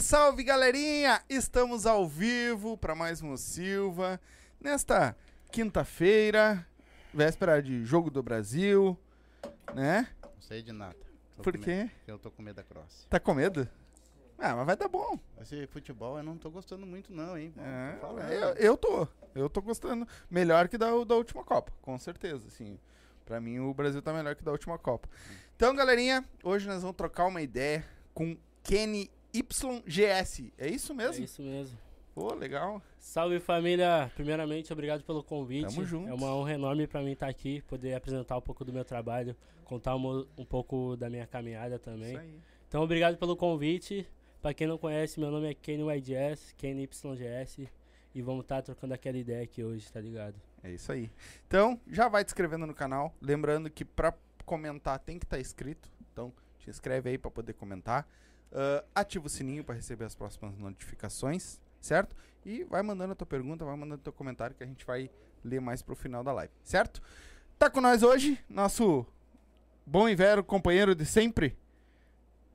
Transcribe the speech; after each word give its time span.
Salve, 0.00 0.02
salve, 0.02 0.42
galerinha! 0.44 1.22
Estamos 1.28 1.86
ao 1.86 2.08
vivo 2.08 2.76
para 2.76 2.94
mais 2.94 3.22
um 3.22 3.36
Silva 3.36 4.20
nesta 4.60 5.16
quinta-feira, 5.52 6.66
véspera 7.12 7.62
de 7.62 7.84
Jogo 7.84 8.10
do 8.10 8.22
Brasil, 8.22 8.98
né? 9.74 10.08
Não 10.22 10.40
sei 10.40 10.62
de 10.62 10.72
nada. 10.72 10.96
Tô 11.36 11.42
Por 11.42 11.58
quê? 11.58 11.74
medo, 11.74 11.90
porque 11.90 12.10
Eu 12.10 12.18
tô 12.18 12.30
com 12.30 12.42
medo 12.42 12.56
da 12.56 12.62
cross. 12.62 13.06
Tá 13.08 13.20
com 13.20 13.34
medo? 13.34 13.68
Ah, 14.38 14.56
mas 14.56 14.66
vai 14.66 14.76
dar 14.76 14.88
bom. 14.88 15.18
Esse 15.40 15.66
futebol 15.66 16.16
eu 16.16 16.22
não 16.22 16.36
tô 16.36 16.50
gostando 16.50 16.86
muito 16.86 17.12
não, 17.12 17.36
hein? 17.36 17.52
É, 17.58 18.34
eu, 18.34 18.48
eu 18.54 18.76
tô. 18.76 19.06
Eu 19.34 19.50
tô 19.50 19.60
gostando. 19.60 20.06
Melhor 20.30 20.68
que 20.68 20.78
da, 20.78 20.86
da 21.04 21.14
última 21.14 21.44
Copa, 21.44 21.72
com 21.82 21.98
certeza. 21.98 22.46
Assim, 22.48 22.78
pra 23.26 23.40
mim, 23.40 23.58
o 23.58 23.74
Brasil 23.74 24.00
tá 24.00 24.12
melhor 24.12 24.34
que 24.34 24.42
da 24.44 24.52
última 24.52 24.78
Copa. 24.78 25.08
Então, 25.56 25.74
galerinha, 25.74 26.24
hoje 26.42 26.66
nós 26.66 26.82
vamos 26.82 26.96
trocar 26.96 27.26
uma 27.26 27.42
ideia 27.42 27.84
com 28.14 28.36
Kenny 28.62 29.10
YGS. 29.32 30.52
É 30.58 30.68
isso 30.68 30.94
mesmo? 30.94 31.22
É 31.22 31.24
isso 31.24 31.42
mesmo. 31.42 31.78
Pô, 32.14 32.34
legal. 32.34 32.82
Salve 32.98 33.38
família! 33.40 34.10
Primeiramente, 34.14 34.72
obrigado 34.72 35.02
pelo 35.04 35.22
convite. 35.22 35.74
Tamo 35.74 35.86
junto. 35.86 36.08
É 36.08 36.14
uma 36.14 36.34
honra 36.34 36.54
enorme 36.54 36.86
pra 36.86 37.00
mim 37.02 37.12
estar 37.12 37.28
aqui, 37.28 37.62
poder 37.62 37.94
apresentar 37.94 38.36
um 38.36 38.40
pouco 38.40 38.64
do 38.64 38.72
meu 38.72 38.84
trabalho, 38.84 39.36
contar 39.64 39.94
um, 39.96 40.26
um 40.36 40.44
pouco 40.44 40.96
da 40.96 41.08
minha 41.08 41.26
caminhada 41.26 41.78
também. 41.78 42.10
Isso 42.10 42.18
aí. 42.18 42.40
Então, 42.68 42.82
obrigado 42.82 43.16
pelo 43.16 43.36
convite. 43.36 44.06
Pra 44.42 44.54
quem 44.54 44.66
não 44.66 44.78
conhece, 44.78 45.20
meu 45.20 45.30
nome 45.30 45.50
é 45.50 45.54
Kenny 45.54 45.82
YGS, 45.82 46.54
Kenny 46.56 46.84
YGS, 46.84 47.68
e 48.14 48.22
vamos 48.22 48.42
estar 48.42 48.62
trocando 48.62 48.94
aquela 48.94 49.18
ideia 49.18 49.44
aqui 49.44 49.62
hoje, 49.62 49.90
tá 49.92 50.00
ligado? 50.00 50.34
É 50.62 50.70
isso 50.70 50.90
aí. 50.90 51.10
Então, 51.46 51.78
já 51.86 52.08
vai 52.08 52.24
te 52.24 52.28
inscrevendo 52.28 52.66
no 52.66 52.74
canal. 52.74 53.14
Lembrando 53.20 53.70
que 53.70 53.84
pra 53.84 54.14
comentar 54.44 54.98
tem 54.98 55.18
que 55.18 55.26
estar 55.26 55.38
inscrito. 55.38 55.90
Então, 56.12 56.32
te 56.58 56.70
inscreve 56.70 57.10
aí 57.10 57.18
pra 57.18 57.30
poder 57.30 57.52
comentar. 57.52 58.08
Ah, 58.52 58.84
ativa 58.94 59.26
o 59.26 59.30
sininho 59.30 59.62
pra 59.64 59.74
receber 59.74 60.04
as 60.04 60.14
próximas 60.14 60.56
notificações, 60.58 61.60
certo? 61.80 62.16
E 62.44 62.64
vai 62.64 62.82
mandando 62.82 63.12
a 63.12 63.16
tua 63.16 63.26
pergunta, 63.26 63.64
vai 63.64 63.76
mandando 63.76 64.02
teu 64.02 64.12
comentário 64.12 64.56
que 64.56 64.64
a 64.64 64.66
gente 64.66 64.84
vai 64.84 65.10
ler 65.44 65.60
mais 65.60 65.82
pro 65.82 65.94
final 65.94 66.24
da 66.24 66.32
live, 66.32 66.52
certo? 66.64 67.00
Tá 67.58 67.70
com 67.70 67.80
nós 67.80 68.02
hoje, 68.02 68.38
nosso 68.48 69.06
bom 69.86 70.08
e 70.08 70.14
velho 70.14 70.42
companheiro 70.42 70.94
de 70.94 71.04
sempre, 71.04 71.56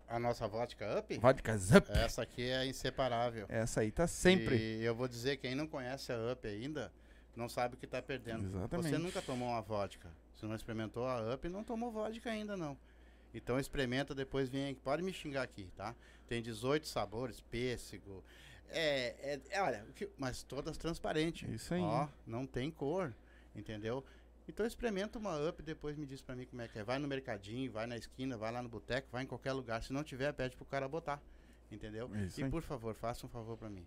A 0.07 0.19
nossa 0.19 0.47
vodka 0.47 0.99
up? 0.99 1.17
Vodka 1.17 1.57
Zup. 1.57 1.89
Essa 1.91 2.21
aqui 2.21 2.43
é 2.43 2.65
inseparável. 2.65 3.45
Essa 3.49 3.81
aí 3.81 3.91
tá 3.91 4.05
sempre. 4.05 4.55
E 4.55 4.83
eu 4.83 4.93
vou 4.93 5.07
dizer, 5.07 5.37
quem 5.37 5.55
não 5.55 5.65
conhece 5.67 6.11
a 6.11 6.31
up 6.31 6.47
ainda, 6.47 6.91
não 7.35 7.49
sabe 7.49 7.75
o 7.75 7.77
que 7.77 7.87
tá 7.87 8.01
perdendo. 8.01 8.45
Exatamente. 8.45 8.89
Você 8.89 8.97
nunca 8.97 9.21
tomou 9.21 9.49
uma 9.49 9.61
vodka. 9.61 10.09
Se 10.35 10.45
não 10.45 10.55
experimentou 10.55 11.07
a 11.07 11.33
up, 11.33 11.49
não 11.49 11.63
tomou 11.63 11.91
vodka 11.91 12.29
ainda 12.29 12.55
não. 12.55 12.77
Então 13.35 13.59
experimenta, 13.59 14.15
depois 14.15 14.49
vem 14.49 14.69
aqui. 14.69 14.79
Pode 14.81 15.03
me 15.03 15.11
xingar 15.11 15.43
aqui, 15.43 15.67
tá? 15.75 15.93
Tem 16.27 16.41
18 16.41 16.87
sabores, 16.87 17.41
pêssego. 17.41 18.23
É, 18.69 19.15
é, 19.19 19.39
é, 19.49 19.61
olha, 19.61 19.85
mas 20.17 20.43
todas 20.43 20.77
transparentes. 20.77 21.47
Isso 21.49 21.73
aí. 21.73 21.81
Ó, 21.81 22.07
não 22.25 22.45
tem 22.47 22.71
cor, 22.71 23.13
entendeu? 23.55 24.03
Então 24.47 24.65
experimenta 24.65 25.17
uma 25.17 25.37
up 25.49 25.61
e 25.61 25.65
depois 25.65 25.97
me 25.97 26.05
diz 26.05 26.21
pra 26.21 26.35
mim 26.35 26.45
como 26.45 26.61
é 26.61 26.67
que 26.67 26.79
é. 26.79 26.83
Vai 26.83 26.99
no 26.99 27.07
mercadinho, 27.07 27.71
vai 27.71 27.85
na 27.87 27.97
esquina, 27.97 28.37
vai 28.37 28.51
lá 28.51 28.61
no 28.61 28.69
boteco, 28.69 29.07
vai 29.11 29.23
em 29.23 29.27
qualquer 29.27 29.53
lugar. 29.53 29.83
Se 29.83 29.91
não 29.91 30.03
tiver, 30.03 30.31
pede 30.33 30.55
pro 30.55 30.65
cara 30.65 30.87
botar, 30.87 31.21
entendeu? 31.71 32.09
Isso 32.25 32.39
e 32.39 32.43
aí. 32.43 32.49
por 32.49 32.61
favor, 32.61 32.93
faça 32.95 33.25
um 33.25 33.29
favor 33.29 33.57
pra 33.57 33.69
mim. 33.69 33.85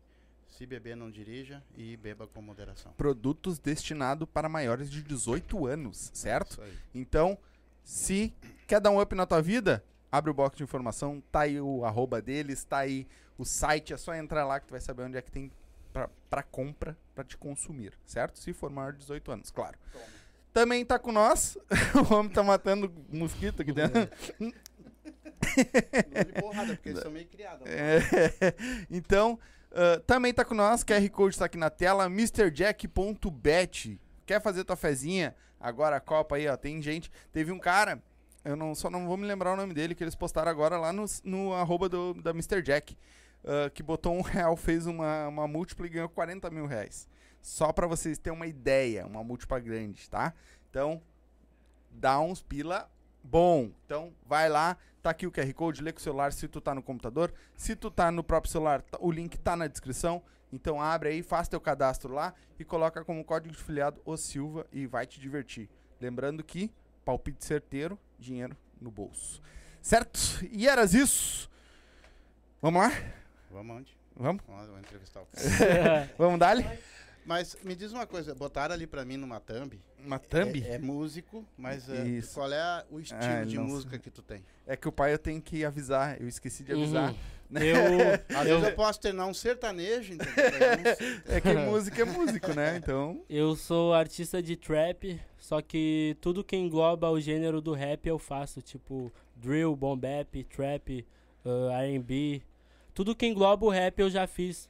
Se 0.48 0.66
beber, 0.66 0.96
não 0.96 1.10
dirija 1.10 1.62
e 1.76 1.96
beba 1.96 2.26
com 2.26 2.40
moderação. 2.40 2.92
Produtos 2.92 3.58
destinados 3.58 4.28
para 4.32 4.48
maiores 4.48 4.90
de 4.90 5.02
18 5.02 5.66
anos, 5.66 6.10
certo? 6.14 6.60
Então, 6.94 7.38
se 7.88 8.34
quer 8.66 8.82
dar 8.82 8.90
um 8.90 9.00
up 9.00 9.14
na 9.14 9.24
tua 9.24 9.40
vida, 9.40 9.82
abre 10.12 10.30
o 10.30 10.34
box 10.34 10.58
de 10.58 10.62
informação, 10.62 11.22
tá 11.32 11.40
aí 11.40 11.58
o 11.58 11.86
arroba 11.86 12.20
deles, 12.20 12.62
tá 12.62 12.80
aí 12.80 13.08
o 13.38 13.46
site, 13.46 13.94
é 13.94 13.96
só 13.96 14.14
entrar 14.14 14.44
lá 14.44 14.60
que 14.60 14.66
tu 14.66 14.72
vai 14.72 14.80
saber 14.80 15.04
onde 15.04 15.16
é 15.16 15.22
que 15.22 15.32
tem 15.32 15.50
pra, 15.90 16.10
pra 16.28 16.42
compra, 16.42 16.98
pra 17.14 17.24
te 17.24 17.38
consumir, 17.38 17.94
certo? 18.04 18.38
Se 18.38 18.52
for 18.52 18.68
maior 18.68 18.92
de 18.92 18.98
18 18.98 19.32
anos, 19.32 19.50
claro. 19.50 19.78
Também 20.52 20.84
tá 20.84 20.98
com 20.98 21.10
nós, 21.10 21.56
o 22.10 22.14
homem 22.14 22.30
tá 22.30 22.42
matando 22.42 22.92
mosquito 23.10 23.62
aqui 23.62 23.72
dentro. 23.72 24.06
De 24.38 26.42
porrada, 26.42 26.74
porque 26.74 26.90
eles 26.90 27.00
são 27.00 27.10
meio 27.10 27.26
criados. 27.26 27.66
É, 27.66 28.00
então, 28.90 29.40
ah, 29.72 30.02
também 30.06 30.34
tá 30.34 30.44
com 30.44 30.54
nós, 30.54 30.84
QR 30.84 31.08
Code 31.08 31.38
tá 31.38 31.46
aqui 31.46 31.56
na 31.56 31.70
tela, 31.70 32.04
MrJack.bet. 32.04 33.98
Quer 34.28 34.42
fazer 34.42 34.62
tua 34.62 34.76
fezinha? 34.76 35.34
Agora 35.58 35.96
a 35.96 36.00
Copa 36.00 36.36
aí, 36.36 36.46
ó, 36.46 36.54
tem 36.54 36.82
gente. 36.82 37.10
Teve 37.32 37.50
um 37.50 37.58
cara, 37.58 38.02
eu 38.44 38.54
não, 38.54 38.74
só 38.74 38.90
não 38.90 39.06
vou 39.06 39.16
me 39.16 39.26
lembrar 39.26 39.54
o 39.54 39.56
nome 39.56 39.72
dele, 39.72 39.94
que 39.94 40.04
eles 40.04 40.14
postaram 40.14 40.50
agora 40.50 40.76
lá 40.76 40.92
no, 40.92 41.06
no 41.24 41.54
arroba 41.54 41.88
do, 41.88 42.12
da 42.12 42.32
Mr. 42.32 42.60
Jack. 42.60 42.94
ah, 43.42 43.70
que 43.70 43.82
botou 43.82 44.12
um 44.14 44.20
real, 44.20 44.54
fez 44.54 44.86
uma, 44.86 45.28
uma 45.28 45.48
múltipla 45.48 45.86
e 45.86 45.88
ganhou 45.88 46.10
40 46.10 46.50
mil 46.50 46.66
reais. 46.66 47.08
Só 47.40 47.72
pra 47.72 47.86
vocês 47.86 48.18
terem 48.18 48.36
uma 48.36 48.46
ideia, 48.46 49.06
uma 49.06 49.24
múltipla 49.24 49.58
grande, 49.58 50.10
tá? 50.10 50.34
Então, 50.68 51.00
dá 51.90 52.20
uns 52.20 52.42
pila 52.42 52.86
bom. 53.24 53.70
Então, 53.86 54.12
vai 54.26 54.50
lá, 54.50 54.76
tá 55.02 55.08
aqui 55.08 55.26
o 55.26 55.32
QR 55.32 55.50
Code, 55.54 55.82
lê 55.82 55.90
com 55.90 56.00
o 56.00 56.02
celular 56.02 56.34
se 56.34 56.46
tu 56.48 56.60
tá 56.60 56.74
no 56.74 56.82
computador. 56.82 57.32
Se 57.56 57.74
tu 57.74 57.90
tá 57.90 58.10
no 58.12 58.22
próprio 58.22 58.52
celular, 58.52 58.82
tá- 58.82 58.98
o 59.00 59.10
link 59.10 59.38
tá 59.38 59.56
na 59.56 59.66
descrição. 59.66 60.22
Então 60.52 60.80
abre 60.80 61.10
aí, 61.10 61.22
faz 61.22 61.48
teu 61.48 61.60
cadastro 61.60 62.12
lá 62.12 62.34
e 62.58 62.64
coloca 62.64 63.04
como 63.04 63.24
código 63.24 63.54
de 63.54 63.62
filiado 63.62 64.00
o 64.04 64.16
Silva 64.16 64.66
e 64.72 64.86
vai 64.86 65.06
te 65.06 65.20
divertir. 65.20 65.68
Lembrando 66.00 66.42
que 66.42 66.72
palpite 67.04 67.44
certeiro, 67.44 67.98
dinheiro 68.18 68.56
no 68.80 68.90
bolso. 68.90 69.42
Certo? 69.82 70.18
E 70.50 70.66
eras 70.68 70.94
isso. 70.94 71.50
Vamos 72.60 72.82
lá? 72.82 72.90
Vamos 73.50 73.76
onde? 73.76 73.96
Vamos? 74.16 74.42
Vamos, 74.46 74.78
entrevistar 74.80 75.20
o 75.22 75.26
cara. 75.26 76.10
Vamos 76.18 76.38
dar 76.40 76.56
Mas 77.24 77.56
me 77.62 77.76
diz 77.76 77.92
uma 77.92 78.06
coisa, 78.06 78.34
botaram 78.34 78.74
ali 78.74 78.86
pra 78.86 79.04
mim 79.04 79.16
numa 79.16 79.38
thumb. 79.38 79.80
Uma 80.04 80.18
thumb? 80.18 80.62
É, 80.64 80.74
é 80.74 80.78
músico, 80.78 81.44
mas 81.56 81.88
é, 81.88 82.20
qual 82.34 82.50
é 82.52 82.60
a- 82.60 82.84
o 82.90 82.98
estilo 82.98 83.20
Ah, 83.22 83.44
de 83.44 83.56
não 83.56 83.64
música 83.64 83.98
que 83.98 84.10
tu 84.10 84.22
tem? 84.22 84.44
É 84.66 84.76
que 84.76 84.88
o 84.88 84.92
pai 84.92 85.12
eu 85.12 85.18
tenho 85.18 85.40
que 85.40 85.64
avisar, 85.64 86.20
eu 86.20 86.26
esqueci 86.26 86.64
de 86.64 86.72
avisar. 86.72 87.10
Uhum. 87.10 87.18
Eu, 87.50 88.14
Às 88.36 88.46
vezes 88.46 88.64
eu 88.64 88.74
posso 88.74 89.00
treinar 89.00 89.26
um 89.26 89.34
sertanejo, 89.34 90.14
entendeu? 90.14 90.44
Eu. 91.26 91.36
É 91.36 91.40
que 91.40 91.54
música 91.54 92.02
é 92.02 92.04
músico, 92.04 92.52
né? 92.52 92.76
Então, 92.76 93.22
eu 93.28 93.56
sou 93.56 93.94
artista 93.94 94.42
de 94.42 94.54
trap, 94.56 95.20
só 95.38 95.62
que 95.62 96.16
tudo 96.20 96.44
que 96.44 96.56
engloba 96.56 97.10
o 97.10 97.18
gênero 97.20 97.60
do 97.60 97.72
rap 97.72 98.06
eu 98.06 98.18
faço, 98.18 98.60
tipo 98.60 99.10
drill, 99.36 99.74
boom 99.74 99.96
bap, 99.96 100.44
trap, 100.44 101.06
ah, 101.44 101.82
R&B. 101.84 102.42
Tudo 102.92 103.14
que 103.16 103.26
engloba 103.26 103.64
o 103.64 103.70
rap 103.70 103.98
eu 104.00 104.10
já 104.10 104.26
fiz 104.26 104.68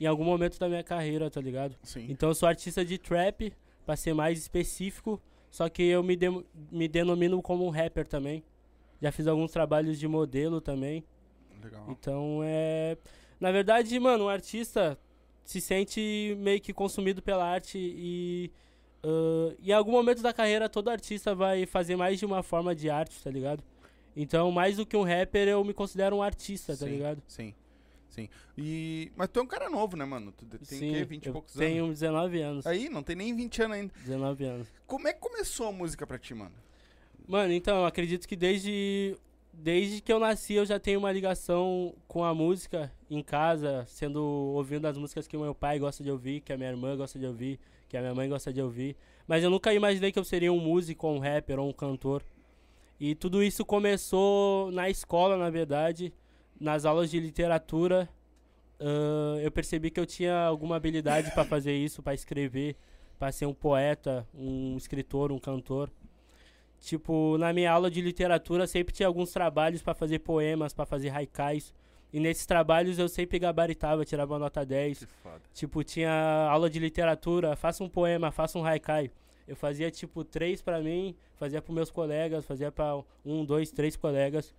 em 0.00 0.06
algum 0.06 0.24
momento 0.24 0.58
da 0.58 0.68
minha 0.68 0.82
carreira, 0.82 1.30
tá 1.30 1.40
ligado? 1.40 1.76
sim. 1.82 2.06
Então 2.08 2.28
eu 2.30 2.34
sou 2.34 2.48
artista 2.48 2.84
de 2.84 2.98
trap, 2.98 3.52
pra 3.84 3.94
ser 3.96 4.14
mais 4.14 4.38
específico, 4.38 5.20
só 5.50 5.68
que 5.68 5.82
eu 5.84 6.02
me, 6.02 6.16
de- 6.16 6.44
me 6.72 6.88
denomino 6.88 7.40
como 7.40 7.64
um 7.64 7.70
rapper 7.70 8.06
também. 8.06 8.42
Já 9.00 9.12
fiz 9.12 9.26
alguns 9.26 9.52
trabalhos 9.52 9.98
de 9.98 10.08
modelo 10.08 10.60
também. 10.60 11.04
Legal. 11.66 11.86
Então 11.90 12.40
é. 12.42 12.96
Na 13.38 13.52
verdade, 13.52 13.98
mano, 14.00 14.24
um 14.24 14.28
artista 14.28 14.98
se 15.44 15.60
sente 15.60 16.36
meio 16.38 16.60
que 16.60 16.72
consumido 16.72 17.22
pela 17.22 17.44
arte 17.44 17.78
e. 17.78 18.50
ah, 19.04 19.54
em 19.62 19.72
algum 19.72 19.92
momento 19.92 20.22
da 20.22 20.32
carreira, 20.32 20.68
todo 20.68 20.88
artista 20.88 21.34
vai 21.34 21.66
fazer 21.66 21.96
mais 21.96 22.18
de 22.18 22.26
uma 22.26 22.42
forma 22.42 22.74
de 22.74 22.90
arte, 22.90 23.22
tá 23.22 23.30
ligado? 23.30 23.62
Então, 24.16 24.50
mais 24.50 24.76
do 24.76 24.86
que 24.86 24.96
um 24.96 25.04
rapper, 25.04 25.46
eu 25.46 25.62
me 25.62 25.74
considero 25.74 26.16
um 26.16 26.22
artista, 26.22 26.72
tá 26.72 26.86
Sim, 26.86 26.90
ligado? 26.90 27.22
Sim. 27.28 27.54
Sim. 28.08 28.30
E... 28.56 29.12
Mas 29.14 29.28
tu 29.28 29.40
é 29.40 29.42
um 29.42 29.46
cara 29.46 29.68
novo, 29.68 29.94
né, 29.94 30.06
mano? 30.06 30.32
Tu 30.32 30.46
tem 30.46 30.78
Sim, 30.78 30.90
que 30.90 31.04
20 31.04 31.26
e 31.26 31.32
poucos 31.32 31.52
tenho 31.52 31.84
anos. 31.84 32.00
19 32.00 32.40
anos. 32.40 32.66
Aí, 32.66 32.88
não 32.88 33.02
tem 33.02 33.14
nem 33.14 33.36
20 33.36 33.62
anos 33.62 33.76
ainda. 33.76 33.92
19 34.06 34.44
anos. 34.44 34.68
Como 34.86 35.06
é 35.06 35.12
que 35.12 35.20
começou 35.20 35.68
a 35.68 35.72
música 35.72 36.06
pra 36.06 36.18
ti, 36.18 36.34
mano? 36.34 36.54
Mano, 37.28 37.52
então, 37.52 37.84
acredito 37.84 38.26
que 38.26 38.34
desde, 38.34 39.18
desde 39.58 40.00
que 40.00 40.12
eu 40.12 40.18
nasci 40.18 40.54
eu 40.54 40.66
já 40.66 40.78
tenho 40.78 40.98
uma 40.98 41.10
ligação 41.10 41.94
com 42.06 42.22
a 42.22 42.34
música 42.34 42.92
em 43.10 43.22
casa, 43.22 43.84
sendo 43.88 44.22
ouvindo 44.22 44.86
as 44.86 44.98
músicas 44.98 45.26
que 45.26 45.36
meu 45.36 45.54
pai 45.54 45.78
gosta 45.78 46.04
de 46.04 46.10
ouvir, 46.10 46.40
que 46.40 46.52
a 46.52 46.56
minha 46.56 46.70
irmã 46.70 46.96
gosta 46.96 47.18
de 47.18 47.26
ouvir, 47.26 47.58
que 47.88 47.96
a 47.96 48.00
minha 48.00 48.14
mãe 48.14 48.28
gosta 48.28 48.52
de 48.52 48.60
ouvir. 48.60 48.96
Mas 49.26 49.42
eu 49.42 49.50
nunca 49.50 49.72
imaginei 49.72 50.12
que 50.12 50.18
eu 50.18 50.24
seria 50.24 50.52
um 50.52 50.60
músico, 50.60 51.08
um 51.08 51.18
rapper 51.18 51.58
ou 51.58 51.68
um 51.68 51.72
cantor. 51.72 52.22
E 53.00 53.14
tudo 53.14 53.42
isso 53.42 53.64
começou 53.64 54.70
na 54.70 54.88
escola, 54.88 55.36
na 55.36 55.50
verdade, 55.50 56.12
nas 56.60 56.84
aulas 56.84 57.10
de 57.10 57.18
literatura. 57.18 58.08
Ahn, 58.80 59.38
eu 59.40 59.50
percebi 59.50 59.90
que 59.90 59.98
eu 59.98 60.06
tinha 60.06 60.44
alguma 60.44 60.76
habilidade 60.76 61.30
para 61.32 61.44
fazer 61.44 61.74
isso, 61.76 62.02
para 62.02 62.14
escrever, 62.14 62.76
para 63.18 63.32
ser 63.32 63.46
um 63.46 63.54
poeta, 63.54 64.26
um 64.34 64.76
escritor, 64.76 65.32
um 65.32 65.38
cantor. 65.38 65.90
Tipo, 66.86 67.36
na 67.36 67.52
minha 67.52 67.72
aula 67.72 67.90
de 67.90 68.00
literatura 68.00 68.64
sempre 68.64 68.94
tinha 68.94 69.08
alguns 69.08 69.32
trabalhos 69.32 69.82
pra 69.82 69.92
fazer 69.92 70.20
poemas, 70.20 70.72
pra 70.72 70.86
fazer 70.86 71.10
haikais. 71.10 71.74
E 72.12 72.20
nesses 72.20 72.46
trabalhos 72.46 72.96
eu 72.96 73.08
sempre 73.08 73.40
gabaritava, 73.40 74.04
tirava 74.04 74.34
uma 74.34 74.38
nota 74.38 74.64
10. 74.64 75.04
foda. 75.20 75.42
Tipo, 75.52 75.82
tinha 75.82 76.12
aula 76.48 76.70
de 76.70 76.78
literatura, 76.78 77.56
faça 77.56 77.82
um 77.82 77.88
poema, 77.88 78.30
faça 78.30 78.56
um 78.56 78.64
haikai. 78.64 79.10
Eu 79.48 79.56
fazia 79.56 79.90
tipo 79.90 80.22
três 80.22 80.62
pra 80.62 80.80
mim, 80.80 81.16
fazia 81.34 81.60
pros 81.60 81.74
meus 81.74 81.90
colegas, 81.90 82.44
fazia 82.44 82.70
pra 82.70 83.02
um, 83.24 83.44
dois, 83.44 83.72
três 83.72 83.96
colegas. 83.96 84.54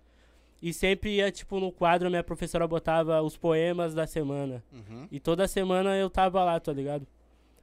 E 0.60 0.74
sempre 0.74 1.16
ia, 1.16 1.32
tipo, 1.32 1.58
no 1.58 1.72
quadro, 1.72 2.10
minha 2.10 2.22
professora 2.22 2.68
botava 2.68 3.22
os 3.22 3.38
poemas 3.38 3.94
da 3.94 4.06
semana. 4.06 4.62
Uhum. 4.70 5.08
E 5.10 5.18
toda 5.18 5.48
semana 5.48 5.96
eu 5.96 6.10
tava 6.10 6.44
lá, 6.44 6.60
tá 6.60 6.74
ligado? 6.74 7.06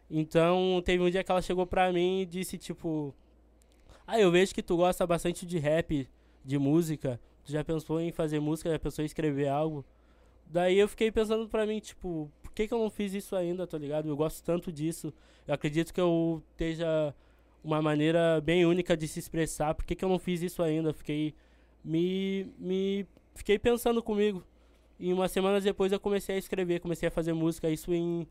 Então, 0.10 0.82
teve 0.84 1.04
um 1.04 1.10
dia 1.12 1.24
que 1.24 1.30
ela 1.30 1.42
chegou 1.44 1.68
pra 1.68 1.94
mim 1.94 2.22
e 2.22 2.26
disse, 2.26 2.58
tipo... 2.58 3.14
Ah, 4.08 4.20
eu 4.20 4.32
vejo 4.32 4.54
que 4.54 4.62
tu 4.62 4.78
gosta 4.78 5.06
bastante 5.06 5.46
de 5.46 5.58
rap, 5.58 6.08
de 6.44 6.58
música. 6.58 7.20
Tu 7.44 7.52
já 7.52 7.64
pensou 7.64 8.00
em 8.00 8.12
fazer 8.12 8.40
música, 8.40 8.70
já 8.70 8.80
pensou 8.80 9.04
em 9.04 9.06
escrever 9.06 9.48
algo? 9.48 9.84
Daí 10.46 10.78
eu 10.78 10.88
fiquei 10.88 11.12
pensando 11.12 11.48
pra 11.50 11.66
mim, 11.66 11.80
tipo... 11.80 12.32
Por 12.42 12.52
que 12.52 12.68
que 12.68 12.74
eu 12.74 12.80
não 12.80 12.90
fiz 12.90 13.14
isso 13.14 13.36
ainda, 13.36 13.66
tá 13.68 13.78
ligado? 13.78 14.08
Eu 14.08 14.16
gosto 14.16 14.44
tanto 14.44 14.72
disso. 14.72 15.14
Eu 15.48 15.54
acredito 15.54 15.94
que 15.94 16.00
eu 16.00 16.42
esteja 16.52 17.14
uma 17.64 17.82
maneira 17.82 18.40
bem 18.42 18.66
única 18.66 18.96
de 18.96 19.08
se 19.08 19.20
expressar. 19.20 19.74
Por 19.74 19.86
que 19.86 19.96
que 19.96 20.06
eu 20.06 20.10
não 20.10 20.20
fiz 20.20 20.42
isso 20.42 20.62
ainda? 20.62 20.94
Fiquei... 20.94 21.34
Me... 21.84 22.48
me 22.58 23.06
fiquei 23.34 23.60
pensando 23.60 24.02
comigo. 24.02 24.44
E 25.00 25.12
umas 25.12 25.32
semanas 25.32 25.64
depois 25.64 25.92
eu 25.92 26.00
comecei 26.00 26.36
a 26.36 26.40
escrever, 26.40 26.80
comecei 26.80 27.08
a 27.08 27.12
fazer 27.12 27.34
música, 27.34 27.70
isso 27.70 27.94
em 27.94 28.26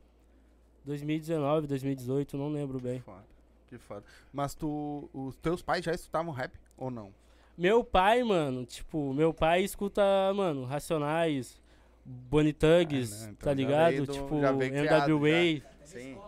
2019, 0.85 1.67
2018, 1.67 2.37
não 2.39 2.51
lembro 2.51 2.81
bem. 2.81 3.01
foda. 3.01 3.34
Que 3.75 3.79
foda. 3.79 4.05
Mas 4.33 4.55
tu. 4.55 5.09
Os 5.13 5.37
teus 5.37 5.61
pais 5.63 5.85
já 5.85 5.93
escutavam 5.93 6.33
rap 6.33 6.53
ou 6.77 6.91
não? 6.91 7.13
Meu 7.59 7.83
pai, 7.85 8.23
mano, 8.23 8.65
tipo, 8.65 9.13
meu 9.13 9.33
pai 9.35 9.63
escuta, 9.63 10.03
mano, 10.35 10.65
Racionais, 10.65 11.61
Bonnie 12.05 12.53
Tugs, 12.53 13.13
Ah, 13.13 13.31
então 13.31 13.35
tá 13.37 13.51
já 13.51 13.55
ligado? 13.55 14.07
do- 14.07 14.13
tipo, 14.13 14.41
já 14.41 14.53
NWA, 14.53 15.63
Sim. 15.85 16.19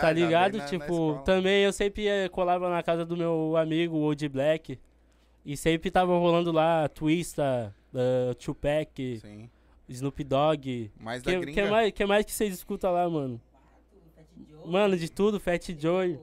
tá 0.00 0.12
ligado? 0.12 0.60
tipo, 0.66 1.22
também 1.24 1.64
eu 1.64 1.72
sempre 1.72 2.06
colava 2.30 2.68
na 2.68 2.82
casa 2.82 3.06
do 3.06 3.16
meu 3.16 3.56
amigo, 3.56 3.96
Old 3.96 4.28
Black, 4.28 4.78
e 5.46 5.56
sempre 5.56 5.90
tava 5.90 6.12
rolando 6.18 6.52
lá 6.52 6.88
Twista, 6.90 7.74
uh, 7.94 8.34
Tupac, 8.34 9.18
Sim. 9.20 9.48
Snoop 9.88 10.22
Dogg. 10.24 10.90
Mais 11.00 11.22
da 11.22 11.32
Que, 11.32 11.40
gringa. 11.40 11.62
que, 11.62 11.70
mais, 11.70 11.92
que 11.92 12.04
mais 12.06 12.24
que 12.26 12.32
vocês 12.32 12.52
escutam 12.52 12.92
lá, 12.92 13.08
mano? 13.08 13.40
Mano, 14.66 14.96
de 14.96 15.10
tudo, 15.10 15.38
Fat 15.40 15.70
Joy. 15.78 16.18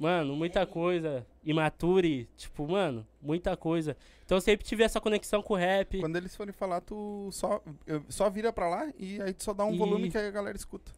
Mano, 0.00 0.34
muita 0.34 0.64
coisa. 0.66 1.26
Imature, 1.44 2.26
tipo, 2.34 2.66
mano, 2.66 3.06
muita 3.20 3.54
coisa. 3.54 3.94
Então 4.24 4.38
eu 4.38 4.40
sempre 4.40 4.64
tive 4.64 4.82
essa 4.82 4.98
conexão 4.98 5.42
com 5.42 5.52
o 5.52 5.56
rap. 5.58 6.00
Quando 6.00 6.16
eles 6.16 6.34
forem 6.34 6.54
falar, 6.54 6.80
tu 6.80 7.28
só, 7.30 7.62
só 8.08 8.30
vira 8.30 8.50
pra 8.50 8.66
lá 8.66 8.90
e 8.98 9.20
aí 9.20 9.34
tu 9.34 9.44
só 9.44 9.52
dá 9.52 9.62
um 9.66 9.74
E- 9.74 9.76
volume 9.76 10.10
que 10.10 10.16
aí 10.16 10.26
a 10.26 10.30
galera 10.30 10.56
escuta. 10.56 10.90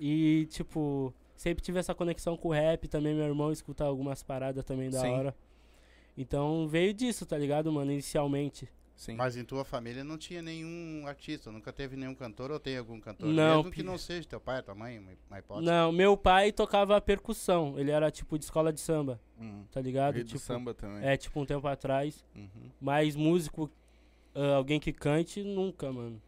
E, 0.00 0.46
tipo, 0.50 1.14
sempre 1.36 1.62
tive 1.62 1.78
essa 1.78 1.94
conexão 1.94 2.36
com 2.36 2.48
o 2.48 2.52
rap. 2.52 2.88
Também 2.88 3.14
meu 3.14 3.24
irmão 3.24 3.52
escuta 3.52 3.84
algumas 3.84 4.20
paradas 4.24 4.64
também 4.64 4.90
da 4.90 5.00
Sim. 5.00 5.10
hora. 5.10 5.34
Então 6.18 6.66
veio 6.66 6.92
disso, 6.92 7.24
tá 7.24 7.38
ligado, 7.38 7.70
mano? 7.70 7.92
Inicialmente. 7.92 8.68
Sim. 9.00 9.14
Mas 9.14 9.34
em 9.34 9.42
tua 9.46 9.64
família 9.64 10.04
não 10.04 10.18
tinha 10.18 10.42
nenhum 10.42 11.06
artista, 11.06 11.50
nunca 11.50 11.72
teve 11.72 11.96
nenhum 11.96 12.14
cantor 12.14 12.50
ou 12.50 12.60
tem 12.60 12.76
algum 12.76 13.00
cantor? 13.00 13.28
Não, 13.28 13.56
Mesmo 13.62 13.70
que 13.72 13.82
não 13.82 13.96
seja 13.96 14.28
teu 14.28 14.38
pai, 14.38 14.62
tua 14.62 14.74
mãe, 14.74 14.98
uma, 14.98 15.38
hipótese. 15.38 15.64
Não, 15.64 15.90
meu 15.90 16.18
pai 16.18 16.52
tocava 16.52 17.00
percussão. 17.00 17.78
Ele 17.78 17.90
era, 17.90 18.10
tipo, 18.10 18.38
de 18.38 18.44
escola 18.44 18.70
de 18.70 18.78
samba, 18.78 19.18
Hum. 19.40 19.64
tá 19.72 19.80
ligado? 19.80 20.16
Rei 20.16 20.22
do 20.24 20.26
Tipo, 20.26 20.38
samba 20.40 20.74
também. 20.74 21.02
é, 21.02 21.16
tipo, 21.16 21.40
um 21.40 21.46
tempo 21.46 21.66
atrás. 21.66 22.22
Uhum. 22.36 22.70
Mas 22.78 23.16
músico, 23.16 23.70
ah, 24.34 24.56
alguém 24.56 24.78
que 24.78 24.92
cante, 24.92 25.42
nunca, 25.42 25.90
mano. 25.90 26.20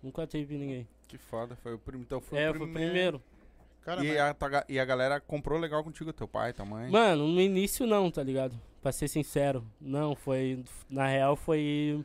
Nunca 0.00 0.24
teve 0.24 0.56
ninguém. 0.56 0.86
Que 1.08 1.18
foda. 1.18 1.56
Foi 1.56 1.74
o 1.74 1.78
primeiro. 1.80 2.04
Então 2.06 2.20
foi 2.20 2.38
é, 2.38 2.42
o 2.48 2.50
eu 2.50 2.54
fui 2.54 2.60
o 2.62 2.72
primeiro. 2.72 2.90
primeiro. 2.92 3.22
Cara, 3.82 4.04
E 4.04 4.08
mas- 4.08 4.54
a, 4.54 4.64
e 4.68 4.78
a 4.78 4.84
galera 4.84 5.20
comprou 5.20 5.58
legal 5.58 5.82
contigo, 5.82 6.12
teu 6.12 6.28
pai, 6.28 6.52
tua 6.52 6.64
mãe. 6.64 6.88
Mano, 6.92 7.26
no 7.26 7.40
início 7.40 7.88
não, 7.88 8.08
tá 8.08 8.22
ligado? 8.22 8.56
Pra 8.80 8.92
ser 8.92 9.08
sincero. 9.08 9.66
Não, 9.80 10.14
foi. 10.14 10.62
Na 10.88 11.08
real 11.08 11.34
foi. 11.34 12.04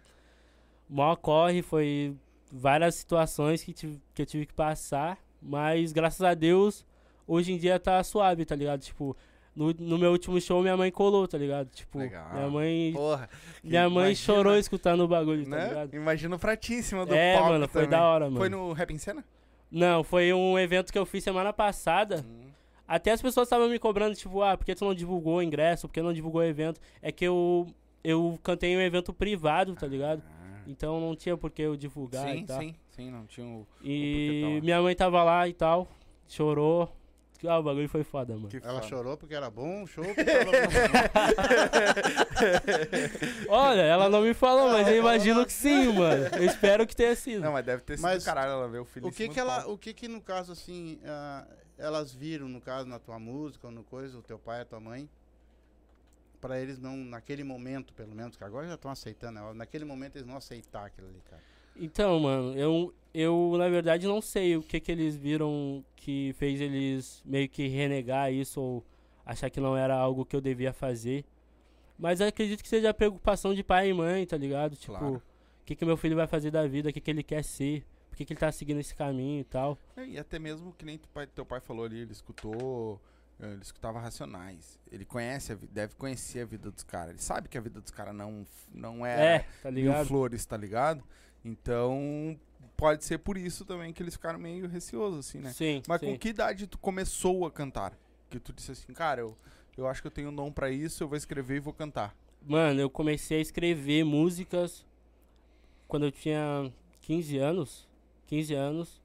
Mó 0.90 1.16
corre, 1.16 1.62
foi 1.62 2.16
várias 2.52 2.96
situações 2.96 3.64
que, 3.64 3.74
tive- 3.74 4.00
que 4.14 4.22
eu 4.22 4.26
tive 4.26 4.46
que 4.46 4.54
passar. 4.54 5.18
Mas 5.42 5.92
graças 5.92 6.22
a 6.22 6.34
Deus, 6.34 6.86
hoje 7.28 7.54
em 7.54 7.58
dia 7.58 7.80
tá 7.80 8.04
suave, 8.04 8.46
tá 8.46 8.56
ligado? 8.56 8.82
Tipo, 8.82 9.16
no, 9.56 9.72
no 9.74 9.98
meu 9.98 10.12
último 10.12 10.40
show 10.42 10.62
minha 10.62 10.76
mãe 10.76 10.92
colou, 10.92 11.28
tá 11.28 11.38
ligado? 11.38 11.70
Tipo, 11.70 12.00
Legal. 12.00 12.34
minha 12.34 12.48
mãe. 12.50 12.92
Porra. 12.94 13.30
Minha 13.64 13.90
mãe 13.90 14.06
imagina, 14.08 14.16
chorou 14.36 14.58
escutando 14.58 15.02
o 15.02 15.08
bagulho, 15.08 15.44
tá 15.44 15.50
Né? 15.56 15.68
ligado? 15.70 15.94
Imagina 15.96 16.36
o 16.36 16.40
cima 16.84 17.06
do 17.06 17.14
É, 17.14 17.40
mano, 17.40 17.68
foi 17.68 17.84
também. 17.84 17.90
da 18.00 18.06
hora, 18.08 18.26
mano. 18.26 18.38
Foi 18.38 18.50
no 18.50 18.74
Rap 18.74 18.92
em 18.94 18.98
Cena? 18.98 19.24
Não, 19.72 20.04
foi 20.04 20.32
um 20.34 20.58
evento 20.58 20.92
que 20.92 20.98
eu 21.00 21.06
fiz 21.06 21.24
semana 21.24 21.52
passada. 21.52 22.24
Hum. 22.28 22.46
Até 22.88 23.12
as 23.12 23.22
pessoas 23.22 23.48
estavam 23.48 23.68
me 23.68 23.80
cobrando, 23.80 24.16
tipo, 24.16 24.42
ah, 24.44 24.56
por 24.56 24.64
que 24.66 24.76
tu 24.76 24.86
não 24.86 24.94
divulgou 24.94 25.38
o 25.38 25.42
ingresso? 25.42 25.88
Por 25.88 25.94
que 25.94 26.02
não 26.02 26.14
divulgou 26.14 26.42
o 26.42 26.44
evento? 26.44 26.80
É 27.02 27.12
que 27.12 27.26
eu, 27.26 27.66
eu 28.04 28.40
cantei 28.44 28.72
em 28.74 28.78
um 28.78 28.82
evento 28.82 29.12
privado, 29.12 29.74
tá 29.74 29.88
ligado? 29.88 30.22
Então 30.68 31.00
não 31.00 31.16
tinha 31.16 31.38
por 31.38 31.52
que 31.52 31.62
eu 31.62 31.76
divulgar 31.76 32.28
Sim, 32.28 32.40
e 32.40 32.46
tal. 32.46 32.60
sim, 32.60 32.76
sim, 32.92 33.12
não 33.12 33.26
tinha 33.26 33.46
o. 33.46 33.68
E 33.84 34.42
tá 34.42 34.48
lá. 34.50 34.62
minha 34.62 34.82
mãe 34.82 34.96
tava 34.96 35.24
lá 35.24 35.48
e 35.48 35.54
tal, 35.54 35.88
chorou. 36.28 36.92
Ah, 37.48 37.60
o 37.60 37.64
bagulho 37.64 37.88
foi 37.88 38.04
foda, 38.04 38.34
mano. 38.34 38.48
Que 38.48 38.58
Ela 38.58 38.82
foda. 38.82 38.88
chorou 38.88 39.18
porque 39.18 39.36
era 39.36 39.52
bom 39.52 39.84
o 39.84 39.88
show? 39.88 40.04
Olha, 43.50 43.82
ela 43.82 44.10
não 44.10 44.22
me 44.22 44.34
falou, 44.34 44.70
mas 44.72 44.88
eu 44.88 44.98
imagino 44.98 45.46
que 45.46 45.54
sim, 45.54 45.94
mano. 45.94 46.26
Eu 46.36 46.46
espero 46.46 46.88
que 46.88 46.96
tenha 46.96 47.16
sido. 47.16 47.42
Não, 47.42 47.52
mas 47.52 47.66
deve 47.66 47.84
ter 47.84 47.98
sido 47.98 48.04
Mas 48.04 48.24
caralho 48.24 48.52
ela 48.52 48.68
ver 48.68 48.80
o 48.80 48.86
filho 48.86 49.08
o 49.08 49.12
que 49.12 49.30
que 49.30 49.40
ela, 49.40 49.68
o 49.68 49.78
que 49.78 49.94
que 49.94 50.08
no 50.08 50.22
caso 50.22 50.52
assim, 50.52 51.00
ah, 51.06 51.46
elas 51.78 52.14
viram 52.14 52.48
no 52.48 52.62
caso 52.62 52.88
na 52.88 53.00
tua 53.00 53.20
música 53.20 53.68
ou 53.68 53.74
no 53.74 53.84
coisa, 53.84 54.18
o 54.18 54.22
teu 54.22 54.40
pai, 54.40 54.62
a 54.62 54.66
tua 54.66 54.80
mãe, 54.80 55.10
Pra 56.46 56.62
eles 56.62 56.78
não 56.78 56.96
naquele 56.96 57.44
momento, 57.44 57.92
pelo 57.94 58.14
menos, 58.14 58.38
que 58.38 58.44
agora 58.44 58.68
já 58.68 58.76
estão 58.76 58.92
aceitando, 58.92 59.40
né? 59.40 59.54
naquele 59.56 59.84
momento 59.84 60.18
eles 60.18 60.28
não 60.28 60.38
aceitar 60.38 60.86
aquilo 60.86 61.08
ali, 61.08 61.20
cara. 61.28 61.42
Então, 61.76 62.20
mano, 62.20 62.54
eu, 62.56 62.94
eu 63.14 63.56
na 63.58 63.68
verdade 63.68 64.06
não 64.06 64.22
sei 64.22 64.56
o 64.56 64.62
que 64.62 64.80
que 64.80 64.92
eles 64.92 65.16
viram 65.16 65.84
que 65.96 66.34
fez 66.38 66.62
eles 66.62 67.24
meio 67.26 67.50
que 67.50 67.68
renegar 67.68 68.32
isso 68.32 68.62
ou 68.62 68.86
achar 69.26 69.50
que 69.50 69.60
não 69.60 69.76
era 69.76 69.96
algo 69.96 70.24
que 70.24 70.36
eu 70.36 70.40
devia 70.42 70.72
fazer. 70.72 71.26
Mas 71.98 72.22
acredito 72.22 72.62
que 72.62 72.70
seja 72.70 72.92
a 72.92 72.94
preocupação 72.94 73.54
de 73.54 73.64
pai 73.64 73.90
e 73.90 73.94
mãe, 73.94 74.24
tá 74.28 74.38
ligado? 74.38 74.76
Tipo, 74.76 74.98
Claro. 75.00 75.16
o 75.16 75.22
que 75.66 75.76
que 75.76 75.84
meu 75.84 75.98
filho 75.98 76.16
vai 76.16 76.28
fazer 76.28 76.52
da 76.52 76.68
vida, 76.68 76.90
o 76.90 76.94
que 76.94 77.02
que 77.02 77.10
ele 77.10 77.24
quer 77.24 77.44
ser, 77.44 77.84
por 78.08 78.18
que 78.18 78.24
que 78.24 78.34
ele 78.34 78.40
tá 78.40 78.52
seguindo 78.52 78.80
esse 78.80 78.94
caminho 78.94 79.42
e 79.42 79.46
tal. 79.46 79.80
É, 79.98 80.06
E 80.06 80.20
até 80.20 80.38
mesmo 80.38 80.74
que 80.78 80.86
nem 80.86 81.00
teu 81.00 81.10
pai, 81.12 81.26
teu 81.26 81.44
pai 81.46 81.60
falou 81.60 81.86
ali, 81.86 82.02
ele 82.02 82.12
escutou. 82.12 83.02
Eh, 83.40 83.52
Ele 83.54 83.62
escutava 83.62 84.00
Racionais. 84.00 84.80
Ele 84.92 85.06
conhece, 85.06 85.54
a 85.54 85.58
deve 85.72 85.96
conhecer 85.96 86.42
a 86.42 86.46
vida 86.46 86.72
dos 86.72 86.84
caras. 86.84 87.10
Ele 87.12 87.22
sabe 87.22 87.50
que 87.50 87.58
a 87.58 87.62
vida 87.62 87.82
dos 87.82 87.92
caras 87.92 88.16
não, 88.16 88.46
não 88.74 89.06
é, 89.06 89.36
É, 89.36 89.46
tá 89.62 89.72
mil 89.72 89.94
flores, 90.06 90.46
tá 90.46 90.58
ligado? 90.58 91.04
Então, 91.44 92.40
pode 92.76 93.04
ser 93.04 93.20
por 93.20 93.38
isso 93.38 93.66
também 93.66 93.94
que 93.94 94.02
eles 94.02 94.16
ficaram 94.16 94.40
meio 94.40 94.68
receosos, 94.68 95.28
assim, 95.28 95.40
né? 95.40 95.52
Sim, 95.54 95.82
Mas 95.88 96.00
sim. 96.00 96.08
com 96.08 96.18
que 96.18 96.30
idade 96.30 96.68
tu 96.68 96.78
começou 96.78 97.46
a 97.46 97.52
cantar? 97.52 97.98
Que 98.30 98.40
tu 98.40 98.52
disse 98.52 98.72
assim, 98.72 98.94
cara, 98.94 99.22
eu, 99.22 99.38
eu 99.78 99.88
acho 99.88 100.02
que 100.02 100.08
eu 100.08 100.12
tenho 100.12 100.30
um 100.30 100.36
dom 100.36 100.52
pra 100.52 100.72
isso, 100.72 101.04
eu 101.04 101.08
vou 101.08 101.18
escrever 101.18 101.58
e 101.58 101.60
vou 101.60 101.74
cantar. 101.74 102.16
Mano, 102.42 102.80
eu 102.80 102.90
comecei 102.90 103.38
a 103.40 103.42
escrever 103.42 104.04
músicas 104.04 104.86
quando 105.88 106.06
eu 106.06 106.12
tinha 106.12 106.72
15 107.02 107.38
anos. 107.38 107.88
15 108.28 108.54
anos. 108.54 109.02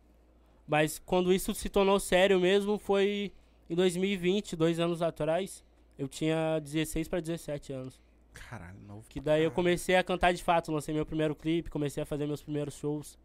Mas 0.66 0.98
quando 0.98 1.32
isso 1.32 1.54
se 1.54 1.68
tornou 1.68 1.98
sério 1.98 2.38
mesmo 2.38 2.78
foi 2.78 3.32
em 3.70 3.74
2020, 3.74 4.56
dois 4.56 4.78
anos 4.80 5.00
atrás. 5.00 5.64
Eu 5.98 6.08
tinha 6.08 6.58
16 6.60 7.08
para 7.08 7.20
17 7.20 7.72
anos. 7.72 8.00
Caralho, 8.32 8.78
novo. 8.86 9.04
Que 9.08 9.20
daí 9.20 9.44
eu 9.44 9.50
comecei 9.50 9.96
a 9.96 10.02
cantar 10.04 10.32
de 10.32 10.42
fato, 10.42 10.72
lancei 10.72 10.94
meu 10.94 11.06
primeiro 11.06 11.34
clipe, 11.34 11.70
comecei 11.70 12.02
a 12.02 12.06
fazer 12.06 12.26
meus 12.26 12.42
primeiros 12.42 12.74
shows. 12.74 13.18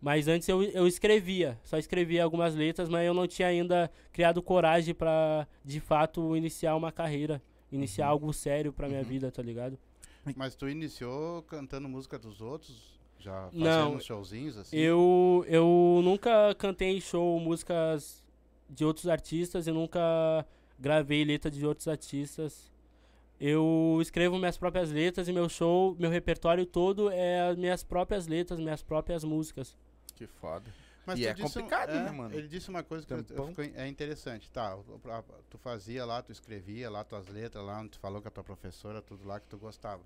Mas 0.00 0.28
antes 0.28 0.48
eu, 0.48 0.62
eu 0.62 0.86
escrevia, 0.86 1.58
só 1.62 1.76
escrevia 1.76 2.24
algumas 2.24 2.54
letras, 2.54 2.88
mas 2.88 3.06
eu 3.06 3.12
não 3.12 3.26
tinha 3.26 3.48
ainda 3.48 3.90
criado 4.12 4.40
coragem 4.42 4.94
pra 4.94 5.46
de 5.64 5.78
fato 5.78 6.34
iniciar 6.36 6.74
uma 6.74 6.90
carreira, 6.90 7.42
iniciar 7.70 8.06
Uhum. 8.06 8.12
algo 8.12 8.32
sério 8.32 8.72
pra 8.72 8.88
minha 8.88 9.00
Uhum. 9.00 9.06
vida, 9.06 9.30
tá 9.30 9.42
ligado? 9.42 9.78
Mas 10.36 10.54
tu 10.54 10.68
iniciou 10.68 11.42
cantando 11.42 11.86
música 11.88 12.18
dos 12.18 12.40
outros? 12.40 12.98
Já 13.18 13.50
fazendo 13.50 13.58
Não, 13.64 13.94
uns 13.96 14.04
showzinhos 14.04 14.56
assim? 14.56 14.74
Eu, 14.76 15.44
eu 15.48 16.00
nunca 16.02 16.54
cantei 16.54 16.96
em 16.96 17.00
show 17.00 17.38
músicas 17.38 18.24
de 18.70 18.84
outros 18.84 19.08
artistas 19.08 19.66
e 19.66 19.72
nunca 19.72 20.00
gravei 20.78 21.24
letra 21.24 21.50
de 21.50 21.66
outros 21.66 21.88
artistas. 21.88 22.70
Eu 23.40 23.98
escrevo 24.02 24.38
minhas 24.38 24.56
próprias 24.58 24.90
letras 24.90 25.26
e 25.28 25.32
meu 25.32 25.48
show, 25.48 25.96
meu 25.98 26.10
repertório 26.10 26.66
todo 26.66 27.10
é 27.10 27.40
as 27.48 27.56
minhas 27.56 27.82
próprias 27.82 28.26
letras, 28.26 28.60
minhas 28.60 28.82
próprias 28.82 29.24
músicas. 29.24 29.76
Que 30.14 30.26
foda. 30.26 30.64
Mas 31.06 31.18
E 31.18 31.26
é 31.26 31.32
disse 31.32 31.46
um- 31.46 31.50
complicado, 31.50 31.90
é, 31.90 32.02
né, 32.04 32.10
mano? 32.10 32.34
Ele 32.34 32.46
disse 32.46 32.68
uma 32.68 32.82
coisa 32.82 33.06
que 33.06 33.12
eu, 33.12 33.24
eu 33.30 33.46
fico- 33.48 33.62
é 33.62 33.88
interessante. 33.88 34.50
Tá, 34.50 34.78
tu 35.48 35.56
fazia 35.58 36.04
lá, 36.04 36.22
tu 36.22 36.30
escrevia 36.30 36.90
lá 36.90 37.02
tuas 37.02 37.26
letras 37.28 37.64
lá, 37.64 37.80
onde 37.80 37.90
tu 37.90 37.98
falou 37.98 38.20
com 38.20 38.28
a 38.28 38.30
tua 38.30 38.44
professora, 38.44 39.00
tudo 39.00 39.26
lá 39.26 39.40
que 39.40 39.46
tu 39.46 39.56
gostava. 39.56 40.02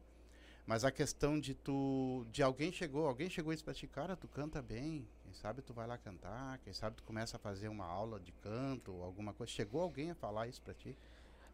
Mas 0.67 0.85
a 0.85 0.91
questão 0.91 1.39
de 1.39 1.55
tu. 1.55 2.27
De 2.31 2.43
alguém 2.43 2.73
chegou, 2.73 3.07
alguém 3.07 3.29
chegou 3.29 3.53
e 3.53 3.57
disse 3.57 3.65
pra 3.65 3.75
ti, 3.75 3.87
cara, 3.87 4.17
tu 4.17 4.27
canta 4.27 4.63
bem. 4.63 5.07
Quem 5.23 5.33
sabe 5.35 5.61
tu 5.61 5.75
vai 5.75 5.87
lá 5.87 5.99
cantar, 5.99 6.59
quem 6.59 6.73
sabe 6.73 6.97
tu 6.97 7.03
começa 7.03 7.37
a 7.37 7.41
fazer 7.41 7.69
uma 7.69 7.85
aula 7.85 8.19
de 8.19 8.33
canto, 8.33 8.93
alguma 9.03 9.35
coisa. 9.35 9.53
Chegou 9.53 9.83
alguém 9.83 10.11
a 10.11 10.15
falar 10.15 10.49
isso 10.49 10.63
pra 10.63 10.73
ti? 10.73 10.97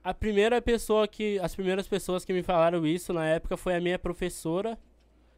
A 0.03 0.15
primeira 0.15 0.63
pessoa 0.63 1.09
que. 1.09 1.39
As 1.41 1.55
primeiras 1.55 1.89
pessoas 1.89 2.25
que 2.25 2.33
me 2.33 2.43
falaram 2.43 2.87
isso 2.87 3.13
na 3.13 3.27
época 3.27 3.57
foi 3.57 3.75
a 3.75 3.81
minha 3.81 3.99
professora 3.99 4.79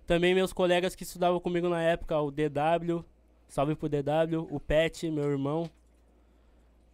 Também 0.07 0.35
meus 0.35 0.53
colegas 0.53 0.95
que 0.95 1.05
estudavam 1.05 1.41
comigo 1.41 1.69
na 1.69 1.81
época, 1.81 2.21
o 2.21 2.31
DW, 2.31 3.05
salve 3.49 3.75
pro 3.75 3.89
DW, 3.89 4.47
o 4.51 4.61
Pet, 4.61 5.11
meu 5.11 5.31
irmão, 5.31 5.71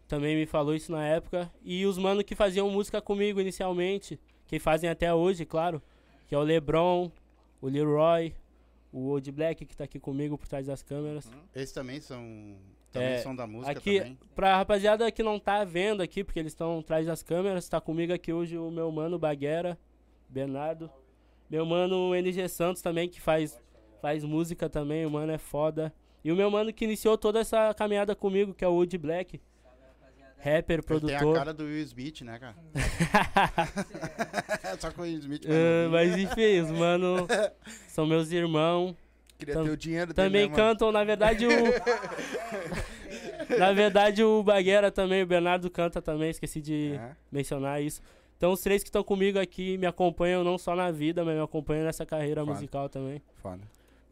também 0.07 0.35
me 0.35 0.47
falou 0.47 0.75
isso 0.75 0.91
na 0.91 1.05
época. 1.05 1.53
E 1.63 1.85
os 1.85 1.99
manos 1.99 2.25
que 2.25 2.35
faziam 2.35 2.71
música 2.71 3.01
comigo 3.01 3.41
inicialmente, 3.41 4.19
que 4.47 4.59
fazem 4.59 4.89
até 4.89 5.13
hoje, 5.13 5.45
claro, 5.45 5.83
que 6.29 6.35
é 6.35 6.39
o 6.39 6.43
Lebron, 6.43 7.11
o 7.61 7.69
Leroy, 7.69 8.33
o 8.93 9.09
Old 9.09 9.33
Black 9.33 9.65
que 9.67 9.77
tá 9.77 9.85
aqui 9.85 9.99
comigo 9.99 10.39
por 10.39 10.47
trás 10.47 10.67
das 10.67 10.83
câmeras. 10.83 11.29
Esses 11.55 11.73
também 11.73 12.01
são. 12.01 12.57
Também 12.93 13.09
É, 13.09 13.19
são 13.19 13.37
da 13.37 13.47
música 13.47 13.73
Aqui, 13.73 13.99
também. 13.99 14.19
pra 14.35 14.57
rapaziada 14.57 15.11
que 15.13 15.23
não 15.23 15.39
tá 15.39 15.63
vendo 15.65 16.03
aqui, 16.03 16.25
porque 16.25 16.39
eles 16.39 16.53
estão 16.53 16.79
atrás 16.79 17.05
das 17.07 17.23
câmeras, 17.23 17.69
tá 17.69 17.81
comigo 17.83 18.13
aqui 18.15 18.33
hoje 18.33 18.57
o 18.57 18.71
meu 18.71 18.91
mano 18.91 19.19
Baguera, 19.19 19.79
Bernardo. 20.29 20.91
Meu 21.51 21.67
mano 21.67 22.15
NG 22.15 22.49
Santos 22.49 22.81
também, 22.81 23.07
que 23.09 23.21
faz, 23.21 23.61
faz 24.01 24.25
música 24.25 24.69
também, 24.71 25.05
o 25.05 25.11
mano 25.11 25.33
é 25.33 25.39
foda. 25.39 25.93
E 26.25 26.33
o 26.33 26.37
meu 26.37 26.51
mano 26.51 26.73
que 26.73 26.85
iniciou 26.85 27.17
toda 27.19 27.41
essa 27.41 27.73
caminhada 27.75 28.15
comigo, 28.17 28.55
que 28.55 28.65
é 28.65 28.69
o 28.69 28.73
Wood 28.75 28.97
Black. 28.99 29.39
Rapper, 30.39 30.55
Ele 30.55 30.63
tem 30.63 30.79
a 30.79 30.83
produtor. 31.19 31.35
cara 31.35 31.53
do 31.53 31.65
Will 31.65 31.83
Smith, 31.83 32.21
né, 32.23 32.39
cara? 32.39 32.55
Só 34.79 34.91
com 34.93 35.03
o 35.03 35.05
Will 35.05 35.19
Smith. 35.19 35.43
Mais 35.91 36.11
mas 36.13 36.19
enfim, 36.21 36.61
os 36.61 36.71
mano 36.71 37.27
são 37.89 38.07
meus 38.07 38.31
irmãos. 38.31 38.95
Queria 39.39 39.55
Tam- 39.55 39.65
ter 39.65 39.71
o 39.71 39.77
dinheiro 39.77 40.13
dele, 40.13 40.29
Também 40.29 40.49
né, 40.49 40.55
cantam, 40.55 40.93
na 40.93 41.03
verdade, 41.05 41.47
o. 41.47 41.51
na 43.59 43.73
verdade, 43.73 44.23
o 44.23 44.43
Baguera 44.43 44.91
também, 44.91 45.23
o 45.23 45.27
Bernardo 45.27 45.71
canta 45.71 46.03
também, 46.03 46.31
esqueci 46.31 46.61
de 46.61 46.93
É. 46.95 47.11
mencionar 47.31 47.83
isso. 47.83 48.01
Então, 48.37 48.53
os 48.53 48.61
três 48.61 48.83
que 48.83 48.89
estão 48.89 49.03
comigo 49.03 49.39
aqui 49.39 49.77
me 49.79 49.87
acompanham 49.87 50.45
não 50.45 50.59
só 50.59 50.77
na 50.77 50.91
vida, 50.91 51.25
mas 51.25 51.35
me 51.37 51.43
acompanham 51.43 51.85
nessa 51.85 52.05
carreira 52.07 52.43
Foda. 52.43 52.53
musical 52.55 52.89
também. 52.89 53.21
Foda. 53.43 53.61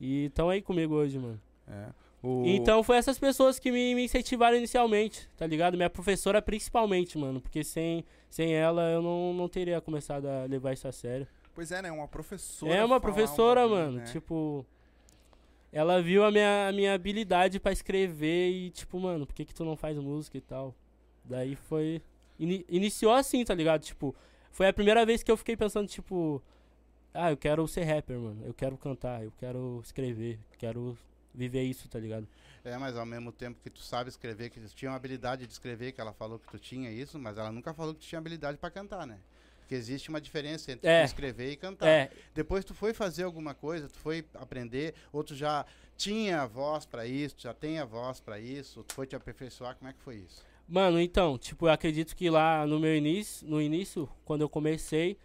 E 0.00 0.26
estão 0.26 0.48
aí 0.50 0.60
comigo 0.62 0.94
hoje, 0.94 1.18
mano. 1.18 1.40
É. 1.68 1.86
O... 2.22 2.42
Então, 2.46 2.82
foi 2.82 2.96
essas 2.96 3.18
pessoas 3.18 3.58
que 3.58 3.70
me, 3.70 3.94
me 3.94 4.04
incentivaram 4.04 4.56
inicialmente, 4.56 5.28
tá 5.36 5.46
ligado? 5.46 5.76
Minha 5.76 5.90
professora 5.90 6.40
principalmente, 6.42 7.16
mano. 7.16 7.40
Porque 7.40 7.62
sem, 7.62 8.04
sem 8.28 8.52
ela 8.54 8.82
eu 8.90 9.02
não, 9.02 9.32
não 9.34 9.48
teria 9.48 9.80
começado 9.80 10.26
a 10.26 10.44
levar 10.44 10.72
isso 10.72 10.88
a 10.88 10.92
sério. 10.92 11.26
Pois 11.54 11.70
é, 11.72 11.80
né? 11.82 11.90
Uma 11.92 12.08
professora. 12.08 12.74
É 12.74 12.84
uma 12.84 12.96
um 12.96 13.00
professora, 13.00 13.60
bagulho, 13.62 13.80
mano. 13.80 13.96
né? 13.98 14.04
Tipo. 14.04 14.64
Ela 15.72 16.00
viu 16.00 16.24
a 16.24 16.30
minha, 16.30 16.68
a 16.68 16.72
minha 16.72 16.94
habilidade 16.94 17.60
pra 17.60 17.70
escrever 17.72 18.50
e, 18.50 18.70
tipo, 18.70 18.98
mano, 18.98 19.26
por 19.26 19.34
que, 19.34 19.44
que 19.44 19.54
tu 19.54 19.64
não 19.64 19.76
faz 19.76 19.98
música 19.98 20.38
e 20.38 20.40
tal? 20.40 20.74
Daí 21.24 21.54
foi. 21.54 22.00
ini- 22.38 22.64
iniciou 22.68 23.12
assim, 23.12 23.44
tá 23.44 23.54
ligado? 23.54 23.82
Tipo, 23.82 24.14
foi 24.50 24.68
a 24.68 24.72
primeira 24.72 25.04
vez 25.04 25.22
que 25.22 25.30
eu 25.30 25.36
fiquei 25.36 25.56
pensando, 25.56 25.86
tipo. 25.86 26.42
Ah, 27.12 27.30
eu 27.30 27.36
quero 27.36 27.66
ser 27.68 27.84
rapper, 27.84 28.18
mano. 28.18 28.42
Eu 28.44 28.54
quero 28.54 28.76
cantar, 28.76 29.22
eu 29.22 29.32
quero 29.38 29.80
escrever, 29.82 30.38
quero 30.58 30.96
viver 31.36 31.62
isso, 31.62 31.88
tá 31.88 31.98
ligado? 31.98 32.26
É, 32.64 32.76
mas 32.78 32.96
ao 32.96 33.06
mesmo 33.06 33.30
tempo 33.30 33.60
que 33.62 33.70
tu 33.70 33.80
sabe 33.80 34.08
escrever, 34.10 34.50
que 34.50 34.58
tu 34.58 34.74
tinha 34.74 34.90
uma 34.90 34.96
habilidade 34.96 35.46
de 35.46 35.52
escrever, 35.52 35.92
que 35.92 36.00
ela 36.00 36.12
falou 36.12 36.38
que 36.38 36.48
tu 36.50 36.58
tinha 36.58 36.90
isso, 36.90 37.18
mas 37.18 37.36
ela 37.38 37.52
nunca 37.52 37.72
falou 37.72 37.94
que 37.94 38.00
tu 38.00 38.06
tinha 38.06 38.18
habilidade 38.18 38.58
pra 38.58 38.70
cantar, 38.70 39.06
né? 39.06 39.18
Porque 39.60 39.74
existe 39.74 40.08
uma 40.08 40.20
diferença 40.20 40.72
entre 40.72 40.88
É. 40.88 41.04
escrever 41.04 41.50
e 41.52 41.56
cantar. 41.56 41.86
É, 41.86 42.10
Depois 42.34 42.64
tu 42.64 42.72
foi 42.74 42.92
fazer 42.94 43.24
alguma 43.24 43.54
coisa, 43.54 43.88
tu 43.88 43.98
foi 43.98 44.24
aprender, 44.34 44.94
ou 45.12 45.22
tu 45.22 45.34
já 45.34 45.64
tinha 45.96 46.42
a 46.42 46.46
voz 46.46 46.86
pra 46.86 47.06
isso, 47.06 47.36
já 47.38 47.52
tem 47.54 47.78
a 47.78 47.84
voz 47.84 48.20
pra 48.20 48.38
isso, 48.40 48.82
tu 48.84 48.94
foi 48.94 49.06
te 49.06 49.14
aperfeiçoar, 49.14 49.76
como 49.76 49.90
é 49.90 49.92
que 49.92 50.00
foi 50.00 50.16
isso? 50.16 50.44
Mano, 50.68 51.00
então, 51.00 51.38
tipo, 51.38 51.66
eu 51.66 51.72
acredito 51.72 52.16
que 52.16 52.28
lá 52.28 52.66
no 52.66 52.80
meu 52.80 52.96
início, 52.96 53.46
no 53.46 53.60
início, 53.62 54.08
quando 54.24 54.40
eu 54.42 54.48
comecei, 54.48 55.16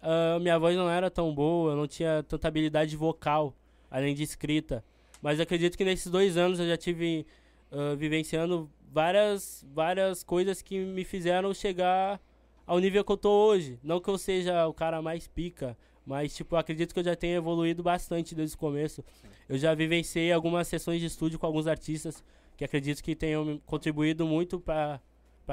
ah, 0.00 0.38
minha 0.40 0.58
voz 0.58 0.74
não 0.76 0.88
era 0.88 1.10
tão 1.10 1.34
boa, 1.34 1.72
eu 1.72 1.76
não 1.76 1.86
tinha 1.86 2.22
tanta 2.22 2.48
habilidade 2.48 2.96
vocal, 2.96 3.54
além 3.90 4.14
de 4.14 4.22
escrita. 4.22 4.82
Mas 5.20 5.40
acredito 5.40 5.76
que 5.76 5.84
nesses 5.84 6.10
dois 6.10 6.36
anos 6.36 6.58
eu 6.58 6.66
já 6.66 6.76
tive 6.76 7.26
ah, 7.70 7.94
vivenciando 7.96 8.70
várias, 8.90 9.64
várias 9.72 10.22
coisas 10.22 10.62
que 10.62 10.78
me 10.78 11.04
fizeram 11.04 11.52
chegar 11.52 12.20
ao 12.66 12.78
nível 12.78 13.04
que 13.04 13.12
eu 13.12 13.16
tô 13.16 13.30
hoje. 13.30 13.78
Não 13.82 14.00
que 14.00 14.08
eu 14.08 14.18
seja 14.18 14.66
o 14.66 14.72
cara 14.72 15.02
mais 15.02 15.26
pica, 15.28 15.76
mas, 16.04 16.34
tipo, 16.34 16.56
acredito 16.56 16.94
que 16.94 17.00
eu 17.00 17.04
já 17.04 17.14
tenho 17.14 17.36
evoluído 17.36 17.82
bastante 17.82 18.34
desde 18.34 18.56
o 18.56 18.58
começo. 18.58 19.04
Eu 19.48 19.58
já 19.58 19.74
vivenciei 19.74 20.32
algumas 20.32 20.66
sessões 20.68 21.00
de 21.00 21.06
estúdio 21.06 21.38
com 21.38 21.46
alguns 21.46 21.66
artistas 21.66 22.24
que 22.56 22.64
acredito 22.64 23.02
que 23.02 23.14
tenham 23.14 23.60
contribuído 23.66 24.26
muito 24.26 24.58
para 24.58 25.00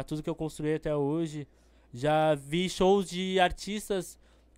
tudo 0.06 0.24
que 0.24 0.30
eu 0.30 0.36
construí 0.36 0.76
até 0.76 0.96
hoje. 0.96 1.48
Já 1.94 2.36
vi 2.36 2.70
shows 2.70 3.10
de 3.10 3.40
artistas 3.40 4.18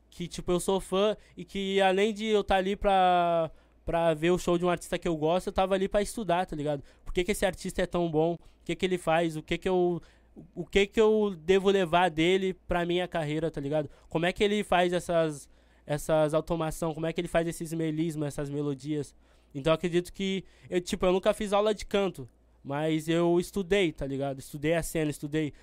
que, 0.09 0.27
tipo, 0.27 0.51
eu 0.51 0.59
sou 0.59 0.79
fã 0.79 1.17
e 1.35 1.43
que 1.43 1.81
além 1.81 2.13
de 2.13 2.25
eu 2.25 2.41
estar 2.41 2.55
ali 2.55 2.75
pra, 2.75 3.51
pra 3.87 4.13
ver 4.13 4.31
o 4.31 4.37
show 4.37 4.57
de 4.57 4.65
um 4.65 4.69
artista 4.69 4.99
que 4.99 5.07
eu 5.07 5.15
gosto, 5.15 5.47
eu 5.47 5.53
tava 5.53 5.73
ali 5.73 5.87
pra 5.87 6.01
estudar, 6.01 6.45
tá 6.45 6.57
ligado? 6.57 6.83
Por 7.05 7.13
que, 7.13 7.23
que 7.23 7.31
esse 7.31 7.45
artista 7.45 7.81
é 7.81 7.85
tão 7.85 8.11
bom? 8.11 8.33
O 8.33 8.65
que, 8.65 8.75
que 8.75 8.85
ele 8.85 8.97
faz? 8.97 9.37
O 9.37 9.41
que 9.41 9.57
que 9.57 9.69
eu. 9.69 10.01
O 10.53 10.65
que 10.65 10.85
que 10.85 10.99
eu 10.99 11.33
devo 11.39 11.69
levar 11.69 12.11
dele 12.11 12.53
pra 12.67 12.85
minha 12.85 13.07
carreira, 13.07 13.49
tá 13.49 13.61
ligado? 13.61 13.89
Como 14.09 14.25
é 14.25 14.33
que 14.33 14.43
ele 14.43 14.61
faz 14.61 14.91
essas 14.91 15.49
essas 15.85 16.33
automação, 16.33 16.93
como 16.93 17.05
é 17.05 17.13
que 17.13 17.21
ele 17.21 17.29
faz 17.29 17.47
esses 17.47 17.71
melismas, 17.71 18.33
essas 18.33 18.49
melodias. 18.49 19.15
Então 19.55 19.71
acredito 19.71 20.11
que 20.11 20.43
eu 20.69 20.81
tipo, 20.81 21.05
eu 21.05 21.13
nunca 21.13 21.33
fiz 21.33 21.53
aula 21.53 21.73
de 21.73 21.85
canto, 21.85 22.29
mas 22.61 23.07
eu 23.07 23.39
estudei, 23.39 23.93
tá 23.93 24.05
ligado? 24.05 24.37
Estudei 24.37 24.73
a 24.73 24.83
cena, 24.83 25.09
estudei 25.09 25.53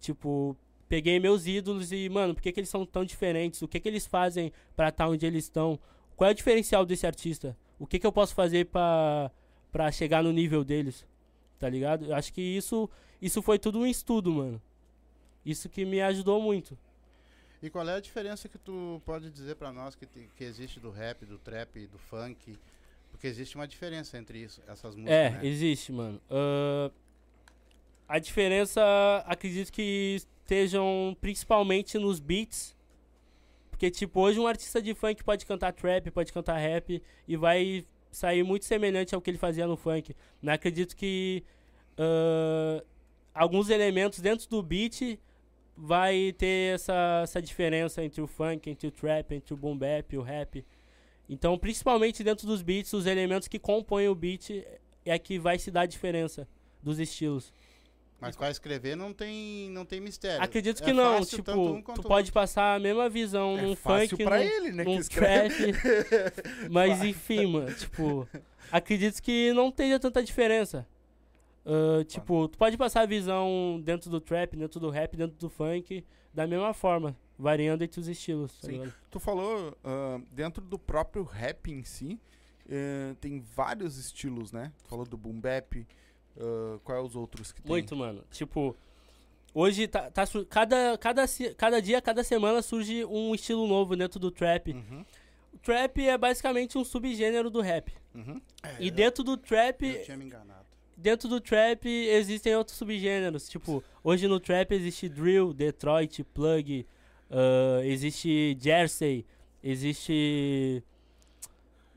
tipo, 0.00 0.56
peguei 0.88 1.20
meus 1.20 1.46
ídolos 1.46 1.92
e, 1.92 2.08
mano, 2.08 2.34
por 2.34 2.42
que, 2.42 2.50
que 2.50 2.60
eles 2.60 2.70
são 2.70 2.86
tão 2.86 3.04
diferentes? 3.04 3.60
O 3.60 3.68
que 3.68 3.78
que 3.78 3.86
eles 3.86 4.06
fazem 4.06 4.50
pra 4.74 4.88
estar 4.88 5.06
onde 5.06 5.26
eles 5.26 5.44
estão? 5.44 5.78
Qual 6.16 6.28
é 6.28 6.32
o 6.32 6.34
diferencial 6.34 6.86
desse 6.86 7.06
artista? 7.06 7.54
O 7.78 7.86
que 7.86 7.98
que 7.98 8.06
eu 8.06 8.12
posso 8.12 8.34
fazer 8.34 8.66
para 8.66 9.30
chegar 9.92 10.22
no 10.22 10.32
nível 10.32 10.62
deles? 10.64 11.06
Tá 11.58 11.68
ligado? 11.68 12.06
Eu 12.06 12.14
acho 12.14 12.32
que 12.32 12.40
isso 12.40 12.88
isso 13.20 13.40
foi 13.40 13.58
tudo 13.58 13.78
um 13.78 13.86
estudo, 13.86 14.30
mano. 14.32 14.60
Isso 15.44 15.68
que 15.68 15.84
me 15.84 16.00
ajudou 16.02 16.40
muito. 16.40 16.76
E 17.62 17.70
qual 17.70 17.88
é 17.88 17.94
a 17.94 18.00
diferença 18.00 18.48
que 18.48 18.58
tu 18.58 19.00
pode 19.06 19.30
dizer 19.30 19.56
pra 19.56 19.72
nós 19.72 19.94
que, 19.94 20.04
te- 20.04 20.28
que 20.36 20.44
existe 20.44 20.78
do 20.78 20.90
rap, 20.90 21.24
do 21.24 21.38
trap, 21.38 21.86
do 21.86 21.98
funk? 21.98 22.58
Porque 23.10 23.26
existe 23.26 23.54
uma 23.56 23.66
diferença 23.66 24.18
entre 24.18 24.38
isso, 24.42 24.60
essas 24.66 24.94
músicas, 24.94 25.14
É, 25.14 25.30
né? 25.30 25.46
existe, 25.46 25.90
mano. 25.92 26.20
Ahn, 26.30 26.90
a 28.06 28.18
diferença, 28.18 28.82
acredito 29.26 29.72
que 29.72 30.16
estejam 30.16 31.16
principalmente 31.20 31.98
nos 31.98 32.20
beats. 32.20 32.76
Porque, 33.84 33.90
tipo, 33.90 34.18
hoje 34.18 34.40
um 34.40 34.46
artista 34.46 34.80
de 34.80 34.94
funk 34.94 35.22
pode 35.22 35.44
cantar 35.44 35.70
trap, 35.70 36.10
pode 36.10 36.32
cantar 36.32 36.56
rap 36.56 37.02
e 37.28 37.36
vai 37.36 37.84
sair 38.10 38.42
muito 38.42 38.64
semelhante 38.64 39.14
ao 39.14 39.20
que 39.20 39.28
ele 39.28 39.36
fazia 39.36 39.66
no 39.66 39.76
funk. 39.76 40.16
Não 40.40 40.54
acredito 40.54 40.96
que 40.96 41.44
ahn, 41.98 42.80
alguns 43.34 43.68
elementos 43.68 44.20
dentro 44.20 44.48
do 44.48 44.62
beat 44.62 45.18
vai 45.76 46.34
ter 46.38 46.76
essa, 46.76 47.20
essa 47.24 47.42
diferença 47.42 48.02
entre 48.02 48.22
o 48.22 48.26
funk, 48.26 48.70
entre 48.70 48.86
o 48.86 48.90
trap, 48.90 49.32
entre 49.32 49.52
o 49.52 49.56
boom 49.56 49.76
bap, 49.76 50.16
o 50.16 50.22
rap. 50.22 50.64
Então, 51.28 51.58
principalmente 51.58 52.24
dentro 52.24 52.46
dos 52.46 52.62
beats, 52.62 52.94
os 52.94 53.04
elementos 53.04 53.48
que 53.48 53.58
compõem 53.58 54.08
o 54.08 54.14
beat 54.14 54.64
é 55.04 55.18
que 55.18 55.38
vai 55.38 55.58
se 55.58 55.70
dar 55.70 55.82
a 55.82 55.86
diferença 55.86 56.48
dos 56.82 56.98
estilos. 56.98 57.52
Mas 58.20 58.36
pra 58.36 58.50
escrever 58.50 58.96
não 58.96 59.12
tem, 59.12 59.68
não 59.70 59.84
tem 59.84 60.00
mistério. 60.00 60.42
Acredito 60.42 60.82
É 60.82 60.86
que 60.86 60.92
não, 60.92 61.18
fácil 61.18 61.38
tipo, 61.38 61.52
um 61.52 61.82
tu 61.82 62.02
pode 62.02 62.32
passar 62.32 62.76
a 62.76 62.78
mesma 62.78 63.08
visão 63.08 63.58
É 63.58 63.62
num 63.62 63.76
fácil 63.76 64.10
funk, 64.10 64.24
pra 64.24 64.38
num, 64.38 64.42
ele, 64.44 64.72
né? 64.72 64.84
Que 64.84 64.90
num 64.90 64.98
escreve. 64.98 65.72
trap. 65.72 66.32
Mas 66.70 67.02
enfim, 67.04 67.46
mano, 67.46 67.74
tipo, 67.74 68.26
acredito 68.72 69.20
que 69.22 69.52
não 69.52 69.70
tenha 69.70 69.98
tanta 70.00 70.22
diferença. 70.22 70.86
Ah, 71.64 72.04
tipo, 72.04 72.48
tu 72.48 72.58
pode 72.58 72.76
passar 72.76 73.02
a 73.02 73.06
visão 73.06 73.80
dentro 73.82 74.10
do 74.10 74.20
trap, 74.20 74.56
dentro 74.56 74.78
do 74.78 74.90
rap, 74.90 75.16
dentro 75.16 75.36
do 75.36 75.48
funk, 75.48 76.04
da 76.32 76.46
mesma 76.46 76.74
forma, 76.74 77.16
variando 77.38 77.82
entre 77.82 78.00
os 78.00 78.06
estilos. 78.08 78.58
tá 78.60 78.68
Sim. 78.68 78.92
Tu 79.10 79.18
falou 79.18 79.76
ah, 79.82 80.20
dentro 80.30 80.62
do 80.62 80.78
próprio 80.78 81.24
rap 81.24 81.70
em 81.70 81.82
si, 81.84 82.18
eh, 82.68 83.14
tem 83.20 83.40
vários 83.40 83.98
estilos, 83.98 84.52
né? 84.52 84.72
Tu 84.82 84.88
falou 84.88 85.06
do 85.06 85.16
boom 85.16 85.40
bap, 85.40 85.86
ah, 86.38 86.78
qual 86.84 86.98
é 86.98 87.00
os 87.00 87.14
outros 87.16 87.52
que 87.52 87.60
tem? 87.62 87.68
Muito, 87.70 87.96
mano. 87.96 88.22
Tipo, 88.30 88.76
hoje 89.54 89.86
tá, 89.86 90.10
tá 90.10 90.26
su- 90.26 90.44
cada, 90.46 90.96
cada, 90.98 91.24
cada 91.56 91.80
dia, 91.80 92.00
cada 92.02 92.22
semana 92.24 92.60
surge 92.62 93.04
um 93.04 93.34
estilo 93.34 93.66
novo 93.66 93.96
dentro 93.96 94.18
do 94.20 94.30
trap. 94.30 94.72
Uhum, 94.72 95.04
O 95.52 95.58
trap 95.58 95.98
é 96.06 96.18
basicamente 96.18 96.76
um 96.76 96.84
subgênero 96.84 97.48
do 97.50 97.60
rap. 97.60 97.92
uhum. 98.14 98.40
E 98.80 98.90
dentro 98.90 99.22
do 99.24 99.36
trap, 99.36 99.82
Eu 99.86 100.04
tinha 100.04 100.16
me 100.16 100.24
enganado. 100.24 100.64
dentro 100.96 101.28
do 101.28 101.40
trap 101.40 101.86
existem 101.88 102.54
outros 102.56 102.76
subgêneros. 102.76 103.48
Tipo, 103.48 103.82
hoje 104.02 104.26
no 104.28 104.40
trap 104.40 104.72
existe 104.72 105.08
drill, 105.08 105.52
Detroit, 105.54 106.22
plug, 106.24 106.86
ah, 107.30 107.80
existe 107.84 108.56
Jersey, 108.60 109.24
existe 109.62 110.82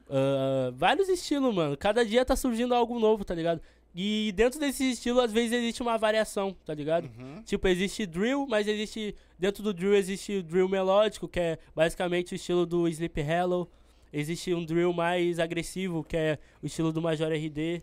ah, 0.10 0.72
vários 0.76 1.10
estilos, 1.10 1.54
mano. 1.54 1.76
Cada 1.78 2.06
dia 2.06 2.24
tá 2.26 2.36
surgindo 2.36 2.74
algo 2.74 3.00
novo, 3.00 3.26
tá 3.26 3.34
ligado? 3.36 3.62
E 4.00 4.32
dentro 4.36 4.60
desse 4.60 4.92
estilo, 4.92 5.20
às 5.20 5.32
vezes 5.32 5.52
existe 5.54 5.82
uma 5.82 5.98
variação, 5.98 6.56
tá 6.64 6.72
ligado? 6.72 7.06
Uhum. 7.18 7.42
Tipo, 7.42 7.68
existe 7.68 8.06
drill, 8.06 8.46
mas 8.48 8.68
existe. 8.68 9.16
Dentro 9.40 9.64
do 9.64 9.74
drill 9.74 9.96
existe 9.96 10.38
o 10.38 10.44
drill 10.44 10.70
melódico, 10.70 11.28
que 11.28 11.40
é 11.40 11.58
basicamente 11.76 12.34
o 12.34 12.36
estilo 12.36 12.64
do 12.64 12.88
Sleep 12.88 13.20
Hello. 13.20 13.68
Existe 14.14 14.54
um 14.54 14.64
drill 14.64 14.94
mais 14.94 15.40
agressivo, 15.40 16.04
que 16.04 16.16
é 16.16 16.38
o 16.62 16.68
estilo 16.68 16.94
do 16.94 17.02
Major 17.02 17.32
RD. 17.32 17.82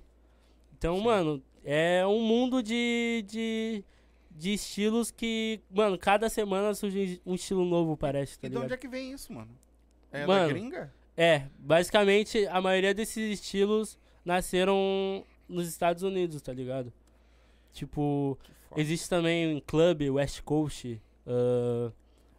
Então, 0.79 1.01
mano, 1.01 1.43
é 1.65 2.07
um 2.07 2.21
mundo 2.23 2.63
de, 2.63 3.25
de, 3.27 3.85
de 4.31 4.55
estilos 4.55 5.11
que, 5.11 5.61
mano, 5.69 5.99
cada 5.99 6.29
semana 6.31 6.75
surge 6.75 7.21
um 7.27 7.35
estilo 7.35 7.65
novo, 7.65 7.97
parece, 7.97 8.39
tá 8.39 8.47
E 8.47 8.51
de 8.51 8.55
ligado? 8.55 8.65
onde 8.67 8.75
é 8.75 8.77
que 8.77 8.87
vem 8.89 9.11
isso, 9.13 9.33
mano? 9.33 9.51
É 10.13 10.21
da 10.21 10.27
Mano, 10.29 10.49
gringa? 10.49 10.95
É, 11.17 11.43
basicamente 11.59 12.47
a 12.47 12.61
maioria 12.61 12.95
desses 12.95 13.41
estilos 13.41 13.99
nasceram 14.25 15.25
nos 15.55 15.69
Estados 15.69 16.03
Unidos, 16.03 16.43
tá 16.43 16.53
ligado? 16.53 16.93
Tipo, 17.73 18.39
existe 18.77 19.09
também 19.09 19.57
um 19.57 19.61
clube, 19.61 20.11
West 20.11 20.43
Coast. 20.43 21.01
ah, 21.27 21.91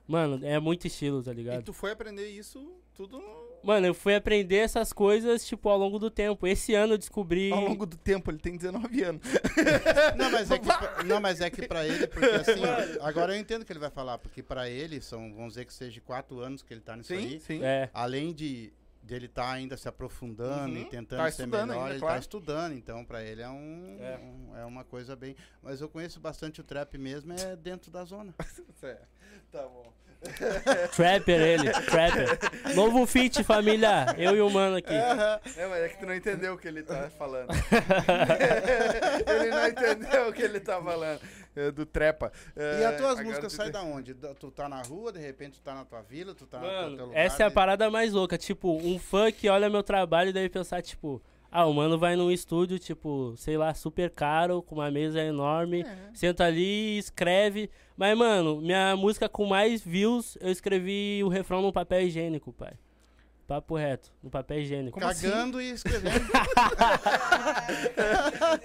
mano, 0.07 0.39
é 0.45 0.59
muito 0.59 0.87
estilo, 0.87 1.23
tá 1.23 1.31
E 1.31 1.35
ligado? 1.35 1.63
tu 1.63 1.73
foi 1.73 1.91
aprender 1.91 2.27
isso 2.27 2.71
tudo 2.93 3.17
no- 3.19 3.45
Mano, 3.63 3.87
eu 3.87 3.95
fui 3.95 4.13
aprender 4.13 4.57
essas 4.57 4.93
coisas, 4.93 5.43
tipo, 5.47 5.67
ao 5.69 5.77
longo 5.79 5.97
do 5.97 6.11
tempo. 6.11 6.45
Esse 6.45 6.75
ano 6.75 6.93
eu 6.93 6.97
descobri. 6.99 7.51
ao 7.51 7.61
longo 7.61 7.83
do 7.87 7.97
tempo. 7.97 8.29
Ele 8.29 8.37
tem 8.37 8.55
19 8.55 9.01
anos. 9.01 9.21
Não, 10.15 10.29
mas 10.31 10.51
é 10.51 10.59
que, 10.59 10.65
pra- 10.67 11.03
não, 11.03 11.19
mas 11.19 11.41
é 11.41 11.49
que 11.49 11.67
pra 11.67 11.83
ele, 11.87 12.05
porque 12.05 12.25
assim, 12.29 12.61
agora 13.01 13.35
eu 13.35 13.39
entendo 13.39 13.63
o 13.63 13.65
que 13.65 13.73
ele 13.73 13.79
vai 13.79 13.89
falar, 13.89 14.19
porque 14.19 14.43
pra 14.43 14.69
ele 14.69 15.01
são, 15.01 15.33
vamos 15.33 15.53
dizer 15.53 15.65
que 15.65 15.73
seja 15.73 15.99
quatro 16.01 16.39
anos 16.41 16.61
que 16.61 16.71
ele 16.75 16.81
tá 16.81 16.95
nisso 16.95 17.07
Sim, 17.07 17.15
aí, 17.17 17.39
sim. 17.39 17.63
É, 17.63 17.89
além 17.91 18.31
de 18.33 18.71
dele 19.05 19.27
estar 19.27 19.51
ainda 19.51 19.77
se 19.77 19.87
aprofundando 19.87 20.73
Uhum. 20.75 20.81
e 20.81 20.85
tentando 20.85 21.19
Tá 21.19 21.31
ser 21.31 21.45
melhor, 21.47 21.69
ainda, 21.69 21.89
ele 21.91 21.99
claro. 21.99 22.15
tá 22.15 22.19
estudando, 22.19 22.73
então 22.73 23.05
pra 23.05 23.21
ele 23.23 23.41
é 23.41 23.49
um, 23.49 23.97
É. 24.01 24.17
um- 24.17 24.57
é 24.57 24.65
uma 24.65 24.83
coisa 24.83 25.15
bem, 25.15 25.35
mas 25.61 25.79
eu 25.79 25.87
conheço 25.87 26.19
bastante 26.19 26.59
o 26.59 26.63
trap 26.63 26.97
mesmo 26.97 27.33
é 27.33 27.55
dentro 27.55 27.91
da 27.91 28.03
zona. 28.03 28.33
Certo. 28.79 29.07
Tá 29.51 29.61
bom. 29.61 29.93
Trapper 30.95 31.39
ele, 31.39 31.71
Trapper. 31.71 32.39
Novo 32.75 33.05
feat, 33.05 33.43
família. 33.43 34.07
Eu 34.17 34.35
e 34.35 34.41
o 34.41 34.49
mano 34.49 34.77
aqui. 34.77 34.91
É, 34.93 35.67
mas 35.67 35.81
é 35.83 35.89
que 35.89 35.99
tu 35.99 36.05
não 36.07 36.15
entendeu 36.15 36.55
o 36.55 36.57
que 36.57 36.67
ele 36.67 36.81
tá 36.81 37.09
falando. 37.11 37.49
ele 39.27 39.49
não 39.51 39.67
entendeu 39.67 40.29
o 40.29 40.33
que 40.33 40.41
ele 40.41 40.59
tá 40.59 40.81
falando. 40.81 41.19
É, 41.55 41.71
do 41.71 41.85
trepa. 41.85 42.31
E 42.55 42.83
as 42.83 42.97
tuas 42.97 43.21
músicas 43.21 43.53
saem 43.53 43.71
da 43.71 43.81
onde? 43.83 44.13
Tu 44.13 44.51
tá 44.51 44.67
na 44.67 44.81
rua, 44.81 45.11
de 45.11 45.19
repente 45.19 45.59
tu 45.59 45.63
tá 45.63 45.73
na 45.73 45.85
tua 45.85 46.01
vila, 46.01 46.33
tu 46.35 46.45
tá 46.45 46.59
no 46.59 46.65
Mano, 46.67 46.95
teu 46.97 47.05
lugar. 47.05 47.17
essa 47.19 47.43
é 47.43 47.45
a 47.45 47.49
de- 47.49 47.55
parada 47.55 47.89
mais 47.89 48.11
louca. 48.11 48.37
Tipo, 48.37 48.75
um 48.77 48.99
fã 48.99 49.31
que 49.31 49.47
olha 49.47 49.69
meu 49.69 49.81
trabalho 49.83 50.29
e 50.29 50.33
deve 50.33 50.49
pensar, 50.49 50.81
tipo, 50.81 51.21
ah, 51.49 51.65
o 51.65 51.73
mano 51.73 51.97
vai 51.97 52.15
num 52.17 52.29
estúdio, 52.29 52.77
tipo, 52.77 53.33
sei 53.37 53.57
lá, 53.57 53.73
super 53.73 54.09
caro, 54.09 54.61
com 54.61 54.75
uma 54.75 54.91
mesa 54.91 55.21
enorme, 55.21 55.81
É. 55.83 55.97
senta 56.13 56.43
ali, 56.43 56.97
escreve. 56.97 57.69
Mas, 57.95 58.17
mano, 58.17 58.59
minha 58.59 58.93
música 58.97 59.29
com 59.29 59.45
mais 59.45 59.81
views, 59.81 60.37
eu 60.41 60.49
escrevi 60.51 61.21
o 61.23 61.29
refrão 61.29 61.61
no 61.61 61.71
papel 61.71 62.01
higiênico, 62.01 62.51
pai. 62.51 62.73
Papo 63.47 63.75
reto, 63.75 64.11
no 64.23 64.29
papel 64.29 64.61
higiênico. 64.61 64.99
Como 64.99 65.11
assim? 65.11 65.29
Cagando 65.29 65.61
e 65.61 65.69
escrevendo. 65.69 66.25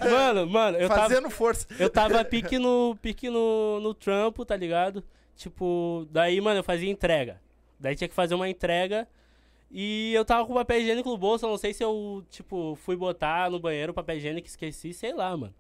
Mano, 0.01 0.47
mano, 0.47 0.79
eu 0.79 0.89
tava. 0.89 1.03
Fazendo 1.03 1.29
força. 1.29 1.67
Eu 1.79 1.91
tava 1.91 2.25
pique 2.25 2.59
no, 2.59 2.97
pique 3.03 3.29
no, 3.29 3.79
no 3.81 3.93
trampo, 3.93 4.45
tá 4.45 4.57
ligado? 4.57 5.05
Tipo, 5.37 6.07
daí, 6.11 6.41
mano, 6.41 6.61
eu 6.61 6.65
fazia 6.65 6.91
entrega. 6.91 7.41
Daí 7.79 7.95
tinha 7.95 8.09
que 8.09 8.15
fazer 8.15 8.35
uma 8.35 8.49
entrega. 8.49 9.07
E 9.71 10.13
eu 10.15 10.25
tava 10.25 10.47
com 10.47 10.55
papel 10.55 10.81
higiênico 10.81 11.11
no 11.11 11.19
bolso, 11.19 11.45
eu 11.45 11.51
não 11.51 11.59
sei 11.59 11.73
se 11.73 11.85
eu, 11.85 12.25
tipo, 12.31 12.75
fui 12.77 12.97
botar 12.97 13.51
no 13.51 13.61
banheiro 13.61 13.93
o 13.93 13.95
papel 13.95 14.17
higiênico 14.17 14.49
e 14.49 14.51
esqueci, 14.51 14.93
sei 14.93 15.13
lá, 15.13 15.37
mano. 15.37 15.55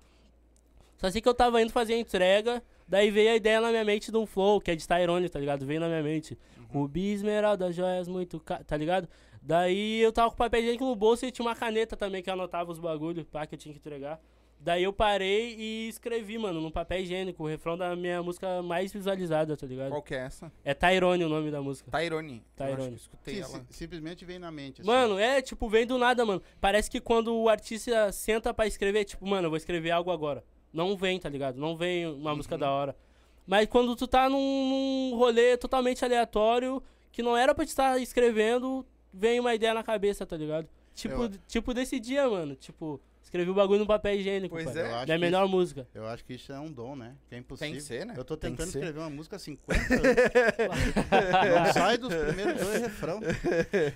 Só 0.97 1.11
sei 1.11 1.21
que 1.21 1.29
eu 1.29 1.35
tava 1.35 1.63
indo 1.63 1.73
fazer 1.73 1.95
a 1.95 1.99
entrega, 1.99 2.63
daí 2.91 3.11
veio 3.11 3.31
a 3.31 3.37
ideia 3.37 3.61
na 3.61 3.71
minha 3.71 3.85
mente 3.85 4.11
de 4.11 4.17
um 4.19 4.27
flow, 4.27 4.61
que 4.61 4.71
é 4.71 4.77
de 4.77 4.87
Tyrone, 4.87 5.29
tá 5.31 5.39
ligado? 5.39 5.65
Veio 5.65 5.81
na 5.81 5.87
minha 5.89 6.03
mente. 6.03 6.37
Rubi, 6.69 7.13
esmeralda, 7.13 7.73
joias 7.73 8.07
muito 8.09 8.39
ca... 8.41 8.63
tá 8.63 8.77
ligado? 8.77 9.09
Daí 9.41 10.01
eu 10.03 10.13
tava 10.13 10.29
com 10.29 10.35
o 10.35 10.39
papel 10.39 10.61
higiênico 10.61 10.85
no 10.85 10.95
bolso 10.95 11.25
e 11.25 11.31
tinha 11.31 11.47
uma 11.47 11.55
caneta 11.57 11.97
também 11.97 12.23
que 12.23 12.29
anotava 12.31 12.71
os 12.71 12.79
bagulhos, 12.79 13.25
pá, 13.27 13.47
que 13.47 13.55
eu 13.55 13.59
tinha 13.59 13.73
que 13.73 13.79
entregar. 13.81 14.21
Daí 14.63 14.83
eu 14.85 14.93
parei 14.93 15.57
e 15.59 15.89
escrevi, 15.89 16.37
mano, 16.37 16.61
no 16.61 16.71
papel 16.71 17.01
higiênico, 17.01 17.43
o 17.43 17.47
refrão 17.49 17.79
da 17.79 17.97
minha 17.97 18.23
música 18.23 18.63
mais 18.63 18.93
visualizada, 18.93 19.57
tá 19.57 19.67
ligado? 19.67 19.89
Qual 19.89 20.03
que 20.03 20.15
é 20.15 20.19
essa? 20.27 20.53
É 20.63 20.75
Tyrone 20.75 21.25
o 21.25 21.31
nome 21.31 21.51
da 21.51 21.63
música. 21.63 21.91
Tairone. 21.91 22.43
Eu 22.59 22.67
acho 22.67 22.75
Tyrone. 22.77 22.91
que 22.95 23.01
escutei 23.01 23.35
Sim, 23.37 23.41
ela. 23.41 23.49
si- 23.49 23.65
simplesmente 23.71 24.25
vem 24.27 24.39
na 24.39 24.51
mente. 24.51 24.83
assim. 24.83 24.91
Mano, 24.91 25.19
é, 25.19 25.41
tipo, 25.41 25.67
vem 25.67 25.87
do 25.87 25.97
nada, 25.97 26.27
mano. 26.27 26.43
Parece 26.61 26.91
que 26.91 27.01
quando 27.01 27.35
o 27.35 27.49
artista 27.49 28.13
senta 28.13 28.53
pra 28.53 28.67
escrever, 28.67 29.07
tipo, 29.07 29.27
mano, 29.27 29.47
eu 29.47 29.51
vou 29.51 29.57
escrever 29.57 29.93
algo 29.93 30.11
agora. 30.11 30.45
Não 30.73 30.97
vem, 30.97 31.19
tá 31.19 31.29
ligado? 31.29 31.57
Não 31.57 31.77
vem 31.77 32.07
uma 32.07 32.35
música 32.35 32.57
da 32.57 32.71
hora. 32.71 32.97
Mas 33.47 33.67
quando 33.67 33.97
tu 33.97 34.07
tá 34.07 34.29
num, 34.29 34.39
num 35.11 35.17
rolê 35.19 35.57
totalmente 35.57 36.05
aleatório, 36.05 36.83
que 37.11 37.23
não 37.23 37.37
era 37.37 37.55
pra 37.55 37.65
te 37.65 37.69
estar 37.71 37.99
escrevendo, 38.01 38.87
vem 39.13 39.41
uma 39.41 39.55
ideia 39.55 39.75
na 39.75 39.83
cabeça, 39.83 40.25
tá 40.25 40.37
ligado? 40.37 40.69
Tipo, 40.95 41.25
Eu- 41.25 41.31
tipo 41.49 41.75
desse 41.75 41.99
dia, 41.99 42.29
mano. 42.29 42.55
Tipo, 42.55 43.01
escrevi 43.23 43.51
o 43.51 43.55
bagulho 43.55 43.81
no 43.81 43.87
papel 43.87 44.15
higiênico, 44.17 44.55
Pois 44.55 44.71
pai. 44.71 44.79
é. 45.03 45.07
Da 45.07 45.15
que 45.15 45.19
melhor 45.19 45.49
música. 45.49 45.89
Eu 45.95 46.07
acho 46.07 46.25
que 46.25 46.35
isso 46.35 46.53
é 46.53 46.61
um 46.61 46.71
dom, 46.71 46.95
né? 46.95 47.17
Que 47.29 47.35
é 47.35 47.39
impossível. 47.39 47.73
Tem 47.73 47.81
que 47.81 47.85
ser, 47.85 48.07
né? 48.07 48.15
Eu 48.17 48.25
tô 48.25 48.37
tentando 48.37 48.69
escrever 48.69 48.99
uma 49.01 49.11
música 49.11 49.35
há 49.37 49.39
50 49.39 49.81
anos. 49.95 51.67
Não 51.67 51.73
sai 51.73 51.99
dos 51.99 52.15
primeiros 52.15 52.61
dois 52.61 52.81
refrão. 52.83 53.21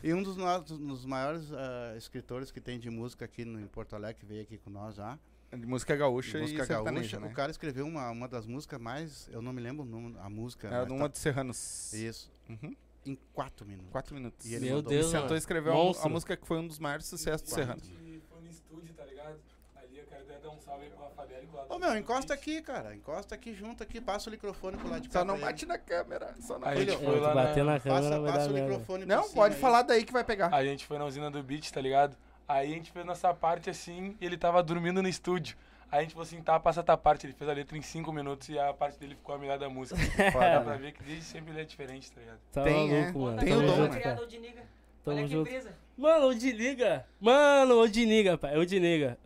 E 0.03 0.13
um 0.15 0.23
dos, 0.23 0.37
no- 0.37 0.61
dos 0.61 1.05
maiores 1.05 1.53
ah, 1.53 1.95
escritores 1.97 2.51
que 2.51 2.61
tem 2.61 2.79
de 2.79 2.91
música 2.91 3.25
aqui 3.25 3.45
no, 3.45 3.61
em 3.61 3.67
Porto 3.67 3.95
Alegre, 3.95 4.17
que 4.21 4.27
veio 4.27 4.43
aqui 4.43 4.59
com 4.59 4.71
nós 4.71 4.95
já. 4.97 5.19
De 5.57 5.67
música 5.67 5.95
gaúcha 5.97 6.39
música 6.39 6.63
e 6.63 6.67
sertaneja, 6.67 7.01
gaúcha. 7.17 7.21
né? 7.21 7.33
O 7.33 7.35
cara 7.35 7.51
escreveu 7.51 7.87
uma, 7.87 8.11
uma 8.11 8.29
das 8.29 8.47
músicas 8.47 8.81
mais. 8.81 9.29
Eu 9.33 9.41
não 9.43 9.53
me 9.53 9.61
lembro 9.61 9.83
o 9.85 9.87
nome, 9.89 10.17
a 10.21 10.29
música. 10.29 10.69
É 10.69 10.71
mas 10.71 10.91
uma 10.91 11.01
tá- 11.01 11.09
dos 11.09 11.21
Serranos. 11.21 11.93
Isso. 11.93 12.31
Uhum. 12.49 12.75
Em 13.07 13.19
quatro 13.35 13.67
minutos. 13.67 13.91
Quatro 13.93 14.15
minutos. 14.15 14.47
E 14.47 14.55
ele 14.55 14.67
Meu 14.67 14.77
mandou 14.77 14.91
Deus, 14.91 15.13
Ele 15.13 15.21
sentou 15.21 15.37
e 15.37 15.39
escreveu 15.39 15.73
a, 15.75 16.07
a 16.07 16.09
música 16.09 16.37
que 16.37 16.47
foi 16.47 16.59
um 16.59 16.67
dos 16.67 16.79
maiores 16.79 17.07
sucessos 17.07 17.43
do 17.43 17.51
Serrano. 17.55 17.81
Foi 17.81 18.41
no 18.41 18.49
estúdio, 18.51 18.95
tá 18.95 19.05
ligado? 19.05 19.37
Ali 19.77 19.99
eu 19.99 20.05
quero 20.07 20.23
até 20.23 20.39
dar 20.39 20.49
um 20.51 20.59
salve 20.61 20.85
aí 20.85 20.91
pro 20.91 21.01
Rafael 21.03 21.43
e 21.43 21.47
pro 21.47 21.75
Ô 21.77 21.79
meu, 21.79 21.97
encosta 21.99 22.33
aqui, 22.33 22.63
cara. 22.63 22.95
Encosta 22.95 23.35
aqui 23.35 23.53
junto 23.55 23.83
aqui. 23.83 24.01
Passa 24.01 24.31
o 24.31 24.33
microfone 24.33 24.77
pro 24.79 24.89
lado 24.89 25.03
de 25.03 25.09
cá. 25.11 25.19
Só 25.21 25.25
não 25.25 25.39
bate 25.39 25.67
na 25.67 25.77
câmera. 25.77 26.35
Só 26.41 26.59
não 26.59 26.67
A 26.67 26.71
bate. 26.71 26.81
gente 26.81 26.95
É, 26.95 26.99
foi 27.05 27.21
lá 27.21 27.35
bater 27.35 27.63
na... 27.65 27.73
na 27.75 27.81
câmera 27.81 28.21
Passa, 28.21 28.33
passa 28.39 28.51
o 28.51 28.55
microfone 28.55 29.05
Não, 29.05 29.29
pode 29.31 29.55
aí. 29.55 29.61
falar 29.61 29.83
daí 29.83 30.05
que 30.05 30.13
vai 30.13 30.25
pegar. 30.25 30.55
A 30.55 30.65
gente 30.65 30.87
foi 30.87 30.97
na 30.99 31.05
usina 31.05 31.31
do 31.31 31.43
beat, 31.43 31.71
tá 31.71 31.81
ligado? 31.83 32.17
Aí 32.47 32.73
a 32.73 32.75
gente 32.75 32.91
fez 32.91 33.05
nossa 33.05 33.33
parte 33.33 33.71
assim 33.71 34.17
e 34.21 34.27
ele 34.27 34.37
tava 34.37 34.63
dormindo 34.63 35.03
no 35.03 35.09
estúdio. 35.09 35.57
Aí 35.91 36.01
a 36.01 36.03
gente 36.03 36.13
falou 36.13 36.25
assim, 36.27 36.43
tá, 36.43 36.59
passa 36.59 36.81
a 36.81 36.83
tua 36.83 36.97
parte. 36.97 37.27
Ele 37.27 37.33
fez 37.33 37.49
a 37.49 37.53
letra 37.53 37.79
em 37.79 37.83
5 37.83 38.13
minutos 38.13 38.49
e 38.49 38.59
a 38.59 38.73
parte 38.73 38.99
dele 38.99 39.15
ficou 39.15 39.35
a 39.35 39.39
melhor 39.39 39.59
da 39.59 39.69
música. 39.69 40.01
Dá 40.33 40.61
pra 40.61 40.77
ver 40.77 40.93
que 40.93 41.03
desde 41.03 41.25
sempre 41.25 41.53
ele 41.53 41.61
é 41.61 41.65
diferente, 41.65 42.11
tá 42.11 42.21
ligado? 42.21 42.39
Tá 42.53 42.63
Tem, 42.63 42.93
é. 42.93 43.01
maluco, 43.01 43.19
mano. 43.21 43.39
Tem 43.39 43.49
Tamo 43.49 43.63
o 43.63 43.67
dom, 43.67 44.27
de 44.27 44.39
Niga. 44.39 44.63
Tamo 45.05 45.17
Olha 45.17 45.27
que 45.27 45.33
junto. 45.33 45.51
Mano, 45.97 46.27
o 46.29 46.35
Diniga. 46.35 47.07
Mano, 47.21 47.81
o 47.81 47.89
Diniga, 47.89 48.37
pai. 48.37 48.57
O 48.59 48.67
Diniga. 48.67 49.17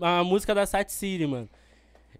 Ah, 0.00 0.20
a 0.20 0.24
música 0.24 0.54
da 0.54 0.64
Sat 0.64 0.90
City, 0.90 1.26
mano. 1.26 1.48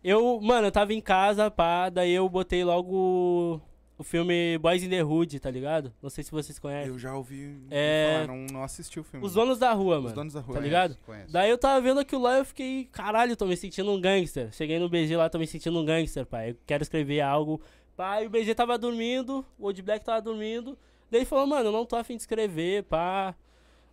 Eu, 0.04 0.40
mano, 0.40 0.66
eu 0.66 0.72
tava 0.72 0.92
em 0.92 1.00
casa, 1.00 1.50
pá, 1.50 1.88
daí 1.88 2.12
eu 2.12 2.28
botei 2.28 2.62
logo 2.62 3.60
o 3.98 4.04
filme 4.04 4.58
Boys 4.58 4.82
in 4.82 4.90
the 4.90 5.02
Hood, 5.02 5.40
tá 5.40 5.50
ligado? 5.50 5.92
Não 6.02 6.10
sei 6.10 6.22
se 6.22 6.30
vocês 6.30 6.58
conhecem. 6.58 6.88
Eu 6.92 6.98
já 6.98 7.14
ouvi 7.14 7.58
É. 7.70 8.22
falar, 8.24 8.36
não, 8.36 8.46
não 8.52 8.62
assisti 8.62 9.00
o 9.00 9.04
filme. 9.04 9.24
Os 9.24 9.32
Donos 9.32 9.58
da 9.58 9.72
Rua, 9.72 9.96
mano. 9.96 10.08
Os 10.08 10.12
donos 10.12 10.34
da 10.34 10.40
rua. 10.40 10.54
Tá 10.54 10.60
é. 10.60 10.64
ligado? 10.64 10.96
Conheço. 11.06 11.32
Daí 11.32 11.48
eu 11.50 11.56
tava 11.56 11.80
vendo 11.80 12.00
aquilo 12.00 12.22
lá 12.22 12.36
e 12.36 12.40
eu 12.40 12.44
fiquei, 12.44 12.84
caralho, 12.92 13.36
tô 13.36 13.46
me 13.46 13.56
sentindo 13.56 13.90
um 13.90 14.00
gangster. 14.00 14.52
Cheguei 14.52 14.78
no 14.78 14.88
BG 14.88 15.16
lá, 15.16 15.28
tô 15.30 15.38
me 15.38 15.46
sentindo 15.46 15.78
um 15.78 15.84
gangster, 15.84 16.26
pai. 16.26 16.50
Eu 16.50 16.56
quero 16.66 16.82
escrever 16.82 17.20
algo. 17.22 17.60
Pai, 17.96 18.26
o 18.26 18.30
BG 18.30 18.54
tava 18.54 18.76
dormindo, 18.76 19.44
o 19.58 19.64
Old 19.66 19.80
Black 19.80 20.04
tava 20.04 20.20
dormindo. 20.20 20.76
Daí 21.10 21.20
ele 21.20 21.24
falou, 21.26 21.46
mano, 21.46 21.68
eu 21.68 21.72
não 21.72 21.86
tô 21.86 21.96
afim 21.96 22.16
de 22.16 22.22
escrever, 22.22 22.82
pá. 22.84 23.34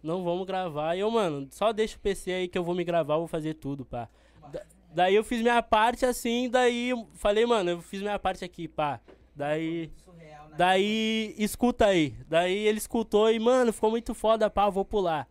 Não 0.01 0.21
vamos 0.25 0.45
gravar. 0.45 0.97
E 0.97 0.99
eu, 0.99 1.09
mano, 1.09 1.47
só 1.51 1.71
deixa 1.71 1.95
o 1.95 1.99
PC 2.01 2.31
aí 2.33 2.47
que 2.49 2.57
eu 2.57 2.63
vou 2.65 2.75
me 2.75 2.83
gravar, 2.83 3.13
eu 3.13 3.19
vou 3.19 3.27
fazer 3.27 3.53
tudo, 3.53 3.85
pá. 3.85 4.09
Da- 4.51 4.63
daí 4.93 5.15
eu 5.15 5.23
fiz 5.23 5.41
minha 5.41 5.63
parte 5.63 6.05
assim, 6.05 6.49
daí 6.49 6.91
falei, 7.13 7.45
mano, 7.45 7.69
eu 7.69 7.81
fiz 7.81 8.01
minha 8.01 8.19
parte 8.19 8.43
aqui, 8.43 8.67
pá. 8.67 8.99
Daí. 9.35 9.91
Surreal, 9.97 10.49
né? 10.49 10.55
Daí, 10.57 11.35
escuta 11.37 11.87
aí. 11.87 12.15
Daí 12.27 12.67
ele 12.67 12.77
escutou 12.77 13.31
e, 13.31 13.39
mano, 13.39 13.73
ficou 13.73 13.89
muito 13.89 14.13
foda, 14.13 14.49
pá, 14.49 14.69
vou 14.69 14.85
pular. 14.85 15.27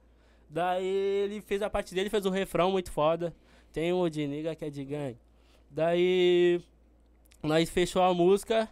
Daí 0.49 0.85
ele 0.85 1.41
fez 1.41 1.63
a 1.63 1.71
parte 1.71 1.95
dele, 1.95 2.11
fez 2.11 2.27
o 2.27 2.31
refrão 2.31 2.71
muito 2.71 2.91
foda. 2.91 3.35
Tem 3.73 3.93
o 3.93 3.99
Odiniga 3.99 4.55
que 4.55 4.65
é 4.65 4.71
de 4.71 4.85
gangue. 4.85 5.19
Daí, 5.71 6.61
nós 7.43 7.71
fechou 7.71 8.03
a 8.03 8.13
música. 8.13 8.69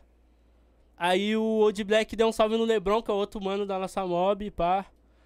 Aí 0.96 1.34
o 1.34 1.42
Old 1.42 1.82
Black 1.82 2.14
deu 2.14 2.28
um 2.28 2.32
salve 2.32 2.58
no 2.58 2.64
Lebron, 2.64 3.02
que 3.02 3.10
é 3.10 3.14
o 3.14 3.16
outro 3.16 3.40
mano 3.40 3.64
da 3.64 3.78
nossa 3.78 4.06
mob, 4.06 4.50
pá. 4.50 4.84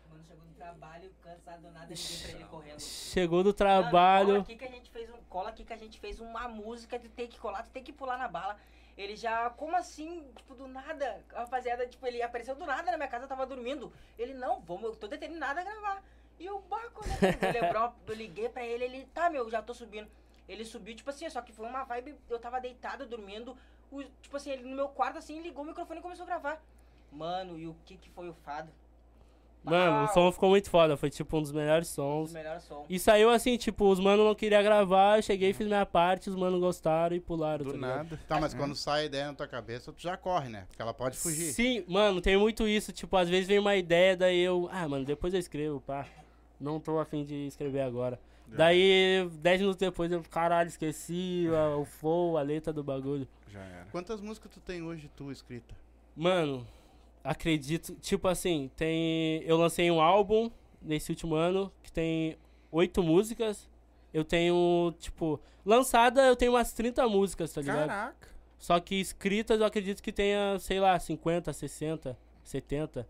Mano, 0.08 0.22
chegou 0.24 0.44
do 0.46 0.54
trabalho, 0.54 1.10
cansado 1.20 1.62
do 1.62 1.70
nada, 1.72 1.92
liguei 1.92 2.18
pra 2.22 2.30
ele 2.30 2.44
correndo. 2.44 2.80
Chegou 2.80 3.42
do 3.42 3.46
Mano, 3.48 3.56
cola 3.58 3.82
trabalho. 3.82 4.40
aqui 4.42 4.54
que 4.54 4.64
a 4.64 4.70
gente 4.70 4.90
fez 4.90 5.10
um, 5.10 5.16
cola 5.28 5.48
aqui 5.48 5.64
que 5.64 5.72
a 5.72 5.76
gente 5.76 5.98
fez 5.98 6.20
uma 6.20 6.46
música, 6.46 6.96
tu 6.96 7.08
tem 7.08 7.26
que 7.26 7.40
colar, 7.40 7.64
tu 7.64 7.70
tem 7.70 7.82
que 7.82 7.92
pular 7.92 8.16
na 8.16 8.28
bala. 8.28 8.56
Ele 8.96 9.16
já, 9.16 9.50
como 9.50 9.76
assim? 9.76 10.30
Tipo, 10.36 10.54
do 10.54 10.68
nada, 10.68 11.20
a 11.34 11.40
rapaziada, 11.40 11.86
tipo, 11.86 12.06
ele 12.06 12.22
apareceu 12.22 12.54
do 12.54 12.64
nada 12.64 12.90
na 12.90 12.96
minha 12.96 13.08
casa, 13.08 13.24
eu 13.24 13.28
tava 13.28 13.46
dormindo. 13.46 13.92
Ele, 14.18 14.34
não, 14.34 14.60
vamos, 14.60 14.84
eu 14.84 14.96
tô 14.96 15.08
determinado 15.08 15.58
a 15.58 15.64
gravar. 15.64 16.02
E 16.38 16.48
o 16.48 16.60
Baco, 16.60 17.06
né? 17.06 17.14
O 17.16 17.52
Lebron, 17.52 17.92
eu 18.06 18.14
liguei 18.14 18.48
pra 18.48 18.64
ele, 18.64 18.84
ele, 18.84 19.06
tá, 19.06 19.28
meu, 19.28 19.50
já 19.50 19.62
tô 19.62 19.74
subindo. 19.74 20.08
Ele 20.48 20.64
subiu, 20.64 20.94
tipo 20.94 21.10
assim, 21.10 21.28
só 21.28 21.40
que 21.40 21.52
foi 21.52 21.66
uma 21.66 21.84
vibe, 21.84 22.16
eu 22.28 22.38
tava 22.38 22.60
deitado, 22.60 23.06
dormindo. 23.06 23.56
O, 23.90 24.02
tipo 24.02 24.36
assim, 24.36 24.50
ele 24.50 24.64
no 24.64 24.76
meu 24.76 24.88
quarto, 24.88 25.18
assim, 25.18 25.40
ligou 25.40 25.64
o 25.64 25.66
microfone 25.66 26.00
e 26.00 26.02
começou 26.02 26.24
a 26.24 26.26
gravar. 26.26 26.62
Mano, 27.10 27.58
e 27.58 27.66
o 27.66 27.74
que 27.84 27.96
que 27.96 28.10
foi 28.10 28.28
o 28.28 28.34
fado? 28.34 28.70
Mano, 29.64 30.04
o 30.04 30.08
som 30.08 30.30
ficou 30.30 30.50
muito 30.50 30.68
foda. 30.70 30.96
Foi 30.96 31.10
tipo 31.10 31.38
um 31.38 31.42
dos 31.42 31.52
melhores 31.52 31.88
sons. 31.88 32.32
melhores 32.32 32.64
som. 32.64 32.84
E 32.88 32.98
saiu 32.98 33.30
assim, 33.30 33.56
tipo, 33.56 33.90
os 33.90 33.98
manos 33.98 34.24
não 34.24 34.34
queriam 34.34 34.62
gravar, 34.62 35.18
eu 35.18 35.22
cheguei, 35.22 35.52
fiz 35.52 35.66
minha 35.66 35.86
parte, 35.86 36.28
os 36.28 36.36
manos 36.36 36.60
gostaram 36.60 37.16
e 37.16 37.20
pularam. 37.20 37.64
Do 37.64 37.70
tá 37.70 37.76
ligado? 37.76 37.96
nada. 37.96 38.20
Tá, 38.28 38.40
mas 38.40 38.52
quando 38.52 38.74
sai 38.74 39.02
a 39.02 39.04
ideia 39.06 39.26
na 39.26 39.34
tua 39.34 39.48
cabeça, 39.48 39.92
tu 39.92 40.02
já 40.02 40.16
corre, 40.16 40.48
né? 40.48 40.64
Porque 40.68 40.82
ela 40.82 40.92
pode 40.92 41.16
fugir. 41.16 41.52
Sim, 41.52 41.84
mano, 41.88 42.20
tem 42.20 42.36
muito 42.36 42.68
isso. 42.68 42.92
Tipo, 42.92 43.16
às 43.16 43.28
vezes 43.28 43.46
vem 43.48 43.58
uma 43.58 43.74
ideia, 43.74 44.16
daí 44.16 44.40
eu. 44.40 44.68
Ah, 44.70 44.86
mano, 44.86 45.04
depois 45.04 45.32
eu 45.32 45.40
escrevo, 45.40 45.80
pá. 45.80 46.06
Não 46.60 46.78
tô 46.78 46.98
afim 46.98 47.24
de 47.24 47.46
escrever 47.46 47.80
agora. 47.80 48.20
Daí, 48.46 49.28
10 49.40 49.60
minutos 49.60 49.80
depois, 49.80 50.12
eu, 50.12 50.22
caralho, 50.30 50.68
esqueci 50.68 51.46
o 51.78 51.84
flow, 51.84 52.36
a 52.36 52.42
letra 52.42 52.72
do 52.72 52.84
bagulho. 52.84 53.26
Já 53.48 53.60
era. 53.60 53.86
Quantas 53.90 54.20
músicas 54.20 54.50
tu 54.52 54.60
tem 54.60 54.82
hoje, 54.82 55.10
tu, 55.16 55.32
escrita? 55.32 55.74
Mano, 56.16 56.66
acredito. 57.24 57.94
Tipo 57.96 58.28
assim, 58.28 58.70
tem. 58.76 59.42
Eu 59.44 59.56
lancei 59.56 59.90
um 59.90 60.00
álbum 60.00 60.50
nesse 60.80 61.10
último 61.10 61.34
ano 61.34 61.72
que 61.82 61.90
tem 61.90 62.36
oito 62.70 63.02
músicas. 63.02 63.68
Eu 64.12 64.24
tenho, 64.24 64.94
tipo. 64.98 65.40
Lançada 65.64 66.22
eu 66.26 66.36
tenho 66.36 66.52
umas 66.52 66.72
30 66.72 67.08
músicas, 67.08 67.52
tá 67.52 67.60
ligado? 67.62 67.88
Caraca. 67.88 68.28
Só 68.58 68.78
que 68.78 68.94
escritas 69.00 69.58
eu 69.60 69.66
acredito 69.66 70.02
que 70.02 70.12
tenha, 70.12 70.58
sei 70.58 70.78
lá, 70.78 70.98
50, 70.98 71.52
60, 71.52 72.16
70. 72.44 73.06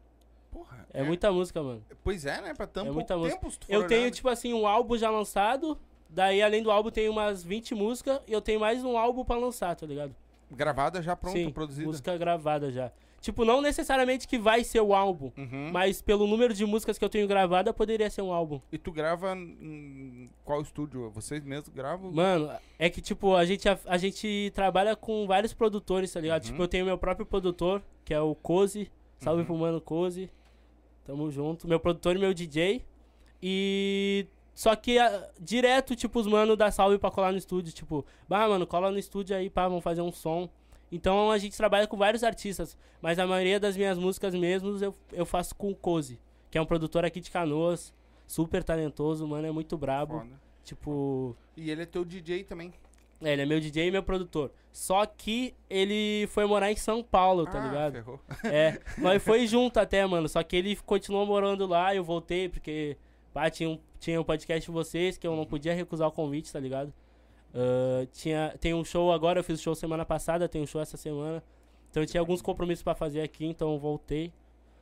Porra. 0.50 0.87
É, 0.92 1.03
muita 1.03 1.31
música, 1.33 1.62
mano. 1.62 1.85
Pois 2.03 2.24
é, 2.24 2.40
né? 2.40 2.55
Pra 2.55 2.66
tão 2.66 2.87
É 2.87 2.90
muita 2.90 3.16
música. 3.16 3.37
tempo, 3.40 3.50
for 3.50 3.59
Eu 3.68 3.87
tenho, 3.87 4.03
olhar, 4.03 4.11
tipo 4.12 4.29
assim, 4.29 4.55
um 4.55 4.66
álbum 4.66 4.96
já 4.96 5.11
lançado. 5.11 5.77
Daí, 6.09 6.40
além 6.40 6.62
do 6.62 6.70
álbum, 6.70 6.90
tem 6.90 7.09
umas 7.09 7.42
20 7.42 7.74
músicas. 7.74 8.20
E 8.27 8.33
eu 8.33 8.40
tenho 8.40 8.61
mais 8.61 8.85
um 8.85 8.96
álbum 8.96 9.24
pra 9.24 9.37
lançar, 9.37 9.74
tá 9.74 9.85
ligado? 9.85 10.14
Gravada 10.50 11.03
já 11.03 11.16
pronta, 11.16 11.37
Sim, 11.38 11.50
produzida. 11.50 11.87
música 11.87 12.16
gravada 12.16 12.70
já. 12.70 12.92
Tipo, 13.24 13.42
não 13.42 13.62
necessariamente 13.62 14.28
que 14.28 14.37
vai 14.38 14.62
ser 14.62 14.80
o 14.82 14.92
álbum. 14.94 15.32
Uhum. 15.38 15.70
Mas 15.72 16.02
pelo 16.02 16.26
número 16.26 16.52
de 16.52 16.66
músicas 16.66 16.98
que 16.98 17.04
eu 17.06 17.08
tenho 17.08 17.26
gravada, 17.26 17.72
poderia 17.72 18.10
ser 18.10 18.20
um 18.20 18.30
álbum. 18.30 18.60
E 18.70 18.76
tu 18.76 18.92
grava 18.92 19.32
em 19.34 20.28
qual 20.44 20.60
estúdio? 20.60 21.10
Vocês 21.10 21.42
mesmos 21.42 21.70
gravam? 21.70 22.12
Mano, 22.12 22.50
é 22.78 22.90
que, 22.90 23.00
tipo, 23.00 23.34
a 23.34 23.42
gente, 23.46 23.66
a, 23.66 23.78
a 23.87 23.96
gente 23.96 24.52
trabalha 24.54 24.94
com 24.94 25.26
vários 25.26 25.54
produtores, 25.54 26.12
tá 26.12 26.20
ligado? 26.20 26.44
Uhum. 26.44 26.50
Tipo, 26.50 26.62
eu 26.64 26.68
tenho 26.68 26.84
meu 26.84 26.98
próprio 26.98 27.24
produtor, 27.24 27.82
que 28.04 28.12
é 28.12 28.20
o 28.20 28.34
Cozy. 28.34 28.90
Salve 29.20 29.40
Uhum. 29.40 29.46
pro 29.46 29.56
mano 29.56 29.80
Cozy. 29.80 30.28
Tamo 31.06 31.30
junto. 31.30 31.66
Meu 31.66 31.80
produtor 31.80 32.16
e 32.16 32.18
meu 32.18 32.34
DJ. 32.34 32.84
E. 33.42 34.26
Só 34.54 34.76
que 34.76 34.98
a- 34.98 35.28
direto, 35.40 35.96
tipo, 35.96 36.20
os 36.20 36.26
mano 36.26 36.54
dá 36.56 36.70
salve 36.70 36.98
pra 36.98 37.10
colar 37.10 37.32
no 37.32 37.38
estúdio. 37.38 37.72
Tipo, 37.72 38.04
bah, 38.28 38.46
mano, 38.48 38.66
cola 38.66 38.90
no 38.90 38.98
estúdio 38.98 39.34
aí, 39.34 39.50
pá, 39.50 39.66
vamos 39.66 39.82
fazer 39.82 40.00
um 40.02 40.12
som. 40.12 40.48
Então 40.94 41.33
a 41.33 41.38
gente 41.38 41.57
trabalha 41.57 41.88
com 41.88 41.96
vários 41.96 42.22
artistas. 42.22 42.78
Mas 43.02 43.18
a 43.18 43.26
maioria 43.26 43.59
das 43.59 43.76
minhas 43.76 43.98
músicas 43.98 44.33
mesmo 44.33 44.78
eu, 44.80 44.94
eu 45.12 45.26
faço 45.26 45.52
com 45.57 45.72
o 45.72 45.74
Cozy, 45.74 46.20
que 46.52 46.57
é 46.57 46.62
um 46.62 46.66
produtor 46.66 47.04
aqui 47.04 47.20
de 47.20 47.33
canoas. 47.33 47.92
Super 48.28 48.62
talentoso, 48.62 49.26
mano, 49.26 49.46
é 49.46 49.50
muito 49.50 49.76
brabo. 49.76 50.20
Foda. 50.20 50.40
Tipo. 50.62 51.37
E 51.57 51.68
ele 51.68 51.83
é 51.83 51.87
teu 51.87 52.04
DJ 52.04 52.44
também. 52.44 52.72
É, 53.20 53.33
ele 53.33 53.42
é 53.42 53.46
meu 53.46 53.59
DJ 53.59 53.88
e 53.88 53.90
meu 53.90 54.04
produtor. 54.04 54.52
Só 54.72 55.04
que 55.04 55.52
ele 55.68 56.28
foi 56.28 56.46
morar 56.46 56.70
em 56.70 56.76
São 56.76 57.02
Paulo, 57.02 57.44
tá 57.44 57.61
ah, 57.61 57.66
ligado? 57.66 57.92
ferrou. 57.94 58.20
É, 58.44 58.80
nós 58.96 59.22
foi 59.22 59.48
junto 59.48 59.78
até, 59.80 60.07
mano. 60.07 60.28
Só 60.28 60.42
que 60.44 60.54
ele 60.54 60.76
continuou 60.76 61.26
morando 61.26 61.66
lá, 61.66 61.92
eu 61.94 62.04
voltei, 62.04 62.48
porque 62.48 62.96
pá, 63.33 63.50
tinha 63.50 63.68
um, 63.68 63.78
tinha 63.98 64.20
um 64.20 64.24
podcast 64.24 64.64
de 64.64 64.72
vocês 64.72 65.18
que 65.18 65.26
eu 65.26 65.35
não 65.35 65.44
podia 65.44 65.74
recusar 65.74 66.07
o 66.07 66.12
convite, 66.12 66.52
tá 66.52 66.61
ligado? 66.61 66.94
Ah, 67.54 68.06
tinha, 68.12 68.54
tem 68.60 68.74
um 68.74 68.84
show 68.84 69.12
agora, 69.12 69.38
eu 69.38 69.44
fiz 69.44 69.60
o 69.60 69.62
show 69.62 69.74
semana 69.74 70.04
passada, 70.04 70.48
tem 70.48 70.60
um 70.60 70.66
show 70.66 70.80
essa 70.80 70.96
semana. 70.96 71.42
Então 71.90 72.02
eu 72.02 72.06
tinha 72.06 72.20
alguns 72.20 72.42
compromissos 72.42 72.82
pra 72.82 72.94
fazer 72.94 73.20
aqui, 73.20 73.46
então 73.46 73.72
eu 73.72 73.78
voltei. 73.78 74.32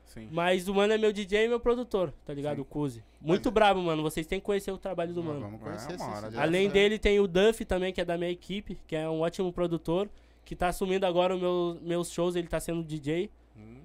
Sim. 0.06 0.28
Mas 0.32 0.68
o 0.68 0.74
mano 0.74 0.92
é 0.92 0.98
meu 0.98 1.12
DJ 1.12 1.44
e 1.44 1.48
meu 1.48 1.61
produtor, 1.61 2.12
tá 2.24 2.35
ligado? 2.35 2.56
Sim. 2.56 2.62
O 2.62 2.64
Kuzi. 2.64 3.04
Muito 3.20 3.50
brabo, 3.50 3.80
mano. 3.80 4.02
Vocês 4.02 4.26
têm 4.26 4.40
que 4.40 4.44
conhecer 4.46 4.70
o 4.72 4.78
trabalho 4.78 5.12
do 5.14 5.22
Nós 5.22 5.35
mano. 5.35 5.40
Vamos 5.40 5.61
É, 5.61 5.64
conhecer 5.64 6.02
hora. 6.02 6.30
Deus 6.30 6.42
Além 6.42 6.68
dele 6.68 6.98
tem 6.98 7.20
o 7.20 7.26
Duff 7.28 7.64
também, 7.64 7.92
que 7.92 8.00
é 8.00 8.04
da 8.04 8.18
minha 8.18 8.30
equipe, 8.30 8.78
que 8.87 8.96
é 8.96 9.08
um 9.08 9.20
ótimo 9.20 9.52
produtor, 9.52 10.11
que 10.44 10.56
tá 10.56 10.68
assumindo 10.68 11.06
agora 11.06 11.35
os 11.35 11.40
meu, 11.40 11.78
meus 11.82 12.11
shows, 12.11 12.35
ele 12.35 12.48
tá 12.48 12.58
sendo 12.58 12.82
DJ. 12.82 13.30
Hum. 13.56 13.76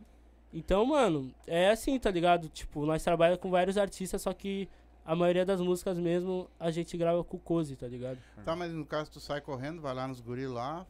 Então, 0.53 0.85
mano, 0.85 1.31
é 1.45 1.69
assim, 1.69 1.97
tá 1.99 2.09
ligado? 2.09 2.49
Tipo, 2.49 2.85
nós 2.85 3.03
trabalhamos 3.03 3.39
com 3.41 3.49
vários 3.51 3.77
artistas, 3.77 4.21
só 4.21 4.33
que 4.33 4.67
a 5.07 5.15
maioria 5.15 5.45
das 5.45 5.61
músicas 5.61 5.97
mesmo 5.97 6.49
a 6.59 6.69
gente 6.69 6.97
grava 6.97 7.23
com 7.23 7.37
o 7.37 7.39
Cozy, 7.39 7.77
tá 7.77 7.87
ligado? 7.87 8.17
Tá, 8.43 8.57
mas 8.57 8.73
no 8.73 8.85
caso 8.85 9.09
tu 9.09 9.21
sai 9.21 9.39
correndo, 9.39 9.81
vai 9.81 9.93
lá 9.95 10.05
nos 10.05 10.19
guri 10.19 10.45
lá, 10.45 10.85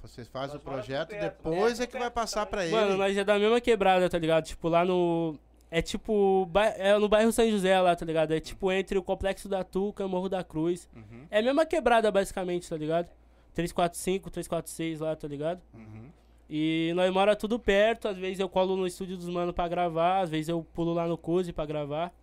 vocês 0.00 0.26
fazem 0.26 0.56
o 0.56 0.60
projeto, 0.60 1.10
perto, 1.10 1.22
depois 1.22 1.78
né? 1.78 1.84
é 1.84 1.86
que 1.86 1.98
vai 1.98 2.10
passar 2.10 2.46
pra 2.46 2.64
ele. 2.64 2.74
Mano, 2.74 2.96
nós 2.96 3.14
é 3.14 3.22
da 3.22 3.38
mesma 3.38 3.60
quebrada, 3.60 4.08
tá 4.08 4.18
ligado? 4.18 4.46
Tipo, 4.46 4.70
lá 4.70 4.86
no. 4.86 5.38
É 5.70 5.82
tipo. 5.82 6.48
É 6.78 6.96
no 6.96 7.10
bairro 7.10 7.30
São 7.30 7.48
José 7.50 7.78
lá, 7.78 7.94
tá 7.94 8.06
ligado? 8.06 8.32
É 8.32 8.40
tipo 8.40 8.72
entre 8.72 8.96
o 8.96 9.02
Complexo 9.02 9.50
da 9.50 9.62
Tuca 9.62 10.02
e 10.02 10.06
o 10.06 10.08
Morro 10.08 10.30
da 10.30 10.42
Cruz. 10.42 10.88
Uhum. 10.96 11.26
É 11.30 11.40
a 11.40 11.42
mesma 11.42 11.66
quebrada, 11.66 12.10
basicamente, 12.10 12.66
tá 12.70 12.76
ligado? 12.76 13.10
345, 13.52 14.30
346 14.30 15.00
lá, 15.00 15.14
tá 15.14 15.28
ligado? 15.28 15.60
Uhum. 15.74 16.08
E 16.48 16.92
nós 16.94 17.12
mora 17.12 17.36
tudo 17.36 17.58
perto, 17.58 18.08
às 18.08 18.16
vezes 18.16 18.40
eu 18.40 18.48
colo 18.48 18.76
no 18.76 18.86
estúdio 18.86 19.18
dos 19.18 19.28
mano 19.28 19.52
pra 19.52 19.68
gravar, 19.68 20.20
às 20.20 20.30
vezes 20.30 20.48
eu 20.48 20.66
pulo 20.72 20.94
lá 20.94 21.06
no 21.06 21.18
Cozy 21.18 21.52
pra 21.52 21.66
gravar. 21.66 22.14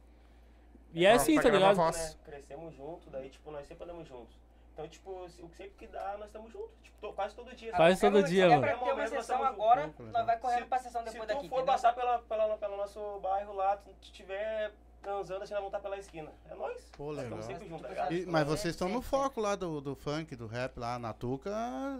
E 0.96 1.06
é 1.06 1.12
assim, 1.12 1.36
tá 1.40 1.50
ligado? 1.50 1.76
voz. 1.76 1.96
né? 1.98 2.16
Crescemos 2.26 2.74
juntos, 2.76 3.08
daí, 3.12 3.30
tipo, 3.30 3.52
nós 3.52 3.68
sempre 3.68 3.84
andamos 3.84 4.08
juntos. 4.08 4.36
Então, 4.74 4.88
tipo, 4.88 5.30
se- 5.30 5.42
o 5.42 5.48
que 5.50 5.56
sempre 5.58 5.74
que 5.78 5.88
dá, 5.88 6.16
nós 6.18 6.28
estamos 6.28 6.52
juntos. 6.52 6.72
Tipo, 6.84 6.98
to- 7.00 7.14
quase 7.14 7.36
todo 7.36 7.56
dia. 7.56 7.72
Quase 7.74 8.02
todo 8.02 8.24
dia, 8.24 8.50
mano. 8.50 8.66
É 8.66 8.76
pra 8.76 8.86
ter 8.86 8.94
uma 8.94 9.08
sessão 9.08 9.44
agora, 9.44 9.94
nós 10.12 10.26
vai 10.26 10.38
correndo 10.40 10.64
Se- 10.64 10.66
pra 10.70 10.80
sessão 10.80 11.02
Se 11.06 11.12
depois 11.12 11.30
tu 11.30 11.34
daqui, 11.34 11.48
for 11.50 11.56
entendeu? 11.58 11.66
passar 11.74 11.94
pela, 11.94 12.20
pela, 12.20 12.58
pelo 12.58 12.76
nosso 12.78 13.20
bairro 13.20 13.54
lá, 13.54 13.78
tu 13.78 13.90
estiver 14.02 14.72
transando, 15.02 15.44
assim, 15.44 15.54
nós 15.54 15.62
vamos 15.62 15.68
estar 15.68 15.80
pela 15.80 15.98
esquina. 15.98 16.32
É 16.50 16.56
nóis. 16.56 16.90
Pô, 16.98 17.06
Nós 17.14 17.18
legal. 17.24 17.40
estamos 17.40 17.46
sempre 17.46 17.68
juntos, 17.70 17.82
tá 17.84 17.88
E- 17.88 17.92
ligado? 17.92 18.14
E- 18.14 18.26
mas 18.26 18.48
vocês 18.48 18.74
estão 18.74 18.90
no 18.90 19.02
foco 19.02 19.40
lá 19.40 19.56
do, 19.56 19.80
do 19.80 19.96
funk, 19.96 20.36
do 20.36 20.48
rap 20.48 20.78
lá 20.78 20.98
na 21.00 21.14
Tuca, 21.14 21.52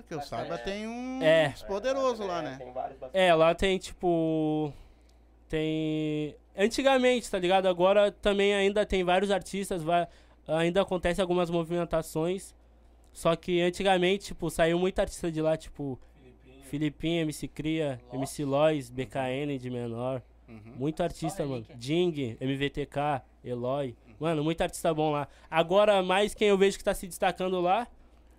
que 0.08 0.14
eu 0.14 0.22
saiba, 0.22 0.58
tem 0.58 0.88
um 0.88 1.22
É. 1.22 1.54
poderoso 1.68 2.26
lá, 2.26 2.40
É, 2.40 2.42
né? 2.42 2.56
Tem 2.58 2.74
vários 2.74 2.98
bastante. 3.00 3.22
É, 3.22 3.34
lá 3.36 3.54
tem 3.56 3.78
tipo. 3.78 4.74
Tem. 5.48 6.36
Antigamente, 6.58 7.30
tá 7.30 7.38
ligado? 7.38 7.68
Agora 7.68 8.12
também 8.12 8.54
ainda 8.54 8.86
tem 8.86 9.04
vários 9.04 9.32
artistas, 9.32 9.84
vai... 9.84 10.08
ainda 10.48 10.82
acontece 10.82 11.22
algumas 11.22 11.50
movimentações. 11.50 12.56
Só 13.12 13.36
que 13.36 13.62
antigamente, 13.62 14.26
tipo, 14.26 14.50
saiu 14.50 14.78
muito 14.78 15.00
artista 15.00 15.32
de 15.32 15.42
lá, 15.42 15.56
tipo, 15.56 16.00
Filipinho, 16.64 17.22
MC 17.22 17.48
Cria, 17.48 18.00
MC 18.12 18.44
Lois, 18.44 18.90
BKN 18.90 19.58
de 19.58 19.70
menor. 19.70 20.22
Uhum. 20.48 20.74
Muito 20.78 21.02
artista, 21.02 21.46
mano. 21.46 21.66
Ding, 21.76 22.38
MVTK, 22.40 23.22
Eloy. 23.44 23.96
Mano, 24.20 24.44
muito 24.44 24.62
artista 24.62 24.94
bom 24.94 25.12
lá. 25.12 25.28
Agora, 25.50 26.02
mais 26.02 26.34
quem 26.34 26.50
eu 26.50 26.58
vejo 26.58 26.78
que 26.78 26.84
tá 26.84 26.94
se 26.94 27.08
destacando 27.08 27.60
lá 27.62 27.88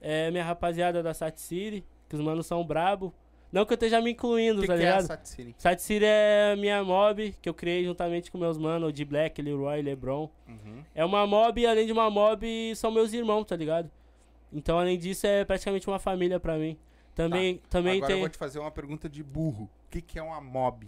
é 0.00 0.30
minha 0.30 0.44
rapaziada 0.44 1.02
da 1.02 1.12
Sat 1.12 1.38
City, 1.38 1.84
que 2.08 2.14
os 2.14 2.20
manos 2.20 2.46
são 2.46 2.64
brabo. 2.64 3.14
Não 3.52 3.64
que 3.64 3.72
eu 3.72 3.76
esteja 3.76 4.00
me 4.00 4.10
incluindo, 4.12 4.60
que, 4.60 4.66
tá 4.66 4.74
que 4.74 4.82
é 4.82 4.84
ligado? 4.86 5.06
Sat 5.06 5.26
City? 5.28 5.54
Sat 5.56 5.80
City 5.80 6.04
é 6.04 6.56
minha 6.56 6.82
mob, 6.84 7.34
que 7.40 7.48
eu 7.48 7.54
criei 7.54 7.84
juntamente 7.84 8.30
com 8.30 8.38
meus 8.38 8.58
manos, 8.58 8.88
o 8.88 8.92
D 8.92 9.04
Black, 9.04 9.40
Leroy, 9.40 9.80
Lebron. 9.82 10.28
Uhum. 10.48 10.82
É 10.94 11.04
uma 11.04 11.26
mob, 11.26 11.64
além 11.66 11.86
de 11.86 11.92
uma 11.92 12.10
mob, 12.10 12.46
são 12.74 12.90
meus 12.90 13.12
irmãos, 13.12 13.44
tá 13.44 13.56
ligado? 13.56 13.90
Então, 14.52 14.78
além 14.78 14.98
disso, 14.98 15.26
é 15.26 15.44
praticamente 15.44 15.86
uma 15.88 15.98
família 15.98 16.38
pra 16.40 16.56
mim. 16.58 16.76
Também, 17.14 17.60
também 17.70 17.96
Agora 17.98 18.12
eu 18.12 18.14
tem. 18.16 18.20
vou 18.20 18.28
te 18.28 18.36
fazer 18.38 18.58
uma 18.58 18.70
pergunta 18.70 19.08
de 19.08 19.22
burro. 19.22 19.64
O 19.86 19.90
que, 19.90 20.02
que 20.02 20.18
é 20.18 20.22
uma 20.22 20.40
mob? 20.40 20.86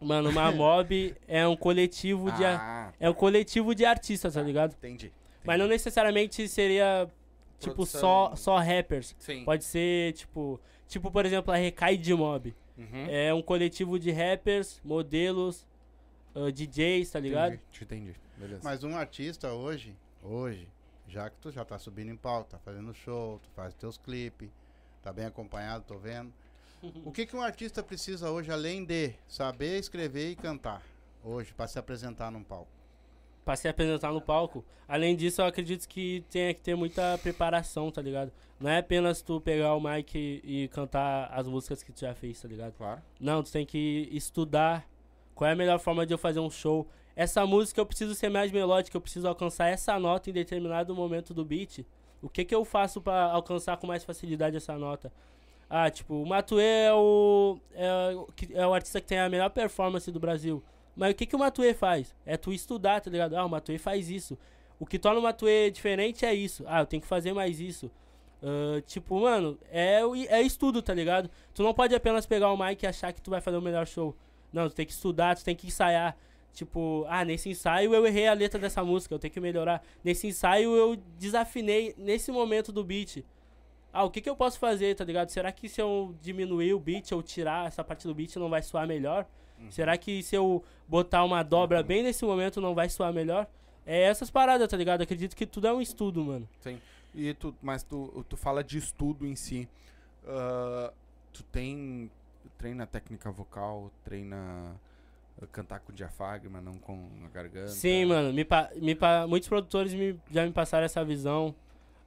Mano, 0.00 0.30
uma 0.30 0.50
mob 0.52 1.14
é 1.28 1.46
um 1.46 1.56
coletivo 1.56 2.30
de. 2.32 2.44
a- 2.44 2.56
Ah, 2.88 2.92
É 2.98 3.10
um 3.10 3.14
coletivo 3.14 3.74
de 3.74 3.84
artistas, 3.84 4.34
tá 4.34 4.42
ligado? 4.42 4.72
entendi. 4.72 5.12
Mas 5.44 5.58
não 5.58 5.66
necessariamente 5.66 6.48
seria, 6.48 7.06
tipo, 7.58 7.74
Produção. 7.74 8.00
só, 8.00 8.36
só 8.36 8.56
rappers. 8.58 9.14
Sim. 9.18 9.44
Pode 9.44 9.64
ser, 9.64 10.14
tipo... 10.14 10.58
Tipo, 10.94 11.10
por 11.10 11.26
exemplo, 11.26 11.52
a 11.52 11.56
Recai 11.56 11.96
de 11.96 12.14
Mob. 12.14 12.54
Uhum. 12.78 13.06
É 13.08 13.34
um 13.34 13.42
coletivo 13.42 13.98
de 13.98 14.12
rappers, 14.12 14.80
modelos, 14.84 15.66
ah, 16.32 16.52
DJs, 16.52 17.10
tá 17.10 17.18
ligado? 17.18 17.54
Entendi, 17.54 17.68
te 17.72 17.82
entendi. 17.82 18.14
Beleza. 18.36 18.60
Mas 18.62 18.84
um 18.84 18.96
artista 18.96 19.52
hoje, 19.52 19.96
hoje, 20.22 20.68
já 21.08 21.28
que 21.28 21.36
tu 21.38 21.50
já 21.50 21.64
tá 21.64 21.80
subindo 21.80 22.12
em 22.12 22.16
pauta, 22.16 22.50
tá 22.50 22.58
fazendo 22.60 22.94
show, 22.94 23.40
tu 23.40 23.50
faz 23.56 23.74
teus 23.74 23.98
clipes, 23.98 24.48
tá 25.02 25.12
bem 25.12 25.24
acompanhado, 25.24 25.82
tô 25.84 25.98
vendo. 25.98 26.32
O 27.04 27.10
que 27.10 27.26
que 27.26 27.34
um 27.34 27.42
artista 27.42 27.82
precisa 27.82 28.30
hoje, 28.30 28.52
além 28.52 28.84
de 28.84 29.14
saber 29.26 29.80
escrever 29.80 30.30
e 30.30 30.36
cantar, 30.36 30.80
hoje, 31.24 31.52
pra 31.52 31.66
se 31.66 31.76
apresentar 31.76 32.30
num 32.30 32.44
palco? 32.44 32.70
Pra 33.44 33.56
se 33.56 33.68
apresentar 33.68 34.12
no 34.12 34.20
palco. 34.20 34.64
Além 34.88 35.14
disso, 35.14 35.42
eu 35.42 35.46
acredito 35.46 35.86
que 35.88 36.24
tenha 36.30 36.54
que 36.54 36.60
ter 36.60 36.74
muita 36.74 37.18
preparação, 37.18 37.90
tá 37.90 38.00
ligado? 38.00 38.32
Não 38.58 38.70
é 38.70 38.78
apenas 38.78 39.20
tu 39.20 39.40
pegar 39.40 39.74
o 39.74 39.80
mic 39.80 40.16
e, 40.16 40.64
e 40.64 40.68
cantar 40.68 41.30
as 41.32 41.46
músicas 41.46 41.82
que 41.82 41.92
tu 41.92 42.00
já 42.00 42.14
fez, 42.14 42.40
tá 42.40 42.48
ligado? 42.48 42.72
Claro. 42.72 43.02
Não, 43.20 43.42
tu 43.42 43.52
tem 43.52 43.66
que 43.66 44.08
estudar 44.12 44.88
qual 45.34 45.48
é 45.48 45.52
a 45.52 45.56
melhor 45.56 45.78
forma 45.78 46.06
de 46.06 46.14
eu 46.14 46.18
fazer 46.18 46.40
um 46.40 46.50
show. 46.50 46.86
Essa 47.16 47.46
música 47.46 47.80
eu 47.80 47.86
preciso 47.86 48.14
ser 48.14 48.28
mais 48.28 48.50
melódica, 48.50 48.96
eu 48.96 49.00
preciso 49.00 49.28
alcançar 49.28 49.68
essa 49.68 49.98
nota 49.98 50.30
em 50.30 50.32
determinado 50.32 50.94
momento 50.94 51.34
do 51.34 51.44
beat. 51.44 51.84
O 52.22 52.28
que 52.28 52.44
que 52.44 52.54
eu 52.54 52.64
faço 52.64 53.00
pra 53.00 53.24
alcançar 53.24 53.76
com 53.76 53.86
mais 53.86 54.04
facilidade 54.04 54.56
essa 54.56 54.76
nota? 54.78 55.12
Ah, 55.68 55.90
tipo, 55.90 56.14
o 56.14 56.26
Matuê 56.26 56.86
é 56.86 56.92
o, 56.92 57.58
é, 57.72 58.14
é 58.54 58.66
o 58.66 58.74
artista 58.74 59.00
que 59.00 59.06
tem 59.06 59.18
a 59.18 59.28
melhor 59.28 59.50
performance 59.50 60.10
do 60.10 60.20
Brasil. 60.20 60.62
Mas 60.96 61.12
o 61.12 61.14
que, 61.14 61.26
que 61.26 61.36
o 61.36 61.38
Matue 61.38 61.74
faz? 61.74 62.14
É 62.24 62.36
tu 62.36 62.52
estudar, 62.52 63.00
tá 63.00 63.10
ligado? 63.10 63.36
Ah, 63.36 63.44
o 63.44 63.48
Matue 63.48 63.78
faz 63.78 64.08
isso. 64.10 64.38
O 64.78 64.86
que 64.86 64.98
torna 64.98 65.20
o 65.20 65.22
Matue 65.22 65.70
diferente 65.70 66.24
é 66.24 66.34
isso. 66.34 66.64
Ah, 66.66 66.80
eu 66.80 66.86
tenho 66.86 67.00
que 67.00 67.08
fazer 67.08 67.32
mais 67.32 67.60
isso. 67.60 67.90
Ah, 68.42 68.82
tipo, 68.82 69.20
mano, 69.20 69.58
é, 69.70 70.00
é 70.28 70.42
estudo, 70.42 70.82
tá 70.82 70.92
ligado? 70.92 71.30
Tu 71.54 71.62
não 71.62 71.72
pode 71.72 71.94
apenas 71.94 72.26
pegar 72.26 72.52
o 72.52 72.56
mic 72.56 72.82
e 72.82 72.86
achar 72.86 73.12
que 73.12 73.22
tu 73.22 73.30
vai 73.30 73.40
fazer 73.40 73.56
o 73.56 73.62
melhor 73.62 73.86
show. 73.86 74.14
Não, 74.52 74.68
tu 74.68 74.74
tem 74.74 74.86
que 74.86 74.92
estudar, 74.92 75.34
tu 75.36 75.44
tem 75.44 75.56
que 75.56 75.66
ensaiar. 75.66 76.16
Tipo, 76.52 77.04
ah, 77.08 77.24
nesse 77.24 77.48
ensaio 77.48 77.92
eu 77.94 78.06
errei 78.06 78.28
a 78.28 78.34
letra 78.34 78.60
dessa 78.60 78.84
música, 78.84 79.14
eu 79.14 79.18
tenho 79.18 79.32
que 79.32 79.40
melhorar. 79.40 79.82
Nesse 80.04 80.28
ensaio 80.28 80.76
eu 80.76 80.96
desafinei 81.18 81.94
nesse 81.98 82.30
momento 82.30 82.70
do 82.70 82.84
beat. 82.84 83.24
Ah, 83.92 84.04
o 84.04 84.10
que, 84.10 84.20
que 84.20 84.30
eu 84.30 84.36
posso 84.36 84.58
fazer, 84.58 84.94
tá 84.94 85.04
ligado? 85.04 85.30
Será 85.30 85.50
que 85.50 85.68
se 85.68 85.80
eu 85.80 86.14
diminuir 86.20 86.74
o 86.74 86.80
beat 86.80 87.10
ou 87.12 87.22
tirar 87.22 87.66
essa 87.66 87.82
parte 87.82 88.06
do 88.06 88.14
beat 88.14 88.36
não 88.36 88.50
vai 88.50 88.62
soar 88.62 88.86
melhor? 88.86 89.26
Será 89.70 89.96
que 89.96 90.22
se 90.22 90.36
eu 90.36 90.62
botar 90.86 91.24
uma 91.24 91.42
dobra 91.42 91.82
bem 91.82 92.02
nesse 92.02 92.24
momento 92.24 92.60
não 92.60 92.74
vai 92.74 92.88
soar 92.88 93.12
melhor? 93.12 93.46
É 93.86 94.02
essas 94.02 94.30
paradas, 94.30 94.68
tá 94.68 94.76
ligado? 94.76 95.02
Acredito 95.02 95.34
que 95.36 95.46
tudo 95.46 95.66
é 95.66 95.72
um 95.72 95.80
estudo, 95.80 96.22
mano. 96.24 96.48
Sim. 96.60 96.78
E 97.14 97.32
tu, 97.34 97.54
mas 97.62 97.82
tu, 97.82 98.24
tu 98.28 98.36
fala 98.36 98.62
de 98.64 98.78
estudo 98.78 99.26
em 99.26 99.34
si. 99.36 99.68
Ah, 100.26 100.92
tu 101.32 101.42
tem. 101.44 102.10
Treina 102.58 102.86
técnica 102.86 103.30
vocal, 103.30 103.90
treina 104.04 104.76
ah, 105.42 105.46
cantar 105.52 105.80
com 105.80 105.92
diafragma, 105.92 106.60
não 106.60 106.74
com 106.74 107.08
a 107.24 107.28
garganta. 107.28 107.68
Sim, 107.68 108.06
mano. 108.06 108.32
Me 108.32 108.44
pa- 108.44 108.70
me 108.76 108.94
pa- 108.94 109.26
muitos 109.26 109.48
produtores 109.48 109.92
me- 109.94 110.18
já 110.30 110.44
me 110.46 110.52
passaram 110.52 110.84
essa 110.84 111.04
visão 111.04 111.54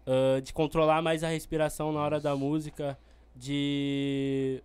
ah, 0.05 0.39
de 0.41 0.53
controlar 0.53 1.01
mais 1.01 1.23
a 1.23 1.27
respiração 1.29 1.91
na 1.91 1.99
hora 1.99 2.19
da 2.19 2.35
música, 2.35 2.97
de 3.37 4.61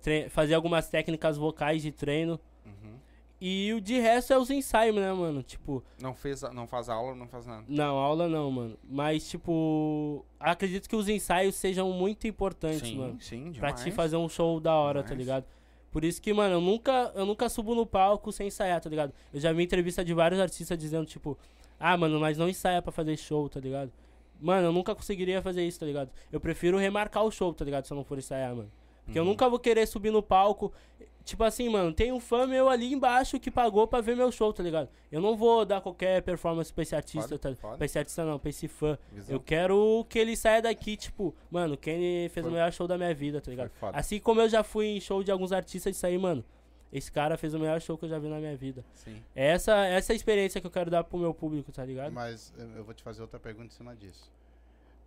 tre- 0.00 0.28
fazer 0.28 0.54
algumas 0.54 0.88
técnicas 0.88 1.36
vocais 1.36 1.82
de 1.82 1.90
treino. 1.90 2.38
Uhum. 2.64 2.94
E 3.40 3.72
o 3.72 3.80
de 3.80 3.98
resto 3.98 4.32
é 4.32 4.38
os 4.38 4.50
ensaios, 4.50 4.94
né, 4.94 5.12
mano? 5.12 5.42
Tipo, 5.42 5.82
Não, 6.00 6.14
fez, 6.14 6.42
não 6.52 6.66
faz 6.66 6.88
aula, 6.88 7.14
não 7.14 7.26
faz 7.26 7.44
nada. 7.46 7.64
não, 7.68 7.96
aula 7.96 8.28
não, 8.28 8.50
mano. 8.50 8.78
Mas, 8.88 9.28
tipo, 9.28 10.24
acredito 10.38 10.88
que 10.88 10.94
os 10.96 11.08
ensaios 11.08 11.54
sejam 11.56 11.90
muito 11.92 12.26
importantes, 12.28 12.80
sim, 12.88 12.98
mano. 12.98 13.16
sim, 13.20 13.44
Pra 13.58 13.70
demais. 13.70 13.82
te 13.82 13.90
fazer 13.90 14.16
um 14.16 14.28
show 14.28 14.60
da 14.60 14.74
hora, 14.74 15.02
tá 15.02 15.08
Demais. 15.08 15.18
ligado? 15.26 15.44
Por 15.90 16.04
isso 16.04 16.22
que, 16.22 16.32
mano, 16.32 16.54
eu 16.54 16.60
nunca, 16.60 17.12
eu 17.14 17.26
nunca 17.26 17.48
subo 17.48 17.74
no 17.74 17.84
palco 17.84 18.30
sem 18.32 18.46
ensaiar, 18.46 18.80
tá 18.80 18.88
ligado? 18.88 19.12
Eu 19.34 19.40
já 19.40 19.52
vi 19.52 19.62
entrevista 19.64 20.04
de 20.04 20.14
vários 20.14 20.40
artistas 20.40 20.78
dizendo, 20.78 21.04
tipo, 21.04 21.36
ah, 21.78 21.96
mano, 21.96 22.18
mas 22.20 22.38
não 22.38 22.48
ensaia 22.48 22.80
pra 22.80 22.92
fazer 22.92 23.16
show, 23.18 23.46
tá 23.48 23.58
ligado? 23.60 23.92
Mano, 24.42 24.66
eu 24.68 24.72
nunca 24.72 24.94
conseguiria 24.94 25.40
fazer 25.40 25.64
isso, 25.64 25.78
tá 25.80 25.86
ligado? 25.86 26.10
Eu 26.32 26.40
prefiro 26.40 26.76
remarcar 26.78 27.24
o 27.24 27.30
show, 27.30 27.54
tá 27.54 27.64
ligado? 27.64 27.86
Se 27.86 27.92
eu 27.92 27.96
não 27.96 28.04
for 28.04 28.18
ensaiar, 28.18 28.54
mano. 28.54 28.70
Porque 29.04 29.18
eu 29.18 29.22
Uhum. 29.22 29.30
nunca 29.30 29.48
vou 29.48 29.58
querer 29.58 29.86
subir 29.86 30.10
no 30.10 30.22
palco. 30.22 30.72
Tipo 31.24 31.44
assim, 31.44 31.68
mano, 31.68 31.92
tem 31.92 32.10
um 32.10 32.18
fã 32.18 32.48
meu 32.48 32.68
ali 32.68 32.92
embaixo 32.92 33.38
que 33.38 33.48
pagou 33.50 33.86
pra 33.86 34.00
ver 34.00 34.16
meu 34.16 34.32
show, 34.32 34.52
tá 34.52 34.60
ligado? 34.62 34.88
Eu 35.10 35.20
não 35.20 35.36
vou 35.36 35.64
dar 35.64 35.80
qualquer 35.80 36.20
performance 36.22 36.72
pra 36.72 36.82
esse 36.82 36.96
artista, 36.96 37.28
Foda, 37.28 37.38
tá? 37.38 37.54
foda. 37.54 37.76
Pra 37.76 37.84
esse 37.86 37.96
artista 37.98 38.24
não, 38.24 38.40
pra 38.40 38.50
esse 38.50 38.66
fã. 38.66 38.98
Visão. 39.12 39.32
Eu 39.36 39.40
quero 39.40 40.04
que 40.08 40.18
ele 40.18 40.36
saia 40.36 40.60
daqui, 40.60 40.96
tipo, 40.96 41.32
mano, 41.48 41.76
quem 41.76 42.28
fez 42.28 42.42
Foi- 42.44 42.50
o 42.50 42.50
melhor 42.52 42.72
show 42.72 42.88
da 42.88 42.98
minha 42.98 43.14
vida, 43.14 43.40
tá 43.40 43.50
ligado? 43.52 43.70
Assim 43.92 44.18
como 44.18 44.40
eu 44.40 44.48
já 44.48 44.64
fui 44.64 44.86
em 44.86 45.00
show 45.00 45.22
de 45.22 45.30
alguns 45.30 45.52
artistas 45.52 45.96
e 45.96 45.98
saí, 45.98 46.18
mano, 46.18 46.44
esse 46.92 47.10
cara 47.10 47.38
fez 47.38 47.54
o 47.54 47.58
melhor 47.58 47.80
show 47.80 47.96
que 47.96 48.04
eu 48.04 48.08
já 48.08 48.18
vi 48.18 48.28
na 48.28 48.38
minha 48.38 48.56
vida. 48.56 48.84
Sim. 48.92 49.22
É 49.34 49.48
essa, 49.48 49.86
essa 49.86 50.12
é 50.12 50.14
a 50.14 50.16
experiência 50.16 50.60
que 50.60 50.66
eu 50.66 50.70
quero 50.70 50.90
dar 50.90 51.02
pro 51.02 51.18
meu 51.18 51.32
público, 51.32 51.72
tá 51.72 51.84
ligado? 51.84 52.12
Mas 52.12 52.52
eu 52.76 52.84
vou 52.84 52.92
te 52.92 53.02
fazer 53.02 53.22
outra 53.22 53.40
pergunta 53.40 53.66
em 53.66 53.76
cima 53.76 53.96
disso. 53.96 54.30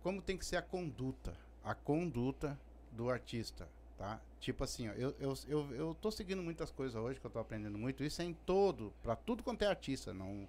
Como 0.02 0.20
tem 0.20 0.36
que 0.36 0.44
ser 0.44 0.56
a 0.56 0.62
conduta? 0.62 1.32
A 1.64 1.74
conduta 1.74 2.58
do 2.92 3.08
artista, 3.08 3.68
tá? 3.96 4.20
Tipo 4.40 4.64
assim, 4.64 4.88
ó, 4.88 4.92
eu, 4.92 5.14
eu, 5.20 5.34
eu, 5.48 5.74
eu 5.74 5.96
tô 6.00 6.10
seguindo 6.10 6.42
muitas 6.42 6.70
coisas 6.70 6.94
hoje 6.96 7.20
que 7.20 7.26
eu 7.26 7.30
tô 7.30 7.38
aprendendo 7.38 7.78
muito. 7.78 8.02
Isso 8.02 8.20
é 8.22 8.24
em 8.24 8.32
todo, 8.32 8.92
pra 9.02 9.14
tudo 9.14 9.42
quanto 9.42 9.62
é 9.62 9.66
artista. 9.66 10.12
Não, 10.12 10.48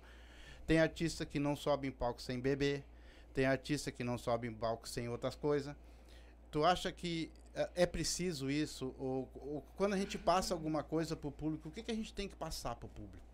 tem 0.65 0.80
artista 0.80 1.26
que 1.26 1.39
não 1.39 1.56
sobe 1.56 1.88
em 1.88 1.91
palco 1.91 2.21
sem 2.21 2.39
beber. 2.39 2.84
Tem 3.34 3.45
artista 3.45 3.91
que 3.91 4.04
não 4.04 4.17
sobe 4.17 4.47
em 4.47 4.54
palco 4.54 4.88
sem 4.88 5.08
outras 5.08 5.36
coisas. 5.36 5.76
Tu 6.51 6.63
acha 6.63 6.91
que 6.91 7.31
é, 7.53 7.69
é 7.75 7.86
preciso 7.86 8.49
isso? 8.49 8.93
Ou, 8.99 9.27
ou 9.36 9.63
quando 9.75 9.93
a 9.93 9.97
gente 9.97 10.17
passa 10.17 10.53
alguma 10.53 10.83
coisa 10.83 11.15
pro 11.15 11.31
público, 11.31 11.69
o 11.69 11.71
que, 11.71 11.83
que 11.83 11.91
a 11.91 11.95
gente 11.95 12.13
tem 12.13 12.27
que 12.27 12.36
passar 12.36 12.75
pro 12.75 12.88
público? 12.88 13.25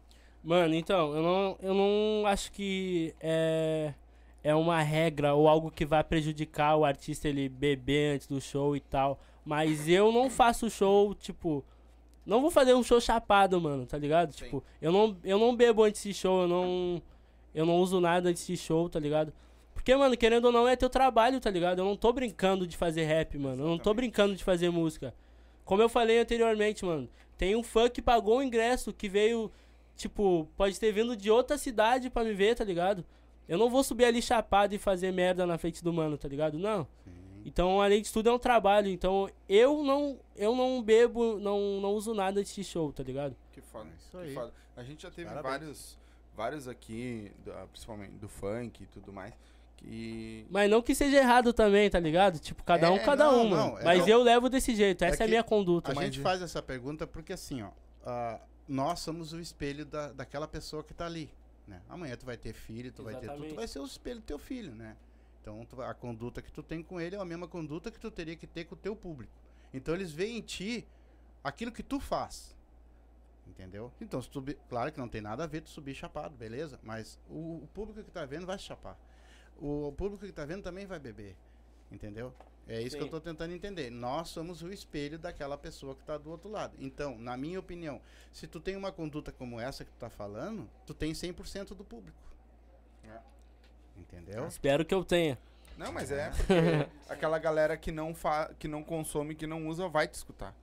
Mano, 0.43 0.73
então, 0.75 1.15
eu 1.15 1.21
não, 1.23 1.57
eu 1.61 1.73
não 1.73 2.27
acho 2.27 2.51
que 2.51 3.15
é, 3.21 3.93
é 4.43 4.53
uma 4.53 4.81
regra 4.81 5.33
ou 5.33 5.47
algo 5.47 5.71
que 5.71 5.85
vai 5.85 6.03
prejudicar 6.03 6.75
o 6.75 6.83
artista 6.83 7.29
ele 7.29 7.47
beber 7.47 8.15
antes 8.15 8.27
do 8.27 8.41
show 8.41 8.75
e 8.75 8.81
tal. 8.81 9.19
Mas 9.45 9.87
eu 9.87 10.11
não 10.11 10.29
faço 10.29 10.69
show, 10.69 11.13
tipo. 11.15 11.63
Não 12.25 12.41
vou 12.41 12.49
fazer 12.49 12.73
um 12.73 12.83
show 12.83 13.01
chapado, 13.01 13.59
mano, 13.59 13.85
tá 13.85 13.97
ligado? 13.97 14.31
Sim. 14.31 14.45
Tipo, 14.45 14.63
eu 14.81 14.91
não, 14.91 15.17
eu 15.23 15.37
não 15.37 15.55
bebo 15.55 15.83
antes 15.83 16.03
de 16.03 16.13
show, 16.13 16.43
eu 16.43 16.47
não. 16.47 17.01
Eu 17.53 17.65
não 17.65 17.77
uso 17.77 17.99
nada 17.99 18.29
antes 18.29 18.47
de 18.47 18.57
show, 18.57 18.89
tá 18.89 18.99
ligado? 18.99 19.33
Porque, 19.83 19.93
mano, 19.97 20.15
querendo 20.15 20.45
ou 20.45 20.51
não, 20.53 20.65
é 20.65 20.77
teu 20.77 20.89
trabalho, 20.89 21.41
tá 21.41 21.49
ligado? 21.49 21.79
Eu 21.79 21.85
não 21.85 21.97
tô 21.97 22.13
brincando 22.13 22.65
de 22.65 22.77
fazer 22.77 23.03
rap, 23.03 23.37
mano. 23.37 23.63
Eu 23.63 23.67
não 23.67 23.77
tô 23.77 23.89
Exatamente. 23.89 23.95
brincando 23.97 24.35
de 24.35 24.41
fazer 24.41 24.69
música. 24.69 25.13
Como 25.65 25.81
eu 25.81 25.89
falei 25.89 26.19
anteriormente, 26.19 26.85
mano. 26.85 27.09
Tem 27.37 27.53
um 27.53 27.61
fã 27.61 27.89
que 27.89 28.01
pagou 28.01 28.37
o 28.37 28.41
ingresso, 28.43 28.93
que 28.93 29.09
veio, 29.09 29.51
tipo, 29.97 30.47
pode 30.55 30.79
ter 30.79 30.93
vindo 30.93 31.17
de 31.17 31.29
outra 31.29 31.57
cidade 31.57 32.09
pra 32.09 32.23
me 32.23 32.33
ver, 32.33 32.55
tá 32.55 32.63
ligado? 32.63 33.03
Eu 33.45 33.57
não 33.57 33.69
vou 33.69 33.83
subir 33.83 34.05
ali 34.05 34.21
chapado 34.21 34.73
e 34.73 34.77
fazer 34.77 35.11
merda 35.11 35.45
na 35.45 35.57
frente 35.57 35.83
do 35.83 35.91
mano, 35.91 36.17
tá 36.17 36.29
ligado? 36.29 36.57
Não. 36.57 36.87
Então, 37.45 37.81
além 37.81 38.01
de 38.01 38.09
tudo, 38.09 38.29
é 38.29 38.31
um 38.31 38.39
trabalho. 38.39 38.87
Então, 38.87 39.29
eu 39.49 39.83
não, 39.83 40.17
eu 40.37 40.55
não 40.55 40.81
bebo, 40.81 41.37
não, 41.39 41.81
não 41.81 41.91
uso 41.91 42.13
nada 42.13 42.41
de 42.41 42.63
show, 42.63 42.93
tá 42.93 43.03
ligado? 43.03 43.35
Que 43.51 43.59
foda. 43.59 43.89
É 43.89 43.93
isso 43.97 44.11
que 44.11 44.17
aí. 44.17 44.33
foda. 44.33 44.53
A 44.77 44.83
gente 44.83 45.03
já 45.03 45.11
teve 45.11 45.27
Parabéns. 45.27 45.51
vários, 45.51 45.99
vários 46.37 46.67
aqui, 46.69 47.33
do- 47.43 47.51
ah, 47.51 47.67
principalmente 47.69 48.11
do 48.13 48.29
funk 48.29 48.81
e 48.83 48.85
tudo 48.85 49.11
mais, 49.11 49.33
que... 49.83 50.47
Mas 50.49 50.69
não 50.69 50.81
que 50.81 50.95
seja 50.95 51.17
errado 51.17 51.51
também, 51.53 51.89
tá 51.89 51.99
ligado? 51.99 52.39
Tipo, 52.39 52.63
cada 52.63 52.89
um, 52.91 52.95
É, 52.95 52.99
cada 52.99 53.25
não, 53.25 53.41
um, 53.45 53.49
mano. 53.49 53.71
não, 53.73 53.79
é 53.79 53.83
Mas 53.83 53.99
não. 53.99 54.07
eu 54.07 54.23
levo 54.23 54.49
desse 54.49 54.73
jeito, 54.75 55.03
essa 55.03 55.15
é, 55.15 55.17
que 55.17 55.23
a 55.23 55.27
minha 55.27 55.43
conduta. 55.43 55.91
A 55.91 55.95
Mas 55.95 56.05
gente 56.05 56.13
de- 56.15 56.21
faz 56.21 56.41
essa 56.41 56.61
pergunta 56.61 57.05
porque 57.05 57.33
assim, 57.33 57.61
ó, 57.61 57.69
ah, 58.05 58.39
nós 58.67 58.99
somos 59.01 59.33
o 59.33 59.39
espelho 59.39 59.85
da, 59.85 60.11
daquela 60.13 60.47
pessoa 60.47 60.83
que 60.83 60.93
tá 60.93 61.05
ali, 61.05 61.29
né? 61.67 61.81
Amanhã 61.89 62.15
tu 62.15 62.25
vai 62.25 62.37
ter 62.37 62.53
filho, 62.53 62.91
tu 62.91 63.03
vai 63.03 63.13
ter 63.15 63.19
tudo, 63.21 63.25
Exatamente. 63.25 63.53
tu 63.53 63.55
vai 63.57 63.67
ser 63.67 63.79
o 63.79 63.85
espelho 63.85 64.19
do 64.21 64.25
teu 64.25 64.39
filho, 64.39 64.73
né? 64.73 64.95
Então 65.41 65.65
tu 65.69 65.81
a 65.81 65.93
conduta 65.93 66.41
que 66.41 66.51
tu 66.51 66.63
tem 66.63 66.81
com 66.81 67.01
ele 67.01 67.15
é 67.17 67.19
a 67.19 67.25
mesma 67.25 67.47
conduta 67.47 67.91
que 67.91 67.99
tu 67.99 68.09
teria 68.09 68.35
que 68.37 68.47
ter 68.47 68.63
com 68.63 68.75
o 68.75 68.77
teu 68.77 68.95
público. 68.95 69.33
Então 69.73 69.93
eles 69.93 70.11
veem 70.11 70.37
em 70.37 70.41
ti 70.41 70.87
aquilo 71.43 71.71
que 71.71 71.83
tu 71.83 71.99
faz. 71.99 72.55
Entendeu? 73.45 73.91
Então, 73.99 74.21
se 74.21 74.29
tu, 74.29 74.41
claro 74.69 74.89
que 74.91 74.97
não 74.97 75.09
tem 75.09 75.19
nada 75.19 75.43
a 75.43 75.47
ver 75.47 75.59
tu 75.61 75.69
subir 75.69 75.93
chapado, 75.93 76.33
beleza? 76.33 76.79
Mas 76.81 77.19
o, 77.29 77.57
o 77.63 77.69
público 77.73 78.01
que 78.01 78.09
tá 78.09 78.23
vendo 78.25 78.45
vai 78.45 78.57
se 78.57 78.63
chapar. 78.63 78.97
O, 79.57 79.93
público 79.93 80.25
que 80.25 80.31
tá 80.31 80.45
vendo 80.45 80.63
também 80.63 80.85
vai 80.85 80.99
beber. 80.99 81.35
Entendeu? 81.91 82.33
É 82.67 82.81
isso 82.81 82.95
que 82.95 83.01
eu 83.01 83.07
Sim. 83.07 83.11
tô 83.11 83.19
tentando 83.19 83.53
entender. 83.53 83.89
Nós 83.89 84.29
somos 84.29 84.61
o 84.61 84.71
espelho 84.71 85.19
daquela 85.19 85.57
pessoa 85.57 85.95
que 85.95 86.03
tá 86.03 86.17
do 86.17 86.31
outro 86.31 86.49
lado. 86.49 86.75
Então, 86.79 87.17
na 87.17 87.35
minha 87.35 87.59
opinião, 87.59 88.01
se 88.31 88.47
tu 88.47 88.59
tem 88.59 88.75
uma 88.75 88.91
conduta 88.91 89.31
como 89.31 89.59
essa 89.59 89.83
que 89.83 89.91
tu 89.91 89.97
tá 89.97 90.09
falando, 90.09 90.69
tu 90.85 90.93
tem 90.93 91.11
100% 91.11 91.75
do 91.75 91.83
público. 91.83 92.17
É. 93.03 93.19
Entendeu? 93.97 94.47
Espero 94.47 94.85
que 94.85 94.93
eu 94.93 95.03
tenha. 95.03 95.37
Não, 95.77 95.91
mas 95.91 96.11
é 96.11 96.29
porque 96.29 96.53
aquela 97.09 97.37
galera 97.37 97.75
que 97.75 97.91
não, 97.91 98.13
fa... 98.13 98.53
que 98.57 98.67
não 98.67 98.83
consome, 98.83 99.35
que 99.35 99.45
não 99.45 99.67
usa, 99.67 99.87
vai 99.87 100.07
te 100.07 100.13
escutar. 100.13 100.55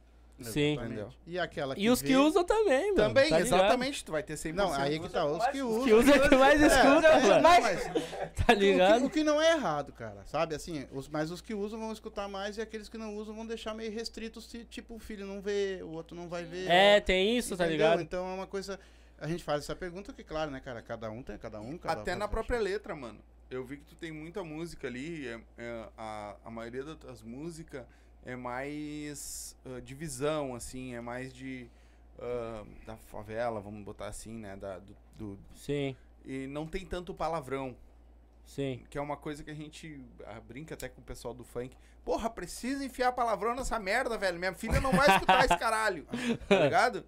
Sim. 0.44 0.72
Exatamente. 0.72 1.18
E 1.26 1.38
aquela 1.38 1.74
que 1.74 1.80
E 1.82 1.90
os 1.90 2.00
vê- 2.00 2.08
que 2.08 2.16
usam 2.16 2.44
também, 2.44 2.92
mano. 2.92 2.94
Também, 2.96 3.28
tá 3.30 3.38
ligado? 3.38 3.56
exatamente, 3.60 4.04
tu 4.04 4.12
vai 4.12 4.22
ter 4.22 4.36
100%. 4.36 4.54
Não, 4.54 4.72
aí 4.72 4.98
que 4.98 5.08
tá, 5.08 5.24
os 5.26 5.46
que 5.48 5.62
Os 5.62 5.70
usam. 5.76 5.84
que 5.84 5.92
usam 5.92 6.14
é 6.14 6.28
que 6.28 6.36
mais 6.36 6.60
escuta, 6.62 7.06
É, 7.08 7.20
mano. 7.26 7.42
mas- 7.42 7.84
Tá 8.34 8.42
O 8.42 8.46
que, 8.46 8.54
ligado? 8.54 9.04
o 9.06 9.10
que 9.10 9.22
não 9.24 9.40
é 9.40 9.52
errado, 9.52 9.92
cara, 9.92 10.22
sabe? 10.26 10.54
Assim, 10.54 10.86
os, 10.92 11.08
mas 11.08 11.30
os 11.30 11.40
que 11.40 11.54
usam 11.54 11.78
vão 11.78 11.92
escutar 11.92 12.28
mais 12.28 12.56
e 12.56 12.60
aqueles 12.60 12.88
que 12.88 12.96
não 12.98 13.14
usam 13.16 13.34
vão 13.34 13.46
deixar 13.46 13.74
meio 13.74 13.92
restritos 13.92 14.46
se, 14.50 14.64
tipo, 14.64 14.94
o 14.94 14.98
filho 14.98 15.26
não 15.26 15.40
vê, 15.40 15.80
o 15.82 15.90
outro 15.90 16.16
não 16.16 16.28
vai 16.28 16.44
ver. 16.44 16.68
É, 16.70 17.00
tem 17.00 17.36
isso, 17.36 17.56
tá 17.56 17.64
Entendeu? 17.64 17.86
ligado? 17.86 18.02
Então 18.02 18.28
é 18.30 18.34
uma 18.34 18.46
coisa. 18.46 18.78
A 19.18 19.26
gente 19.28 19.44
faz 19.44 19.62
essa 19.64 19.76
pergunta 19.76 20.12
que, 20.14 20.24
claro, 20.24 20.50
né, 20.50 20.60
cara? 20.60 20.80
Cada 20.80 21.10
um 21.10 21.22
tem, 21.22 21.36
cada 21.36 21.60
um. 21.60 21.76
Cada 21.76 22.00
Até 22.00 22.14
na 22.14 22.26
própria 22.26 22.58
letra, 22.58 22.96
mano. 22.96 23.18
Eu 23.50 23.64
vi 23.64 23.76
que 23.76 23.84
tu 23.84 23.94
tem 23.96 24.10
muita 24.12 24.42
música 24.42 24.86
ali. 24.88 25.28
é- 25.28 25.40
é, 25.58 25.84
a, 25.98 26.36
a 26.44 26.50
maioria 26.50 26.82
das 26.84 26.96
tuas 26.96 27.20
músicas 27.22 27.84
é 28.24 28.36
mais 28.36 29.56
ah, 29.64 29.80
de 29.80 29.94
visão, 29.94 30.54
assim. 30.54 30.94
É 30.94 31.00
mais 31.00 31.32
de. 31.32 31.68
ah, 32.18 32.64
da 32.86 32.96
favela, 32.96 33.60
vamos 33.60 33.82
botar 33.84 34.06
assim, 34.08 34.32
né? 34.32 34.56
Da, 34.56 34.78
do, 34.78 34.94
do- 35.16 35.38
Sim, 35.54 35.96
e 36.24 36.46
não 36.46 36.66
tem 36.66 36.84
tanto 36.84 37.14
palavrão. 37.14 37.76
sim. 38.44 38.82
Que 38.90 38.98
é 38.98 39.00
uma 39.00 39.16
coisa 39.16 39.42
que 39.42 39.50
a 39.50 39.54
gente 39.54 40.04
ah, 40.26 40.40
brinca 40.40 40.74
até 40.74 40.88
com 40.88 41.00
o 41.00 41.04
pessoal 41.04 41.32
do 41.34 41.44
funk. 41.44 41.76
Porra, 42.04 42.30
precisa 42.30 42.84
enfiar 42.84 43.12
palavrão 43.12 43.54
nessa 43.54 43.78
merda, 43.78 44.16
velho. 44.16 44.38
Minha 44.38 44.54
filha 44.54 44.80
não 44.80 44.90
vai 44.90 45.08
escutar 45.14 45.44
esse 45.44 45.56
caralho. 45.58 46.06
Tá 46.48 46.60
ligado? 46.64 47.04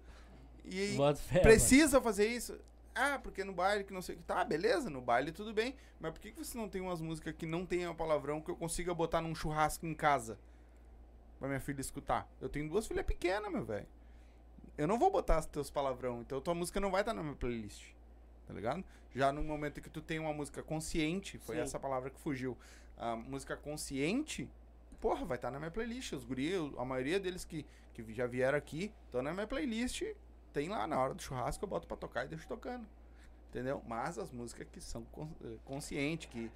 E 0.65 0.95
fé, 1.17 1.39
precisa 1.39 1.99
fazer 1.99 2.27
isso. 2.27 2.57
Ah, 2.95 3.19
porque 3.21 3.43
no 3.43 3.53
baile 3.53 3.83
que 3.83 3.91
não 3.93 4.01
sei 4.01 4.15
o 4.15 4.17
que. 4.19 4.23
Tá, 4.23 4.43
beleza, 4.45 4.89
no 4.89 5.01
baile 5.01 5.31
tudo 5.31 5.51
bem. 5.53 5.75
Mas 5.99 6.11
por 6.11 6.21
que, 6.21 6.31
que 6.31 6.43
você 6.43 6.57
não 6.57 6.69
tem 6.69 6.79
umas 6.79 7.01
músicas 7.01 7.33
que 7.35 7.45
não 7.45 7.65
tenham 7.65 7.93
palavrão 7.95 8.39
que 8.39 8.51
eu 8.51 8.55
consiga 8.55 8.93
botar 8.93 9.19
num 9.21 9.33
churrasco 9.33 9.85
em 9.85 9.93
casa? 9.95 10.37
Pra 11.43 11.49
minha 11.49 11.59
filha 11.59 11.81
escutar. 11.81 12.25
Eu 12.39 12.47
tenho 12.47 12.69
duas 12.69 12.87
filhas 12.87 13.05
pequenas, 13.05 13.51
meu 13.51 13.65
velho. 13.65 13.85
eu 14.77 14.87
não 14.87 14.97
vou 14.97 15.11
botar 15.11 15.39
os 15.39 15.45
teus 15.45 15.69
palavrão, 15.69 16.21
então 16.21 16.39
tua 16.39 16.55
música 16.55 16.79
não 16.79 16.89
vai 16.89 17.01
estar 17.01 17.13
na 17.13 17.21
minha 17.21 17.35
playlist. 17.35 17.91
Tá 18.47 18.53
ligado? 18.53 18.81
Já 19.13 19.29
no 19.29 19.43
momento 19.43 19.81
que 19.81 19.89
tu 19.89 20.01
tem 20.01 20.19
uma 20.19 20.31
música 20.31 20.63
consciente, 20.63 21.37
foi 21.39 21.57
Sim. 21.57 21.61
essa 21.63 21.77
palavra 21.77 22.09
que 22.09 22.17
fugiu. 22.17 22.57
A 22.97 23.17
música 23.17 23.57
consciente, 23.57 24.49
porra, 25.01 25.25
vai 25.25 25.35
estar 25.35 25.51
na 25.51 25.59
minha 25.59 25.69
playlist. 25.69 26.13
Os 26.13 26.23
guri, 26.23 26.53
a 26.77 26.85
maioria 26.85 27.19
deles 27.19 27.43
que, 27.43 27.65
que 27.93 28.13
já 28.13 28.25
vieram 28.25 28.57
aqui, 28.57 28.89
estão 29.07 29.21
na 29.21 29.33
minha 29.33 29.45
playlist. 29.45 30.01
Tem 30.53 30.69
lá 30.69 30.87
na 30.87 30.97
hora 30.97 31.13
do 31.13 31.21
churrasco, 31.21 31.65
eu 31.65 31.67
boto 31.67 31.85
pra 31.85 31.97
tocar 31.97 32.23
e 32.23 32.29
deixo 32.29 32.47
tocando. 32.47 32.87
Entendeu? 33.49 33.83
Mas 33.85 34.17
as 34.17 34.31
músicas 34.31 34.65
que 34.71 34.79
são 34.79 35.05
eh, 35.43 35.57
conscientes, 35.65 36.29
que 36.29 36.49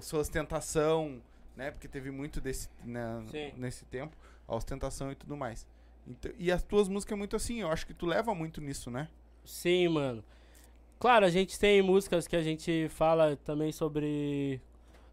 sua 0.00 0.20
ostentação, 0.20 1.20
né? 1.56 1.70
Porque 1.70 1.88
teve 1.88 2.10
muito 2.10 2.40
desse 2.40 2.68
né, 2.84 3.52
nesse 3.56 3.84
tempo, 3.84 4.16
a 4.46 4.54
ostentação 4.54 5.10
e 5.12 5.14
tudo 5.14 5.36
mais. 5.36 5.66
Então, 6.06 6.32
e 6.36 6.50
as 6.50 6.62
tuas 6.62 6.88
músicas 6.88 7.12
é 7.12 7.18
muito 7.18 7.36
assim, 7.36 7.60
eu 7.60 7.68
acho 7.68 7.86
que 7.86 7.94
tu 7.94 8.06
leva 8.06 8.34
muito 8.34 8.60
nisso, 8.60 8.90
né? 8.90 9.08
Sim, 9.44 9.88
mano. 9.88 10.24
Claro, 10.98 11.26
a 11.26 11.30
gente 11.30 11.58
tem 11.58 11.82
músicas 11.82 12.26
que 12.26 12.36
a 12.36 12.42
gente 12.42 12.88
fala 12.88 13.36
também 13.36 13.72
sobre 13.72 14.60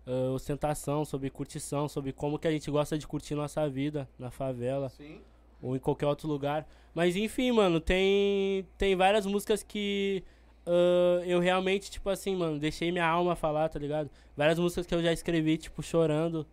ah, 0.10 0.32
ostentação, 0.32 1.06
sobre 1.06 1.30
curtição, 1.30 1.88
sobre 1.88 2.12
como 2.12 2.40
que 2.40 2.48
a 2.48 2.52
gente 2.52 2.70
gosta 2.72 2.98
de 2.98 3.06
curtir 3.06 3.36
nossa 3.36 3.70
vida 3.70 4.10
na 4.18 4.32
favela 4.32 4.90
Sim. 4.90 5.22
ou 5.62 5.76
em 5.76 5.80
qualquer 5.80 6.08
outro 6.08 6.28
lugar. 6.28 6.68
Mas 6.96 7.16
enfim, 7.16 7.52
mano, 7.52 7.80
tem 7.80 8.66
tem 8.76 8.96
várias 8.96 9.28
músicas 9.28 9.62
que 9.62 10.24
ah, 10.70 11.24
eu 11.26 11.40
realmente, 11.40 11.90
tipo 11.90 12.10
assim, 12.10 12.36
mano, 12.36 12.60
deixei 12.60 12.92
minha 12.92 13.08
alma 13.08 13.36
falar, 13.36 13.70
tá 13.70 13.80
ligado? 13.80 14.10
Várias 14.38 14.60
músicas 14.60 14.86
que 14.86 14.94
eu 14.94 15.02
já 15.02 15.12
escrevi, 15.12 15.58
tipo, 15.58 15.82
chorando. 15.82 16.46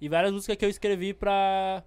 E 0.00 0.08
várias 0.08 0.32
músicas 0.32 0.56
que 0.56 0.64
eu 0.64 0.68
escrevi 0.70 1.12
pra. 1.12 1.82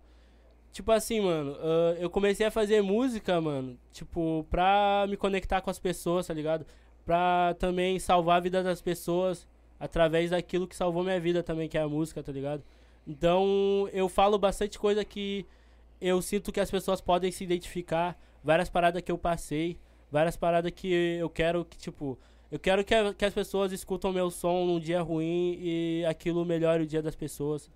Tipo 0.71 0.91
assim, 0.91 1.21
mano, 1.21 1.55
ah, 1.59 1.95
eu 1.99 2.09
comecei 2.09 2.45
a 2.45 2.51
fazer 2.51 2.81
música, 2.81 3.39
mano, 3.41 3.77
tipo, 3.93 4.45
pra 4.49 5.05
me 5.09 5.17
conectar 5.17 5.61
com 5.61 5.69
as 5.69 5.79
pessoas, 5.79 6.27
tá 6.27 6.33
ligado? 6.33 6.65
Pra 7.05 7.55
também 7.59 7.97
salvar 7.99 8.37
a 8.37 8.39
vida 8.41 8.61
das 8.61 8.81
pessoas 8.81 9.47
através 9.79 10.31
daquilo 10.31 10.67
que 10.67 10.75
salvou 10.75 11.03
minha 11.03 11.19
vida 11.19 11.41
também, 11.41 11.69
que 11.69 11.77
é 11.77 11.81
a 11.81 11.87
música, 11.87 12.21
tá 12.21 12.31
ligado? 12.31 12.61
Então, 13.07 13.89
eu 13.93 14.09
falo 14.09 14.37
bastante 14.37 14.77
coisa 14.77 15.03
que 15.05 15.45
eu 16.01 16.21
sinto 16.21 16.51
que 16.51 16.59
as 16.59 16.69
pessoas 16.69 17.01
podem 17.01 17.31
se 17.31 17.43
identificar, 17.43 18.19
várias 18.43 18.69
paradas 18.69 19.01
que 19.01 19.11
eu 19.11 19.17
passei, 19.17 19.77
várias 20.11 20.35
paradas 20.37 20.71
que 20.71 20.91
eu 20.91 21.29
quero 21.29 21.63
que, 21.65 21.77
tipo, 21.77 22.17
eu 22.51 22.57
quero 22.59 22.83
que, 22.83 22.93
a- 22.95 23.13
que 23.13 23.25
as 23.25 23.33
pessoas 23.33 23.71
escutam 23.71 24.11
meu 24.11 24.29
som 24.31 24.65
num 24.65 24.79
dia 24.79 25.01
ruim 25.01 25.57
e 25.61 26.05
aquilo 26.07 26.43
melhore 26.45 26.83
o 26.83 26.87
dia 26.87 27.01
das 27.01 27.15
pessoas. 27.15 27.69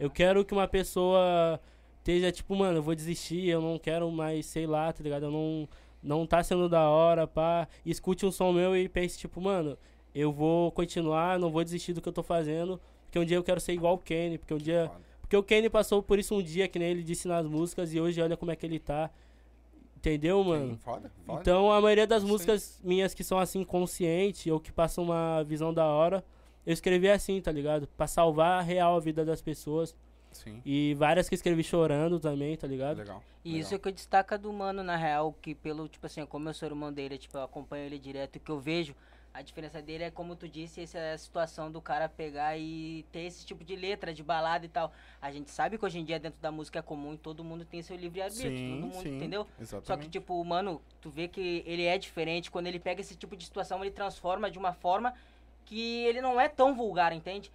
Eu 0.00 0.10
quero 0.10 0.44
que 0.44 0.52
uma 0.52 0.66
pessoa 0.66 1.60
esteja, 1.98 2.32
tipo, 2.32 2.54
mano, 2.56 2.78
eu 2.78 2.82
vou 2.82 2.94
desistir, 2.94 3.48
eu 3.48 3.60
não 3.60 3.78
quero 3.78 4.10
mais, 4.10 4.46
sei 4.46 4.66
lá, 4.66 4.92
tá 4.92 5.02
ligado? 5.02 5.26
Eu 5.26 5.30
não, 5.30 5.68
não 6.02 6.26
tá 6.26 6.42
sendo 6.42 6.68
da 6.68 6.88
hora, 6.88 7.26
pá. 7.26 7.68
Escute 7.84 8.26
um 8.26 8.30
som 8.32 8.52
meu 8.52 8.76
e 8.76 8.88
pense, 8.88 9.18
tipo, 9.18 9.40
mano, 9.40 9.76
eu 10.14 10.32
vou 10.32 10.70
continuar, 10.72 11.38
não 11.38 11.50
vou 11.50 11.62
desistir 11.64 11.92
do 11.92 12.00
que 12.00 12.08
eu 12.08 12.12
tô 12.12 12.22
fazendo, 12.22 12.80
porque 13.04 13.18
um 13.18 13.24
dia 13.24 13.36
eu 13.36 13.42
quero 13.44 13.60
ser 13.60 13.72
igual 13.72 13.94
o 13.94 13.98
Kenny, 13.98 14.38
porque 14.38 14.54
um 14.54 14.58
dia. 14.58 14.90
Porque 15.20 15.36
o 15.36 15.42
Kenny 15.42 15.70
passou 15.70 16.02
por 16.02 16.18
isso 16.18 16.34
um 16.34 16.42
dia, 16.42 16.68
que 16.68 16.78
nem 16.78 16.88
ele 16.90 17.02
disse 17.02 17.26
nas 17.26 17.46
músicas, 17.46 17.94
e 17.94 18.00
hoje 18.00 18.20
olha 18.20 18.36
como 18.36 18.50
é 18.52 18.56
que 18.56 18.66
ele 18.66 18.78
tá. 18.78 19.10
Entendeu, 20.04 20.44
mano? 20.44 20.72
Sim, 20.72 20.76
foda, 20.76 21.10
foda. 21.24 21.40
Então 21.40 21.72
a 21.72 21.80
maioria 21.80 22.06
das 22.06 22.22
músicas 22.22 22.78
minhas 22.84 23.14
que 23.14 23.24
são 23.24 23.38
assim 23.38 23.64
consciente 23.64 24.50
ou 24.50 24.60
que 24.60 24.70
passam 24.70 25.04
uma 25.04 25.42
visão 25.44 25.72
da 25.72 25.86
hora, 25.86 26.22
eu 26.66 26.74
escrevi 26.74 27.08
assim, 27.08 27.40
tá 27.40 27.50
ligado? 27.50 27.86
Pra 27.96 28.06
salvar 28.06 28.58
a 28.58 28.62
real 28.62 28.96
a 28.96 29.00
vida 29.00 29.24
das 29.24 29.40
pessoas. 29.40 29.96
Sim. 30.30 30.60
E 30.64 30.94
várias 30.98 31.28
que 31.28 31.34
escrevi 31.34 31.62
chorando 31.62 32.20
também, 32.20 32.54
tá 32.56 32.66
ligado? 32.66 32.98
Legal. 32.98 33.22
E 33.42 33.48
legal. 33.48 33.60
isso 33.62 33.74
é 33.74 33.76
o 33.76 33.80
que 33.80 33.92
destaca 33.92 34.36
do 34.36 34.52
mano, 34.52 34.82
na 34.82 34.96
real, 34.96 35.34
que 35.40 35.54
pelo, 35.54 35.88
tipo 35.88 36.04
assim, 36.04 36.26
como 36.26 36.48
eu 36.48 36.54
sou 36.54 36.68
irmão 36.68 36.92
dele, 36.92 37.16
tipo, 37.16 37.38
eu 37.38 37.42
acompanho 37.42 37.86
ele 37.86 37.98
direto, 37.98 38.36
o 38.36 38.40
que 38.40 38.50
eu 38.50 38.58
vejo, 38.58 38.94
a 39.34 39.42
diferença 39.42 39.82
dele 39.82 40.04
é, 40.04 40.10
como 40.12 40.36
tu 40.36 40.48
disse, 40.48 40.80
essa 40.80 40.96
é 40.96 41.12
a 41.14 41.18
situação 41.18 41.70
do 41.70 41.80
cara 41.80 42.08
pegar 42.08 42.56
e 42.56 43.04
ter 43.10 43.22
esse 43.22 43.44
tipo 43.44 43.64
de 43.64 43.74
letra, 43.74 44.14
de 44.14 44.22
balada 44.22 44.64
e 44.64 44.68
tal. 44.68 44.92
A 45.20 45.32
gente 45.32 45.50
sabe 45.50 45.76
que 45.76 45.84
hoje 45.84 45.98
em 45.98 46.04
dia 46.04 46.20
dentro 46.20 46.40
da 46.40 46.52
música 46.52 46.78
é 46.78 46.82
comum 46.82 47.14
e 47.14 47.18
todo 47.18 47.42
mundo 47.42 47.64
tem 47.64 47.82
seu 47.82 47.96
livre-arbítrio, 47.96 48.56
todo 48.56 48.80
mundo, 48.80 49.02
sim, 49.02 49.16
entendeu? 49.16 49.44
Exatamente. 49.60 49.86
Só 49.88 49.96
que, 49.96 50.08
tipo, 50.08 50.42
mano, 50.44 50.80
tu 51.00 51.10
vê 51.10 51.26
que 51.26 51.64
ele 51.66 51.82
é 51.82 51.98
diferente, 51.98 52.48
quando 52.48 52.68
ele 52.68 52.78
pega 52.78 53.00
esse 53.00 53.16
tipo 53.16 53.36
de 53.36 53.44
situação, 53.44 53.82
ele 53.82 53.90
transforma 53.90 54.48
de 54.48 54.56
uma 54.56 54.72
forma 54.72 55.12
que 55.64 56.04
ele 56.04 56.20
não 56.20 56.40
é 56.40 56.48
tão 56.48 56.72
vulgar, 56.72 57.12
entende? 57.12 57.50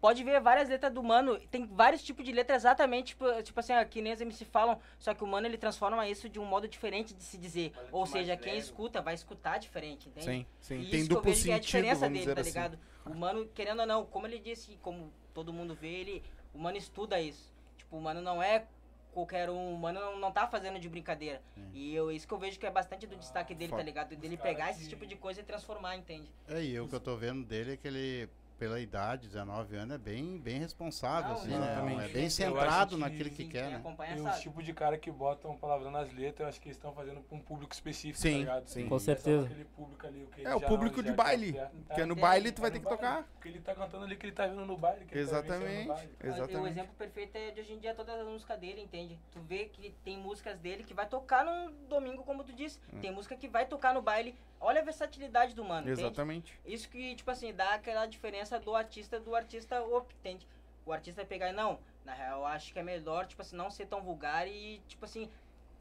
Pode 0.00 0.24
ver 0.24 0.40
várias 0.40 0.68
letras 0.68 0.92
do 0.92 1.02
mano, 1.02 1.38
tem 1.50 1.66
vários 1.66 2.02
tipos 2.02 2.24
de 2.24 2.32
letra 2.32 2.56
exatamente, 2.56 3.08
tipo, 3.08 3.42
tipo 3.42 3.60
assim, 3.60 3.72
ah, 3.74 3.84
que 3.84 4.00
nem 4.00 4.12
as 4.12 4.20
MC 4.20 4.44
falam, 4.46 4.80
só 4.98 5.12
que 5.12 5.22
o 5.22 5.26
mano 5.26 5.46
ele 5.46 5.58
transforma 5.58 6.08
isso 6.08 6.26
de 6.28 6.38
um 6.40 6.44
modo 6.46 6.66
diferente 6.66 7.12
de 7.12 7.22
se 7.22 7.36
dizer. 7.36 7.72
Olha 7.76 7.88
Ou 7.92 8.06
seja, 8.06 8.36
quem 8.36 8.54
leve. 8.54 8.64
escuta 8.64 9.02
vai 9.02 9.12
escutar 9.14 9.58
diferente, 9.58 10.08
entende? 10.08 10.24
Sim, 10.26 10.46
sim. 10.58 10.80
E 10.80 10.90
Tem 10.90 11.00
isso 11.00 11.08
que 11.08 11.12
eu 11.12 11.16
duplo 11.18 11.30
vejo 11.32 11.44
que 11.44 11.50
é 11.50 11.54
a 11.54 11.56
sentido, 11.58 11.66
diferença 11.66 12.08
dele, 12.08 12.34
tá 12.34 12.40
assim. 12.40 12.50
ligado? 12.50 12.78
O 13.04 13.14
mano, 13.14 13.46
querendo 13.54 13.80
ou 13.80 13.86
não, 13.86 14.06
como 14.06 14.26
ele 14.26 14.38
disse, 14.38 14.78
como 14.80 15.12
todo 15.34 15.52
mundo 15.52 15.74
vê, 15.74 15.88
ele, 15.88 16.24
o 16.54 16.58
mano 16.58 16.78
estuda 16.78 17.20
isso. 17.20 17.52
Tipo, 17.76 17.96
o 17.96 18.00
mano 18.00 18.22
não 18.22 18.42
é 18.42 18.64
qualquer 19.12 19.50
um, 19.50 19.74
o 19.74 19.78
mano 19.78 20.00
não, 20.00 20.18
não 20.18 20.32
tá 20.32 20.46
fazendo 20.46 20.78
de 20.78 20.88
brincadeira. 20.88 21.42
E 21.74 21.94
eu, 21.94 22.10
isso 22.10 22.26
que 22.26 22.32
eu 22.32 22.38
vejo 22.38 22.58
que 22.58 22.64
é 22.66 22.70
bastante 22.70 23.06
do 23.06 23.16
destaque 23.16 23.54
dele, 23.54 23.68
Foda. 23.70 23.82
tá 23.82 23.84
ligado? 23.86 24.16
Dele 24.16 24.36
pegar 24.38 24.70
esse 24.70 24.88
tipo 24.88 25.04
de 25.06 25.16
coisa 25.16 25.40
e 25.40 25.44
transformar, 25.44 25.96
entende? 25.96 26.30
É, 26.48 26.62
e 26.62 26.80
o 26.80 26.88
que 26.88 26.94
eu 26.94 27.00
tô 27.00 27.16
vendo 27.16 27.44
dele 27.44 27.72
é 27.72 27.76
que 27.76 27.86
ele, 27.88 28.28
pela 28.60 28.78
idade, 28.78 29.26
19 29.26 29.74
anos, 29.74 29.94
é 29.94 29.98
bem, 29.98 30.38
bem 30.38 30.58
responsável, 30.58 31.30
Não, 31.30 31.36
assim, 31.38 31.54
exatamente. 31.54 31.96
né? 31.96 32.04
É 32.04 32.08
bem 32.12 32.28
centrado 32.28 32.94
que 32.94 33.00
naquilo 33.00 33.30
que 33.30 33.44
quer, 33.48 33.70
né? 33.70 33.82
E 34.14 34.20
os 34.20 34.38
tipos 34.40 34.62
de 34.62 34.74
cara 34.74 34.98
que 34.98 35.10
botam 35.10 35.56
palavrão 35.56 35.90
nas 35.90 36.12
letras, 36.12 36.40
eu 36.40 36.46
acho 36.46 36.60
que 36.60 36.68
eles 36.68 36.76
estão 36.76 36.92
fazendo 36.92 37.22
pra 37.22 37.38
um 37.38 37.40
público 37.40 37.72
específico, 37.72 38.18
Sim, 38.20 38.32
tá 38.32 38.38
ligado? 38.38 38.66
sim. 38.68 38.86
Com 38.86 38.98
certeza. 38.98 39.46
aquele 39.46 39.64
público 39.64 40.06
ali, 40.06 40.24
o 40.24 40.26
que 40.26 40.46
É, 40.46 40.54
o 40.54 40.60
público 40.60 41.02
de 41.02 41.10
baile. 41.10 41.54
quer- 41.54 41.70
Porque 41.86 42.04
no 42.04 42.12
É, 42.14 42.20
baile 42.20 42.52
tu 42.52 42.60
vai 42.60 42.68
no 42.68 42.74
ter 42.76 42.82
que 42.82 42.88
tocar. 42.88 43.22
Porque 43.32 43.48
ele 43.48 43.60
tá 43.60 43.74
cantando 43.74 44.04
ali 44.04 44.14
que 44.16 44.26
ele 44.26 44.32
tá 44.34 44.46
vindo 44.46 44.66
no 44.66 44.76
baile. 44.76 45.06
Que 45.06 45.16
ele 45.16 45.26
tá 45.26 45.32
no 45.32 45.38
Exatamente. 45.40 45.88
O 45.90 46.26
Exatamente. 46.26 46.68
exemplo 46.68 46.94
perfeito 46.98 47.36
é 47.36 47.50
de 47.52 47.60
hoje 47.62 47.72
em 47.72 47.78
dia 47.78 47.94
todas 47.94 48.20
as 48.20 48.26
músicas 48.26 48.58
dele, 48.60 48.82
entende? 48.82 49.18
Tu 49.32 49.40
vê 49.40 49.64
que 49.72 49.94
tem 50.04 50.18
músicas 50.18 50.58
dele 50.58 50.84
que 50.84 50.92
vai 50.92 51.06
tocar 51.08 51.46
num 51.46 51.72
domingo, 51.88 52.22
como 52.24 52.44
tu 52.44 52.52
disse. 52.52 52.78
Hum. 52.92 53.00
Tem 53.00 53.10
música 53.10 53.34
que 53.36 53.48
vai 53.48 53.64
tocar 53.64 53.94
no 53.94 54.02
baile. 54.02 54.34
Olha 54.60 54.80
a 54.80 54.84
versatilidade 54.84 55.54
do 55.54 55.64
mano, 55.64 55.86
entende? 55.90 56.00
Exatamente. 56.06 56.60
Isso 56.66 56.88
que, 56.88 57.14
tipo 57.14 57.30
assim, 57.30 57.52
dá 57.54 57.74
aquela 57.74 58.04
diferença 58.06 58.60
do 58.60 58.74
artista 58.74 59.18
do 59.18 59.34
artista 59.34 59.82
op, 59.82 60.12
entende? 60.20 60.46
O 60.84 60.92
artista 60.92 61.24
pegar 61.24 61.48
e 61.48 61.52
não, 61.52 61.78
na 62.04 62.12
real, 62.12 62.40
eu 62.40 62.46
acho 62.46 62.72
que 62.72 62.78
é 62.78 62.82
melhor, 62.82 63.26
tipo 63.26 63.40
assim, 63.40 63.56
não 63.56 63.70
ser 63.70 63.86
tão 63.86 64.02
vulgar 64.02 64.46
e, 64.46 64.80
tipo 64.86 65.04
assim, 65.04 65.30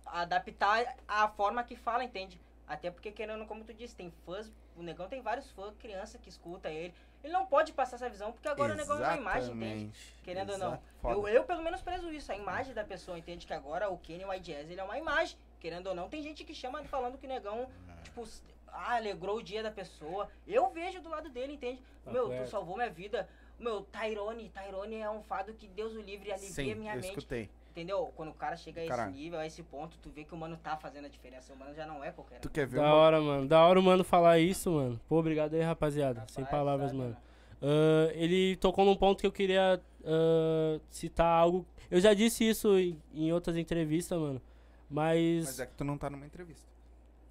adaptar 0.05 0.95
a 1.07 1.27
forma 1.27 1.63
que 1.63 1.75
fala, 1.75 2.03
entende? 2.03 2.39
Até 2.67 2.91
porque, 2.91 3.11
querendo, 3.11 3.45
como 3.45 3.63
tu 3.63 3.73
disse, 3.73 3.95
tem 3.95 4.11
fãs, 4.25 4.51
o 4.77 4.83
Negão 4.83 5.07
tem 5.07 5.21
vários 5.21 5.49
fãs, 5.51 5.75
criança 5.77 6.17
que 6.17 6.29
escuta 6.29 6.69
ele. 6.69 6.93
Ele 7.23 7.33
não 7.33 7.45
pode 7.45 7.73
passar 7.73 7.97
essa 7.97 8.09
visão, 8.09 8.31
porque 8.31 8.47
agora 8.47 8.73
o 8.73 8.77
Negão 8.77 8.95
é 8.97 8.99
uma 8.99 9.17
imagem, 9.17 9.49
entende? 9.55 9.65
Exatamente. 9.73 10.15
Querendo 10.23 10.49
ou 10.51 10.57
não. 10.57 10.67
Exato. 10.67 10.83
Eu, 11.09 11.27
eu, 11.27 11.43
pelo 11.43 11.61
menos, 11.63 11.81
prezo 11.81 12.11
isso, 12.11 12.31
a 12.31 12.35
imagem 12.35 12.73
da 12.73 12.83
pessoa, 12.83 13.17
entende? 13.17 13.45
Que 13.45 13.53
agora 13.53 13.89
o 13.89 13.97
Kenny 13.97 14.23
White 14.23 14.51
Jazz, 14.53 14.69
ele 14.69 14.79
é 14.79 14.83
uma 14.83 14.97
imagem. 14.97 15.37
Querendo 15.59 15.87
ou 15.87 15.95
não, 15.95 16.07
tem 16.07 16.21
gente 16.23 16.45
que 16.45 16.53
chama 16.55 16.81
falando 16.85 17.17
que 17.17 17.25
o 17.25 17.29
Negão, 17.29 17.67
tipo, 18.03 18.21
s- 18.21 18.41
ah, 18.73 18.95
alegrou 18.95 19.37
o 19.37 19.43
dia 19.43 19.63
da 19.63 19.71
pessoa. 19.71 20.29
Eu 20.47 20.69
vejo 20.71 21.01
do 21.01 21.09
lado 21.09 21.29
dele, 21.29 21.53
entende? 21.53 21.81
Tá 22.03 22.11
Meu, 22.11 22.29
tu 22.29 22.49
salvou 22.49 22.75
minha 22.75 22.89
vida. 22.89 23.27
Meu, 23.59 23.81
Tyrone, 23.81 24.49
Tyrone 24.49 24.95
é 24.95 25.09
um 25.09 25.21
fado 25.21 25.53
que 25.53 25.67
Deus 25.67 25.93
o 25.93 26.01
livre 26.01 26.31
alivia 26.31 26.49
Sim, 26.49 26.75
minha 26.75 26.93
eu 26.93 27.01
mente. 27.01 27.09
escutei. 27.09 27.49
Entendeu? 27.71 28.11
Quando 28.15 28.29
o 28.29 28.33
cara 28.33 28.55
chega 28.57 28.81
a 28.81 28.85
esse 28.85 29.11
nível, 29.11 29.39
a 29.39 29.45
esse 29.45 29.61
ponto, 29.63 29.97
tu 29.99 30.09
vê 30.09 30.23
que 30.23 30.33
o 30.33 30.37
mano 30.37 30.57
tá 30.57 30.75
fazendo 30.75 31.05
a 31.05 31.07
diferença. 31.07 31.53
O 31.53 31.57
mano 31.57 31.73
já 31.73 31.85
não 31.85 32.03
é 32.03 32.11
qualquer 32.11 32.39
Tu 32.39 32.49
quer 32.49 32.65
ver 32.65 32.77
Da 32.77 32.87
uma... 32.87 32.93
hora, 32.93 33.21
mano. 33.21 33.47
Da 33.47 33.65
hora 33.65 33.79
o 33.79 33.83
mano 33.83 34.03
falar 34.03 34.39
isso, 34.39 34.71
mano. 34.71 34.99
Pô, 35.07 35.17
obrigado 35.17 35.53
aí, 35.53 35.61
rapaziada. 35.61 36.25
Sem 36.27 36.43
Rapaz, 36.43 36.59
palavras, 36.59 36.91
sabe, 36.91 37.03
mano. 37.03 37.17
Ah, 37.61 38.11
ele 38.13 38.55
tocou 38.57 38.85
num 38.85 38.95
ponto 38.95 39.19
que 39.19 39.27
eu 39.27 39.31
queria 39.31 39.81
ah, 40.03 40.79
citar 40.89 41.27
algo. 41.27 41.65
Eu 41.91 41.99
já 41.99 42.13
disse 42.13 42.47
isso 42.47 42.77
em, 42.77 43.01
em 43.13 43.31
outras 43.31 43.57
entrevistas, 43.57 44.17
mano. 44.19 44.41
Mas. 44.89 45.45
Mas 45.45 45.59
é 45.59 45.65
que 45.65 45.73
tu 45.73 45.83
não 45.83 45.97
tá 45.97 46.09
numa 46.09 46.25
entrevista. 46.25 46.68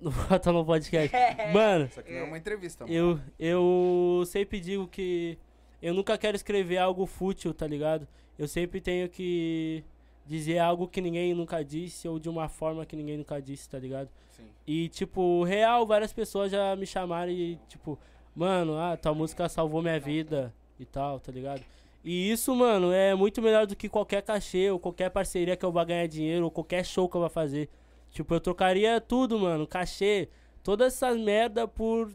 Não 0.01 0.13
bota 0.13 0.53
no 0.53 0.65
podcast. 0.67 1.11
Mano, 1.53 1.87
Isso 1.87 2.01
aqui 2.01 2.13
não 2.13 2.19
é 2.19 2.25
uma 2.25 2.39
entrevista, 2.39 2.85
mano. 2.85 2.97
eu, 2.97 3.21
eu 3.39 4.25
sempre 4.27 4.61
digo 4.61 4.87
que 4.87 5.37
eu 5.83 5.93
nunca 5.95 6.17
quero 6.17 6.37
escrever 6.37 6.79
algo 6.79 7.07
fútil, 7.07 7.53
tá 7.53 7.67
ligado? 7.67 8.07
Eu 8.39 8.47
sempre 8.47 8.81
tenho 8.81 9.09
que 9.09 9.83
dizer 10.27 10.59
algo 10.59 10.87
que 10.87 11.01
ninguém 11.01 11.35
nunca 11.35 11.65
disse 11.65 12.07
ou 12.07 12.19
de 12.19 12.29
uma 12.29 12.49
forma 12.49 12.85
que 12.87 12.95
ninguém 12.95 13.17
nunca 13.17 13.41
disse, 13.41 13.69
tá 13.69 13.79
ligado? 13.79 14.09
Sim. 14.31 14.45
E, 14.67 14.89
tipo, 14.89 15.43
real, 15.45 15.87
várias 15.87 16.13
pessoas 16.13 16.53
já 16.53 16.77
me 16.77 16.87
chamaram 16.87 17.33
e, 17.33 17.59
tipo, 17.69 17.99
mano, 18.37 18.79
ah, 18.79 18.97
tua 18.97 19.15
música 19.15 19.49
salvou 19.49 19.83
minha 19.83 19.99
vida 19.99 20.55
e 20.79 20.85
tal, 20.85 21.19
tá 21.19 21.33
ligado? 21.33 21.63
E 22.05 22.31
isso, 22.31 22.55
mano, 22.55 22.93
é 22.93 23.15
muito 23.15 23.43
melhor 23.43 23.67
do 23.67 23.75
que 23.75 23.89
qualquer 23.89 24.23
cachê 24.23 24.71
ou 24.71 24.79
qualquer 24.79 25.11
parceria 25.11 25.57
que 25.57 25.65
eu 25.65 25.73
vá 25.73 25.83
ganhar 25.85 26.07
dinheiro 26.07 26.45
ou 26.45 26.51
qualquer 26.51 26.85
show 26.85 27.09
que 27.09 27.17
eu 27.17 27.21
vá 27.21 27.29
fazer. 27.29 27.69
Tipo, 28.11 28.35
eu 28.35 28.41
trocaria 28.41 29.01
tudo, 29.01 29.39
mano, 29.39 29.67
cachê, 29.67 30.29
toda 30.63 30.87
essa 30.87 31.15
merda 31.15 31.69
por 31.69 32.11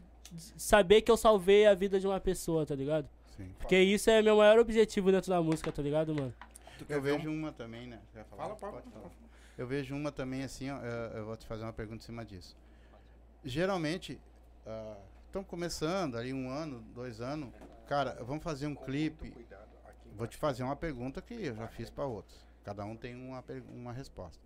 saber 0.56 1.02
que 1.02 1.10
eu 1.10 1.16
salvei 1.16 1.66
a 1.66 1.74
vida 1.74 1.98
de 1.98 2.06
uma 2.06 2.20
pessoa, 2.20 2.66
tá 2.66 2.74
ligado? 2.74 3.08
Sim. 3.36 3.50
Porque 3.58 3.78
isso 3.78 4.10
é 4.10 4.22
meu 4.22 4.36
maior 4.36 4.58
objetivo 4.58 5.10
dentro 5.10 5.30
da 5.30 5.40
música, 5.42 5.72
tá 5.72 5.82
ligado, 5.82 6.14
mano? 6.14 6.34
Eu 6.88 7.00
vejo 7.00 7.28
um... 7.28 7.34
uma 7.34 7.52
também, 7.52 7.86
né? 7.86 8.00
Fala, 8.30 8.56
fala, 8.56 8.72
Pode 8.72 8.90
falar. 8.90 9.10
Eu 9.56 9.66
vejo 9.66 9.94
uma 9.94 10.10
também 10.10 10.42
assim, 10.42 10.70
ó, 10.70 10.78
eu, 10.78 11.18
eu 11.18 11.26
vou 11.26 11.36
te 11.36 11.46
fazer 11.46 11.62
uma 11.62 11.72
pergunta 11.72 12.02
em 12.02 12.06
cima 12.06 12.24
disso. 12.24 12.56
Geralmente, 13.44 14.20
estão 15.26 15.44
começando 15.44 16.16
ali 16.16 16.32
um 16.32 16.48
ano, 16.48 16.80
dois 16.94 17.20
anos. 17.20 17.50
Cara, 17.86 18.18
vamos 18.24 18.42
fazer 18.42 18.66
um 18.66 18.74
clipe. 18.74 19.32
Vou 20.16 20.26
te 20.26 20.36
fazer 20.36 20.62
uma 20.62 20.76
pergunta 20.76 21.20
que 21.20 21.34
eu 21.34 21.54
já 21.54 21.68
fiz 21.68 21.90
para 21.90 22.04
outros. 22.04 22.44
Cada 22.64 22.84
um 22.84 22.96
tem 22.96 23.14
uma, 23.14 23.44
uma 23.72 23.92
resposta. 23.92 24.42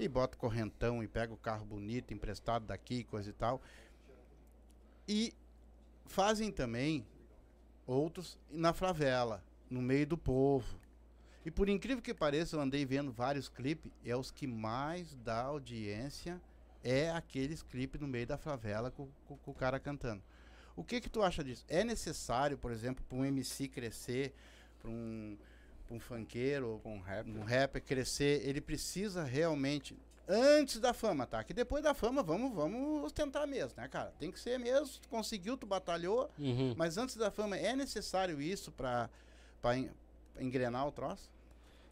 E 0.00 0.08
bota 0.08 0.34
correntão 0.36 1.02
e 1.02 1.06
pega 1.06 1.30
o 1.32 1.36
carro 1.36 1.64
bonito, 1.66 2.14
emprestado 2.14 2.64
daqui, 2.64 3.04
coisa 3.04 3.28
e 3.28 3.32
tal. 3.34 3.60
E 5.06 5.34
fazem 6.06 6.50
também 6.50 7.04
outros 7.86 8.38
na 8.50 8.72
favela, 8.72 9.44
no 9.68 9.82
meio 9.82 10.06
do 10.06 10.16
povo. 10.16 10.80
E 11.44 11.50
por 11.50 11.68
incrível 11.68 12.02
que 12.02 12.14
pareça, 12.14 12.56
eu 12.56 12.60
andei 12.62 12.86
vendo 12.86 13.12
vários 13.12 13.48
clipes, 13.48 13.92
é 14.02 14.16
os 14.16 14.30
que 14.30 14.46
mais 14.46 15.14
dá 15.16 15.42
audiência, 15.42 16.40
é 16.82 17.10
aqueles 17.10 17.62
clipes 17.62 18.00
no 18.00 18.08
meio 18.08 18.26
da 18.26 18.38
favela 18.38 18.90
com, 18.90 19.06
com- 19.26 19.36
com 19.36 19.50
o 19.50 19.54
cara 19.54 19.78
cantando. 19.78 20.22
O 20.74 20.82
que 20.82 20.98
que 20.98 21.10
tu 21.10 21.22
acha 21.22 21.44
disso? 21.44 21.64
É 21.68 21.84
necessário, 21.84 22.56
por 22.56 22.72
exemplo, 22.72 23.04
para 23.06 23.18
um 23.18 23.24
MC 23.24 23.68
crescer, 23.68 24.32
para 24.80 24.90
um, 24.90 25.36
pra 25.90 25.96
um 25.96 26.00
funkeiro, 26.00 26.80
Com 26.84 27.00
rap. 27.00 27.28
um 27.28 27.42
rapper 27.42 27.82
crescer, 27.82 28.46
ele 28.46 28.60
precisa 28.60 29.24
realmente 29.24 29.96
antes 30.28 30.78
da 30.78 30.94
fama, 30.94 31.26
tá? 31.26 31.42
Que 31.42 31.52
depois 31.52 31.82
da 31.82 31.92
fama 31.92 32.22
vamos 32.22 32.54
vamos 32.54 33.04
ostentar 33.04 33.46
mesmo, 33.48 33.72
né, 33.76 33.88
cara? 33.88 34.12
Tem 34.18 34.30
que 34.30 34.38
ser 34.38 34.58
mesmo, 34.58 34.86
tu 35.02 35.08
conseguiu, 35.08 35.56
tu 35.56 35.66
batalhou, 35.66 36.30
Uhum. 36.38 36.74
mas 36.76 36.96
antes 36.96 37.16
da 37.16 37.30
fama 37.30 37.56
é 37.56 37.74
necessário 37.74 38.40
isso 38.40 38.70
para 38.70 39.10
para 39.60 39.76
engrenar 40.38 40.86
o 40.86 40.92
troço? 40.92 41.28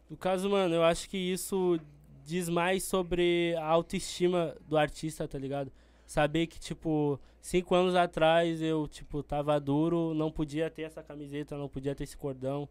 No 0.09 0.17
caso, 0.17 0.49
mano, 0.49 0.73
eu 0.73 0.83
acho 0.83 1.07
que 1.09 1.17
isso 1.17 1.79
diz 2.25 2.49
mais 2.49 2.83
sobre 2.83 3.53
a 3.57 3.65
autoestima 3.65 4.55
do 4.67 4.75
artista, 4.77 5.27
tá 5.27 5.37
ligado? 5.37 5.71
Saber 6.07 6.47
que, 6.47 6.59
tipo, 6.59 7.19
cinco 7.39 7.75
anos 7.75 7.93
atrás 7.93 8.59
eu, 8.59 8.87
tipo, 8.87 9.21
tava 9.21 9.59
duro, 9.59 10.15
não 10.15 10.31
podia 10.31 10.67
ter 10.71 10.81
essa 10.83 11.03
camiseta, 11.03 11.55
não 11.55 11.69
podia 11.69 11.93
ter 11.93 12.05
esse 12.05 12.17
cordão. 12.17 12.67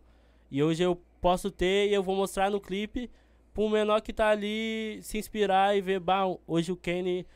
E 0.51 0.63
hoje 0.63 0.83
eu 0.83 1.01
posso 1.21 1.51
ter 1.51 1.89
e 1.89 1.95
eu 1.95 2.03
vou 2.03 2.17
mostrar 2.17 2.51
no 2.51 2.61
clipe 2.61 3.11
pro 3.53 3.69
menor 3.69 4.01
que 4.01 4.13
tá 4.13 4.29
ali 4.29 5.01
se 5.03 5.19
inspirar 5.19 5.77
e 5.77 5.81
ver, 5.81 5.99
bah, 6.01 6.25
hoje 6.47 6.71
o 6.71 6.77
Kenny, 6.77 7.27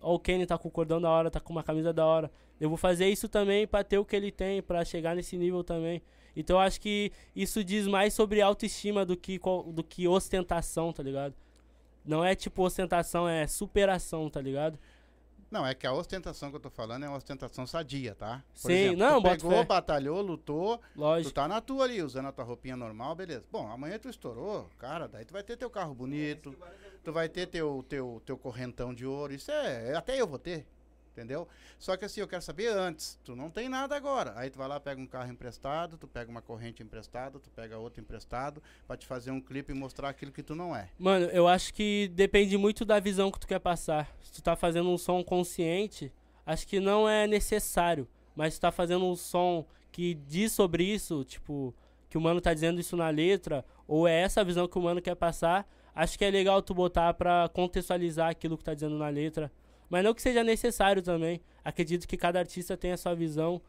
ó, 0.00 0.14
o 0.14 0.18
Kenny 0.18 0.44
tá 0.44 0.58
com 0.58 0.68
o 0.68 0.70
cordão 0.70 1.00
da 1.00 1.08
hora, 1.08 1.30
tá 1.30 1.40
com 1.40 1.52
uma 1.52 1.62
camisa 1.62 1.92
da 1.92 2.04
hora. 2.04 2.30
Eu 2.60 2.68
vou 2.68 2.76
fazer 2.76 3.08
isso 3.08 3.28
também 3.28 3.66
pra 3.66 3.84
ter 3.84 3.98
o 3.98 4.04
que 4.04 4.16
ele 4.16 4.32
tem, 4.32 4.60
pra 4.60 4.84
chegar 4.84 5.14
nesse 5.14 5.36
nível 5.36 5.62
também. 5.62 6.02
Então 6.34 6.56
eu 6.56 6.60
acho 6.60 6.80
que 6.80 7.12
isso 7.34 7.62
diz 7.62 7.86
mais 7.86 8.12
sobre 8.12 8.40
autoestima 8.40 9.04
do 9.04 9.16
que, 9.16 9.40
do 9.72 9.84
que 9.84 10.08
ostentação, 10.08 10.92
tá 10.92 11.02
ligado? 11.02 11.34
Não 12.04 12.24
é 12.24 12.34
tipo 12.34 12.62
ostentação, 12.62 13.28
é 13.28 13.46
superação, 13.46 14.28
tá 14.28 14.40
ligado? 14.40 14.78
Não, 15.50 15.66
é 15.66 15.74
que 15.74 15.86
a 15.86 15.92
ostentação 15.92 16.50
que 16.50 16.56
eu 16.56 16.60
tô 16.60 16.68
falando 16.68 17.04
é 17.04 17.08
uma 17.08 17.16
ostentação 17.16 17.66
sadia, 17.66 18.14
tá? 18.14 18.42
Por 18.60 18.68
Sim, 18.70 18.72
exemplo, 18.74 18.98
não, 18.98 19.22
tu 19.22 19.28
pegou, 19.30 19.50
fé. 19.50 19.64
batalhou, 19.64 20.20
lutou, 20.20 20.76
tu 20.78 20.82
Lógico. 20.94 21.34
tá 21.34 21.48
na 21.48 21.60
tua 21.60 21.84
ali, 21.84 22.02
usando 22.02 22.26
a 22.26 22.32
tua 22.32 22.44
roupinha 22.44 22.76
normal, 22.76 23.14
beleza. 23.14 23.44
Bom, 23.50 23.66
amanhã 23.70 23.98
tu 23.98 24.08
estourou, 24.10 24.68
cara, 24.78 25.08
daí 25.08 25.24
tu 25.24 25.32
vai 25.32 25.42
ter 25.42 25.56
teu 25.56 25.70
carro 25.70 25.94
bonito, 25.94 26.54
tu 27.02 27.12
vai 27.12 27.28
ter 27.30 27.46
teu, 27.46 27.82
teu, 27.88 28.22
teu 28.26 28.36
correntão 28.36 28.92
de 28.92 29.06
ouro, 29.06 29.32
isso 29.32 29.50
é, 29.50 29.94
até 29.96 30.20
eu 30.20 30.26
vou 30.26 30.38
ter, 30.38 30.66
entendeu? 31.18 31.48
Só 31.78 31.96
que 31.96 32.04
assim, 32.04 32.20
eu 32.20 32.28
quero 32.28 32.42
saber 32.42 32.68
antes, 32.68 33.18
tu 33.24 33.34
não 33.34 33.50
tem 33.50 33.68
nada 33.68 33.96
agora, 33.96 34.32
aí 34.36 34.50
tu 34.50 34.58
vai 34.58 34.68
lá, 34.68 34.78
pega 34.78 35.00
um 35.00 35.06
carro 35.06 35.30
emprestado, 35.30 35.98
tu 35.98 36.06
pega 36.06 36.30
uma 36.30 36.40
corrente 36.40 36.82
emprestada, 36.82 37.40
tu 37.40 37.50
pega 37.50 37.76
outro 37.76 38.00
emprestado, 38.00 38.62
pra 38.86 38.96
te 38.96 39.06
fazer 39.06 39.32
um 39.32 39.40
clipe 39.40 39.72
e 39.72 39.74
mostrar 39.74 40.08
aquilo 40.08 40.30
que 40.30 40.42
tu 40.42 40.54
não 40.54 40.74
é. 40.74 40.88
Mano, 40.98 41.26
eu 41.26 41.48
acho 41.48 41.74
que 41.74 42.08
depende 42.14 42.56
muito 42.56 42.84
da 42.84 43.00
visão 43.00 43.30
que 43.30 43.40
tu 43.40 43.48
quer 43.48 43.58
passar. 43.58 44.16
Se 44.22 44.32
tu 44.32 44.42
tá 44.42 44.54
fazendo 44.54 44.88
um 44.88 44.98
som 44.98 45.22
consciente, 45.24 46.12
acho 46.46 46.66
que 46.66 46.78
não 46.78 47.08
é 47.08 47.26
necessário. 47.26 48.08
Mas 48.34 48.54
se 48.54 48.60
tu 48.60 48.62
tá 48.62 48.70
fazendo 48.70 49.04
um 49.04 49.16
som 49.16 49.66
que 49.90 50.14
diz 50.14 50.52
sobre 50.52 50.84
isso, 50.84 51.24
tipo, 51.24 51.74
que 52.08 52.16
o 52.16 52.20
mano 52.20 52.40
tá 52.40 52.54
dizendo 52.54 52.80
isso 52.80 52.96
na 52.96 53.10
letra, 53.10 53.64
ou 53.86 54.06
é 54.06 54.20
essa 54.20 54.40
a 54.40 54.44
visão 54.44 54.68
que 54.68 54.78
o 54.78 54.82
mano 54.82 55.02
quer 55.02 55.16
passar, 55.16 55.68
acho 55.94 56.16
que 56.16 56.24
é 56.24 56.30
legal 56.30 56.62
tu 56.62 56.72
botar 56.72 57.12
pra 57.14 57.48
contextualizar 57.52 58.30
aquilo 58.30 58.56
que 58.56 58.62
tá 58.62 58.74
dizendo 58.74 58.96
na 58.96 59.08
letra. 59.08 59.50
Mas 59.90 60.04
não 60.04 60.12
que 60.14 60.22
seja 60.22 60.44
necessário 60.44 61.02
também. 61.02 61.40
Acredito 61.64 62.06
que 62.06 62.16
cada 62.16 62.38
artista 62.38 62.76
tem 62.76 62.92
a 62.92 62.96
sua 62.96 63.14
visão 63.14 63.60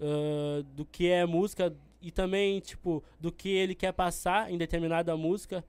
ah, 0.00 0.62
do 0.74 0.84
que 0.84 1.08
é 1.08 1.24
música 1.26 1.74
e 2.00 2.10
também, 2.10 2.60
tipo, 2.60 3.02
do 3.20 3.30
que 3.32 3.48
ele 3.48 3.74
quer 3.74 3.92
passar 3.92 4.50
em 4.50 4.56
determinada 4.58 5.16
música. 5.16 5.64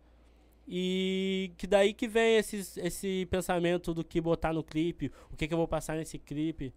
E 0.68 1.51
que 1.58 1.66
daí 1.66 1.93
que 1.93 2.08
vem 2.08 2.36
esses, 2.36 2.76
esse 2.78 3.26
pensamento 3.32 3.93
do 3.93 4.03
que 4.03 4.20
botar 4.20 4.51
no 4.53 4.64
clipe, 4.64 5.12
o 5.32 5.36
que, 5.38 5.47
que 5.47 5.53
eu 5.53 5.58
vou 5.58 5.68
passar 5.68 5.95
nesse 5.95 6.18
clipe. 6.20 6.74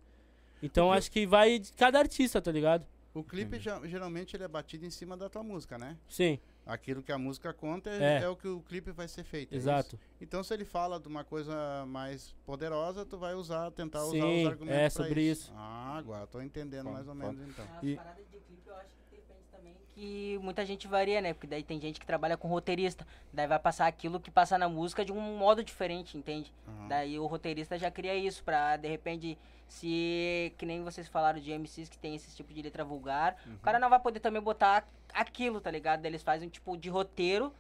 Então 0.62 0.86
Porque- 0.86 0.98
acho 0.98 1.10
que 1.10 1.26
vai 1.26 1.58
de 1.58 1.72
cada 1.72 1.98
artista, 1.98 2.40
tá 2.40 2.52
ligado? 2.52 2.86
O 3.12 3.24
clipe 3.24 3.58
já- 3.58 3.84
geralmente 3.88 4.36
ele 4.36 4.44
é 4.44 4.48
batido 4.48 4.86
em 4.86 4.90
cima 4.90 5.16
da 5.16 5.28
tua 5.28 5.42
música, 5.42 5.76
né? 5.76 5.96
Sim, 6.08 6.38
Aquilo 6.66 7.02
que 7.02 7.10
a 7.10 7.18
música 7.18 7.52
conta 7.52 7.90
é, 7.90 8.18
É. 8.18 8.22
é 8.22 8.28
o 8.28 8.36
que 8.36 8.46
o 8.46 8.60
clipe 8.60 8.90
vai 8.92 9.08
ser 9.08 9.24
feito. 9.24 9.52
é 9.54 9.56
exato. 9.56 9.96
isso? 9.96 10.04
Então, 10.20 10.42
se 10.44 10.52
ele 10.54 10.64
fala 10.64 11.00
de 11.00 11.08
uma 11.08 11.24
coisa 11.24 11.84
mais 11.86 12.32
poderosa, 12.46 13.04
tu 13.04 13.18
vai 13.18 13.34
usar, 13.34 13.70
tentar 13.72 14.04
usar 14.04 14.10
Sim, 14.20 14.42
os 14.46 14.52
argumentos 14.52 14.78
é 14.80 14.90
sobre 14.90 15.22
isso. 15.22 15.52
Ah, 15.56 15.96
agora 15.98 16.26
tô 16.26 16.40
entendendo 16.40 16.84
Foda, 16.84 16.94
mais 16.94 17.08
ou 17.08 17.14
foda. 17.14 17.32
menos 17.32 17.48
então. 17.48 17.64
As 17.76 17.82
E- 17.82 17.96
paradas 17.96 18.24
de 18.30 18.38
clipe 18.38 18.62
eu 18.68 18.74
acho 18.76 18.88
que 19.10 19.16
depende 19.16 19.40
também 19.50 19.74
que 19.94 20.38
muita 20.42 20.64
gente 20.64 20.86
varia, 20.86 21.20
né? 21.20 21.32
Porque 21.32 21.46
daí 21.46 21.62
tem 21.64 21.80
gente 21.80 21.98
que 21.98 22.06
trabalha 22.06 22.36
com 22.36 22.46
roteirista. 22.46 23.06
Daí 23.32 23.46
vai 23.48 23.58
passar 23.58 23.86
aquilo 23.86 24.20
que 24.20 24.30
passa 24.30 24.56
na 24.58 24.68
música 24.68 25.04
de 25.04 25.12
um 25.12 25.20
modo 25.38 25.64
diferente, 25.64 26.16
entende? 26.16 26.52
Aham. 26.68 26.88
Daí 26.88 27.18
o 27.18 27.26
roteirista 27.26 27.76
já 27.78 27.90
cria 27.90 28.14
isso 28.14 28.44
pra, 28.44 28.76
de 28.76 28.86
repente, 28.88 29.36
se. 29.72 30.52
Que 30.58 30.66
nem 30.66 30.82
vocês 30.82 31.08
falaram 31.08 31.40
de 31.40 31.52
MCs 31.52 31.88
que 31.88 31.96
tem 31.98 32.14
esse 32.14 32.34
tipo 32.36 32.52
de 32.52 32.60
letra 32.62 32.84
vulgar, 32.84 33.36
Uhum. 33.46 33.54
o 33.54 33.58
cara 33.58 33.78
não 33.78 33.88
vai 33.88 34.00
poder 34.00 34.20
também 34.20 34.42
botar 34.42 34.86
aquilo, 35.14 35.60
tá 35.60 35.70
ligado? 35.70 36.04
Eles 36.04 36.22
fazem 36.22 36.48
um 36.48 36.50
tipo 36.50 36.76
de 36.76 36.88
roteiro 36.90 37.52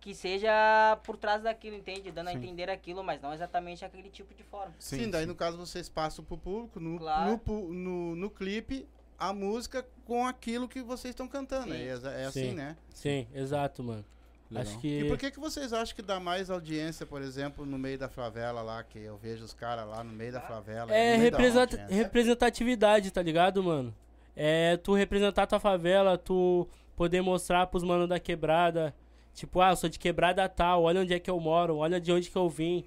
que 0.00 0.14
seja 0.14 0.96
por 1.04 1.16
trás 1.16 1.42
daquilo, 1.42 1.76
entende? 1.76 2.10
Dando 2.12 2.28
a 2.28 2.30
Sim. 2.32 2.38
entender 2.38 2.70
aquilo, 2.70 3.02
mas 3.02 3.20
não 3.20 3.34
exatamente 3.34 3.84
aquele 3.84 4.08
tipo 4.08 4.32
de 4.34 4.44
forma. 4.44 4.72
Sim, 4.78 5.10
daí 5.10 5.26
no 5.26 5.34
caso 5.34 5.56
vocês 5.58 5.88
passam 5.88 6.24
pro 6.24 6.38
público, 6.38 6.78
no, 6.78 6.98
Claro. 6.98 7.40
no, 7.46 7.68
no, 7.72 8.14
no 8.16 8.30
clipe, 8.30 8.86
a 9.18 9.32
música 9.32 9.84
com 10.04 10.24
aquilo 10.24 10.68
que 10.68 10.80
vocês 10.82 11.10
estão 11.10 11.26
cantando. 11.26 11.72
Sim. 11.72 11.80
É, 11.82 12.22
é 12.22 12.24
assim, 12.26 12.50
Sim. 12.50 12.54
né? 12.54 12.76
Sim, 12.90 13.26
exato, 13.34 13.82
mano. 13.82 14.04
Legal. 14.50 14.62
Acho 14.62 14.80
que. 14.80 15.00
E 15.00 15.08
por 15.08 15.18
que, 15.18 15.30
que 15.30 15.38
vocês 15.38 15.72
acham 15.72 15.94
que 15.94 16.02
dá 16.02 16.18
mais 16.18 16.50
audiência, 16.50 17.04
por 17.04 17.20
exemplo, 17.20 17.66
no 17.66 17.78
meio 17.78 17.98
da 17.98 18.08
favela 18.08 18.62
lá, 18.62 18.82
que 18.82 18.98
eu 18.98 19.16
vejo 19.16 19.44
os 19.44 19.52
caras 19.52 19.86
lá 19.86 20.02
no 20.02 20.12
meio 20.12 20.32
da 20.32 20.40
favela? 20.40 20.94
É 20.94 21.18
meio 21.18 21.30
da 21.30 21.66
representatividade, 21.88 23.10
tá 23.10 23.22
ligado, 23.22 23.62
mano? 23.62 23.94
É 24.34 24.76
tu 24.78 24.94
representar 24.94 25.46
tua 25.46 25.60
favela, 25.60 26.16
tu 26.16 26.66
poder 26.96 27.20
mostrar 27.20 27.66
pros 27.66 27.82
manos 27.82 28.08
da 28.08 28.18
quebrada. 28.18 28.94
Tipo, 29.34 29.60
ah, 29.60 29.70
eu 29.70 29.76
sou 29.76 29.88
de 29.88 29.98
quebrada 29.98 30.48
tal, 30.48 30.82
olha 30.84 31.00
onde 31.00 31.12
é 31.12 31.18
que 31.18 31.30
eu 31.30 31.38
moro, 31.38 31.76
olha 31.76 32.00
de 32.00 32.10
onde 32.10 32.30
que 32.30 32.36
eu 32.36 32.48
vim. 32.48 32.84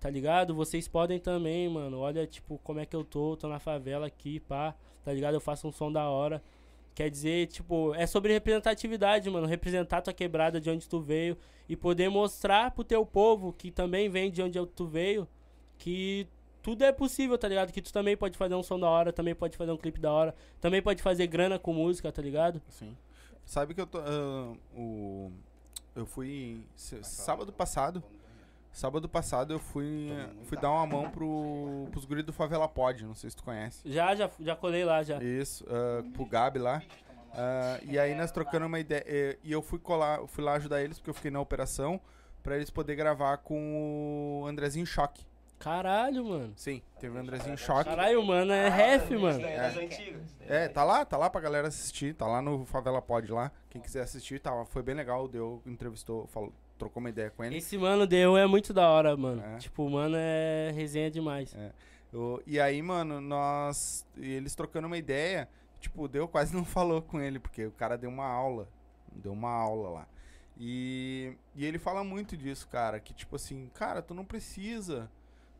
Tá 0.00 0.10
ligado? 0.10 0.54
Vocês 0.54 0.88
podem 0.88 1.18
também, 1.18 1.68
mano. 1.68 1.98
Olha, 1.98 2.26
tipo, 2.26 2.58
como 2.64 2.80
é 2.80 2.86
que 2.86 2.94
eu 2.94 3.04
tô, 3.04 3.36
tô 3.36 3.48
na 3.48 3.58
favela 3.58 4.06
aqui, 4.06 4.40
pá. 4.40 4.74
Tá 5.04 5.12
ligado? 5.12 5.34
Eu 5.34 5.40
faço 5.40 5.68
um 5.68 5.72
som 5.72 5.90
da 5.90 6.08
hora. 6.08 6.42
Quer 6.94 7.10
dizer, 7.10 7.48
tipo, 7.48 7.92
é 7.94 8.06
sobre 8.06 8.32
representatividade, 8.32 9.28
mano. 9.28 9.46
Representar 9.46 10.00
tua 10.00 10.12
quebrada 10.12 10.60
de 10.60 10.70
onde 10.70 10.88
tu 10.88 11.00
veio 11.00 11.36
e 11.68 11.74
poder 11.76 12.08
mostrar 12.08 12.70
pro 12.70 12.84
teu 12.84 13.04
povo 13.04 13.52
que 13.52 13.70
também 13.70 14.08
vem 14.08 14.30
de 14.30 14.40
onde 14.42 14.64
tu 14.66 14.86
veio 14.86 15.26
que 15.76 16.28
tudo 16.62 16.82
é 16.82 16.92
possível, 16.92 17.36
tá 17.36 17.48
ligado? 17.48 17.72
Que 17.72 17.82
tu 17.82 17.92
também 17.92 18.16
pode 18.16 18.38
fazer 18.38 18.54
um 18.54 18.62
som 18.62 18.78
da 18.78 18.88
hora, 18.88 19.12
também 19.12 19.34
pode 19.34 19.56
fazer 19.56 19.72
um 19.72 19.76
clipe 19.76 20.00
da 20.00 20.12
hora, 20.12 20.34
também 20.60 20.80
pode 20.80 21.02
fazer 21.02 21.26
grana 21.26 21.58
com 21.58 21.74
música, 21.74 22.10
tá 22.12 22.22
ligado? 22.22 22.62
Sim. 22.70 22.96
Sabe 23.44 23.74
que 23.74 23.80
eu 23.80 23.86
tô. 23.86 23.98
ah, 23.98 24.54
o, 24.74 25.30
eu 25.94 26.06
fui. 26.06 26.64
Sábado 26.74 27.52
passado. 27.52 28.02
Sábado 28.74 29.08
passado 29.08 29.52
eu 29.54 29.58
fui, 29.60 30.08
fui 30.42 30.58
dar 30.58 30.70
uma 30.72 30.84
mão 30.84 31.08
pro, 31.08 31.86
pros 31.92 32.04
guris 32.04 32.24
do 32.24 32.32
Favela 32.32 32.68
Pod, 32.68 33.04
não 33.06 33.14
sei 33.14 33.30
se 33.30 33.36
tu 33.36 33.44
conhece. 33.44 33.80
Já, 33.88 34.14
já, 34.16 34.28
já 34.40 34.56
colei 34.56 34.84
lá, 34.84 35.00
já. 35.04 35.22
Isso, 35.22 35.64
ah, 35.68 36.02
pro 36.12 36.26
Gabi 36.26 36.58
lá. 36.58 36.82
Ah, 37.32 37.78
e 37.84 37.96
aí 37.98 38.16
nós 38.16 38.32
trocando 38.32 38.66
uma 38.66 38.80
ideia. 38.80 39.04
eh, 39.06 39.38
E 39.44 39.52
eu 39.52 39.62
fui 39.62 39.78
colar, 39.78 40.18
eu 40.18 40.26
fui 40.26 40.42
lá 40.42 40.54
ajudar 40.54 40.82
eles, 40.82 40.98
porque 40.98 41.10
eu 41.10 41.14
fiquei 41.14 41.30
na 41.30 41.40
operação, 41.40 42.00
pra 42.42 42.56
eles 42.56 42.68
poderem 42.68 42.98
gravar 42.98 43.36
com 43.38 44.40
o 44.42 44.46
Andrezinho 44.46 44.84
Choque. 44.86 45.24
Caralho, 45.56 46.24
mano. 46.24 46.52
Sim, 46.56 46.82
teve 46.98 47.16
o 47.16 47.20
Andrezinho 47.20 47.56
Choque. 47.56 47.88
Caralho, 47.88 48.22
mano, 48.26 48.52
é 48.52 48.68
ref, 48.68 49.08
mano. 49.12 49.40
É 49.46 49.68
antigas. 49.68 50.36
É, 50.40 50.66
tá 50.68 50.82
lá, 50.82 51.04
tá 51.04 51.16
lá 51.16 51.30
pra 51.30 51.40
galera 51.40 51.68
assistir, 51.68 52.12
tá 52.14 52.26
lá 52.26 52.42
no 52.42 52.66
Favela 52.66 53.00
Pod 53.00 53.30
lá. 53.32 53.52
Quem 53.70 53.80
quiser 53.80 54.02
assistir, 54.02 54.40
tá, 54.40 54.64
foi 54.66 54.82
bem 54.82 54.96
legal, 54.96 55.28
deu, 55.28 55.62
entrevistou, 55.64 56.26
falou, 56.26 56.52
trocou 56.78 57.00
uma 57.00 57.08
ideia 57.10 57.30
com 57.30 57.44
ele. 57.44 57.56
Esse 57.58 57.76
mano 57.78 58.06
deu 58.06 58.36
é 58.36 58.46
muito 58.46 58.72
da 58.72 58.88
hora, 58.88 59.16
mano. 59.16 59.42
É. 59.42 59.58
Tipo, 59.58 59.88
mano 59.88 60.16
é 60.18 60.70
resenha 60.74 61.10
demais. 61.10 61.54
Eu- 62.12 62.42
e 62.46 62.60
aí, 62.60 62.80
mano, 62.82 63.20
nós. 63.20 64.06
E 64.16 64.30
eles 64.32 64.54
trocando 64.54 64.86
uma 64.86 64.96
ideia, 64.98 65.48
tipo, 65.80 66.06
deu 66.08 66.28
quase 66.28 66.52
não 66.56 66.64
falou 66.64 67.02
com 67.02 67.20
ele, 67.20 67.38
porque 67.38 67.66
o 67.66 67.72
cara 67.72 67.96
deu 67.98 68.10
uma 68.10 68.26
aula. 68.26 68.68
Deu 69.12 69.32
uma 69.32 69.50
aula 69.50 69.88
lá. 69.90 70.08
E, 70.58 71.32
e 71.56 71.64
ele 71.64 71.78
fala 71.78 72.04
muito 72.04 72.36
disso, 72.36 72.68
cara. 72.68 73.00
Que 73.00 73.12
tipo 73.12 73.36
assim, 73.36 73.68
cara, 73.74 74.00
tu 74.02 74.14
não 74.14 74.24
precisa. 74.24 75.10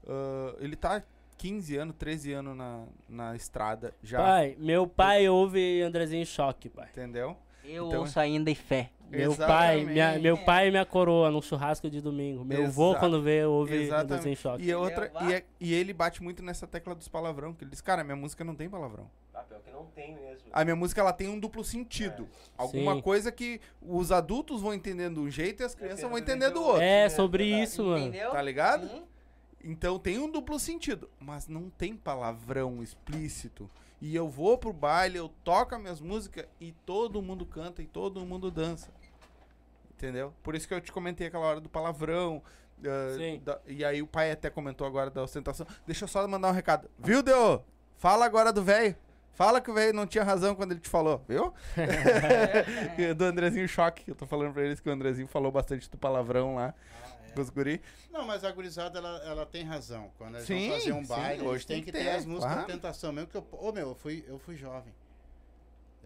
ah, 0.07 0.55
ele 0.61 0.77
tá 0.77 1.03
15 1.37 1.77
anos, 1.77 1.97
13 1.99 2.33
anos 2.33 2.57
na, 2.57 2.85
na 3.09 3.37
estrada 3.37 3.93
já. 4.03 4.19
Pai, 4.19 4.57
meu 4.59 4.87
pai 4.87 5.29
ouve 5.29 5.83
Andrezinho 5.83 6.25
Choque, 6.25 6.69
pai. 6.69 6.89
Entendeu? 6.91 7.37
Eu 7.65 7.89
Então- 7.89 8.01
ouço 8.01 8.21
ainda 8.21 8.51
em 8.51 8.55
fé. 8.55 8.91
Meu 9.11 9.37
pai, 9.37 9.85
minha, 9.85 10.19
meu 10.19 10.37
pai 10.37 10.69
e 10.69 10.71
minha 10.71 10.85
coroa 10.85 11.31
num 11.31 11.41
churrasco 11.41 11.89
de 11.89 12.01
domingo. 12.01 12.45
Meu 12.45 12.67
avô, 12.67 12.91
Exa- 12.91 12.99
quando 13.01 13.23
vê, 13.23 13.45
ouve 13.45 13.75
Exatamente. 13.77 14.13
Andrezinho 14.13 14.37
Choque. 14.37 14.65
E, 14.65 14.75
outra, 14.75 15.03
Levar. 15.05 15.31
e, 15.31 15.35
é- 15.35 15.45
e 15.61 15.73
ele 15.75 15.93
bate 15.93 16.23
muito 16.23 16.43
nessa 16.43 16.67
tecla 16.67 16.95
dos 16.95 17.07
palavrão, 17.07 17.53
que 17.55 17.63
ele 17.63 17.71
diz, 17.71 17.81
cara, 17.81 18.03
minha 18.03 18.17
música 18.17 18.43
não 18.43 18.55
tem 18.57 18.69
palavrão. 18.69 19.09
Ah, 19.33 19.41
pior 19.43 19.61
que 19.61 19.71
não 19.71 19.85
tem 19.87 20.15
mesmo. 20.15 20.49
A 20.53 20.65
minha 20.65 20.75
música 20.77 21.01
ela 21.01 21.13
tem 21.13 21.29
um 21.29 21.39
duplo 21.39 21.63
sentido. 21.65 22.29
Alguma 22.57 22.95
Sim. 22.97 23.01
coisa 23.03 23.31
que 23.31 23.61
os 23.83 24.11
adultos 24.11 24.61
vão 24.63 24.75
entender 24.75 25.11
de 25.11 25.19
um 25.21 25.31
jeito 25.31 25.63
e 25.63 25.65
as 25.67 25.75
crianças 25.75 26.09
vão 26.09 26.19
entender 26.19 26.51
do 26.51 26.63
outro. 26.63 26.83
É, 26.83 27.05
É, 27.05 27.09
sobre 27.09 27.45
verdade. 27.45 27.65
isso, 27.65 27.85
mano. 27.85 28.07
Entendeu? 28.07 28.31
Tá 28.31 28.43
ligado? 28.43 28.89
Sim. 28.89 29.03
Então 29.67 29.99
tem 29.99 30.19
um 30.19 30.31
duplo 30.31 30.59
sentido, 30.59 31.09
mas 31.19 31.49
não 31.49 31.71
tem 31.71 31.97
palavrão 31.97 32.83
explícito. 32.83 33.69
E 34.01 34.15
eu 34.15 34.29
vou 34.29 34.59
pro 34.59 34.73
baile, 34.73 35.17
eu 35.19 35.29
toco 35.43 35.75
as 35.75 35.81
minhas 35.81 36.01
músicas 36.01 36.47
e 36.61 36.73
todo 36.85 37.23
mundo 37.23 37.47
canta 37.47 37.81
e 37.83 37.87
todo 37.87 38.25
mundo 38.27 38.51
dança. 38.51 38.91
Entendeu? 39.97 40.35
Por 40.43 40.55
isso 40.55 40.67
que 40.69 40.75
eu 40.75 40.81
te 40.81 40.93
comentei 40.93 41.27
aquela 41.29 41.47
hora 41.47 41.61
do 41.61 41.69
palavrão. 41.69 42.43
Sim. 43.17 43.41
da- 43.43 43.61
e 43.67 43.83
aí 43.85 44.03
o 44.03 44.07
pai 44.07 44.31
até 44.31 44.51
comentou 44.51 44.87
agora 44.87 45.09
da 45.09 45.23
ostentação. 45.23 45.67
Deixa 45.87 46.05
eu 46.05 46.09
só 46.09 46.27
mandar 46.29 46.49
um 46.51 46.53
recado. 46.53 46.91
Viu, 46.99 47.23
Deo? 47.23 47.65
Fala 47.97 48.27
agora 48.27 48.53
do 48.53 48.63
velho. 48.63 48.95
Fala 49.33 49.61
que 49.61 49.71
o 49.71 49.75
velho 49.75 49.93
não 49.95 50.07
tinha 50.07 50.23
razão 50.23 50.55
quando 50.55 50.73
ele 50.73 50.81
te 50.81 50.89
falou, 50.89 51.23
viu? 51.27 51.55
do 53.17 53.25
Andrezinho 53.25 53.67
Choque. 53.69 54.05
Eu 54.09 54.15
tô 54.15 54.27
falando 54.27 54.53
pra 54.53 54.65
eles 54.65 54.81
que 54.81 54.89
o 54.89 54.93
Andrezinho 54.93 55.27
falou 55.29 55.51
bastante 55.51 55.91
do 55.91 55.97
palavrão 55.97 56.57
lá. 56.57 56.75
Com 57.35 57.41
os 57.43 57.51
guri. 57.51 57.81
Não, 58.11 58.25
mas 58.27 58.45
a 58.45 58.53
gurizada, 58.53 58.99
ela, 58.99 59.19
ela 59.25 59.47
tem 59.47 59.65
razão. 59.65 60.11
Quando 60.17 60.37
eles 60.37 60.47
Sim, 60.47 60.69
vão 60.69 60.79
fazer 60.79 60.93
um 60.93 61.03
sim, 61.03 61.09
baile, 61.09 61.41
hoje 61.43 61.49
hoje 61.51 61.67
tem 61.67 61.77
tem 61.77 61.85
que 61.85 61.93
ter, 61.93 62.05
ter, 62.05 62.11
as 62.11 62.25
músicas 62.27 62.53
claro. 62.53 62.67
de 62.67 62.73
tentação. 62.73 63.13
Mesmo 63.13 63.29
que 63.31 63.37
eu... 63.37 63.47
Ô, 63.53 63.73
meu, 63.73 63.89
eu 63.91 63.95
fui, 63.95 64.25
eu 64.29 64.39
fui 64.39 64.57
jovem. 64.57 64.93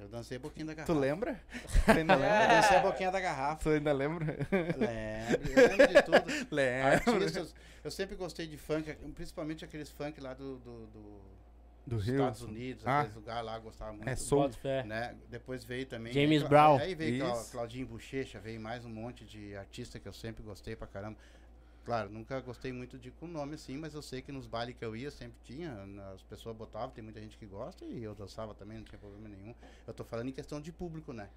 Eu 0.00 0.08
dancei 0.08 0.38
boquinha 0.38 0.64
da 0.66 0.74
garrafa. 0.74 0.92
Tu 0.92 0.98
lembra? 0.98 1.40
Tu 1.84 1.90
ainda 1.90 2.14
Eu 2.14 2.18
lembra? 2.20 2.46
dancei 2.46 2.76
a 2.76 2.80
boquinha 2.80 3.10
da 3.10 3.20
garrafa. 3.20 3.62
Tu 3.64 3.68
ainda 3.70 3.92
lembra? 3.92 4.26
Lembro, 4.26 5.52
eu 5.52 5.68
lembro 5.68 5.88
de 5.88 6.02
tudo. 6.02 6.46
Lembra. 6.54 6.94
Artistas, 6.94 7.54
eu 7.82 7.90
sempre 7.90 8.14
gostei 8.14 8.46
de 8.46 8.56
funk, 8.56 8.94
principalmente 9.14 9.64
aqueles 9.64 9.90
funk 9.90 10.20
lá 10.20 10.34
do, 10.34 10.56
do- 10.58 10.86
do- 10.86 11.20
Do 11.88 11.96
dos 11.96 12.04
Rio. 12.06 12.14
Estados 12.16 12.42
Unidos, 12.42 12.86
Ah. 12.86 12.98
aqueles 13.00 13.16
lugares 13.16 13.44
lá, 13.46 13.58
gostava 13.58 13.92
muito. 13.92 14.08
É 14.08 14.14
soul. 14.16 14.50
Né? 14.86 15.16
Depois 15.30 15.64
veio 15.64 15.86
também. 15.86 16.12
James 16.12 16.42
aí, 16.42 16.48
Brown. 16.48 16.78
Aí 16.78 16.94
veio 16.94 17.26
Isso. 17.32 17.50
Claudinho 17.52 17.86
Bochecha, 17.86 18.38
veio 18.40 18.60
mais 18.60 18.84
um 18.84 18.90
monte 18.90 19.24
de 19.24 19.56
artista 19.56 19.98
que 19.98 20.06
eu 20.06 20.12
sempre 20.12 20.42
gostei 20.42 20.76
pra 20.76 20.86
caramba. 20.86 21.16
Claro, 21.84 22.10
nunca 22.10 22.38
gostei 22.40 22.70
muito 22.70 22.98
de 22.98 23.10
com 23.12 23.26
nome 23.26 23.54
assim, 23.54 23.78
mas 23.78 23.94
eu 23.94 24.02
sei 24.02 24.20
que 24.20 24.30
nos 24.30 24.46
bailes 24.46 24.76
que 24.76 24.84
eu 24.84 24.94
ia 24.94 25.10
sempre 25.10 25.38
tinha, 25.42 25.72
as 26.12 26.22
pessoas 26.22 26.54
botavam, 26.54 26.90
tem 26.90 27.02
muita 27.02 27.18
gente 27.18 27.38
que 27.38 27.46
gosta 27.46 27.82
e 27.86 28.04
eu 28.04 28.14
dançava 28.14 28.52
também, 28.54 28.76
não 28.76 28.84
tinha 28.84 28.98
problema 28.98 29.26
nenhum. 29.26 29.54
Eu 29.86 29.94
tô 29.94 30.04
falando 30.04 30.28
em 30.28 30.32
questão 30.32 30.60
de 30.60 30.70
público, 30.70 31.14
né? 31.14 31.30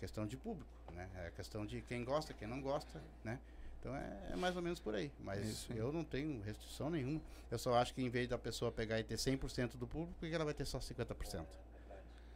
Questão 0.00 0.26
de 0.26 0.36
público, 0.36 0.68
né? 0.92 1.08
É 1.14 1.30
questão 1.30 1.64
de 1.64 1.80
quem 1.82 2.04
gosta, 2.04 2.34
quem 2.34 2.48
não 2.48 2.60
gosta, 2.60 3.00
né? 3.22 3.38
Então 3.80 3.94
é, 3.94 4.30
é 4.32 4.36
mais 4.36 4.56
ou 4.56 4.62
menos 4.62 4.80
por 4.80 4.94
aí. 4.94 5.12
Mas 5.20 5.46
Isso 5.46 5.72
eu 5.72 5.92
não 5.92 6.02
tenho 6.04 6.40
restrição 6.42 6.90
nenhuma. 6.90 7.20
Eu 7.50 7.58
só 7.58 7.74
acho 7.76 7.94
que 7.94 8.02
em 8.02 8.08
vez 8.10 8.28
da 8.28 8.36
pessoa 8.38 8.70
pegar 8.72 8.98
e 8.98 9.04
ter 9.04 9.14
100% 9.16 9.76
do 9.76 9.86
público, 9.86 10.14
por 10.18 10.28
que 10.28 10.34
ela 10.34 10.44
vai 10.44 10.54
ter 10.54 10.64
só 10.64 10.78
50%? 10.78 11.44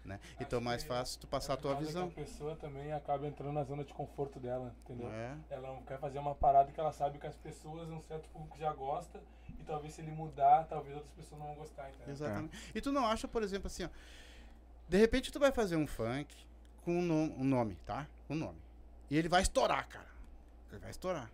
Né? 0.05 0.19
Então 0.41 0.59
é 0.59 0.63
mais 0.63 0.83
que 0.83 0.89
fácil 0.89 1.21
tu 1.21 1.29
passar 1.29 1.55
a 1.55 1.57
tua 1.57 1.73
Acaba 1.73 1.81
que 1.87 1.93
visão. 1.93 2.09
A 2.09 2.11
pessoa 2.11 2.57
também 2.57 2.93
acaba 2.93 3.25
entrando 3.27 3.53
na 3.53 3.63
zona 3.63 3.85
de 3.85 3.95
conforto 3.95 4.41
dela, 4.41 4.75
entendeu? 4.85 5.09
É. 5.09 5.37
Ela 5.49 5.69
não 5.69 5.83
quer 5.83 5.97
fazer 6.01 6.19
uma 6.19 6.35
parada 6.35 6.73
que 6.73 6.81
ela 6.81 6.91
sabe 6.93 7.19
que 7.21 7.27
as 7.27 7.37
pessoas, 7.37 7.89
um 7.89 8.03
certo 8.03 8.29
público 8.31 8.59
já 8.59 8.73
gosta, 8.73 9.21
e 9.61 9.63
talvez 9.63 9.95
se 9.95 10.01
ele 10.01 10.11
mudar, 10.11 10.65
talvez 10.65 10.97
outras 10.97 11.13
pessoas 11.15 11.41
não 11.41 11.47
vão 11.49 11.57
gostar, 11.57 11.89
entendeu? 11.89 12.09
Exatamente. 12.09 12.59
E 12.75 12.81
tu 12.81 12.91
não 12.91 13.07
acha, 13.07 13.29
por 13.29 13.45
exemplo, 13.45 13.69
assim, 13.69 13.85
ó. 13.85 13.89
De 14.89 14.97
repente 14.99 15.31
tu 15.31 15.39
vai 15.39 15.53
fazer 15.53 15.77
um 15.77 15.87
funk 15.87 16.35
com 16.85 16.99
um, 16.99 17.03
nom- 17.03 17.35
um 17.39 17.45
nome, 17.45 17.77
tá? 17.87 18.09
Um 18.29 18.35
nome. 18.35 18.59
E 19.09 19.17
ele 19.17 19.29
vai 19.29 19.43
estourar, 19.43 19.87
cara. 19.87 20.11
Ele 20.73 20.81
vai 20.81 20.91
estourar. 20.91 21.31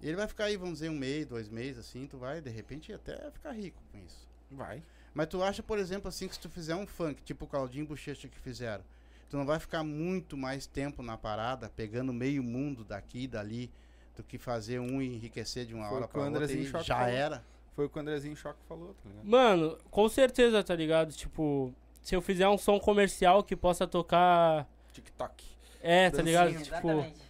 E 0.00 0.08
ele 0.08 0.16
vai 0.16 0.28
ficar 0.28 0.44
aí, 0.44 0.56
vamos 0.56 0.74
dizer, 0.74 0.90
um 0.90 0.94
mês, 0.96 1.26
dois 1.26 1.48
meses, 1.48 1.78
assim, 1.78 2.06
tu 2.06 2.18
vai, 2.18 2.40
de 2.40 2.50
repente, 2.50 2.92
até 2.92 3.30
ficar 3.30 3.52
rico 3.52 3.82
com 3.90 3.98
isso. 3.98 4.28
Vai. 4.50 4.82
Mas 5.14 5.26
tu 5.28 5.42
acha, 5.42 5.62
por 5.62 5.78
exemplo, 5.78 6.08
assim, 6.08 6.28
que 6.28 6.34
se 6.34 6.40
tu 6.40 6.50
fizer 6.50 6.74
um 6.74 6.86
funk, 6.86 7.22
tipo 7.22 7.46
o 7.46 7.48
Claudinho 7.48 7.86
Bochecha 7.86 8.28
que 8.28 8.38
fizeram, 8.38 8.84
tu 9.30 9.36
não 9.36 9.46
vai 9.46 9.58
ficar 9.58 9.82
muito 9.82 10.36
mais 10.36 10.66
tempo 10.66 11.02
na 11.02 11.16
parada, 11.16 11.70
pegando 11.70 12.12
meio 12.12 12.42
mundo 12.42 12.84
daqui 12.84 13.24
e 13.24 13.28
dali, 13.28 13.70
do 14.14 14.22
que 14.22 14.38
fazer 14.38 14.78
um 14.78 15.00
e 15.00 15.14
enriquecer 15.14 15.66
de 15.66 15.74
uma 15.74 15.88
Foi 15.88 15.96
hora 15.96 16.08
pra 16.08 16.20
o 16.20 16.24
outra 16.24 16.38
Andrezinho 16.38 16.64
e 16.64 16.66
Choque 16.70 16.84
já 16.86 16.96
falou. 16.96 17.12
era. 17.12 17.44
Foi 17.74 17.84
o 17.86 17.88
que 17.90 17.98
o 17.98 18.00
Andrezinho 18.00 18.36
Choque 18.36 18.60
falou, 18.68 18.94
tá 18.94 19.08
ligado? 19.08 19.26
Mano, 19.26 19.78
com 19.90 20.08
certeza, 20.08 20.62
tá 20.62 20.74
ligado? 20.74 21.12
Tipo, 21.12 21.72
se 22.02 22.14
eu 22.14 22.22
fizer 22.22 22.48
um 22.48 22.56
som 22.56 22.78
comercial 22.78 23.42
que 23.42 23.56
possa 23.56 23.86
tocar. 23.86 24.66
TikTok. 24.92 25.44
É, 25.82 26.10
tá 26.10 26.22
ligado? 26.22 26.52
Dancinha. 26.52 26.62
Tipo, 26.64 26.90
Exatamente. 26.90 27.25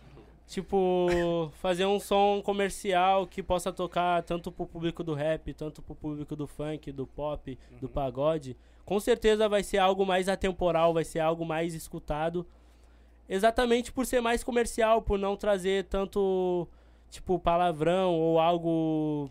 Tipo, 0.47 1.51
fazer 1.61 1.87
um 1.87 1.99
som 1.99 2.41
comercial 2.43 3.27
que 3.27 3.43
possa 3.43 3.73
tocar 3.73 4.23
tanto 4.23 4.53
pro 4.53 4.67
público 4.67 5.03
do 5.03 5.15
rap, 5.15 5.53
tanto 5.53 5.83
pro 5.83 5.95
público 5.95 6.37
do 6.37 6.47
funk, 6.47 6.93
do 6.93 7.07
pop, 7.07 7.59
do 7.81 7.89
pagode. 7.89 8.57
Com 8.85 9.01
certeza 9.01 9.49
vai 9.49 9.63
ser 9.63 9.79
algo 9.79 10.07
mais 10.07 10.29
atemporal, 10.29 10.95
vai 10.95 11.05
ser 11.05 11.19
algo 11.19 11.45
mais 11.45 11.75
escutado. 11.75 12.47
Exatamente 13.29 13.91
por 13.91 14.07
ser 14.07 14.21
mais 14.21 14.45
comercial, 14.45 15.03
por 15.03 15.19
não 15.19 15.37
trazer 15.37 15.85
tanto, 15.85 16.69
tipo, 17.11 17.39
palavrão 17.41 18.15
ou 18.15 18.39
algo. 18.39 19.29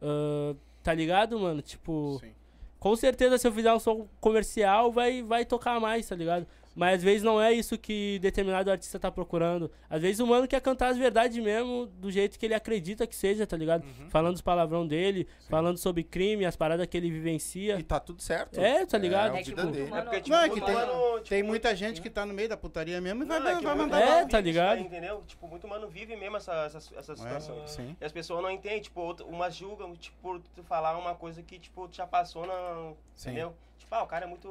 ah, 0.00 0.54
tá 0.82 0.94
ligado, 0.94 1.38
mano? 1.40 1.60
Tipo. 1.60 2.18
Sim. 2.20 2.32
Com 2.78 2.96
certeza, 2.96 3.38
se 3.38 3.46
eu 3.46 3.52
fizer 3.52 3.72
um 3.72 3.78
som 3.78 4.08
comercial, 4.20 4.90
vai, 4.90 5.22
vai 5.22 5.44
tocar 5.44 5.78
mais, 5.78 6.08
tá 6.08 6.16
ligado? 6.16 6.46
Mas 6.74 6.96
às 6.96 7.02
vezes 7.02 7.22
não 7.22 7.40
é 7.40 7.52
isso 7.52 7.76
que 7.78 8.18
determinado 8.20 8.70
artista 8.70 8.98
tá 8.98 9.10
procurando. 9.10 9.70
Às 9.90 10.00
vezes 10.02 10.20
o 10.20 10.26
mano 10.26 10.48
quer 10.48 10.60
cantar 10.60 10.88
as 10.88 10.96
verdades 10.96 11.36
mesmo, 11.42 11.86
do 11.86 12.10
jeito 12.10 12.38
que 12.38 12.46
ele 12.46 12.54
acredita 12.54 13.06
que 13.06 13.14
seja, 13.14 13.46
tá 13.46 13.56
ligado? 13.56 13.84
Uhum. 13.84 14.08
Falando 14.10 14.34
os 14.36 14.40
palavrão 14.40 14.86
dele, 14.86 15.26
falando 15.48 15.76
sobre 15.78 16.02
crime, 16.02 16.44
as 16.46 16.56
paradas 16.56 16.86
que 16.86 16.96
ele 16.96 17.10
vivencia. 17.10 17.78
E 17.78 17.82
tá 17.82 18.00
tudo 18.00 18.22
certo. 18.22 18.58
É, 18.60 18.86
tá 18.86 18.96
ligado? 18.98 19.34
É 19.36 19.38
a 19.38 19.40
É 19.40 19.42
dele. 19.44 19.90
mano- 19.90 19.96
É 19.96 20.02
porque, 20.02 20.20
tipo, 20.22 20.30
Não, 20.36 20.42
é 20.42 20.48
que 20.48 20.60
tem- 20.60 20.74
mano, 20.74 20.92
tipo, 21.16 21.28
Tem 21.28 21.42
muita 21.42 21.76
gente 21.76 22.00
que 22.00 22.08
tá 22.10 22.24
no 22.26 22.32
meio 22.34 22.48
da 22.48 22.56
putaria 22.56 23.00
mesmo 23.00 23.22
e 23.22 23.26
vai, 23.26 23.38
Não, 23.40 23.48
é 23.48 23.56
que 23.56 23.64
vai 23.64 23.74
mandar 23.74 24.00
É, 24.00 24.24
tá 24.26 24.40
ligado? 24.40 24.80
entendeu? 24.80 25.22
Tipo, 25.26 25.46
muito 25.48 25.68
mano 25.68 25.88
vive 25.88 26.16
mesmo 26.16 26.36
essa, 26.36 26.52
essa, 26.64 26.78
essa 26.78 27.12
É, 27.12 27.16
situação. 27.16 27.66
sim. 27.66 27.96
E 28.00 28.04
as 28.04 28.12
pessoas 28.12 28.42
não 28.42 28.50
entendem, 28.50 28.80
tipo, 28.80 29.14
umas 29.24 29.54
julgam, 29.54 29.94
tipo, 29.96 30.16
por 30.22 30.40
tu 30.54 30.62
falar 30.62 30.96
uma 30.98 31.14
coisa 31.14 31.42
que, 31.42 31.58
tipo, 31.58 31.86
tu 31.88 31.96
já 31.96 32.06
passou 32.06 32.46
na. 32.46 32.92
Sim. 33.14 33.30
Entendeu? 33.30 33.54
Tipo, 33.78 33.94
ah, 33.94 34.02
o 34.02 34.06
cara 34.06 34.24
é 34.24 34.28
muito. 34.28 34.48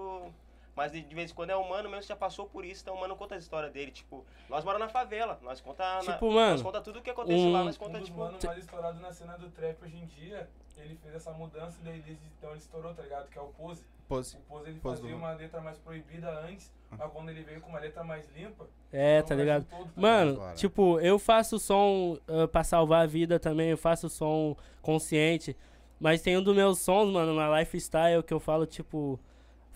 Mas 0.75 0.91
de, 0.91 1.01
de 1.01 1.13
vez 1.13 1.31
em 1.31 1.33
quando 1.33 1.49
é 1.49 1.55
humano 1.55 1.89
mesmo, 1.89 2.03
já 2.03 2.15
passou 2.15 2.45
por 2.45 2.63
isso, 2.63 2.81
então 2.81 2.95
o 2.95 2.99
mano 2.99 3.15
conta 3.15 3.35
a 3.35 3.37
história 3.37 3.69
dele. 3.69 3.91
Tipo, 3.91 4.25
nós 4.49 4.63
moramos 4.63 4.87
na 4.87 4.91
favela, 4.91 5.37
nós 5.41 5.59
conta. 5.59 5.83
na- 5.95 6.13
Tipo, 6.13 6.31
mano, 6.31 6.51
Nós 6.51 6.61
conta 6.61 6.79
tudo 6.81 6.99
o 6.99 7.01
que 7.01 7.09
aconteceu 7.09 7.39
um- 7.49 7.51
lá, 7.51 7.63
nós 7.63 7.75
Um 7.75 7.79
conta, 7.79 7.97
dos 7.99 8.07
tipo. 8.07 8.19
manos 8.19 8.43
mais 8.43 8.57
estourados 8.59 9.01
na 9.01 9.11
cena 9.11 9.37
do 9.37 9.49
trap 9.49 9.83
hoje 9.83 9.97
em 9.97 10.05
dia, 10.05 10.49
ele 10.77 10.95
fez 10.95 11.13
essa 11.15 11.31
mudança 11.31 11.77
e 11.81 11.83
daí 11.85 11.99
ele, 11.99 12.17
então 12.37 12.49
ele 12.51 12.59
estourou, 12.59 12.93
tá 12.93 13.03
ligado? 13.03 13.29
Que 13.29 13.37
é 13.37 13.41
o 13.41 13.47
Pose. 13.47 13.85
Pose. 14.07 14.35
O 14.37 14.39
Pose 14.41 14.69
ele 14.69 14.79
Pose 14.79 15.01
fazia 15.01 15.15
uma 15.15 15.31
letra 15.33 15.61
mais 15.61 15.77
proibida 15.77 16.29
antes, 16.41 16.73
mas 16.89 17.11
quando 17.11 17.29
ele 17.29 17.43
veio 17.43 17.61
com 17.61 17.69
uma 17.69 17.79
letra 17.79 18.03
mais 18.03 18.27
limpa, 18.35 18.65
É, 18.91 19.17
então 19.19 19.27
tá 19.29 19.35
ligado? 19.35 19.65
todo, 19.69 19.85
tá 19.85 19.91
Mano, 20.01 20.31
Agora. 20.33 20.55
tipo, 20.55 20.99
eu 20.99 21.17
faço 21.19 21.59
som 21.59 22.17
ah, 22.27 22.47
pra 22.47 22.63
salvar 22.63 23.03
a 23.03 23.05
vida 23.05 23.39
também, 23.39 23.69
eu 23.69 23.77
faço 23.77 24.09
som 24.09 24.55
consciente. 24.81 25.55
Mas 25.99 26.21
tem 26.21 26.35
um 26.37 26.41
dos 26.43 26.55
meus 26.55 26.79
sons, 26.79 27.09
mano, 27.13 27.33
na 27.35 27.59
lifestyle 27.59 28.23
que 28.23 28.33
eu 28.33 28.39
falo, 28.39 28.65
tipo, 28.65 29.19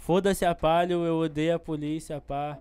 foda-se 0.06 0.46
a 0.46 0.54
palho, 0.54 1.04
eu 1.06 1.18
odeio 1.18 1.56
a 1.56 1.60
polícia, 1.60 2.22
pá. 2.22 2.60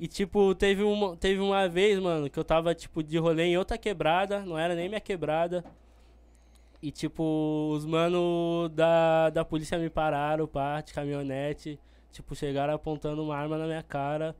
E 0.00 0.06
tipo, 0.08 0.54
teve 0.54 0.82
uma, 0.82 1.14
teve 1.16 1.40
uma 1.40 1.68
vez, 1.68 1.98
mano, 1.98 2.30
que 2.30 2.38
eu 2.38 2.44
tava, 2.44 2.74
tipo, 2.74 3.02
de 3.02 3.18
rolê 3.18 3.44
em 3.44 3.58
outra 3.58 3.76
quebrada, 3.76 4.40
não 4.40 4.58
era 4.58 4.74
nem 4.74 4.88
minha 4.88 5.00
quebrada. 5.00 5.62
E 6.82 6.90
tipo, 6.90 7.72
os 7.74 7.84
mano 7.84 8.68
da, 8.74 9.30
da 9.30 9.44
polícia 9.44 9.78
me 9.78 9.90
pararam, 9.90 10.46
pá, 10.46 10.80
de 10.80 10.92
caminhonete. 10.94 11.78
Tipo, 12.12 12.34
chegaram 12.34 12.72
apontando 12.74 13.22
uma 13.22 13.36
arma 13.36 13.58
na 13.58 13.66
minha 13.66 13.82
cara. 13.82 14.34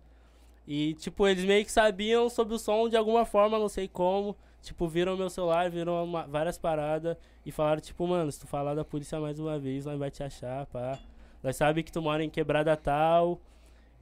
E, 0.67 0.95
tipo, 0.95 1.27
eles 1.29 1.45
meio 1.45 1.65
que 1.65 1.71
sabiam 1.73 2.29
sobre 2.31 2.55
o 2.55 2.59
som 2.59 2.89
de 2.89 2.97
alguma 2.97 3.25
forma, 3.27 3.59
não 3.59 3.69
sei 3.69 3.87
como. 3.89 4.35
Tipo, 4.63 4.89
viram 4.89 5.17
meu 5.17 5.29
celular, 5.31 5.71
viram 5.71 6.03
uma- 6.05 6.27
várias 6.27 6.59
paradas 6.59 7.17
e 7.45 7.53
falaram, 7.53 7.81
tipo, 7.81 8.07
mano, 8.07 8.33
se 8.33 8.41
tu 8.41 8.47
falar 8.47 8.75
da 8.75 8.85
polícia 8.85 9.21
mais 9.21 9.39
uma 9.39 9.59
vez, 9.59 9.85
nós 9.85 9.99
vai 9.99 10.11
te 10.11 10.23
achar, 10.23 10.65
pá. 10.67 10.99
Nós 11.47 11.55
sabe 11.55 11.85
que 11.85 11.93
tu 11.93 12.03
mora 12.03 12.25
em 12.25 12.29
quebrada 12.29 12.77
tal. 12.77 13.41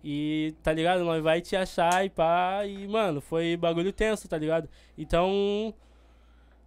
E, 0.03 0.55
tá 0.63 0.73
ligado? 0.73 1.05
Nós 1.05 1.23
vai 1.23 1.43
te 1.43 1.55
achar 1.55 2.03
e 2.03 2.09
pá. 2.09 2.65
E, 2.67 2.89
mano, 2.89 3.21
foi 3.21 3.55
bagulho 3.55 3.93
tenso, 3.93 4.27
tá 4.27 4.39
ligado? 4.39 4.67
Então, 4.97 5.75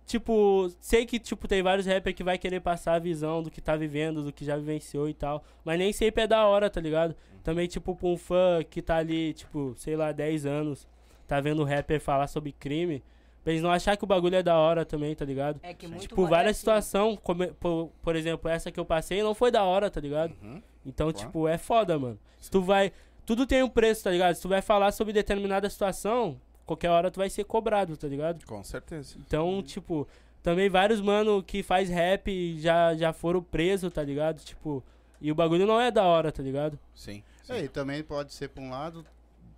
tipo, 0.05 0.69
sei 0.79 1.03
que, 1.07 1.17
tipo, 1.17 1.47
tem 1.47 1.63
vários 1.63 1.87
rappers 1.87 2.15
que 2.15 2.23
vai 2.23 2.37
querer 2.37 2.59
passar 2.59 2.93
a 2.93 2.99
visão 2.99 3.41
do 3.41 3.49
que 3.49 3.59
tá 3.59 3.75
vivendo, 3.75 4.23
do 4.23 4.31
que 4.31 4.45
já 4.45 4.55
vivenciou 4.55 5.09
e 5.09 5.15
tal. 5.15 5.43
Mas 5.65 5.79
nem 5.79 5.91
sempre 5.91 6.25
é 6.25 6.27
da 6.27 6.45
hora, 6.45 6.69
tá 6.69 6.79
ligado? 6.79 7.15
Também, 7.43 7.67
tipo, 7.67 7.95
pra 7.95 8.07
um 8.07 8.15
fã 8.15 8.63
que 8.63 8.79
tá 8.79 8.97
ali, 8.97 9.33
tipo, 9.33 9.73
sei 9.77 9.95
lá, 9.95 10.11
10 10.11 10.45
anos, 10.45 10.87
tá 11.27 11.41
vendo 11.41 11.63
rapper 11.63 11.99
falar 11.99 12.27
sobre 12.27 12.51
crime, 12.51 13.03
pra 13.47 13.53
eles 13.53 13.63
não 13.63 13.71
achar 13.71 13.95
que 13.95 14.03
o 14.03 14.07
bagulho 14.07 14.35
é 14.35 14.43
da 14.43 14.57
hora 14.57 14.83
também, 14.83 15.15
tá 15.15 15.23
ligado? 15.23 15.57
É 15.63 15.73
que 15.73 15.87
muito 15.87 16.01
Tipo, 16.01 16.27
várias 16.27 16.51
assim, 16.51 16.59
situações, 16.59 17.17
como- 17.23 17.47
por, 17.53 17.89
por 18.03 18.13
exemplo, 18.17 18.51
essa 18.51 18.69
que 18.69 18.77
eu 18.77 18.83
passei 18.83 19.23
não 19.23 19.33
foi 19.33 19.49
da 19.51 19.63
hora, 19.63 19.89
tá 19.89 20.01
ligado? 20.01 20.33
Uhum. 20.43 20.61
Então, 20.85 21.13
Claro. 21.13 21.27
tipo, 21.27 21.47
é 21.47 21.57
foda, 21.57 21.97
mano. 21.97 22.19
Se 22.41 22.51
tu 22.51 22.61
vai. 22.61 22.91
Tudo 23.25 23.47
tem 23.47 23.63
um 23.63 23.69
preço, 23.69 24.03
tá 24.03 24.11
ligado? 24.11 24.35
Se 24.35 24.41
tu 24.41 24.49
vai 24.49 24.61
falar 24.61 24.91
sobre 24.91 25.13
determinada 25.13 25.69
situação, 25.69 26.37
qualquer 26.65 26.89
hora 26.89 27.09
tu 27.09 27.21
vai 27.21 27.29
ser 27.29 27.45
cobrado, 27.45 27.95
tá 27.95 28.05
ligado? 28.05 28.45
Com 28.45 28.61
certeza. 28.65 29.15
Então, 29.25 29.63
tipo, 29.63 30.05
também 30.43 30.67
vários 30.67 30.99
mano 30.99 31.41
que 31.41 31.63
faz 31.63 31.87
rap 31.87 32.59
já, 32.59 32.95
já 32.95 33.13
foram 33.13 33.41
presos, 33.41 33.93
tá 33.93 34.03
ligado? 34.03 34.43
Tipo, 34.43 34.83
e 35.21 35.31
o 35.31 35.35
bagulho 35.35 35.65
não 35.65 35.79
é 35.79 35.89
da 35.89 36.03
hora, 36.03 36.33
tá 36.33 36.43
ligado? 36.43 36.77
Sim. 36.93 37.23
sim. 37.43 37.53
É, 37.53 37.63
e 37.63 37.69
também 37.69 38.03
pode 38.03 38.33
ser 38.33 38.49
pra 38.49 38.61
um 38.61 38.69
lado 38.71 39.05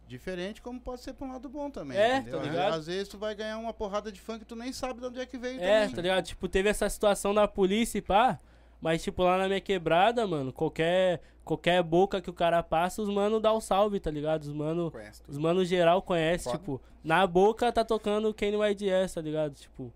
diferente, 0.10 0.62
como 0.62 0.80
pode 0.82 1.02
ser 1.02 1.14
pra 1.14 1.26
um 1.28 1.32
lado 1.32 1.48
bom 1.48 1.70
também. 1.70 1.98
É, 1.98 2.18
entendeu? 2.18 2.40
tá 2.40 2.46
Às- 2.46 2.48
ligado? 2.52 2.74
Às 2.74 2.88
vezes 2.88 3.08
tu 3.08 3.18
vai 3.18 3.34
ganhar 3.36 3.58
uma 3.58 3.72
porrada 3.74 4.12
de 4.12 4.20
funk 4.20 4.40
que 4.40 4.46
tu 4.46 4.56
nem 4.56 4.74
sabe 4.74 5.00
de 5.00 5.06
onde 5.06 5.20
é 5.20 5.26
que 5.26 5.38
veio 5.38 5.62
É, 5.62 5.82
também. 5.82 5.96
tá 5.96 6.02
ligado? 6.02 6.26
Tipo, 6.26 6.48
teve 6.50 6.68
essa 6.70 6.90
situação 6.90 7.34
da 7.34 7.48
polícia 7.48 7.98
e 7.98 8.02
pá. 8.02 8.38
Mas, 8.82 9.04
tipo, 9.04 9.24
lá 9.24 9.38
na 9.38 9.48
minha 9.48 9.60
quebrada, 9.60 10.26
mano, 10.26 10.54
qualquer, 10.54 11.22
qualquer 11.44 11.84
boca 11.84 12.22
que 12.22 12.30
o 12.30 12.34
cara 12.34 12.64
passa, 12.64 13.02
os 13.02 13.10
mano 13.10 13.38
dá 13.40 13.52
o 13.52 13.60
salve, 13.60 14.00
tá 14.00 14.10
ligado? 14.10 14.44
Os 14.44 14.54
mano, 14.54 14.92
os 15.28 15.38
mano 15.38 15.66
geral 15.66 16.02
conhece, 16.02 16.46
Foda. 16.46 16.58
tipo, 16.58 16.82
na 17.04 17.28
boca 17.28 17.72
tá 17.74 17.84
tocando 17.84 18.34
Kanye 18.34 18.56
YDS, 18.72 19.14
tá 19.16 19.22
ligado? 19.22 19.54
Tipo, 19.54 19.92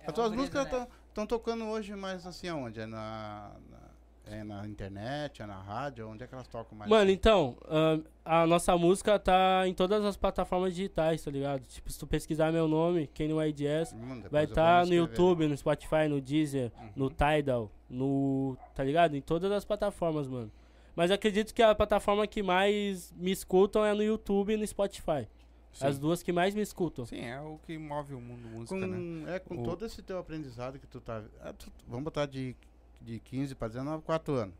é 0.00 0.08
As 0.08 0.12
tuas 0.12 0.28
brisa, 0.28 0.42
músicas 0.42 0.70
né? 0.80 0.86
estão 1.08 1.26
tocando 1.26 1.64
hoje 1.64 1.96
mais 1.96 2.26
assim 2.26 2.48
aonde? 2.48 2.78
É 2.80 2.84
na, 2.86 3.52
na- 3.70 3.87
é 4.30 4.44
na 4.44 4.66
internet, 4.66 5.42
é 5.42 5.46
na 5.46 5.60
rádio? 5.60 6.08
Onde 6.08 6.24
é 6.24 6.26
que 6.26 6.34
elas 6.34 6.46
tocam 6.48 6.76
mais? 6.76 6.90
Mano, 6.90 7.04
assim? 7.04 7.12
então, 7.12 7.56
ahn, 7.68 8.02
a 8.24 8.46
nossa 8.46 8.76
música 8.76 9.18
tá 9.18 9.62
em 9.66 9.74
todas 9.74 10.04
as 10.04 10.16
plataformas 10.16 10.74
digitais, 10.74 11.22
tá 11.22 11.30
ligado? 11.30 11.62
Tipo, 11.66 11.90
se 11.90 11.98
tu 11.98 12.06
pesquisar 12.06 12.52
meu 12.52 12.68
nome, 12.68 13.06
Kanye 13.08 13.32
YDS, 13.48 13.92
Hum, 13.94 14.14
depois 14.16 14.30
vai 14.32 14.44
estar 14.44 14.84
me 14.84 14.90
no. 14.90 14.96
YouTube, 14.96 15.46
no 15.46 15.56
Spotify, 15.56 16.08
no 16.08 16.20
Deezer, 16.20 16.70
no 16.94 17.06
Uhum. 17.06 17.10
Tidal, 17.10 17.70
no. 17.88 18.56
tá 18.74 18.84
ligado? 18.84 19.16
Em 19.16 19.20
todas 19.20 19.50
as 19.52 19.64
plataformas, 19.64 20.26
mano. 20.28 20.50
Mas 20.94 21.10
acredito 21.10 21.54
que 21.54 21.62
a 21.62 21.74
plataforma 21.74 22.26
que 22.26 22.42
mais 22.42 23.12
me 23.16 23.30
escutam 23.30 23.84
é 23.84 23.94
no 23.94 24.02
YouTube 24.02 24.52
e 24.52 24.56
no 24.56 24.66
Spotify. 24.66 25.28
Sim. 25.72 25.86
As 25.86 25.98
duas 25.98 26.22
que 26.24 26.32
mais 26.32 26.54
me 26.56 26.62
escutam. 26.62 27.04
Sim, 27.06 27.20
é 27.20 27.40
o 27.40 27.58
que 27.64 27.78
move 27.78 28.14
o 28.14 28.20
mundo 28.20 28.48
música, 28.48 28.74
Com, 28.80 28.84
né? 28.86 29.36
é, 29.36 29.38
com 29.38 29.60
O- 29.60 29.62
todo 29.62 29.84
esse 29.86 30.02
teu 30.02 30.18
aprendizado 30.18 30.76
que 30.78 30.86
tu 30.88 31.00
tá. 31.00 31.22
ah, 31.40 31.52
tu- 31.52 31.70
vamos 31.86 32.02
botar 32.04 32.26
de, 32.26 32.56
de 33.00 33.18
15 33.20 33.54
para 33.54 33.68
19, 33.68 34.02
4 34.02 34.34
anos. 34.34 34.54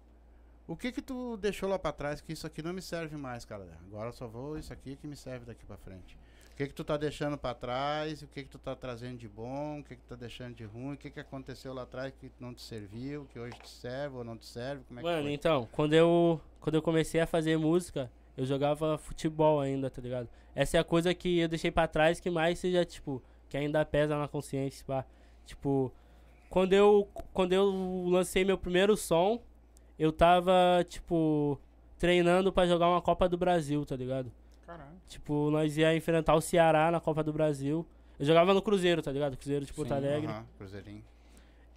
O 0.66 0.76
que 0.76 0.92
que 0.92 1.00
tu 1.00 1.36
deixou 1.38 1.68
lá 1.68 1.78
pra 1.78 1.92
trás 1.92 2.20
que 2.20 2.32
isso 2.32 2.46
aqui 2.46 2.62
não 2.62 2.72
me 2.74 2.82
serve 2.82 3.16
mais, 3.16 3.44
cara? 3.44 3.66
Agora 3.86 4.08
eu 4.08 4.12
só 4.12 4.26
vou 4.26 4.58
isso 4.58 4.72
aqui 4.72 4.96
que 4.96 5.06
me 5.06 5.16
serve 5.16 5.46
daqui 5.46 5.64
pra 5.64 5.78
frente. 5.78 6.16
O 6.52 6.56
que 6.58 6.66
que 6.66 6.74
tu 6.74 6.84
tá 6.84 6.96
deixando 6.96 7.38
pra 7.38 7.54
trás? 7.54 8.20
O 8.20 8.26
que 8.26 8.42
que 8.42 8.48
tu 8.50 8.58
tá 8.58 8.74
trazendo 8.76 9.16
de 9.16 9.28
bom? 9.28 9.78
O 9.78 9.84
que 9.84 9.94
que 9.96 10.02
tu 10.02 10.08
tá 10.08 10.16
deixando 10.16 10.54
de 10.54 10.64
ruim? 10.64 10.94
O 10.94 10.96
que 10.96 11.08
que 11.08 11.20
aconteceu 11.20 11.72
lá 11.72 11.82
atrás 11.82 12.12
que 12.20 12.30
não 12.38 12.52
te 12.52 12.60
serviu? 12.60 13.24
Que 13.32 13.38
hoje 13.38 13.54
te 13.62 13.68
serve 13.70 14.16
ou 14.16 14.24
não 14.24 14.36
te 14.36 14.44
serve? 14.44 14.82
Como 14.88 14.98
é 15.00 15.02
que 15.02 15.08
Mano, 15.08 15.22
foi? 15.22 15.32
então, 15.32 15.68
quando 15.72 15.94
eu, 15.94 16.40
quando 16.60 16.74
eu 16.74 16.82
comecei 16.82 17.20
a 17.20 17.26
fazer 17.26 17.56
música, 17.56 18.10
eu 18.36 18.44
jogava 18.44 18.98
futebol 18.98 19.60
ainda, 19.60 19.88
tá 19.88 20.02
ligado? 20.02 20.28
Essa 20.54 20.76
é 20.76 20.80
a 20.80 20.84
coisa 20.84 21.14
que 21.14 21.38
eu 21.38 21.48
deixei 21.48 21.70
pra 21.70 21.86
trás 21.86 22.18
que 22.20 22.28
mais 22.28 22.58
seja, 22.58 22.84
tipo, 22.84 23.22
que 23.48 23.56
ainda 23.56 23.84
pesa 23.86 24.18
na 24.18 24.28
consciência, 24.28 24.84
pá. 24.84 25.04
Tipo, 25.46 25.92
quando 26.48 26.72
eu, 26.72 27.08
quando 27.32 27.52
eu 27.52 28.06
lancei 28.08 28.44
meu 28.44 28.56
primeiro 28.56 28.96
som, 28.96 29.40
eu 29.98 30.12
tava, 30.12 30.84
tipo, 30.88 31.58
treinando 31.98 32.52
pra 32.52 32.66
jogar 32.66 32.88
uma 32.88 33.02
Copa 33.02 33.28
do 33.28 33.36
Brasil, 33.36 33.84
tá 33.84 33.96
ligado? 33.96 34.32
Caralho. 34.66 34.96
Tipo, 35.08 35.50
nós 35.50 35.76
ia 35.76 35.94
enfrentar 35.94 36.34
o 36.34 36.40
Ceará 36.40 36.90
na 36.90 37.00
Copa 37.00 37.22
do 37.22 37.32
Brasil. 37.32 37.84
Eu 38.18 38.26
jogava 38.26 38.54
no 38.54 38.62
Cruzeiro, 38.62 39.02
tá 39.02 39.12
ligado? 39.12 39.36
Cruzeiro 39.36 39.64
de 39.64 39.72
Porto 39.72 39.88
Sim, 39.88 39.94
Alegre. 39.94 40.26
Aham, 40.26 40.46
Cruzeirinho. 40.56 41.04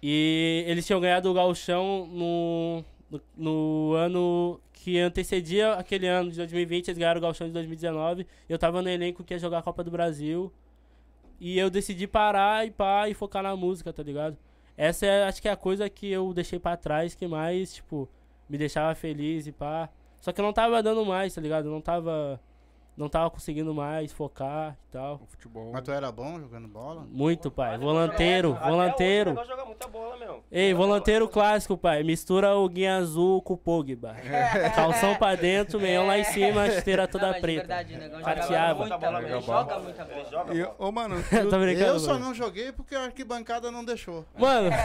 E 0.02 0.64
eles 0.66 0.86
tinham 0.86 1.00
ganhado 1.00 1.30
o 1.30 1.34
Gauchão 1.34 2.06
no, 2.10 2.84
no, 3.10 3.20
no 3.36 3.94
ano 3.94 4.60
que 4.72 4.98
antecedia 4.98 5.74
aquele 5.74 6.08
ano 6.08 6.30
de 6.30 6.36
2020. 6.36 6.88
Eles 6.88 6.98
ganharam 6.98 7.18
o 7.18 7.22
Gauchão 7.22 7.46
de 7.46 7.52
2019. 7.52 8.26
Eu 8.48 8.58
tava 8.58 8.82
no 8.82 8.88
elenco 8.88 9.22
que 9.22 9.32
ia 9.32 9.38
jogar 9.38 9.58
a 9.58 9.62
Copa 9.62 9.84
do 9.84 9.90
Brasil. 9.90 10.52
E 11.40 11.58
eu 11.58 11.70
decidi 11.70 12.06
parar 12.06 12.66
e 12.66 12.70
pá, 12.70 13.08
e 13.08 13.14
focar 13.14 13.42
na 13.42 13.54
música, 13.56 13.92
tá 13.92 14.02
ligado? 14.02 14.36
Essa 14.76 15.06
é, 15.06 15.24
acho 15.24 15.40
que 15.40 15.48
é 15.48 15.52
a 15.52 15.56
coisa 15.56 15.88
que 15.88 16.10
eu 16.10 16.32
deixei 16.32 16.58
pra 16.58 16.76
trás 16.76 17.14
que 17.14 17.26
mais, 17.26 17.74
tipo, 17.74 18.08
me 18.48 18.56
deixava 18.58 18.94
feliz 18.94 19.46
e 19.46 19.52
pá. 19.52 19.88
Só 20.20 20.32
que 20.32 20.40
eu 20.40 20.44
não 20.44 20.52
tava 20.52 20.82
dando 20.82 21.04
mais, 21.04 21.34
tá 21.34 21.40
ligado? 21.40 21.66
Eu 21.66 21.72
não 21.72 21.80
tava. 21.80 22.40
Não 22.94 23.08
tava 23.08 23.30
conseguindo 23.30 23.72
mais 23.74 24.12
focar 24.12 24.76
e 24.88 24.92
tal. 24.92 25.14
O 25.22 25.26
futebol. 25.26 25.70
Mas 25.72 25.82
tu 25.82 25.90
era 25.90 26.12
bom 26.12 26.38
jogando 26.38 26.68
bola? 26.68 27.06
Muito, 27.10 27.50
pai. 27.50 27.78
Volanteiro, 27.78 28.52
volanteiro. 28.54 29.30
O 29.30 29.34
negócio 29.34 29.50
joga 29.50 29.64
muita 29.64 29.88
bola, 29.88 30.16
meu. 30.18 30.44
Ei, 30.52 30.72
Joga 30.72 30.84
volanteiro 30.84 31.24
bola. 31.24 31.32
clássico, 31.32 31.78
pai. 31.78 32.02
Mistura 32.02 32.54
o 32.54 32.68
guinha 32.68 32.96
azul 32.96 33.40
com 33.40 33.54
o 33.54 33.56
Pogba. 33.56 34.14
Calção 34.76 35.14
pra 35.14 35.34
dentro, 35.34 35.80
meião 35.80 36.06
lá 36.06 36.18
em 36.18 36.24
cima, 36.24 36.66
esteira 36.68 37.08
toda 37.08 37.32
Não, 37.32 37.40
preta. 37.40 37.60
verdade, 37.66 37.94
o 37.94 37.98
negão 37.98 38.20
joga 38.20 38.74
muita 38.74 38.98
bola, 38.98 39.20
Joga 39.22 39.32
ele 39.36 39.40
bola. 39.46 39.62
joga 39.62 39.78
muita 39.80 40.04
bola. 40.04 40.24
joga 40.30 40.54
bola. 40.54 40.74
ô, 40.78 40.92
mano, 40.92 41.16
Tô 41.50 41.58
brincando. 41.58 41.86
Eu 41.86 41.98
só 41.98 42.12
mano. 42.12 42.26
não 42.26 42.34
joguei 42.34 42.72
porque 42.72 42.94
a 42.94 43.04
arquibancada 43.04 43.70
não 43.70 43.82
deixou. 43.84 44.26
Mano. 44.38 44.68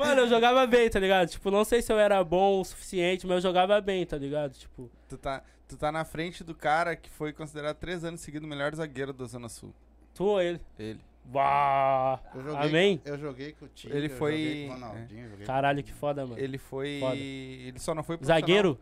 Mano, 0.00 0.20
eu 0.22 0.28
jogava 0.28 0.66
bem, 0.66 0.88
tá 0.90 0.98
ligado? 0.98 1.28
Tipo, 1.28 1.50
não 1.50 1.64
sei 1.64 1.82
se 1.82 1.92
eu 1.92 1.98
era 1.98 2.22
bom 2.24 2.60
o 2.60 2.64
suficiente, 2.64 3.26
mas 3.26 3.36
eu 3.36 3.40
jogava 3.50 3.80
bem, 3.80 4.04
tá 4.06 4.16
ligado? 4.16 4.52
Tipo, 4.54 4.90
tu 5.08 5.16
tá, 5.18 5.42
tu 5.68 5.76
tá 5.76 5.92
na 5.92 6.04
frente 6.04 6.42
do 6.42 6.54
cara 6.54 6.96
que 6.96 7.10
foi 7.10 7.32
considerado 7.32 7.76
três 7.76 8.04
anos 8.04 8.20
seguidos 8.20 8.46
o 8.46 8.50
melhor 8.50 8.74
zagueiro 8.74 9.12
da 9.12 9.24
Zona 9.26 9.48
Sul. 9.48 9.72
tu 10.14 10.24
ou 10.24 10.40
ele? 10.42 10.60
Ele. 10.78 11.00
Vá! 11.24 12.18
Eu 12.34 12.42
joguei, 12.42 12.68
Amém? 12.68 13.00
Eu 13.04 13.18
joguei 13.18 13.52
com 13.52 13.66
o 13.66 13.68
Tio. 13.68 13.94
Ele 13.94 14.06
eu 14.06 14.10
foi- 14.16 14.32
joguei 14.32 14.66
com 14.66 14.70
o 14.70 14.74
Ronaldinho. 14.74 15.30
Joguei 15.30 15.46
Caralho, 15.46 15.82
que 15.84 15.92
foda, 15.92 16.26
mano. 16.26 16.40
Ele 16.40 16.58
foi. 16.58 16.98
Foda. 17.00 17.16
Ele 17.16 17.78
só 17.78 17.94
não 17.94 18.02
foi 18.02 18.16
profissional. 18.16 18.40
Zagueiro? 18.40 18.80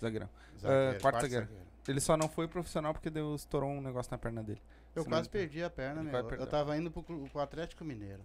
Zagueirão. 0.00 0.28
zagueiro, 0.58 0.96
Ah, 0.96 1.00
quarto 1.00 1.20
zagueiro. 1.22 1.48
Ele 1.88 2.00
só 2.00 2.16
não 2.16 2.28
foi 2.28 2.46
profissional 2.46 2.92
porque 2.94 3.10
deu, 3.10 3.34
estourou 3.34 3.70
um 3.70 3.80
negócio 3.80 4.10
na 4.12 4.18
perna 4.18 4.42
dele. 4.42 4.60
Eu 4.94 5.02
Se 5.02 5.08
quase 5.08 5.24
não- 5.24 5.30
perdi 5.32 5.62
a 5.62 5.68
perna, 5.70 6.00
Ele 6.00 6.10
meu. 6.10 6.30
Eu 6.30 6.46
tava 6.46 6.76
indo 6.76 6.90
pro, 6.90 7.02
pro 7.02 7.40
Atlético 7.40 7.84
Mineiro. 7.84 8.20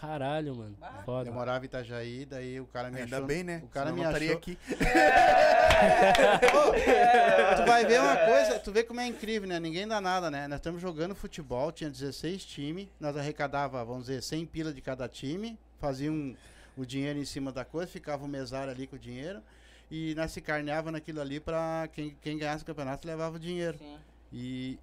Caralho, 0.00 0.54
mano. 0.54 0.76
Foda. 1.04 1.30
Eu 1.30 1.34
morava 1.34 1.64
em 1.64 1.66
Itajaí, 1.66 2.24
daí 2.26 2.60
o 2.60 2.66
cara 2.66 2.90
me 2.90 3.00
Ainda 3.00 3.16
achou. 3.16 3.26
bem, 3.26 3.42
né? 3.42 3.62
O 3.64 3.68
cara 3.68 3.86
Senão 3.90 3.96
me 3.96 4.02
não 4.02 4.10
estaria 4.10 4.28
achou. 4.30 4.38
aqui. 4.38 4.58
tu 7.56 7.64
vai 7.66 7.84
ver 7.84 8.00
uma 8.00 8.16
coisa, 8.16 8.58
tu 8.58 8.72
vê 8.72 8.82
como 8.84 9.00
é 9.00 9.06
incrível, 9.06 9.48
né? 9.48 9.58
Ninguém 9.60 9.86
dá 9.86 10.00
nada, 10.00 10.30
né? 10.30 10.46
Nós 10.48 10.58
estamos 10.58 10.80
jogando 10.80 11.14
futebol, 11.14 11.70
tinha 11.72 11.90
16 11.90 12.44
times, 12.44 12.88
nós 13.00 13.16
arrecadava, 13.16 13.84
vamos 13.84 14.06
dizer, 14.06 14.22
100 14.22 14.46
pila 14.46 14.72
de 14.72 14.80
cada 14.80 15.08
time, 15.08 15.58
fazia 15.80 16.10
um, 16.10 16.34
o 16.76 16.84
dinheiro 16.84 17.18
em 17.18 17.24
cima 17.24 17.52
da 17.52 17.64
coisa, 17.64 17.90
ficava 17.90 18.24
o 18.24 18.28
mesário 18.28 18.72
ali 18.72 18.86
com 18.86 18.96
o 18.96 18.98
dinheiro, 18.98 19.42
e 19.90 20.14
nós 20.14 20.32
se 20.32 20.40
carneava 20.40 20.90
naquilo 20.90 21.20
ali 21.20 21.40
pra 21.40 21.88
quem, 21.92 22.16
quem 22.20 22.38
ganhasse 22.38 22.62
o 22.62 22.66
campeonato 22.66 23.06
levava 23.06 23.36
o 23.36 23.38
dinheiro. 23.38 23.78
Sim. 23.78 23.96
E, 24.32 24.78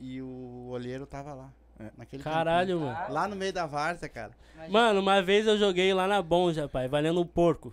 e 0.00 0.20
o 0.20 0.68
olheiro 0.70 1.06
tava 1.06 1.32
lá. 1.34 1.50
Naquele 1.96 2.22
Caralho, 2.22 2.78
campinho. 2.78 2.94
mano. 2.94 3.12
Lá 3.14 3.28
no 3.28 3.36
meio 3.36 3.52
da 3.52 3.66
várzea, 3.66 4.08
cara. 4.08 4.32
Imagina. 4.54 4.78
Mano, 4.78 5.00
uma 5.00 5.22
vez 5.22 5.46
eu 5.46 5.56
joguei 5.58 5.92
lá 5.94 6.06
na 6.06 6.20
Bonja, 6.22 6.68
pai, 6.68 6.88
valendo 6.88 7.20
um 7.20 7.26
porco. 7.26 7.72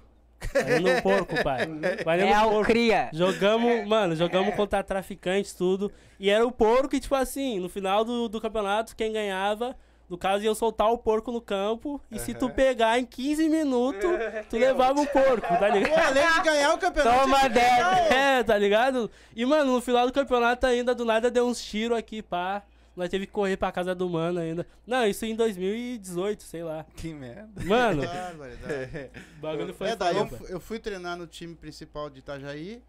Valendo 0.53 0.89
um 0.89 1.01
porco, 1.01 1.43
pai. 1.43 1.67
Valendo 2.05 2.29
É 2.31 2.39
um 2.39 2.47
o 2.47 2.49
porco. 2.51 2.65
cria. 2.65 3.09
Jogamos, 3.13 3.87
mano, 3.87 4.15
jogamos 4.15 4.53
contra 4.55 4.83
traficantes, 4.83 5.53
tudo. 5.53 5.91
E 6.19 6.29
era 6.29 6.45
o 6.45 6.51
porco 6.51 6.95
e, 6.95 6.99
tipo 6.99 7.15
assim, 7.15 7.59
no 7.59 7.67
final 7.69 8.03
do, 8.05 8.27
do 8.29 8.39
campeonato, 8.39 8.95
quem 8.95 9.11
ganhava, 9.11 9.75
no 10.09 10.17
caso, 10.17 10.43
iam 10.45 10.55
soltar 10.55 10.89
o 10.91 10.97
porco 10.97 11.31
no 11.31 11.41
campo. 11.41 11.99
E 12.09 12.17
se 12.19 12.33
tu 12.33 12.49
pegar 12.49 12.97
em 12.99 13.05
15 13.05 13.49
minutos, 13.49 14.09
tu 14.49 14.55
levava 14.57 15.01
o 15.01 15.07
porco, 15.07 15.41
tá 15.47 15.57
Pô, 15.57 15.65
ligado? 15.73 15.99
além 16.07 16.33
de 16.33 16.41
ganhar 16.41 16.73
o 16.73 16.77
campeonato. 16.77 17.19
Toma 17.19 17.37
tinha 17.39 17.49
que 17.49 17.55
ganhar 17.59 17.93
o- 17.93 18.13
É, 18.13 18.43
tá 18.43 18.57
ligado? 18.57 19.11
E, 19.35 19.45
mano, 19.45 19.73
no 19.73 19.81
final 19.81 20.05
do 20.07 20.13
campeonato 20.13 20.65
ainda, 20.65 20.95
do 20.95 21.03
nada, 21.03 21.29
deu 21.29 21.45
uns 21.47 21.61
tiros 21.61 21.97
aqui, 21.97 22.21
pá. 22.21 22.63
Nós 22.97 23.09
teve 23.09 23.27
que 23.27 23.31
correr 23.31 23.55
pra 23.55 23.71
casa 23.71 23.93
do 23.93 24.09
mano 24.09 24.39
ainda. 24.39 24.65
Não, 24.85 25.05
isso 25.05 25.23
em 25.23 25.35
2018, 25.35 26.41
sei 26.43 26.63
lá. 26.63 26.83
Que 26.95 27.13
merda. 27.13 27.63
Mano, 27.63 28.01
o 29.37 29.39
bagulho 29.41 29.73
foi 29.73 29.89
é, 29.89 29.95
daí 29.95 30.15
foda. 30.15 30.37
eu, 30.45 30.49
eu 30.55 30.59
fui 30.59 30.79
treinar 30.79 31.15
no 31.15 31.27
time 31.27 31.55
principal 31.55 32.09
de 32.09 32.19
Itajaí. 32.19 32.81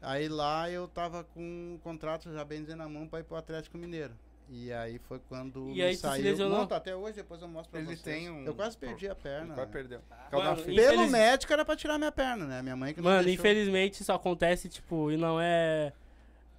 Aí 0.00 0.28
lá 0.28 0.68
eu 0.68 0.88
tava 0.88 1.22
com 1.32 1.40
um 1.40 1.78
contrato 1.82 2.32
já 2.32 2.44
bem 2.44 2.60
dizendo 2.62 2.78
na 2.78 2.88
mão 2.88 3.06
pra 3.06 3.20
ir 3.20 3.22
pro 3.22 3.36
Atlético 3.36 3.78
Mineiro. 3.78 4.12
E 4.50 4.72
aí 4.72 4.98
foi 5.08 5.20
quando 5.28 5.70
E 5.70 5.74
me 5.74 5.82
aí 5.82 5.94
se 5.94 6.00
saiu. 6.02 6.24
lesionou? 6.24 6.58
Não, 6.58 6.66
tá 6.66 6.76
até 6.76 6.94
hoje, 6.94 7.14
depois 7.14 7.40
eu 7.40 7.46
mostro 7.48 7.70
pra 7.70 7.80
Ele 7.80 7.86
vocês. 7.88 8.02
tem 8.02 8.28
um- 8.28 8.44
Eu 8.44 8.54
quase 8.54 8.76
perdi 8.76 9.08
a 9.08 9.14
perna. 9.14 9.54
Quase 9.54 9.60
né? 9.68 9.72
perdeu. 9.72 10.00
Mano, 10.32 10.56
feia. 10.56 10.76
Pelo 10.76 10.94
Infeliz- 10.94 11.10
médico 11.12 11.52
era 11.52 11.64
pra 11.64 11.76
tirar 11.76 11.96
minha 11.98 12.10
perna, 12.12 12.44
né? 12.46 12.60
Minha 12.62 12.76
mãe 12.76 12.92
que 12.92 13.00
não 13.00 13.08
Mano, 13.10 13.24
deixou. 13.24 13.40
infelizmente 13.46 14.00
isso 14.02 14.12
acontece, 14.12 14.68
tipo, 14.68 15.10
e 15.12 15.16
não 15.16 15.40
é. 15.40 15.92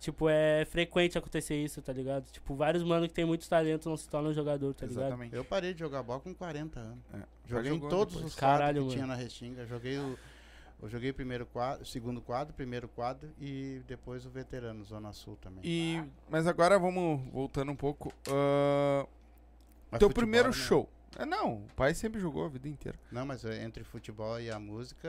Tipo, 0.03 0.27
é 0.27 0.65
frequente 0.65 1.17
acontecer 1.17 1.55
isso, 1.55 1.81
tá 1.81 1.93
ligado? 1.93 2.29
Tipo, 2.29 2.53
vários 2.55 2.83
mano 2.83 3.07
que 3.07 3.13
tem 3.13 3.23
muitos 3.23 3.47
talentos 3.47 3.87
não 3.87 3.95
se 3.95 4.09
tornam 4.09 4.33
jogador, 4.33 4.73
tá 4.73 4.85
ligado? 4.85 5.05
Exatamente. 5.05 5.33
Eu 5.33 5.45
parei 5.45 5.73
de 5.73 5.79
jogar 5.79 6.03
bola 6.03 6.19
com 6.19 6.35
40 6.35 6.77
anos. 6.77 6.99
É. 7.13 7.21
Joguei 7.45 7.71
em 7.71 7.79
todos 7.79 8.15
depois. 8.15 8.33
os 8.33 8.37
Caralho, 8.37 8.73
que 8.75 8.79
mano. 8.81 8.91
tinha 8.91 9.07
na 9.07 9.15
Restinga. 9.15 9.65
Joguei 9.65 9.97
o, 9.97 10.19
Eu 10.81 10.89
joguei 10.89 11.13
primeiro 11.13 11.45
quadro, 11.45 11.85
segundo 11.85 12.21
quadro, 12.21 12.53
primeiro 12.53 12.89
quadro 12.89 13.29
e 13.39 13.81
depois 13.87 14.25
o 14.25 14.29
veterano, 14.29 14.83
Zona 14.83 15.13
Sul 15.13 15.37
também. 15.41 15.61
E, 15.63 16.03
mas 16.29 16.47
agora 16.47 16.77
vamos 16.77 17.21
voltando 17.31 17.71
um 17.71 17.75
pouco. 17.77 18.13
ah, 18.29 19.07
Mas 19.89 19.99
teu 19.99 20.09
futebol, 20.09 20.13
primeiro 20.15 20.47
né? 20.49 20.53
show. 20.53 20.89
É, 21.17 21.25
não, 21.25 21.59
o 21.59 21.67
pai 21.77 21.93
sempre 21.93 22.19
jogou 22.19 22.43
a 22.43 22.49
vida 22.49 22.67
inteira. 22.67 22.99
Não, 23.09 23.25
mas 23.25 23.45
é, 23.45 23.63
entre 23.63 23.85
futebol 23.85 24.37
e 24.41 24.51
a 24.51 24.59
música 24.59 25.07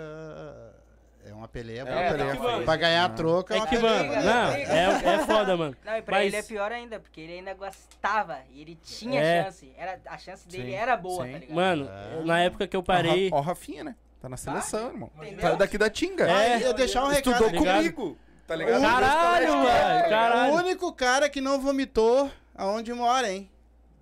é 1.26 1.32
uma 1.34 1.48
peleia 1.48 1.80
É 1.80 1.84
uma 1.84 2.00
É, 2.00 2.10
peleia. 2.10 2.62
Pra 2.64 2.76
ganhar 2.76 3.04
Ah. 3.04 3.08
troca 3.08 3.54
é 3.54 3.56
É 3.56 3.60
uma 3.60 3.66
que, 3.66 3.76
peleia 3.76 4.02
mano, 4.04 4.22
não, 4.24 4.50
é, 4.52 5.14
é 5.14 5.18
foda, 5.26 5.56
mano. 5.56 5.76
Não, 5.84 5.96
e 5.96 6.02
pra 6.02 6.16
Mas- 6.18 6.26
ele 6.26 6.36
é 6.36 6.42
pior 6.42 6.70
ainda, 6.72 7.00
porque 7.00 7.20
ele 7.20 7.32
ainda 7.34 7.54
gostava 7.54 8.38
e 8.50 8.60
ele 8.60 8.76
tinha 8.82 9.20
É. 9.20 9.44
chance. 9.44 9.72
Era, 9.76 10.00
a 10.06 10.18
chance 10.18 10.46
dele 10.48 10.70
Sim, 10.70 10.74
era 10.74 10.96
boa, 10.96 11.24
sim. 11.26 11.32
tá 11.32 11.38
ligado? 11.38 11.54
Mano, 11.54 11.88
É. 11.90 12.24
na 12.24 12.40
época 12.40 12.66
que 12.66 12.76
eu 12.76 12.82
parei. 12.82 13.30
Ó, 13.32 13.38
o 13.38 13.40
Rafinha, 13.40 13.84
né? 13.84 13.96
Tá 14.20 14.28
na 14.28 14.36
seleção, 14.36 14.88
irmão. 14.88 15.10
entendeu? 15.18 15.38
Tá 15.40 15.54
daqui 15.54 15.76
da 15.76 15.90
Tinga. 15.90 16.24
É. 16.26 16.54
Ah, 16.54 16.60
eu 16.60 16.72
deixar 16.74 17.04
um 17.04 17.08
recado. 17.08 17.32
Estudou 17.42 17.64
tá 17.64 17.72
comigo. 17.76 18.16
Tá 18.46 18.56
ligado? 18.56 18.80
Caralho, 18.82 19.48
mano, 19.56 19.64
O 20.06 20.08
caralho. 20.10 20.54
único 20.54 20.92
cara 20.92 21.28
que 21.30 21.40
não 21.40 21.60
vomitou 21.60 22.30
aonde 22.54 22.92
mora, 22.92 23.30
hein? 23.32 23.50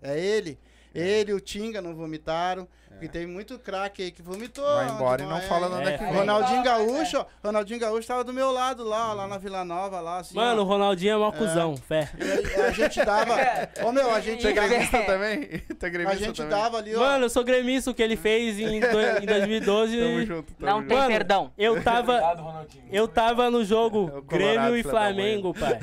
É 0.02 0.18
ele. 0.18 0.58
Ele 0.94 1.30
e 1.30 1.34
o 1.34 1.40
Tinga 1.40 1.80
não 1.80 1.94
vomitaram. 1.94 2.66
Porque 2.92 3.08
teve 3.08 3.26
muito 3.26 3.58
craque 3.58 4.02
aí 4.02 4.10
que 4.12 4.22
vomitou. 4.22 4.64
Vai 4.64 4.88
embora 4.90 5.22
e 5.22 5.26
não 5.26 5.40
fala 5.40 5.66
é. 5.66 5.70
nada 5.70 5.90
É, 5.90 5.98
que 5.98 6.04
é. 6.04 6.10
Ronaldinho 6.12 6.62
Gaúcho, 6.62 7.18
ó. 7.18 7.26
Ronaldinho 7.42 7.80
Gaúcho 7.80 8.06
tava 8.06 8.22
do 8.22 8.32
meu 8.32 8.52
lado 8.52 8.84
lá, 8.84 9.10
ó, 9.10 9.14
lá 9.14 9.26
na 9.26 9.38
Vila 9.38 9.64
Nova, 9.64 9.98
lá, 10.00 10.18
assim. 10.18 10.36
Mano, 10.36 10.60
o 10.62 10.64
ó. 10.64 10.68
Ronaldinho 10.68 11.14
é 11.14 11.16
mó 11.16 11.32
cuzão, 11.32 11.76
fé. 11.76 12.10
E 12.56 12.60
a 12.60 12.70
gente 12.70 13.02
dava. 13.04 13.34
Ô 13.82 13.90
meu, 13.90 14.08
a 14.14 14.20
gente, 14.20 14.46
é 14.46 14.50
Chega- 14.50 14.68
gremista 14.68 15.02
também? 15.04 15.40
Tu 15.80 15.84
é 15.84 15.86
a 15.86 15.88
gremista 15.90 16.24
gente 16.26 16.36
também? 16.36 16.50
dava 16.56 16.76
ali, 16.78 16.94
ó. 16.94 17.00
Mano, 17.00 17.24
eu 17.24 17.30
sou 17.30 17.42
gremista, 17.42 17.90
o 17.90 17.94
que 17.94 18.02
ele 18.02 18.14
fez 18.16 18.60
em, 18.60 18.78
do- 18.78 19.00
em 19.22 19.26
2012. 19.26 19.98
Tamo 19.98 20.20
junto, 20.26 20.52
tamo 20.54 20.70
Não 20.70 20.76
junto. 20.78 20.88
tem 20.88 20.96
Mano, 20.98 21.10
perdão. 21.10 21.52
Eu 21.58 21.82
tava. 21.82 22.20
Eu 22.92 23.08
tava 23.08 23.50
no 23.50 23.62
É 23.62 23.64
jogo 23.64 23.98
o 24.04 24.08
Colorado, 24.22 24.26
Grêmio 24.26 24.76
e 24.76 24.82
Flamengo, 24.84 25.54
pai. 25.54 25.80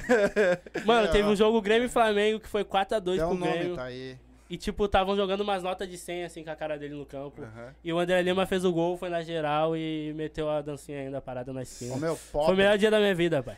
Mano, 0.86 1.08
teve 1.12 1.28
um 1.28 1.36
jogo 1.36 1.60
Grêmio 1.62 1.88
e 1.88 1.90
Flamengo 1.90 2.40
que 2.40 2.48
foi 2.48 2.64
4x2 2.64 3.18
Dá 3.18 3.28
pro 3.28 3.36
Grêmio. 3.38 3.76
tá 3.76 3.84
aí. 3.84 4.16
E, 4.50 4.58
tipo, 4.58 4.86
estavam 4.86 5.16
jogando 5.16 5.42
umas 5.42 5.62
notas 5.62 5.88
de 5.88 5.98
100, 5.98 6.24
assim, 6.24 6.44
com 6.44 6.50
a 6.50 6.56
cara 6.56 6.78
dele 6.78 6.96
no 6.96 7.06
campo. 7.06 7.44
Aham. 7.44 7.76
E 7.84 7.94
o 7.94 8.00
André 8.00 8.20
Lima 8.24 8.46
fez 8.48 8.66
o 8.66 8.72
gol, 8.74 8.98
foi 8.98 9.08
na 9.10 9.22
geral 9.22 9.78
e 9.78 10.12
meteu 10.16 10.50
a 10.50 10.60
dancinha 10.62 11.02
ainda 11.02 11.22
parada 11.22 11.54
na 11.54 11.62
esquina. 11.62 11.94
Ô 11.94 11.98
meu, 11.98 12.16
Foi 12.16 12.42
o 12.42 12.46
pobre, 12.46 12.58
melhor 12.58 12.78
dia 12.78 12.90
da 12.90 13.00
minha 13.00 13.14
vida, 13.14 13.44
pai. 13.44 13.58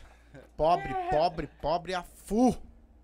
pobre, 0.58 0.94
pobre, 1.10 1.48
pobre 1.62 1.94
a 1.94 2.04
fu. 2.04 2.52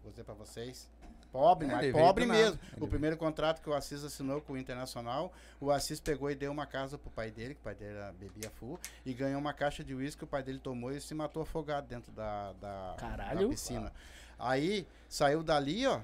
Vou 0.04 0.12
dizer 0.12 0.24
pra 0.26 0.34
vocês. 0.34 0.90
Pobre, 1.32 1.68
É, 1.68 1.72
mas 1.72 1.92
pobre 1.92 2.26
do 2.26 2.30
nada. 2.30 2.40
mesmo. 2.42 2.60
Ele 2.76 2.86
O 2.86 2.88
primeiro 2.88 3.16
contrato 3.18 3.62
que 3.62 3.70
o 3.70 3.74
Assis 3.74 4.04
assinou 4.04 4.42
com 4.42 4.54
o 4.54 4.58
Internacional, 4.58 5.32
o 5.60 5.70
Assis 5.72 6.00
pegou 6.00 6.32
e 6.32 6.36
deu 6.36 6.52
uma 6.52 6.66
casa 6.66 6.98
pro 6.98 7.10
pai 7.12 7.30
dele, 7.32 7.54
que 7.54 7.60
o 7.60 7.64
pai 7.64 7.76
dele 7.76 7.96
era- 7.98 8.12
bebia 8.14 8.50
full, 8.56 8.80
e 9.06 9.14
ganhou 9.14 9.40
uma 9.40 9.54
caixa 9.54 9.84
de 9.84 9.94
uísque 9.94 10.20
que 10.20 10.24
o 10.24 10.28
pai 10.28 10.42
dele 10.42 10.58
tomou 10.60 10.92
e 10.92 11.00
se 11.02 11.14
matou 11.14 11.44
afogado 11.44 11.86
dentro 11.88 12.12
da, 12.14 12.54
da, 12.54 12.96
Caralho. 12.98 13.42
da 13.42 13.48
piscina. 13.50 13.92
Aí, 14.40 14.88
saiu 15.10 15.44
dali, 15.44 15.86
ó, 15.86 16.00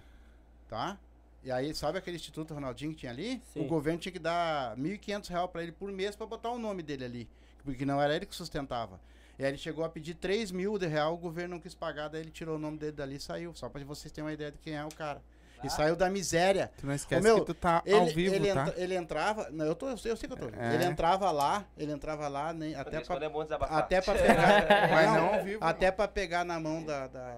tá? 0.68 0.98
E 1.44 1.52
aí, 1.52 1.74
sabe 1.76 1.98
aquele 1.98 2.16
Instituto 2.16 2.54
Ronaldinho 2.54 2.92
que 2.92 3.00
tinha 3.00 3.12
ali? 3.12 3.42
Sim. 3.54 3.62
O 3.62 3.68
governo 3.68 4.00
tinha 4.00 4.12
que 4.12 4.20
dar 4.20 4.78
1.500 4.78 5.28
reais 5.30 5.50
pra 5.52 5.62
ele 5.64 5.72
por 5.74 5.92
mês 5.92 6.16
pra 6.16 6.26
botar 6.26 6.50
o 6.52 6.58
nome 6.58 6.82
dele 6.82 7.04
ali. 7.06 7.30
Porque 7.66 7.86
não 7.86 8.02
era 8.02 8.16
ele 8.16 8.26
que 8.26 8.36
sustentava. 8.36 9.00
E 9.38 9.44
aí 9.44 9.50
ele 9.52 9.58
chegou 9.58 9.84
a 9.84 9.90
pedir 9.90 10.14
3 10.14 10.52
mil 10.52 10.78
de 10.78 10.86
real, 10.88 11.14
o 11.14 11.18
governo 11.18 11.56
não 11.56 11.62
quis 11.62 11.74
pagar, 11.74 12.08
daí 12.08 12.22
ele 12.22 12.32
tirou 12.32 12.56
o 12.56 12.60
nome 12.60 12.78
dele 12.78 12.92
dali 12.94 13.16
e 13.16 13.20
saiu. 13.20 13.54
Só 13.56 13.68
pra 13.68 13.84
vocês 13.84 14.12
terem 14.12 14.26
uma 14.28 14.34
ideia 14.34 14.52
de 14.52 14.58
quem 14.60 14.76
é 14.76 14.86
o 14.86 14.90
cara. 14.94 15.22
E 15.64 15.70
saiu 15.70 15.96
da 15.96 16.10
miséria. 16.10 16.70
Tu 16.78 16.86
não 16.86 16.94
esquece 16.94 17.22
meu, 17.24 17.40
que 17.40 17.46
tu 17.46 17.54
tá 17.54 17.82
Ele, 17.86 17.96
ao 17.96 18.06
vivo, 18.08 18.36
ele, 18.36 18.54
tá? 18.54 18.62
entra- 18.68 18.82
ele 18.82 18.96
entrava. 18.96 19.50
Não, 19.50 19.66
eu, 19.66 19.74
tô, 19.74 19.88
eu, 19.90 19.98
sei, 19.98 20.12
eu 20.12 20.18
sei 20.18 20.28
que 20.28 20.34
eu 20.34 20.50
tô. 20.50 20.56
É. 20.60 20.76
Ele 20.76 20.84
entrava 20.84 21.32
lá, 21.32 21.66
ele 21.78 21.92
entrava 21.94 22.28
lá, 22.28 22.52
nem, 22.52 22.76
até, 22.76 23.00
pra, 23.00 23.08
quando 23.16 23.24
é 23.24 23.30
bom 23.30 23.44
desabafar. 23.44 23.78
até 23.78 24.02
pra 24.02 24.14
pegar. 24.20 24.90
Mas 24.92 25.06
não 25.14 25.34
ao 25.36 25.44
vivo. 25.44 25.64
Até 25.64 25.90
pra 25.90 26.06
pegar 26.06 26.44
na 26.44 26.60
mão 26.60 26.84
da, 26.84 27.08
da- 27.08 27.38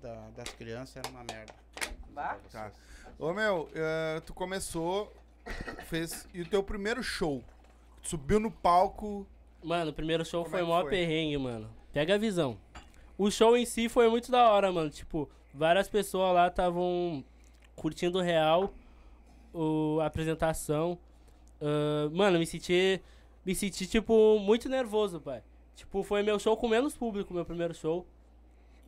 da- 0.00 0.28
das 0.34 0.48
crianças 0.50 0.96
era 0.96 1.08
uma 1.10 1.22
merda. 1.30 1.52
Bah. 2.10 2.38
Tá. 2.50 2.72
Ô, 3.18 3.32
meu, 3.32 3.68
eh, 3.74 4.20
tu 4.24 4.32
começou, 4.32 5.12
fez... 5.86 6.28
E 6.32 6.42
o 6.42 6.46
teu 6.46 6.62
primeiro 6.62 7.02
show? 7.02 7.42
Tu 8.02 8.10
subiu 8.10 8.38
no 8.38 8.50
palco... 8.50 9.26
Mano, 9.62 9.90
o 9.90 9.94
primeiro 9.94 10.24
show 10.24 10.44
Como 10.44 10.52
foi 10.52 10.60
é 10.60 10.64
maior 10.64 10.82
foi? 10.82 10.90
perrengue, 10.90 11.36
mano. 11.36 11.68
Pega 11.92 12.14
a 12.14 12.18
visão. 12.18 12.56
O 13.16 13.28
show 13.30 13.56
em 13.56 13.66
si 13.66 13.88
foi 13.88 14.08
muito 14.08 14.30
da 14.30 14.48
hora, 14.50 14.70
mano. 14.70 14.88
Tipo, 14.88 15.28
várias 15.52 15.88
pessoas 15.88 16.32
lá 16.32 16.46
estavam 16.46 17.24
curtindo 17.74 18.20
real 18.20 18.72
o, 19.52 19.98
a 20.00 20.06
apresentação. 20.06 20.96
Ah, 21.60 22.08
mano, 22.12 22.38
me 22.38 22.46
senti. 22.46 23.02
Me 23.44 23.54
senti, 23.54 23.86
tipo, 23.86 24.38
muito 24.38 24.68
nervoso, 24.68 25.20
pai. 25.20 25.42
Tipo, 25.74 26.02
foi 26.02 26.22
meu 26.22 26.38
show 26.38 26.56
com 26.56 26.68
menos 26.68 26.96
público, 26.96 27.32
meu 27.34 27.44
primeiro 27.44 27.74
show. 27.74 28.06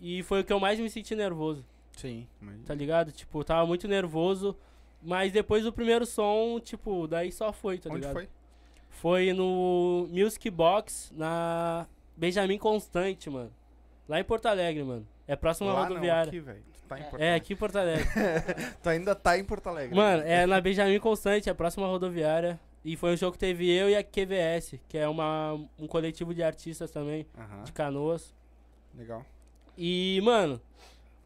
E 0.00 0.22
foi 0.22 0.40
o 0.40 0.44
que 0.44 0.52
eu 0.52 0.60
mais 0.60 0.78
me 0.78 0.88
senti 0.88 1.14
nervoso, 1.14 1.64
Sim. 2.00 2.26
tá 2.66 2.74
ligado? 2.74 3.12
Tipo, 3.12 3.42
tava 3.44 3.66
muito 3.66 3.86
nervoso. 3.88 4.56
Mas 5.02 5.32
depois 5.32 5.64
do 5.64 5.72
primeiro 5.72 6.04
som, 6.04 6.60
tipo, 6.60 7.06
daí 7.06 7.32
só 7.32 7.52
foi, 7.52 7.78
tá 7.78 7.88
Onde 7.88 8.00
ligado? 8.00 8.12
foi? 8.12 8.28
Foi 8.90 9.32
no 9.32 10.06
Music 10.10 10.50
Box, 10.50 11.10
na 11.16 11.86
Benjamin 12.16 12.58
Constante, 12.58 13.30
mano. 13.30 13.50
Lá 14.06 14.20
em 14.20 14.24
Porto 14.24 14.46
Alegre, 14.46 14.82
mano. 14.84 15.06
É 15.26 15.34
próximo 15.36 15.70
à 15.70 15.72
Lá 15.72 15.80
não, 15.82 15.88
rodoviária. 15.88 16.28
aqui, 16.28 16.42
tá 16.86 16.98
em 16.98 17.02
Porto 17.04 17.22
é, 17.22 17.34
aqui 17.34 17.52
em 17.52 17.56
Porto 17.56 17.76
Alegre. 17.76 18.04
Tu 18.82 18.88
ainda 18.90 19.14
tá 19.14 19.38
em 19.38 19.44
Porto 19.44 19.68
Alegre. 19.68 19.94
mano, 19.96 20.22
é 20.26 20.44
na 20.44 20.60
Benjamin 20.60 20.98
Constante, 20.98 21.48
é 21.48 21.54
próximo 21.54 21.84
à 21.86 21.88
rodoviária. 21.88 22.60
E 22.84 22.96
foi 22.96 23.12
um 23.14 23.16
show 23.16 23.30
que 23.32 23.38
teve 23.38 23.70
eu 23.70 23.88
e 23.88 23.96
a 23.96 24.02
QVS, 24.02 24.74
que 24.88 24.98
é 24.98 25.06
uma, 25.08 25.52
um 25.78 25.86
coletivo 25.86 26.34
de 26.34 26.42
artistas 26.42 26.90
também, 26.90 27.26
Aham, 27.38 27.62
de 27.62 27.72
canoas. 27.72 28.34
legal. 28.94 29.24
E, 29.78 30.20
mano, 30.24 30.60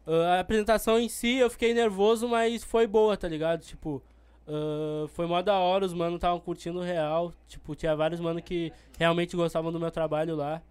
a 0.07 0.39
apresentação 0.39 0.99
em 0.99 1.09
si 1.09 1.35
eu 1.37 1.49
fiquei 1.49 1.73
nervoso, 1.73 2.27
mas 2.27 2.63
foi 2.63 2.85
boa, 2.85 3.17
tá 3.17 3.27
ligado? 3.27 3.61
Tipo, 3.61 4.01
ah, 4.47 5.07
foi 5.09 5.25
mó 5.25 5.41
da 5.41 5.57
hora, 5.57 5.85
os 5.85 5.93
manos 5.93 6.15
estavam 6.15 6.39
curtindo 6.39 6.79
real. 6.81 7.33
Tipo, 7.47 7.75
tinha 7.75 7.95
vários 7.95 8.19
manos 8.19 8.43
que 8.43 8.71
realmente 8.97 9.35
gostavam 9.35 9.71
do 9.71 9.79
meu 9.79 9.91
trabalho 9.91 10.35
lá. 10.35 10.61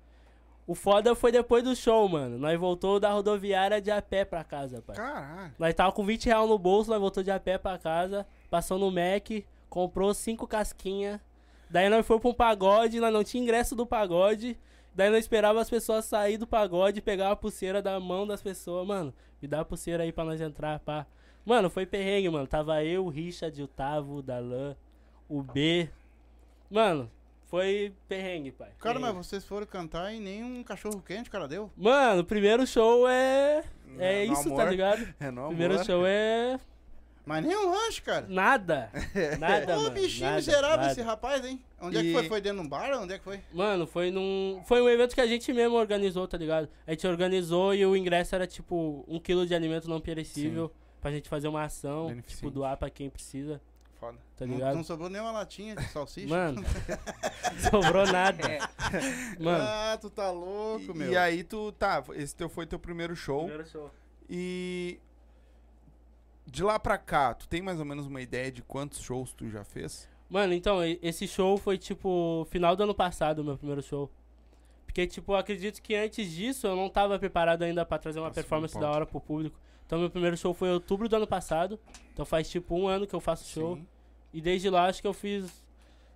O 0.67 0.75
foda 0.75 1.15
foi 1.15 1.31
depois 1.31 1.63
do 1.63 1.77
show, 1.77 2.09
mano. 2.09 2.39
Nós 2.39 2.59
voltou 2.59 2.99
da 2.99 3.11
rodoviária 3.11 3.83
de 3.83 3.91
a 3.91 4.01
pé 4.01 4.25
pra 4.25 4.43
casa, 4.43 4.81
pai. 4.81 4.97
Caralho. 4.97 5.53
Nós 5.59 5.75
tava 5.75 5.93
com 5.93 6.05
20 6.05 6.25
reais 6.27 6.49
no 6.49 6.59
bolso, 6.59 6.91
nós 6.91 7.01
voltou 7.01 7.23
de 7.23 7.31
a 7.31 7.39
pé 7.39 7.59
pra 7.59 7.77
casa, 7.77 8.27
passou 8.49 8.79
no 8.79 8.91
Mac, 8.91 9.45
comprou 9.69 10.15
cinco 10.15 10.47
casquinhas. 10.47 11.21
Daí 11.69 11.89
nós 11.91 12.07
foi 12.07 12.19
pra 12.19 12.31
um 12.31 12.35
pagode, 12.35 13.01
nós 13.01 13.13
não 13.13 13.23
tinha 13.25 13.43
ingresso 13.43 13.75
do 13.77 13.85
pagode. 13.85 14.59
Daí 14.95 15.11
nós 15.11 15.21
esperava 15.21 15.61
as 15.61 15.69
pessoas 15.69 16.05
sair 16.05 16.37
do 16.39 16.47
pagode, 16.47 17.01
pegar 17.03 17.31
a 17.33 17.37
pulseira 17.37 17.83
da 17.83 17.99
mão 17.99 18.27
das 18.27 18.41
pessoas, 18.43 18.87
mano. 18.87 19.13
Me 19.43 19.49
dá 19.49 19.61
a 19.61 19.65
pulseira 19.65 20.03
aí 20.05 20.13
pra 20.13 20.25
nós 20.25 20.41
entrar, 20.41 20.79
pá. 20.81 21.07
Mano, 21.45 21.69
foi 21.69 21.85
perrengue, 21.85 22.29
mano. 22.31 22.47
Tava 22.47 22.83
eu, 22.85 23.05
o 23.05 23.09
Richard, 23.11 23.61
o 23.63 23.67
Tavo, 23.67 24.17
o 24.17 24.23
Dalan, 24.23 24.77
o 25.29 25.43
B. 25.43 25.89
Mano, 26.71 27.11
foi 27.47 27.93
perrengue, 28.09 28.51
pai. 28.53 28.71
Cara, 28.79 28.95
Perrengue. 28.99 29.17
mas 29.19 29.27
vocês 29.27 29.45
foram 29.45 29.67
cantar 29.67 30.13
e 30.15 30.21
nem 30.21 30.43
um 30.43 30.63
cachorro 30.63 31.03
quente, 31.07 31.29
cara, 31.29 31.47
deu. 31.47 31.71
Mano, 31.77 32.23
o 32.23 32.25
primeiro 32.25 32.67
show 32.67 33.07
é. 33.09 33.63
É 33.99 34.27
No 34.27 34.33
isso, 34.33 34.49
tá 34.55 34.63
amor. 34.63 34.69
ligado? 34.71 35.15
É 35.21 35.31
no 35.31 35.49
primeiro 35.49 35.75
amor. 35.75 35.85
show 35.87 36.07
é. 36.07 36.59
Mas 37.27 37.45
nem 37.45 37.57
um 37.57 37.71
lanche, 37.71 38.03
cara. 38.03 38.27
Nada. 38.29 38.91
Nada, 39.39 39.79
Ô, 39.79 39.89
bichinho 39.91 40.27
nada, 40.27 40.37
miserável 40.37 40.77
nada. 40.77 40.93
esse 40.93 41.01
rapaz, 41.01 41.45
hein? 41.45 41.59
Onde 41.81 41.97
é 41.97 42.01
que 42.03 42.09
E- 42.09 42.13
foi? 42.13 42.29
Foi 42.29 42.41
dentro 42.43 42.61
de 42.61 42.67
um 42.67 42.69
bar? 42.69 42.91
Onde 43.01 43.15
é 43.15 43.19
que 43.19 43.25
foi? 43.25 43.41
Mano, 43.53 43.87
foi 43.87 44.11
num. 44.11 44.63
Foi 44.67 44.83
um 44.83 44.89
evento 44.89 45.15
que 45.15 45.21
a 45.23 45.27
gente 45.27 45.51
mesmo 45.53 45.75
organizou, 45.77 46.29
tá 46.29 46.37
ligado? 46.37 46.69
A 46.87 46.91
gente 46.91 47.07
organizou 47.07 47.75
e 47.75 47.85
o 47.87 47.97
ingresso 47.97 48.35
era 48.35 48.47
tipo 48.47 49.05
um 49.09 49.19
quilo 49.19 49.47
de 49.47 49.55
alimento 49.55 49.89
não 49.89 50.01
perecível 50.01 50.71
pra 51.01 51.11
gente 51.11 51.29
fazer 51.29 51.49
uma 51.49 51.63
ação, 51.65 52.15
tipo, 52.27 52.51
doar 52.51 52.77
pra 52.77 52.89
quem 52.91 53.09
precisa, 53.11 53.61
Foda. 54.01 54.19
tá 54.37 54.47
Não, 54.47 54.55
ligado? 54.55 54.75
não 54.77 54.85
sobrou 54.85 55.09
nem 55.11 55.21
uma 55.21 55.33
latinha 55.33 55.75
de 55.77 55.85
salsicha. 55.89 56.29
Mano, 56.29 56.63
sobrou 57.71 58.07
nada. 58.07 58.47
É. 58.51 58.59
Mano, 59.39 59.65
Ah, 59.67 59.99
tu 60.01 60.09
tá 60.11 60.31
louco, 60.31 60.93
E, 60.93 60.95
meu. 60.95 61.13
e 61.13 61.17
aí 61.17 61.43
tu, 61.45 61.73
tá, 61.73 62.03
esse 62.15 62.35
teu 62.37 62.49
foi 62.49 62.67
teu 62.67 62.79
primeiro 62.79 63.15
show. 63.17 63.41
primeiro 63.47 63.67
show. 63.69 63.91
E 64.29 64.99
de 66.47 66.63
lá 66.63 66.79
pra 66.79 66.99
cá, 66.99 67.35
tu 67.35 67.49
tem 67.49 67.63
mais 67.63 67.79
ou 67.79 67.85
menos 67.85 68.07
uma 68.07 68.21
ideia 68.21 68.51
de 68.51 68.63
quantos 68.63 69.01
shows 69.01 69.33
tu 69.33 69.49
já 69.49 69.65
fez? 69.65 70.09
Mano, 70.29 70.53
então, 70.53 70.81
esse 71.03 71.29
show 71.29 71.57
foi 71.57 71.79
tipo 71.79 72.47
final 72.51 72.75
do 72.75 72.83
ano 72.83 72.95
passado, 72.95 73.41
o 73.41 73.45
meu 73.45 73.57
primeiro 73.57 73.83
show. 73.83 74.11
Porque, 74.85 75.07
tipo, 75.07 75.35
acredito 75.35 75.83
que 75.83 75.95
antes 75.95 76.31
disso 76.31 76.67
eu 76.67 76.77
não 76.77 76.89
tava 76.89 77.19
preparado 77.19 77.63
ainda 77.63 77.85
pra 77.85 77.99
trazer 77.99 78.21
uma 78.21 78.29
Nossa, 78.29 78.41
performance 78.41 78.75
não 78.75 78.81
da 78.83 78.91
hora 78.91 79.07
pro 79.07 79.21
público. 79.21 79.59
Então, 79.87 79.99
meu 79.99 80.09
primeiro 80.09 80.37
show 80.37 80.55
foi 80.55 80.69
em 80.69 80.73
outubro 80.73 81.09
do 81.09 81.17
ano 81.17 81.27
passado. 81.27 81.79
Então, 82.13 82.25
faz 82.25 82.49
tipo 82.49 82.75
um 82.77 82.87
ano 82.87 83.07
que 83.07 83.15
eu 83.15 83.21
faço 83.21 83.49
show. 83.49 83.77
Sim. 83.77 83.87
E 84.33 84.41
desde 84.41 84.71
lá, 84.71 84.87
acho 84.87 85.01
que 85.01 85.07
eu 85.07 85.13
fiz, 85.13 85.64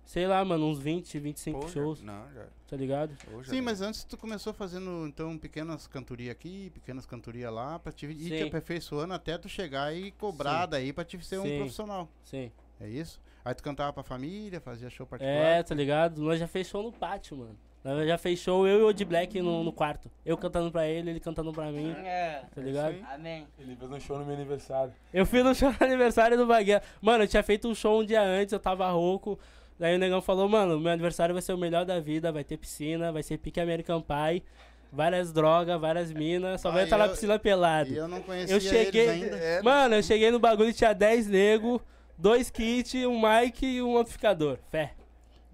sei 0.09 0.25
lá, 0.25 0.43
mano, 0.43 0.65
uns 0.65 0.79
20, 0.79 1.19
25 1.19 1.59
Pô, 1.59 1.67
já- 1.67 1.73
shows, 1.73 2.01
Não, 2.01 2.23
já. 2.33 2.47
tá 2.67 2.75
ligado? 2.75 3.15
pô, 3.29 3.43
já 3.43 3.49
Sim, 3.51 3.57
deu. 3.57 3.63
mas 3.63 3.79
antes 3.79 4.03
tu 4.03 4.17
começou 4.17 4.51
fazendo, 4.51 5.05
então, 5.07 5.37
pequenas 5.37 5.85
cantorias 5.85 6.31
aqui, 6.31 6.71
pequenas 6.71 7.05
cantorias 7.05 7.53
lá, 7.53 7.77
pra 7.77 7.91
te 7.91 8.07
ir 8.07 8.15
te 8.15 8.41
aperfeiçoando 8.41 9.13
até 9.13 9.37
tu 9.37 9.47
chegar 9.47 9.95
e 9.95 10.09
cobrar 10.11 10.63
Sim. 10.63 10.69
daí 10.71 10.91
pra 10.93 11.05
te 11.05 11.23
ser 11.23 11.37
um 11.39 11.43
Sim. 11.43 11.57
profissional. 11.57 12.09
Sim. 12.23 12.51
É 12.79 12.89
isso? 12.89 13.21
Aí 13.45 13.53
tu 13.53 13.61
cantava 13.61 13.93
pra 13.93 14.01
família, 14.01 14.59
fazia 14.59 14.89
show 14.89 15.05
particular. 15.05 15.35
É, 15.37 15.61
tá 15.61 15.75
ligado? 15.75 16.19
Nós 16.23 16.39
já 16.39 16.47
fez 16.47 16.65
show 16.67 16.81
no 16.81 16.91
pátio, 16.91 17.37
mano. 17.37 17.55
Nós 17.83 18.05
já 18.07 18.17
fez 18.17 18.39
show 18.39 18.67
eu 18.67 18.79
e 18.79 18.83
o 18.83 18.91
de 18.93 19.05
Black 19.05 19.39
no, 19.41 19.63
no 19.63 19.71
quarto. 19.71 20.09
Eu 20.25 20.35
cantando 20.37 20.69
pra 20.71 20.85
ele, 20.87 21.11
ele 21.11 21.19
cantando 21.19 21.53
pra 21.53 21.71
mim, 21.71 21.91
É. 21.91 22.43
tá 22.53 22.61
ligado? 22.61 22.95
Amém. 23.13 23.47
Ele 23.57 23.75
fez 23.75 23.89
um 23.91 23.99
show 23.99 24.17
no 24.19 24.25
meu 24.25 24.35
aniversário. 24.35 24.91
Eu 25.13 25.25
fui 25.25 25.41
no 25.43 25.53
show 25.55 25.71
no 25.71 25.85
aniversário 25.85 26.35
do 26.35 26.45
Bagueira. 26.47 26.81
Mano, 26.99 27.23
eu 27.23 27.27
tinha 27.27 27.41
feito 27.43 27.69
um 27.69 27.75
show 27.75 28.01
um 28.01 28.05
dia 28.05 28.21
antes, 28.21 28.51
eu 28.51 28.59
tava 28.59 28.89
rouco. 28.91 29.39
Daí 29.79 29.95
o 29.95 29.99
negão 29.99 30.21
falou, 30.21 30.49
mano, 30.49 30.77
meu 30.79 30.91
aniversário 30.91 31.33
vai 31.33 31.41
ser 31.41 31.53
o 31.53 31.57
melhor 31.57 31.85
da 31.85 31.99
vida, 32.01 32.31
vai 32.31 32.43
ter 32.43 32.57
piscina, 32.57 33.11
vai 33.13 33.23
ser 33.23 33.37
pique 33.37 33.61
American 33.61 34.01
Pie, 34.01 34.43
várias 34.91 35.31
drogas, 35.31 35.79
várias 35.79 36.11
minas, 36.11 36.59
só 36.59 36.69
vai 36.69 36.81
Ah, 36.81 36.83
estar 36.83 36.97
na 36.97 37.05
eu- 37.05 37.11
piscina 37.11 37.39
pelado. 37.39 37.89
E 37.89 37.95
eu 37.95 38.07
não 38.07 38.21
conhecia 38.21 38.55
Eu 38.55 38.59
cheguei. 38.59 39.07
eles 39.07 39.23
ainda. 39.23 39.37
É, 39.37 39.61
Mano, 39.61 39.95
eu 39.95 40.03
cheguei 40.03 40.31
no 40.31 40.39
bagulho 40.39 40.69
e 40.69 40.73
tinha 40.73 40.91
10 40.93 41.27
nego, 41.27 41.81
dois 42.17 42.49
kits, 42.49 42.93
um 43.05 43.21
mic 43.21 43.65
e 43.65 43.81
um 43.81 43.97
amplificador. 43.97 44.57
Fé. 44.69 44.93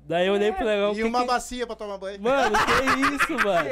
Daí 0.08 0.26
eu 0.28 0.34
olhei 0.34 0.52
pro 0.52 0.66
negão. 0.66 0.92
E 0.94 0.96
que 0.96 1.04
uma 1.04 1.22
que- 1.22 1.28
bacia 1.28 1.68
pra 1.68 1.76
tomar 1.76 1.98
banho. 2.00 2.20
Mano, 2.22 2.56
que 2.58 3.16
isso, 3.16 3.34
mano? 3.46 3.70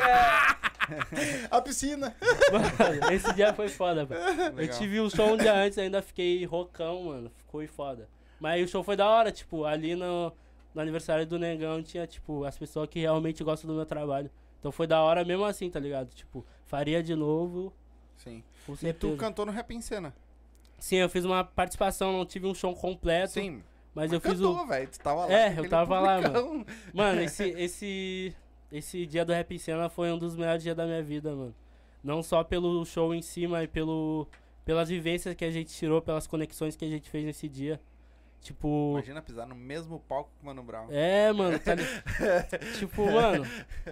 A 1.49 1.62
piscina. 1.62 2.16
Mano, 2.51 3.12
esse 3.14 3.34
dia 3.34 3.54
foi 3.54 3.70
foda, 3.70 4.06
velho. 4.06 4.22
Eu 4.60 4.68
tive 4.68 4.99
um 5.01 5.10
show 5.10 5.34
um 5.34 5.38
dia 5.38 5.54
antes, 5.54 5.78
ainda 5.78 6.01
fiquei 6.01 6.43
rocão, 6.45 7.04
mano. 7.04 7.32
Ficou 7.38 7.66
foda. 7.68 8.08
Mas 8.39 8.64
o 8.66 8.68
show 8.72 8.84
foi 8.84 8.95
da 8.95 9.08
hora, 9.08 9.32
tipo, 9.32 9.64
ali 9.64 9.95
no, 9.95 10.34
no 10.74 10.82
aniversário 10.82 11.26
do 11.26 11.38
Negão 11.39 11.82
tinha, 11.82 12.05
tipo, 12.07 12.43
as 12.43 12.57
pessoas 12.57 12.89
que 12.89 12.99
realmente 12.99 13.43
gostam 13.43 13.67
do 13.67 13.76
meu 13.76 13.86
trabalho. 13.86 14.30
Então 14.59 14.71
foi 14.71 14.88
da 14.88 15.01
hora 15.01 15.26
mesmo 15.26 15.43
assim, 15.43 15.69
tá 15.69 15.80
ligado? 15.80 16.09
Tipo, 16.13 16.45
faria 16.65 17.03
de 17.03 17.15
novo, 17.15 17.74
Sim. 18.24 18.43
E 18.82 18.93
tu 18.93 19.15
cantou 19.17 19.45
no 19.45 19.51
Rap 19.51 19.71
em 19.71 19.82
Cena. 19.82 20.13
Sim, 20.80 20.97
eu 20.97 21.09
fiz 21.09 21.26
uma 21.26 21.43
participação, 21.43 22.11
não 22.13 22.26
tive 22.26 22.45
um 22.47 22.53
show 22.53 22.74
completo, 22.76 23.34
Sim. 23.34 23.63
mas 23.93 24.11
eu 24.11 24.19
fiz 24.19 24.39
o... 24.39 24.49
Cantou, 24.49 24.67
velho. 24.67 24.89
Tu 24.89 24.99
tava 24.99 25.26
lá. 25.26 25.34
É, 25.34 25.57
eu 25.59 25.69
tava 25.69 25.99
lá, 25.99 26.21
publicão. 26.21 26.65
Mano, 26.93 27.21
esse, 27.24 27.43
esse, 27.51 28.36
esse 28.71 29.05
dia 29.05 29.26
do 29.26 29.34
Rap 29.34 29.53
em 29.53 29.57
Cena 29.57 29.89
foi 29.89 30.11
um 30.11 30.17
dos 30.17 30.36
melhores 30.36 30.63
dias 30.63 30.76
da 30.76 30.86
minha 30.86 31.03
vida, 31.03 31.36
mano. 31.36 31.55
Não 32.03 32.21
só 32.21 32.43
pelo 32.43 32.86
show 32.86 33.13
em 33.13 33.21
si, 33.21 33.47
mas 33.47 33.69
pelo, 33.69 34.28
pelas 34.65 34.89
vivências 34.89 35.36
que 35.36 35.45
a 35.45 35.51
gente 35.51 35.74
tirou, 35.74 36.01
pelas 36.01 36.28
conexões 36.28 36.76
que 36.76 36.84
a 36.84 36.89
gente 36.89 37.09
fez 37.09 37.26
nesse 37.26 37.47
dia. 37.47 37.80
Tipo. 38.44 38.91
Imagina 38.91 39.22
pisar 39.22 39.48
no 39.48 39.56
mesmo 39.56 40.00
palco 40.02 40.30
com 40.38 40.44
o 40.44 40.46
Mano 40.48 40.62
Brown. 40.62 40.88
É, 40.91 41.32
mano, 41.32 41.58
tá 41.58 41.74
li- 41.76 41.84
Tipo, 42.78 43.10
mano, 43.10 43.46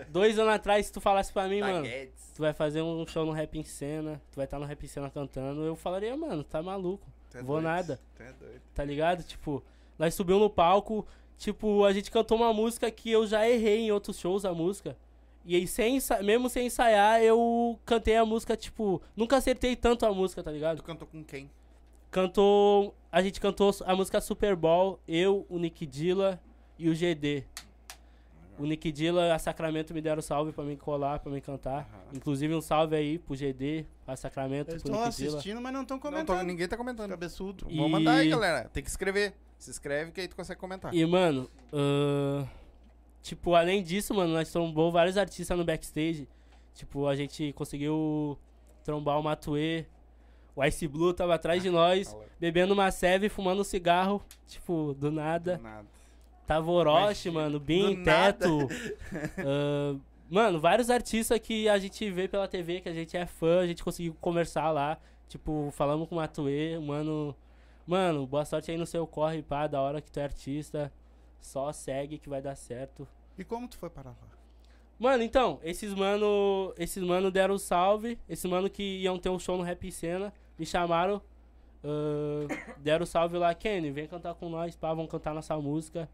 dois 0.10 0.38
anos 0.38 0.54
atrás, 0.54 0.86
se 0.86 0.92
tu 0.92 1.00
falasse 1.02 1.32
pra 1.32 1.48
mim, 1.48 1.62
mano, 1.62 1.88
tu 2.36 2.42
vai 2.42 2.54
fazer 2.54 2.82
um 2.82 3.08
show 3.08 3.26
no 3.26 3.32
Rap 3.32 3.58
em 3.58 3.64
Cena, 3.64 4.22
tu 4.30 4.36
vai 4.36 4.46
estar 4.46 4.60
no 4.60 4.66
Rap 4.66 4.84
em 4.84 4.88
Cena 4.88 5.10
cantando, 5.10 5.64
eu 5.64 5.76
falaria, 5.76 6.16
mano, 6.18 6.44
tá 6.44 6.62
maluco, 6.62 7.08
Tu 7.30 7.38
é 7.38 7.42
vou 7.42 7.56
doido. 7.62 7.64
nada. 7.64 8.00
Tu 8.16 8.24
é 8.24 8.34
doido. 8.34 8.62
tá 8.76 8.84
ligado? 8.84 9.24
Tipo, 9.24 9.64
nós 9.98 10.14
subimos 10.14 10.42
no 10.42 10.50
palco, 10.50 11.08
tipo, 11.38 11.86
a 11.86 11.94
gente 11.94 12.12
cantou 12.12 12.36
uma 12.38 12.54
música 12.54 12.92
que 12.92 13.10
eu 13.10 13.26
já 13.26 13.48
errei 13.50 13.80
em 13.86 13.92
outros 13.92 14.20
shows 14.20 14.44
a 14.44 14.54
música. 14.54 14.98
E 15.46 15.56
aí, 15.56 15.66
sem 15.66 15.98
mesmo 16.24 16.50
sem 16.50 16.68
ensaiar, 16.68 17.22
eu 17.22 17.80
cantei 17.86 18.16
a 18.18 18.26
música, 18.26 18.56
tipo, 18.58 19.02
nunca 19.16 19.38
acertei 19.38 19.76
tanto 19.78 20.06
a 20.06 20.14
música, 20.14 20.44
tá 20.44 20.52
Tu 20.52 20.56
ligado? 20.56 20.84
cantou 20.84 21.08
com 21.08 21.24
quem? 21.24 21.50
Cantou, 22.12 22.94
a 23.12 23.22
gente 23.22 23.40
cantou 23.40 23.72
a 23.86 23.96
música 23.96 24.20
Super 24.20 24.56
Bowl, 24.56 25.00
eu, 25.08 25.46
o 25.50 25.58
Nick 25.58 25.86
Dilla 25.86 26.42
e 26.78 26.90
o 26.90 26.94
GD. 26.96 27.46
O 28.60 28.66
Nick 28.66 28.92
Dilla, 28.92 29.34
a 29.34 29.40
Sacramento 29.40 29.94
me 29.94 30.02
deram 30.02 30.22
salve 30.22 30.52
pra 30.52 30.64
mim 30.64 30.76
colar, 30.76 31.20
pra 31.20 31.32
mim 31.32 31.40
cantar. 31.40 31.90
Aham. 31.90 32.02
Inclusive 32.18 32.54
um 32.54 32.60
salve 32.62 32.96
aí 32.98 33.18
pro 33.18 33.34
GD, 33.36 33.86
a 34.06 34.16
Sacramento, 34.18 34.70
Eles 34.72 34.84
pro 34.84 34.92
estão 34.92 35.06
Nick 35.08 35.18
Dilla. 35.18 35.30
assistindo, 35.38 35.62
mas 35.62 35.74
não 35.74 35.82
estão 35.84 35.96
Não, 35.96 36.02
tô- 36.02 36.10
comentando. 36.12 36.44
ninguém 36.46 36.68
tá 36.68 36.76
comentando. 36.78 37.10
Cabeçudo. 37.12 37.66
E- 37.70 37.78
Vamos 37.78 37.92
mandar 37.92 38.16
aí, 38.16 38.30
galera. 38.30 38.70
Tem 38.70 38.84
que 38.84 38.90
escrever. 38.90 39.34
Se 39.58 39.70
inscreve 39.72 40.12
que 40.12 40.20
aí 40.22 40.28
tu 40.28 40.36
consegue 40.36 40.60
comentar. 40.60 40.94
E, 40.94 41.06
mano, 41.06 41.50
ahn, 41.72 42.46
tipo, 43.22 43.56
além 43.56 43.82
disso, 43.82 44.14
mano, 44.14 44.34
nós 44.34 44.52
trombou 44.52 44.92
vários 44.92 45.18
artistas 45.18 45.58
no 45.58 45.64
backstage. 45.64 46.28
Tipo, 46.74 47.08
a 47.08 47.16
gente 47.16 47.54
conseguiu 47.54 48.38
trombar 48.84 49.18
o 49.20 49.24
Matue. 49.24 49.86
O 50.62 50.66
Ice 50.66 50.88
Blue 50.88 51.12
tava 51.12 51.34
atrás 51.34 51.64
de 51.64 51.72
nós, 51.72 52.16
bebendo 52.40 52.76
uma 52.76 52.92
seve, 52.92 53.30
fumando 53.30 53.62
um 53.62 53.64
cigarro. 53.64 54.22
Tipo, 54.46 54.94
do 54.94 55.10
nada. 55.10 55.58
Nada. 55.58 55.88
Tava 56.46 56.70
Orochi, 56.70 57.32
mano, 57.32 57.60
Bin, 57.60 57.96
do 57.96 58.02
nada. 58.02 58.34
Teto. 58.34 58.68
ahn, 59.42 60.00
mano, 60.30 60.60
vários 60.60 60.92
artistas 60.92 61.40
que 61.40 61.68
a 61.68 61.80
gente 61.80 62.08
vê 62.12 62.28
pela 62.28 62.48
TV, 62.48 62.80
que 62.80 62.90
a 62.90 62.94
gente 62.94 63.18
é 63.18 63.26
fã, 63.26 63.62
a 63.62 63.66
gente 63.66 63.84
conseguiu 63.84 64.16
conversar 64.22 64.70
lá. 64.70 65.00
Tipo, 65.28 65.72
falamos 65.72 66.08
com 66.08 66.14
o 66.14 66.20
Matue, 66.20 66.78
mano. 66.78 67.36
Mano, 67.88 68.28
boa 68.28 68.46
sorte 68.46 68.70
aí 68.70 68.78
no 68.78 68.86
seu 68.86 69.08
corre, 69.08 69.42
pá, 69.42 69.66
da 69.66 69.82
hora 69.82 70.00
que 70.00 70.12
tu 70.12 70.20
é 70.20 70.26
artista. 70.26 70.94
Só 71.40 71.74
segue 71.74 72.20
que 72.20 72.30
vai 72.30 72.40
dar 72.40 72.56
certo. 72.56 73.08
E 73.36 73.44
como 73.44 73.68
tu 73.68 73.78
foi 73.78 73.90
parar 73.90 74.12
lá? 74.12 74.28
Mano, 75.00 75.24
então, 75.24 75.60
esses 75.64 75.92
mano. 75.96 76.72
Esses 76.78 77.04
mano 77.04 77.32
deram 77.32 77.56
o 77.56 77.58
salve. 77.58 78.20
Esses 78.30 78.46
mano 78.46 78.70
que 78.70 79.00
iam 79.00 79.18
ter 79.18 79.30
um 79.30 79.40
show 79.40 79.58
no 79.58 79.64
Rap 79.64 79.92
Cena. 79.92 80.32
Me 80.62 80.66
chamaram. 80.68 81.20
ahn, 81.84 82.48
deram 82.78 83.04
o 83.04 83.08
salve 83.08 83.36
lá, 83.36 83.52
Kenny, 83.56 83.90
vem 83.90 84.06
cantar 84.08 84.36
com 84.36 84.48
nós, 84.48 84.76
pá, 84.76 84.94
vamos 84.94 85.10
cantar 85.10 85.34
nossa 85.34 85.58
música. 85.58 86.08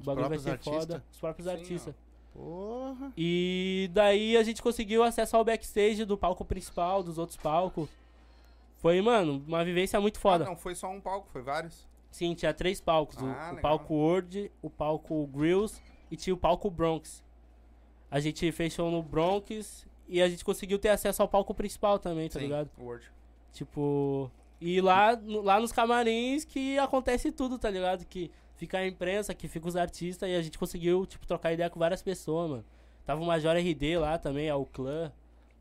O 0.00 0.04
bagulho 0.04 0.30
vai 0.30 0.38
ser 0.38 0.52
artistas? 0.52 0.80
foda. 0.86 1.04
Os 1.12 1.18
próprios 1.18 1.46
Sim, 1.46 1.52
artistas. 1.54 1.94
Porra. 2.32 3.12
E 3.14 3.90
daí 3.92 4.34
a 4.38 4.42
gente 4.42 4.62
conseguiu 4.62 5.02
acesso 5.02 5.36
ao 5.36 5.44
backstage 5.44 6.06
do 6.06 6.16
palco 6.16 6.42
principal, 6.42 7.02
dos 7.02 7.18
outros 7.18 7.36
palcos. 7.36 7.86
Foi, 8.78 8.98
mano, 9.02 9.44
uma 9.46 9.62
vivência 9.62 10.00
muito 10.00 10.18
foda. 10.18 10.44
Ah, 10.44 10.48
não 10.48 10.56
foi 10.56 10.74
só 10.74 10.88
um 10.88 10.98
palco, 11.02 11.28
foi 11.30 11.42
vários. 11.42 11.86
Sim, 12.10 12.34
tinha 12.34 12.54
três 12.54 12.80
palcos. 12.80 13.16
o- 13.18 13.26
Ah, 13.26 13.48
o, 13.52 13.56
legal. 13.56 13.60
palco 13.60 13.92
Word, 13.94 14.50
o 14.62 14.70
palco 14.70 15.26
Grills 15.26 15.82
e 16.10 16.16
tinha 16.16 16.32
o 16.32 16.38
palco 16.38 16.70
Bronx. 16.70 17.22
A 18.10 18.18
gente 18.18 18.50
fechou 18.52 18.90
no 18.90 19.02
Bronx 19.02 19.86
e 20.08 20.22
a 20.22 20.28
gente 20.30 20.42
conseguiu 20.42 20.78
ter 20.78 20.88
acesso 20.88 21.20
ao 21.20 21.28
palco 21.28 21.52
principal 21.54 21.98
também, 21.98 22.30
tá 22.30 22.38
Sim, 22.38 22.46
ligado? 22.46 22.70
Word. 22.80 23.04
Tipo. 23.52 24.30
E 24.60 24.80
lá, 24.80 25.18
lá 25.42 25.58
nos 25.60 25.72
camarins 25.72 26.44
que 26.44 26.78
acontece 26.78 27.32
tudo, 27.32 27.58
tá 27.58 27.68
ligado? 27.68 28.04
Que 28.06 28.30
fica 28.54 28.78
a 28.78 28.86
imprensa, 28.86 29.34
que 29.34 29.48
fica 29.48 29.66
os 29.66 29.74
artistas 29.76 30.28
e 30.28 30.34
a 30.36 30.40
gente 30.42 30.56
conseguiu, 30.58 31.04
tipo, 31.04 31.26
trocar 31.26 31.52
ideia 31.52 31.68
com 31.68 31.80
várias 31.80 32.00
pessoas, 32.00 32.48
mano. 32.48 32.64
Tava 33.04 33.20
o 33.20 33.26
Major 33.26 33.56
RD 33.56 33.98
lá 33.98 34.18
também, 34.18 34.48
ao 34.48 34.64
clã. 34.64 35.10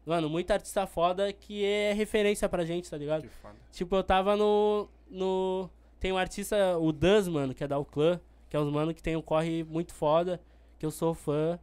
Mano, 0.06 0.30
muita 0.30 0.54
artista 0.54 0.86
foda 0.86 1.32
que 1.34 1.64
é 1.66 1.94
referência 1.94 2.48
pra 2.48 2.64
gente, 2.64 2.90
tá 2.90 2.98
ligado? 2.98 3.24
Que 3.24 3.28
foda. 3.30 3.56
Tipo, 3.72 3.96
eu 3.96 4.04
tava 4.04 4.36
no. 4.36 4.88
no 5.10 5.70
tem 6.00 6.12
um 6.12 6.18
artista, 6.18 6.78
o 6.80 6.92
Duz, 6.92 7.28
mano, 7.28 7.54
que 7.54 7.64
é 7.64 7.68
da 7.68 7.78
Uclã, 7.78 8.20
que 8.50 8.56
é 8.56 8.60
um 8.60 8.70
mano 8.72 8.94
que 8.94 9.02
tem 9.04 9.16
um 9.16 9.22
corre 9.22 9.64
muito 9.64 9.94
foda, 9.94 10.40
que 10.80 10.86
eu 10.86 10.90
sou 10.92 11.14
fã. 11.14 11.60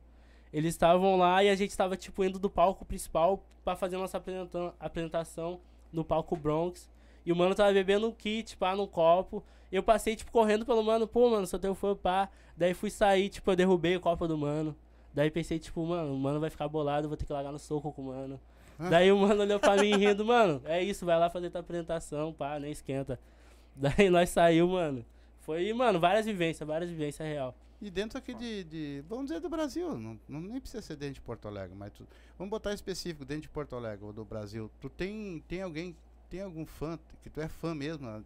Eles 0.53 0.75
estavam 0.75 1.17
lá 1.17 1.43
e 1.43 1.49
a 1.51 1.55
gente 1.57 1.77
tava, 1.77 1.97
tipo, 1.97 2.25
indo 2.25 2.39
do 2.39 2.49
palco 2.49 2.85
principal 2.85 3.45
pra 3.65 3.75
fazer 3.77 3.97
nossa 3.97 4.17
apresenta- 4.19 4.75
apresentação 4.81 5.61
no 5.93 6.05
palco 6.05 6.37
Bronx. 6.37 6.89
E 7.25 7.33
o 7.33 7.37
mano 7.37 7.55
tava 7.55 7.73
bebendo 7.73 8.07
um 8.07 8.13
kit, 8.13 8.57
pá, 8.57 8.75
num 8.75 8.87
copo. 8.87 9.45
Eu 9.71 9.83
passei, 9.83 10.17
tipo, 10.17 10.33
correndo 10.33 10.65
pelo 10.65 10.83
mano, 10.83 11.07
pô, 11.07 11.29
mano, 11.31 11.47
sou 11.47 11.59
teu 11.59 11.75
fã, 11.75 11.95
pá. 11.95 12.29
Daí 12.57 12.75
fui 12.75 12.91
sair, 12.91 13.29
tipo, 13.29 13.51
eu 13.51 13.57
derrubei 13.57 13.97
o 13.97 14.01
copo 14.01 14.27
do 14.27 14.37
mano. 14.37 14.75
Daí 15.13 15.31
pensei, 15.31 15.59
tipo, 15.59 15.85
mano, 15.85 16.15
o 16.15 16.19
mano 16.19 16.41
vai 16.41 16.49
ficar 16.51 16.69
bolado, 16.69 17.09
vou 17.09 17.17
ter 17.17 17.27
que 17.27 17.33
largar 17.33 17.53
no 17.53 17.59
soco 17.59 17.93
com 17.93 18.03
o 18.03 18.07
mano. 18.07 18.41
Daí 18.91 19.11
o 19.11 19.19
mano 19.19 19.43
olhou 19.43 19.59
pra 19.59 19.77
mim 19.77 19.97
rindo, 19.97 20.25
mano, 20.25 20.63
é 20.65 20.81
isso, 20.81 21.05
vai 21.05 21.19
lá 21.19 21.29
fazer 21.29 21.51
tua 21.51 21.61
apresentação, 21.61 22.33
pá, 22.33 22.59
nem 22.61 22.71
esquenta. 22.71 23.19
Daí 23.75 24.09
nós 24.09 24.31
saiu, 24.31 24.69
mano. 24.69 25.05
Foi, 25.41 25.73
mano, 25.73 25.99
várias 25.99 26.25
vivências, 26.25 26.67
várias 26.67 26.89
vivências 26.89 27.27
real. 27.27 27.55
E 27.81 27.91
dentro 27.91 28.19
aqui 28.19 28.35
de, 28.35 28.65
de- 28.65 29.05
Vamos 29.09 29.27
dizer 29.27 29.41
do 29.41 29.49
Brasil. 29.49 29.97
Não, 29.97 30.19
não 30.29 30.41
nem 30.41 30.61
precisa 30.61 30.83
ser 30.83 30.97
dentro 30.97 31.15
de 31.15 31.21
Porto 31.21 31.47
Alegre, 31.47 31.77
mas 31.77 31.93
tu- 31.93 32.07
vamos 32.37 32.51
botar 32.51 32.75
específico 32.75 33.25
dentro 33.25 33.43
de 33.43 33.49
Porto 33.49 33.77
Alegre 33.77 34.05
ou 34.05 34.13
do 34.13 34.25
Brasil. 34.25 34.71
Tu 34.81 34.89
tem, 34.91 35.43
tem 35.47 35.63
alguém. 35.63 35.97
Tem 36.29 36.43
algum 36.43 36.67
fã 36.67 36.99
que 37.23 37.31
tu 37.31 37.41
é 37.41 37.49
fã 37.49 37.75
mesmo? 37.75 38.25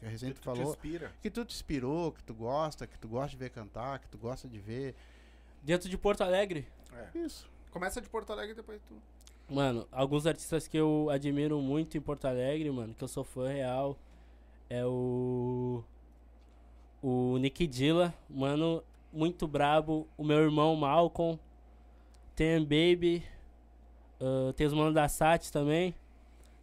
Que 0.00 0.06
a 0.06 0.08
recente 0.08 0.34
Tu 0.34 0.40
te 0.40 0.44
falou. 0.44 0.70
inspira. 0.70 1.12
Que 1.22 1.30
tu 1.30 1.44
te 1.44 1.54
inspirou, 1.54 2.10
que 2.12 2.22
tu 2.24 2.34
gosta, 2.34 2.86
que 2.86 2.98
tu 2.98 3.06
gosta 3.06 3.30
de 3.30 3.36
ver 3.36 3.50
cantar, 3.50 3.98
que 4.00 4.08
tu 4.08 4.18
gosta 4.18 4.48
de 4.48 4.58
ver. 4.58 4.94
Dentro 5.62 5.88
de 5.88 5.96
Porto 5.98 6.22
Alegre, 6.22 6.66
Isso. 7.14 7.48
Começa 7.70 8.00
de 8.00 8.08
Porto 8.08 8.32
Alegre 8.32 8.52
e 8.52 8.54
depois 8.56 8.80
tu. 8.88 8.94
Mano, 9.48 9.86
alguns 9.92 10.26
artistas 10.26 10.66
que 10.66 10.76
eu 10.76 11.08
admiro 11.10 11.60
muito 11.60 11.96
em 11.96 12.00
Porto 12.00 12.24
Alegre, 12.26 12.70
mano, 12.70 12.94
que 12.94 13.04
eu 13.04 13.08
sou 13.08 13.22
fã 13.22 13.48
real, 13.48 13.96
é 14.70 14.84
o. 14.84 15.84
O 17.08 17.38
Nick 17.38 17.68
Dilla, 17.68 18.12
mano, 18.28 18.82
muito 19.12 19.46
brabo. 19.46 20.08
O 20.18 20.24
meu 20.24 20.38
irmão 20.38 20.74
Malcolm. 20.74 21.38
Tem 22.34 22.60
Baby. 22.60 23.22
ah, 24.20 24.52
tem 24.54 24.66
os 24.66 24.72
manos 24.72 24.92
da 24.92 25.06
Sat 25.06 25.52
também. 25.52 25.94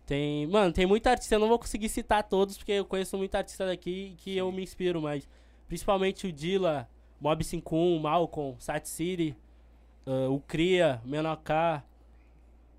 Tem. 0.05 0.45
Mano, 0.47 0.73
tem 0.73 0.85
muita 0.85 1.11
artista, 1.11 1.35
eu 1.35 1.39
não 1.39 1.47
vou 1.47 1.57
conseguir 1.57 1.87
citar 1.87 2.23
todos, 2.23 2.57
porque 2.57 2.73
eu 2.73 2.83
conheço 2.83 3.17
muita 3.17 3.37
artista 3.37 3.65
daqui 3.65 4.15
que 4.17 4.35
eu 4.35 4.51
me 4.51 4.61
inspiro, 4.61 5.01
mas. 5.01 5.29
Principalmente 5.65 6.27
o 6.27 6.31
Dilla, 6.33 6.89
Mob 7.21 7.41
51, 7.41 7.99
Malcolm, 7.99 8.57
Sat 8.59 8.85
City, 8.85 9.37
ah, 10.05 10.27
o 10.29 10.41
Cria, 10.41 11.01
Menor 11.05 11.39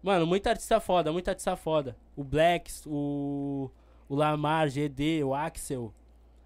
Mano, 0.02 0.26
muita 0.26 0.50
artista 0.50 0.78
foda, 0.80 1.10
muita 1.10 1.30
artista 1.30 1.56
foda. 1.56 1.96
O 2.14 2.22
Blacks, 2.22 2.84
o, 2.86 3.70
o 4.06 4.14
Lamar, 4.14 4.68
GD, 4.68 5.24
o 5.24 5.34
Axel. 5.34 5.94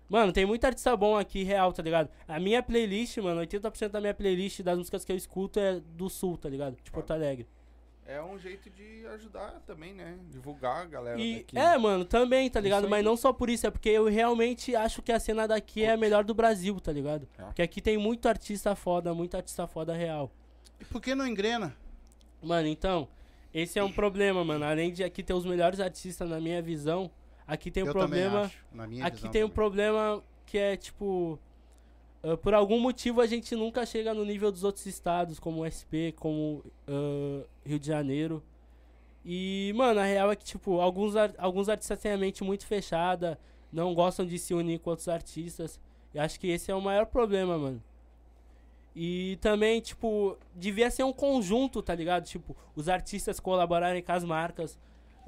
Mano, 0.08 0.32
tem 0.32 0.46
muito 0.46 0.64
artista 0.64 0.96
bom 0.96 1.16
aqui, 1.16 1.42
real, 1.42 1.72
tá 1.72 1.82
ligado? 1.82 2.08
A 2.26 2.40
minha 2.40 2.62
playlist, 2.62 3.18
mano, 3.18 3.40
80% 3.42 3.88
da 3.90 4.00
minha 4.00 4.14
playlist 4.14 4.62
das 4.62 4.78
músicas 4.78 5.04
que 5.04 5.12
eu 5.12 5.16
escuto 5.16 5.60
é 5.60 5.80
do 5.80 6.08
sul, 6.08 6.38
tá 6.38 6.48
ligado? 6.48 6.76
De 6.82 6.90
Porto 6.90 7.10
Alegre. 7.10 7.46
É 8.06 8.22
um 8.22 8.38
jeito 8.38 8.70
de 8.70 9.06
ajudar 9.08 9.60
também, 9.66 9.92
né? 9.92 10.16
Divulgar 10.30 10.80
a 10.80 10.84
galera 10.86 11.20
E, 11.20 11.38
daqui. 11.40 11.58
é, 11.58 11.76
mano, 11.76 12.06
também, 12.06 12.48
tá 12.48 12.58
ligado? 12.58 12.88
Mas 12.88 13.04
não 13.04 13.18
só 13.18 13.34
por 13.34 13.50
isso, 13.50 13.66
é 13.66 13.70
porque 13.70 13.90
eu 13.90 14.06
realmente 14.06 14.74
acho 14.74 15.02
que 15.02 15.12
a 15.12 15.20
cena 15.20 15.46
daqui 15.46 15.84
é 15.84 15.92
a 15.92 15.96
melhor 15.98 16.24
do 16.24 16.32
Brasil, 16.32 16.80
tá 16.80 16.90
ligado? 16.90 17.28
É. 17.36 17.42
Porque 17.42 17.60
aqui 17.60 17.82
tem 17.82 17.98
muito 17.98 18.26
artista 18.26 18.74
foda, 18.74 19.12
muito 19.12 19.36
artista 19.36 19.66
foda 19.66 19.92
real. 19.92 20.32
E 20.80 20.86
por 20.86 21.02
que 21.02 21.14
não 21.14 21.26
engrena? 21.26 21.76
Mano, 22.42 22.66
então, 22.68 23.08
esse 23.52 23.78
é 23.78 23.84
um 23.84 23.92
problema, 23.92 24.42
mano. 24.42 24.64
Além 24.64 24.90
de 24.90 25.04
aqui 25.04 25.22
ter 25.22 25.34
os 25.34 25.44
melhores 25.44 25.78
artistas 25.78 26.30
na 26.30 26.40
minha 26.40 26.62
visão, 26.62 27.10
aqui 27.48 27.70
tem 27.70 27.82
um 27.82 27.86
eu 27.86 27.92
problema. 27.92 28.42
acho, 28.42 28.56
na 28.72 28.86
minha 28.86 29.04
Aqui 29.06 29.22
tem 29.22 29.42
um 29.42 29.46
também. 29.48 29.50
problema 29.50 30.22
que 30.46 30.56
é 30.58 30.76
tipo. 30.76 31.38
ah, 32.22 32.36
por 32.36 32.54
algum 32.54 32.78
motivo 32.78 33.20
a 33.20 33.26
gente 33.26 33.56
nunca 33.56 33.84
chega 33.86 34.14
no 34.14 34.24
nível 34.24 34.52
dos 34.52 34.62
outros 34.64 34.86
estados, 34.86 35.38
como 35.40 35.62
o 35.62 35.66
SP, 35.66 36.12
como 36.16 36.62
ah, 36.86 37.44
Rio 37.66 37.78
de 37.80 37.86
Janeiro. 37.86 38.42
E, 39.24 39.72
mano, 39.76 40.00
a 40.00 40.04
real 40.04 40.30
é 40.32 40.36
que, 40.36 40.44
tipo, 40.44 40.80
alguns, 40.80 41.14
ar- 41.16 41.34
alguns 41.38 41.68
artistas 41.68 41.98
têm 41.98 42.12
a 42.12 42.16
mente 42.16 42.42
muito 42.44 42.64
fechada, 42.66 43.38
não 43.70 43.92
gostam 43.94 44.24
de 44.24 44.38
se 44.38 44.54
unir 44.54 44.78
com 44.78 44.90
outros 44.90 45.08
artistas. 45.08 45.78
E 46.14 46.18
acho 46.18 46.40
que 46.40 46.46
esse 46.46 46.70
é 46.70 46.74
o 46.74 46.80
maior 46.80 47.04
problema, 47.04 47.58
mano. 47.58 47.82
E 48.96 49.36
também, 49.42 49.80
tipo, 49.80 50.36
devia 50.54 50.90
ser 50.90 51.04
um 51.04 51.12
conjunto, 51.12 51.82
tá 51.82 51.94
ligado? 51.94 52.24
Tipo, 52.24 52.56
os 52.74 52.88
artistas 52.88 53.38
colaborarem 53.38 54.02
com 54.02 54.12
as 54.12 54.24
marcas, 54.24 54.78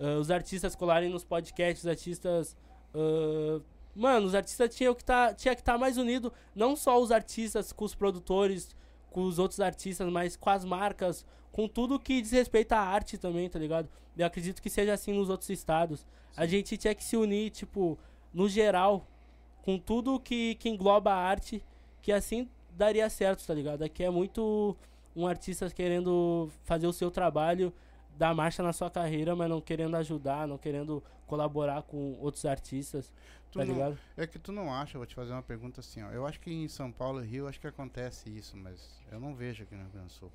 ah, 0.00 0.18
os 0.18 0.30
artistas 0.30 0.74
colarem 0.74 1.10
nos 1.10 1.24
podcasts, 1.24 1.84
os 1.84 1.88
artistas. 1.88 2.56
ah, 2.94 3.60
mano, 3.94 4.26
os 4.26 4.34
artistas 4.34 4.74
tinham 4.74 4.94
que 4.94 5.04
tá, 5.04 5.34
tinha 5.34 5.54
que 5.54 5.60
estar 5.60 5.76
mais 5.78 5.98
unido, 5.98 6.32
não 6.54 6.74
só 6.74 7.00
os 7.00 7.12
artistas 7.12 7.72
com 7.72 7.84
os 7.84 7.94
produtores, 7.94 8.74
com 9.10 9.22
os 9.24 9.38
outros 9.38 9.60
artistas, 9.60 10.10
mas 10.10 10.36
com 10.36 10.50
as 10.50 10.64
marcas, 10.64 11.26
com 11.52 11.68
tudo 11.68 11.98
que 11.98 12.20
diz 12.22 12.30
respeito 12.30 12.72
à 12.72 12.80
arte 12.80 13.18
também, 13.18 13.48
tá 13.48 13.58
ligado? 13.58 13.88
Eu 14.16 14.26
acredito 14.26 14.62
que 14.62 14.70
seja 14.70 14.92
assim 14.92 15.12
nos 15.12 15.28
outros 15.28 15.50
estados. 15.50 16.06
A 16.36 16.46
gente 16.46 16.76
tinha 16.76 16.94
que 16.94 17.02
se 17.02 17.16
unir, 17.16 17.50
tipo, 17.50 17.98
no 18.32 18.48
geral, 18.48 19.06
com 19.62 19.78
tudo 19.78 20.20
que, 20.20 20.54
que 20.56 20.68
engloba 20.68 21.12
a 21.12 21.16
arte, 21.16 21.62
que 22.00 22.12
assim 22.12 22.48
daria 22.70 23.08
certo, 23.10 23.46
tá 23.46 23.52
ligado? 23.52 23.82
Aqui 23.82 24.04
é 24.04 24.10
muito 24.10 24.76
um 25.14 25.26
artista 25.26 25.68
querendo 25.70 26.48
fazer 26.64 26.86
o 26.86 26.92
seu 26.92 27.10
trabalho, 27.10 27.72
dar 28.20 28.34
marcha 28.34 28.62
na 28.62 28.70
sua 28.70 28.90
carreira, 28.90 29.34
mas 29.34 29.48
não 29.48 29.62
querendo 29.62 29.96
ajudar, 29.96 30.46
não 30.46 30.58
querendo 30.58 31.02
colaborar 31.26 31.82
com 31.84 32.18
outros 32.20 32.44
artistas, 32.44 33.10
Tu 33.50 33.58
tá 33.58 33.64
não- 33.64 33.72
ligado? 33.72 33.98
É 34.14 34.26
que 34.26 34.38
tu 34.38 34.52
não 34.52 34.70
acha, 34.72 34.98
vou 34.98 35.06
te 35.06 35.14
fazer 35.14 35.32
uma 35.32 35.42
pergunta 35.42 35.80
assim, 35.80 36.02
ó. 36.02 36.10
Eu 36.10 36.26
acho 36.26 36.38
que 36.38 36.52
em 36.52 36.68
São 36.68 36.92
Paulo 36.92 37.24
e 37.24 37.26
Rio 37.26 37.48
acho 37.48 37.58
que 37.58 37.66
acontece 37.66 38.28
isso, 38.28 38.58
mas 38.58 39.00
eu 39.10 39.18
não 39.18 39.34
vejo 39.34 39.62
aqui 39.62 39.74
no 39.74 39.80
Rio 39.84 39.90
Grande 39.92 40.08
do 40.08 40.12
Sul. 40.12 40.30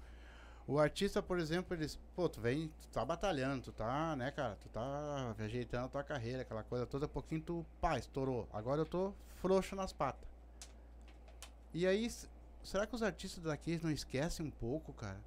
O 0.68 0.80
artista, 0.80 1.22
por 1.22 1.38
exemplo, 1.38 1.78
eles, 1.78 2.00
pô, 2.16 2.28
tu 2.28 2.42
vem, 2.42 2.70
tu 2.82 2.88
tá 2.92 3.06
batalhando, 3.06 3.62
tu 3.66 3.72
tá, 3.72 4.16
né, 4.16 4.32
cara, 4.32 4.58
tu 4.64 4.68
tá 4.70 5.36
ajeitando 5.38 5.86
a 5.86 5.90
tua 5.90 6.04
carreira, 6.04 6.42
aquela 6.42 6.64
coisa 6.64 6.88
toda, 6.88 7.08
pouquinho 7.08 7.42
tu, 7.42 7.66
pá, 7.80 8.00
estourou. 8.00 8.48
Agora 8.52 8.82
eu 8.82 8.86
tô 8.88 9.14
frouxo 9.36 9.76
nas 9.76 9.94
patas. 9.94 10.28
E 11.72 11.86
aí, 11.86 12.10
será 12.64 12.88
que 12.88 12.96
os 12.96 13.04
artistas 13.04 13.44
daqui 13.44 13.80
não 13.84 13.92
esquecem 13.92 14.44
um 14.44 14.50
pouco, 14.50 14.92
cara? 14.92 15.20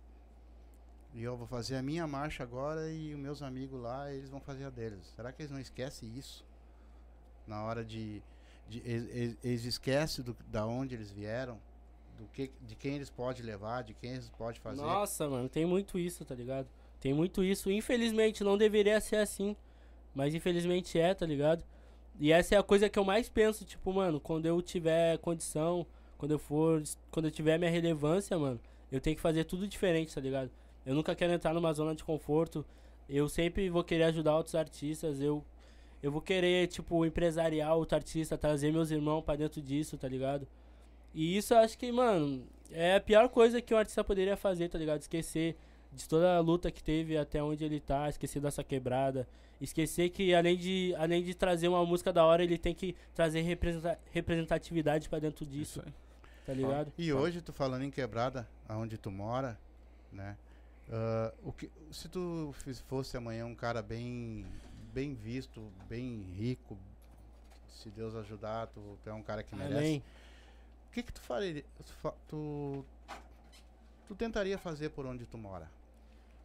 E 1.19 1.25
eu 1.25 1.37
vou 1.37 1.49
fazer 1.49 1.75
a 1.75 1.83
minha 1.83 2.07
marcha 2.07 2.45
agora 2.45 2.89
e 2.93 3.13
os 3.13 3.19
meus 3.19 3.43
amigos 3.43 3.81
lá, 3.81 4.13
eles 4.13 4.31
vão 4.31 4.41
fazer 4.41 4.65
a 4.67 4.71
deles. 4.71 5.05
Será 5.17 5.33
que 5.33 5.43
eles 5.43 5.51
não 5.51 5.59
esquecem 5.59 6.17
isso? 6.17 6.47
Na 7.45 7.65
hora 7.65 7.85
de. 7.85 8.23
de 8.69 8.79
eles, 8.85 9.37
eles- 9.43 9.65
esquecem 9.65 10.25
da 10.47 10.65
onde 10.65 10.95
eles 10.95 11.11
vieram, 11.11 11.59
do 12.17 12.25
que, 12.29 12.53
de 12.63 12.77
quem 12.77 12.95
eles 12.95 13.11
podem 13.11 13.43
levar, 13.45 13.83
de 13.83 13.95
quem 13.95 14.13
eles 14.13 14.31
podem 14.31 14.61
fazer. 14.61 14.81
Nossa, 14.81 15.29
mano, 15.29 15.49
tem 15.49 15.67
muito 15.67 15.99
isso, 15.99 16.25
tá 16.25 16.37
ligado? 16.37 16.69
Tem 17.01 17.13
muito 17.13 17.43
isso. 17.43 17.69
Infelizmente 17.69 18.45
não 18.45 18.57
deveria 18.57 19.01
ser 19.01 19.17
assim. 19.17 19.57
Mas 20.15 20.35
infelizmente 20.35 21.01
é, 21.01 21.15
tá 21.15 21.27
ligado? 21.27 21.65
E 22.21 22.31
essa 22.31 22.55
é 22.55 22.59
a 22.59 22.63
coisa 22.63 22.89
que 22.89 22.99
eu 22.99 23.05
mais 23.05 23.29
penso, 23.29 23.65
tipo, 23.65 23.93
mano, 23.93 24.21
quando 24.21 24.47
eu 24.47 24.63
tiver 24.63 25.19
condição, 25.19 25.85
quando 26.17 26.31
eu 26.33 26.39
for. 26.39 26.81
Quando 27.11 27.27
eu 27.27 27.33
tiver 27.33 27.59
minha 27.59 27.71
relevância, 27.73 28.39
mano, 28.39 28.61
eu 28.93 29.01
tenho 29.01 29.17
que 29.17 29.23
fazer 29.23 29.43
tudo 29.45 29.67
diferente, 29.67 30.15
tá 30.15 30.21
ligado? 30.21 30.51
Eu 30.87 30.95
nunca 30.95 31.15
quero 31.15 31.33
entrar 31.33 31.53
numa 31.53 31.73
zona 31.73 31.95
de 31.95 32.03
conforto. 32.05 32.65
Eu 33.09 33.29
sempre 33.29 33.69
vou 33.71 33.85
querer 33.85 34.05
ajudar 34.05 34.37
outros 34.37 34.55
artistas. 34.55 35.21
Eu, 35.21 35.45
eu 36.03 36.11
vou 36.11 36.21
querer, 36.21 36.67
tipo, 36.69 37.05
empresariar 37.05 37.75
outro 37.77 37.97
artista, 37.97 38.37
trazer 38.39 38.73
meus 38.73 38.91
irmãos 38.91 39.23
pra 39.23 39.37
dentro 39.37 39.61
disso, 39.61 39.97
tá 39.97 40.09
ligado? 40.09 40.47
E 41.15 41.37
isso 41.37 41.55
eu 41.55 41.59
acho 41.59 41.77
que, 41.79 41.91
mano, 41.91 42.45
é 42.71 42.97
a 42.97 43.01
pior 43.01 43.29
coisa 43.29 43.61
que 43.61 43.73
um 43.75 43.79
artista 43.79 44.05
poderia 44.05 44.37
fazer, 44.37 44.69
tá 44.69 44.79
ligado? 44.79 45.01
Esquecer 45.01 45.57
de 45.93 46.07
toda 46.07 46.37
a 46.37 46.41
luta 46.41 46.71
que 46.71 46.83
teve 46.83 47.17
até 47.17 47.43
onde 47.43 47.65
ele 47.65 47.81
tá, 47.81 48.09
esquecer 48.09 48.41
dessa 48.41 48.63
quebrada. 48.63 49.27
Esquecer 49.61 50.11
que 50.11 50.35
além 50.35 50.57
de, 50.57 50.95
além 50.99 51.23
de 51.23 51.35
trazer 51.35 51.67
uma 51.67 51.85
música 51.85 52.13
da 52.13 52.25
hora, 52.25 52.45
ele 52.45 52.57
tem 52.59 52.75
que 52.75 52.95
trazer 53.15 53.41
representa- 53.41 53.99
representatividade 54.13 55.09
pra 55.09 55.19
dentro 55.19 55.45
disso, 55.45 55.83
aí. 55.85 55.93
tá 56.47 56.53
ligado? 56.53 56.93
E 56.97 57.13
hoje, 57.13 57.41
tu 57.41 57.53
falando 57.53 57.83
em 57.83 57.91
quebrada, 57.91 58.47
aonde 58.69 58.97
tu 58.97 59.11
mora, 59.11 59.59
né? 60.13 60.37
Ah, 60.91 61.33
o 61.43 61.53
que, 61.53 61.71
se 61.91 62.09
tu 62.09 62.55
fosse 62.87 63.17
amanhã 63.17 63.47
um 63.47 63.55
cara 63.55 63.83
bem, 63.83 64.47
bem 64.93 65.15
visto, 65.15 65.71
bem 65.89 66.23
rico, 66.35 66.79
se 67.69 67.91
Deus 67.91 68.15
ajudar, 68.15 68.67
tu, 68.69 68.99
tu 69.03 69.11
é 69.11 69.13
um 69.13 69.23
cara 69.23 69.43
que 69.43 69.55
merece. 69.55 69.77
Amém. 69.77 70.03
O 70.89 70.93
que 70.93 71.03
que 71.03 71.13
tu 71.13 71.21
faria? 71.21 71.65
Tu, 72.27 72.85
tu, 74.07 74.15
tentaria 74.17 74.59
fazer 74.59 74.89
por 74.91 75.07
onde 75.07 75.27
tu 75.27 75.37
mora? 75.37 75.71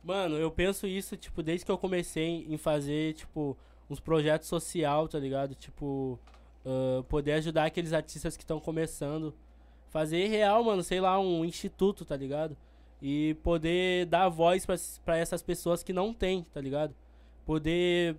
Mano, 0.03 0.35
eu 0.35 0.51
penso 0.51 0.85
isso, 0.85 1.15
tipo, 1.15 1.41
desde 1.41 1.65
que 1.65 1.71
eu 1.71 1.77
comecei 1.77 2.45
em 2.47 2.57
fazer, 2.57 3.13
tipo, 3.13 3.57
uns 3.89 4.01
projetos 4.01 4.49
social, 4.49 5.07
tá 5.07 5.17
ligado? 5.17 5.55
Tipo, 5.55 6.19
ah, 6.65 7.03
poder 7.07 7.33
ajudar 7.33 7.65
aqueles 7.65 7.93
artistas 7.93 8.35
que 8.35 8.43
estão 8.43 8.59
começando. 8.59 9.33
Fazer 9.89 10.27
real, 10.27 10.63
mano, 10.63 10.83
sei 10.83 10.99
lá, 10.99 11.19
um 11.19 11.45
instituto, 11.45 12.03
tá 12.03 12.15
ligado? 12.17 12.57
E 13.05 13.33
poder 13.43 14.05
dar 14.05 14.29
voz 14.29 14.65
pra 15.03 15.17
essas 15.17 15.43
pessoas 15.43 15.83
que 15.83 15.91
não 15.91 16.13
tem, 16.13 16.41
tá 16.41 16.61
ligado? 16.61 16.95
Poder 17.45 18.15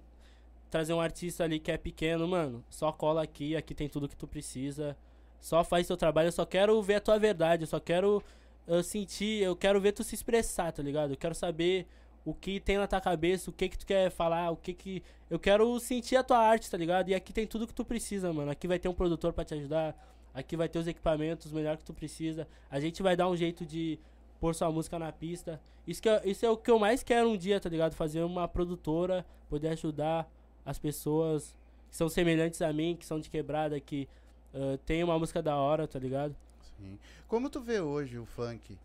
trazer 0.71 0.93
um 0.93 1.01
artista 1.01 1.43
ali 1.43 1.59
que 1.59 1.73
é 1.73 1.79
pequeno, 1.79 2.29
mano, 2.29 2.63
só 2.69 2.93
cola 2.93 3.23
aqui, 3.23 3.57
aqui 3.57 3.75
tem 3.75 3.89
tudo 3.89 4.07
que 4.07 4.17
tu 4.17 4.27
precisa. 4.27 4.95
Só 5.41 5.65
faz 5.65 5.87
teu 5.87 5.97
trabalho, 5.97 6.29
eu 6.29 6.33
só 6.33 6.45
quero 6.45 6.83
ver 6.83 6.97
a 6.97 7.01
tua 7.01 7.19
verdade, 7.19 7.63
eu 7.63 7.67
só 7.67 7.81
quero 7.81 8.23
eu 8.67 8.83
sentir, 8.83 9.43
eu 9.43 9.57
quero 9.57 9.81
ver 9.81 9.93
tu 9.93 10.05
se 10.05 10.15
expressar, 10.15 10.71
tá 10.71 10.83
ligado? 10.83 11.13
Eu 11.13 11.17
quero 11.17 11.35
saber 11.35 11.87
o 12.23 12.35
que 12.35 12.61
tem 12.61 12.77
na 12.77 12.87
tua 12.87 13.01
cabeça, 13.01 13.49
o 13.49 13.53
que 13.55 13.71
que 13.71 13.79
tu 13.79 13.87
quer 13.87 14.11
falar, 14.11 14.51
o 14.51 14.57
que 14.57 14.75
que... 14.75 15.03
Eu 15.31 15.39
quero 15.39 15.81
sentir 15.81 16.17
a 16.17 16.23
tua 16.23 16.39
arte, 16.39 16.71
tá 16.71 16.77
ligado? 16.77 17.09
E 17.09 17.15
aqui 17.15 17.33
tem 17.33 17.47
tudo 17.47 17.67
que 17.67 17.75
tu 17.75 17.87
precisa, 17.87 18.33
mano. 18.35 18.51
Aqui 18.51 18.69
vai 18.69 18.79
ter 18.79 18.89
um 18.89 18.95
produtor 18.95 19.33
pra 19.33 19.45
te 19.45 19.55
ajudar, 19.55 19.97
aqui 20.35 20.57
vai 20.57 20.69
ter 20.69 20.79
os 20.79 20.87
equipamentos 20.87 21.53
melhor 21.53 21.79
que 21.79 21.85
tu 21.85 21.95
precisa. 21.95 22.47
A 22.71 22.79
gente 22.81 23.03
vai 23.03 23.17
dar 23.17 23.31
um 23.31 23.37
jeito 23.37 23.65
de 23.65 23.99
pôr 24.45 24.55
sua 24.55 24.71
música 24.71 24.99
na 24.99 25.11
pista. 25.11 25.59
Isso, 25.87 26.03
que 26.03 26.09
é, 26.09 26.21
isso 26.23 26.45
é 26.45 26.51
o 26.51 26.57
que 26.59 26.71
eu 26.71 26.79
mais 26.79 27.03
quero 27.03 27.31
um 27.31 27.37
dia, 27.37 27.59
tá 27.59 27.71
ligado? 27.71 27.95
Fazer 27.95 28.23
uma 28.23 28.47
produtora, 28.47 29.25
poder 29.49 29.69
ajudar 29.69 30.31
as 30.67 30.79
pessoas 30.79 31.57
que 31.89 31.97
são 31.97 32.11
semelhantes 32.11 32.61
a 32.61 32.71
mim, 32.71 32.95
que 32.95 33.07
são 33.07 33.19
de 33.19 33.31
quebrada, 33.31 33.81
que 33.81 34.07
ah, 34.53 34.79
tem 34.85 35.03
uma 35.03 35.19
música 35.19 35.43
da 35.43 35.57
hora, 35.57 35.89
tá 35.89 35.99
ligado? 35.99 36.37
Sim. 36.77 36.99
Como 37.27 37.49
tu 37.49 37.59
vê 37.59 37.81
hoje 37.81 38.19
o 38.19 38.27
funk, 38.27 38.79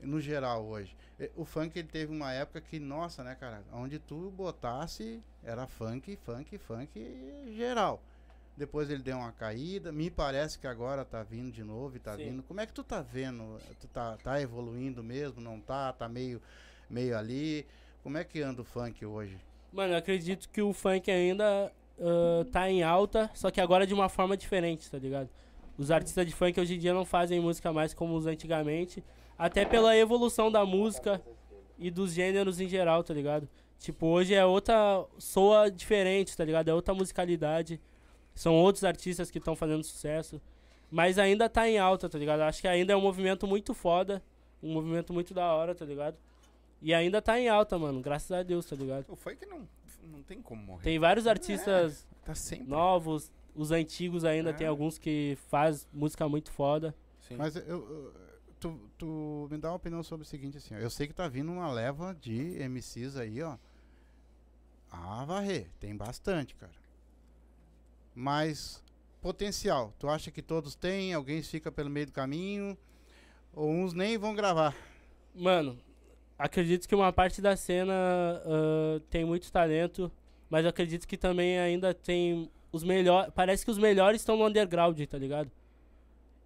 no 0.00 0.20
geral 0.20 0.64
hoje? 0.64 0.96
O 1.36 1.44
funk 1.44 1.76
ele 1.76 1.88
teve 1.88 2.12
uma 2.12 2.32
época 2.32 2.60
que, 2.60 2.78
nossa, 2.78 3.24
né, 3.24 3.34
cara, 3.34 3.64
onde 3.72 3.98
tu 3.98 4.30
botasse 4.36 5.20
era 5.42 5.66
funk, 5.66 6.16
funk, 6.24 6.56
funk 6.56 7.04
geral. 7.56 8.00
Depois 8.60 8.90
ele 8.90 9.02
deu 9.02 9.16
uma 9.16 9.32
caída, 9.32 9.90
me 9.90 10.10
parece 10.10 10.58
que 10.58 10.66
agora 10.66 11.02
tá 11.02 11.22
vindo 11.22 11.50
de 11.50 11.64
novo 11.64 11.96
e 11.96 11.98
tá 11.98 12.14
Sim. 12.14 12.24
vindo. 12.24 12.42
Como 12.42 12.60
é 12.60 12.66
que 12.66 12.74
tu 12.74 12.84
tá 12.84 13.00
vendo? 13.00 13.58
Tu 13.80 13.88
tá, 13.88 14.18
tá 14.22 14.38
evoluindo 14.38 15.02
mesmo, 15.02 15.40
não 15.40 15.58
tá? 15.58 15.90
Tá 15.94 16.06
meio, 16.06 16.42
meio 16.90 17.16
ali? 17.16 17.66
Como 18.02 18.18
é 18.18 18.22
que 18.22 18.42
anda 18.42 18.60
o 18.60 18.64
funk 18.64 19.02
hoje? 19.06 19.38
Mano, 19.72 19.94
eu 19.94 19.96
acredito 19.96 20.46
que 20.50 20.60
o 20.60 20.74
funk 20.74 21.10
ainda 21.10 21.72
ah, 21.98 22.44
tá 22.52 22.70
em 22.70 22.82
alta, 22.82 23.30
só 23.32 23.50
que 23.50 23.62
agora 23.62 23.86
de 23.86 23.94
uma 23.94 24.10
forma 24.10 24.36
diferente, 24.36 24.90
tá 24.90 24.98
ligado? 24.98 25.30
Os 25.78 25.90
artistas 25.90 26.26
de 26.26 26.34
funk 26.34 26.60
hoje 26.60 26.74
em 26.74 26.78
dia 26.78 26.92
não 26.92 27.06
fazem 27.06 27.40
música 27.40 27.72
mais 27.72 27.94
como 27.94 28.14
os 28.14 28.26
antigamente, 28.26 29.02
até 29.38 29.64
pela 29.64 29.96
evolução 29.96 30.52
da 30.52 30.66
música 30.66 31.22
e 31.78 31.90
dos 31.90 32.12
gêneros 32.12 32.60
em 32.60 32.68
geral, 32.68 33.02
tá 33.02 33.14
ligado? 33.14 33.48
Tipo, 33.78 34.08
hoje 34.08 34.34
é 34.34 34.44
outra. 34.44 35.06
soa 35.16 35.70
diferente, 35.70 36.36
tá 36.36 36.44
ligado? 36.44 36.68
É 36.68 36.74
outra 36.74 36.92
musicalidade. 36.92 37.80
São 38.34 38.54
outros 38.54 38.84
artistas 38.84 39.30
que 39.30 39.38
estão 39.38 39.54
fazendo 39.56 39.82
sucesso. 39.84 40.40
Mas 40.90 41.18
ainda 41.18 41.48
tá 41.48 41.68
em 41.68 41.78
alta, 41.78 42.08
tá 42.08 42.18
ligado? 42.18 42.40
Acho 42.40 42.60
que 42.60 42.68
ainda 42.68 42.92
é 42.92 42.96
um 42.96 43.00
movimento 43.00 43.46
muito 43.46 43.72
foda. 43.74 44.22
Um 44.62 44.72
movimento 44.72 45.12
muito 45.12 45.32
da 45.32 45.52
hora, 45.52 45.74
tá 45.74 45.84
ligado? 45.84 46.16
E 46.82 46.92
ainda 46.94 47.20
tá 47.22 47.38
em 47.38 47.48
alta, 47.48 47.78
mano. 47.78 48.00
Graças 48.00 48.30
a 48.32 48.42
Deus, 48.42 48.66
tá 48.66 48.74
ligado? 48.76 49.04
O 49.08 49.14
funk 49.16 49.44
não, 49.46 49.68
não 50.10 50.22
tem 50.22 50.40
como 50.42 50.62
morrer. 50.62 50.82
Tem 50.84 50.98
vários 50.98 51.26
artistas 51.26 52.06
Tá 52.24 52.34
sempre. 52.34 52.66
novos, 52.68 53.30
os 53.54 53.70
antigos 53.70 54.24
ainda, 54.24 54.50
É. 54.50 54.52
tem 54.52 54.66
alguns 54.66 54.98
que 54.98 55.36
faz 55.48 55.86
música 55.92 56.28
muito 56.28 56.50
foda. 56.50 56.94
Sim. 57.20 57.36
Mas 57.36 57.54
eu, 57.56 57.62
eu- 57.66 58.14
tu, 58.58 58.80
tu 58.98 59.48
me 59.50 59.58
dá 59.58 59.68
uma 59.70 59.76
opinião 59.76 60.02
sobre 60.02 60.24
o 60.24 60.28
seguinte, 60.28 60.56
assim, 60.56 60.74
ó, 60.74 60.78
eu 60.78 60.90
sei 60.90 61.06
que 61.06 61.14
tá 61.14 61.28
vindo 61.28 61.52
uma 61.52 61.70
leva 61.70 62.14
de 62.20 62.56
MCs 62.62 63.16
aí, 63.16 63.42
ó. 63.42 63.56
Ah, 64.90 65.24
varrer, 65.24 65.68
tem 65.78 65.96
bastante, 65.96 66.54
cara. 66.56 66.72
Mas 68.14 68.82
potencial, 69.20 69.94
tu 69.98 70.08
acha 70.08 70.30
que 70.30 70.42
todos 70.42 70.74
têm? 70.74 71.14
Alguém 71.14 71.42
fica 71.42 71.70
pelo 71.70 71.90
meio 71.90 72.06
do 72.06 72.12
caminho? 72.12 72.76
Ou 73.52 73.70
uns 73.70 73.92
nem 73.92 74.16
vão 74.16 74.34
gravar? 74.34 74.74
Mano, 75.34 75.78
acredito 76.38 76.88
que 76.88 76.94
uma 76.94 77.12
parte 77.12 77.40
da 77.40 77.56
cena 77.56 77.92
ah, 77.94 79.00
tem 79.10 79.24
muito 79.24 79.50
talento, 79.50 80.10
mas 80.48 80.66
acredito 80.66 81.06
que 81.06 81.16
também 81.16 81.58
ainda 81.58 81.92
tem 81.92 82.50
os 82.72 82.82
melhores. 82.82 83.32
Parece 83.34 83.64
que 83.64 83.70
os 83.70 83.78
melhores 83.78 84.20
estão 84.20 84.36
no 84.36 84.46
underground, 84.46 85.00
tá 85.06 85.18
ligado? 85.18 85.50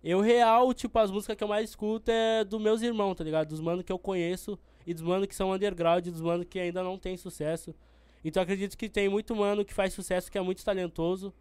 Eu, 0.03 0.21
real, 0.21 0.75
tipo, 0.75 0.99
as 0.99 1.11
músicas 1.11 1.35
que 1.35 1.43
eu 1.43 1.49
mais 1.49 1.71
escuto 1.71 2.11
é 2.11 2.45
dos 2.45 2.61
meus 2.61 2.83
irmãos, 2.83 3.15
tá 3.15 3.25
ligado? 3.25 3.49
Dos 3.49 3.61
manos 3.61 3.85
que 3.85 3.91
eu 3.91 3.99
conheço 3.99 4.59
e 4.87 4.93
dos 4.93 5.03
manos 5.03 5.27
que 5.27 5.35
são 5.35 5.51
underground, 5.51 6.07
dos 6.07 6.21
manos 6.21 6.47
que 6.49 6.59
ainda 6.59 6.83
não 6.83 6.99
tem 6.99 7.17
sucesso. 7.17 7.75
Então 8.23 8.43
acredito 8.43 8.77
que 8.77 8.89
tem 8.89 9.09
muito 9.09 9.35
mano 9.35 9.65
que 9.65 9.73
faz 9.73 9.95
sucesso, 9.95 10.31
que 10.31 10.37
é 10.37 10.43
muito 10.43 10.63
talentoso. 10.63 11.33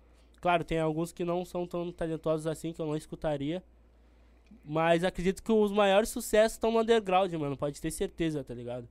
Claro, 0.43 0.65
tem 0.65 0.77
alguns 0.77 1.13
que 1.13 1.23
não 1.23 1.45
são 1.45 1.65
tão 1.65 1.89
talentosos 1.89 2.45
assim, 2.47 2.73
que 2.73 2.81
eu 2.81 2.85
não 2.85 2.97
escutaria. 2.97 3.63
Mas 4.65 5.01
acredito 5.05 5.41
que 5.41 5.51
os 5.53 5.71
maiores 5.71 6.09
sucessos 6.09 6.53
estão 6.57 6.69
no 6.69 6.79
underground, 6.81 7.31
mano. 7.35 7.55
Pode 7.55 7.79
ter 7.79 7.89
certeza, 7.91 8.43
tá 8.43 8.53
ligado? 8.53 8.85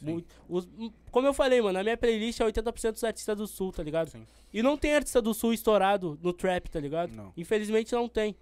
Muito- 0.00 0.32
os- 0.48 0.68
m- 0.78 0.92
como 1.10 1.26
eu 1.26 1.34
falei, 1.34 1.60
mano, 1.60 1.76
a 1.78 1.82
minha 1.82 1.96
playlist 1.96 2.38
é 2.40 2.44
80% 2.44 2.92
dos 2.94 3.02
artistas 3.04 3.36
do 3.36 3.48
sul, 3.48 3.72
tá 3.72 3.82
ligado? 3.82 4.10
Sim. 4.10 4.24
E 4.52 4.62
não 4.62 4.76
tem 4.76 4.94
artista 4.94 5.20
do 5.20 5.34
sul 5.34 5.52
estourado 5.52 6.16
no 6.22 6.32
trap, 6.32 6.68
tá 6.68 6.78
ligado? 6.78 7.10
Não. 7.12 7.32
Infelizmente 7.36 7.92
não 7.92 8.08
tem. 8.08 8.36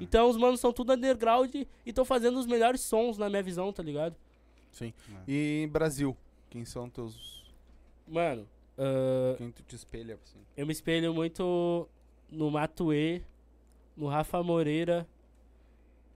Então 0.00 0.28
os 0.30 0.38
manos 0.38 0.58
são 0.58 0.72
tudo 0.72 0.94
underground 0.94 1.54
e 1.54 1.66
estão 1.84 2.04
fazendo 2.04 2.38
os 2.38 2.46
melhores 2.46 2.80
sons 2.80 3.18
na 3.18 3.28
minha 3.28 3.42
visão, 3.42 3.70
tá 3.74 3.82
ligado? 3.82 4.16
Sim. 4.72 4.92
E 5.28 5.68
Brasil? 5.70 6.16
Quem 6.48 6.64
são 6.64 6.88
teus. 6.90 7.44
Mano, 8.08 8.46
ah, 8.78 9.34
Quem 9.38 9.50
tu 9.50 9.62
te 9.62 9.74
espelha, 9.76 10.18
assim? 10.22 10.38
eu 10.56 10.66
me 10.66 10.72
espelho 10.72 11.14
muito 11.14 11.88
no 12.30 12.50
Matuê, 12.50 13.22
no 13.96 14.06
Rafa 14.08 14.42
Moreira 14.42 15.06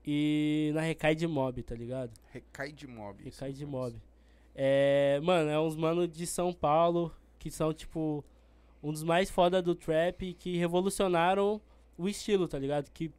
e 0.05 0.71
na 0.73 0.81
Recai 0.81 1.15
de 1.15 1.27
Mob, 1.27 1.61
tá 1.63 1.75
ligado? 1.75 2.11
Recai 2.31 2.71
de 2.71 2.87
mob. 2.87 3.23
Recai 3.23 3.53
de 3.53 3.65
Mob. 3.65 3.95
É, 4.55 5.19
mano, 5.23 5.49
é 5.49 5.59
uns 5.59 5.75
mano 5.75 6.07
de 6.07 6.25
São 6.27 6.53
Paulo 6.53 7.13
que 7.39 7.49
são, 7.49 7.73
tipo, 7.73 8.23
um 8.83 8.91
dos 8.91 9.03
mais 9.03 9.29
foda 9.29 9.61
do 9.61 9.73
trap 9.73 10.33
que 10.33 10.57
revolucionaram 10.57 11.61
o 11.97 12.07
estilo, 12.07 12.47
tá 12.47 12.59
ligado? 12.59 12.89
Que 12.91 13.11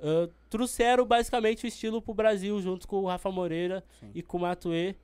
ah, 0.00 0.28
trouxeram 0.50 1.06
basicamente 1.06 1.64
o 1.64 1.66
estilo 1.66 2.02
pro 2.02 2.14
Brasil 2.14 2.60
junto 2.60 2.86
com 2.86 3.02
o 3.02 3.06
Rafa 3.06 3.30
Moreira 3.30 3.84
Sim. 4.00 4.10
e 4.14 4.22
com 4.22 4.38
o 4.38 4.40
Matuê. 4.40 4.94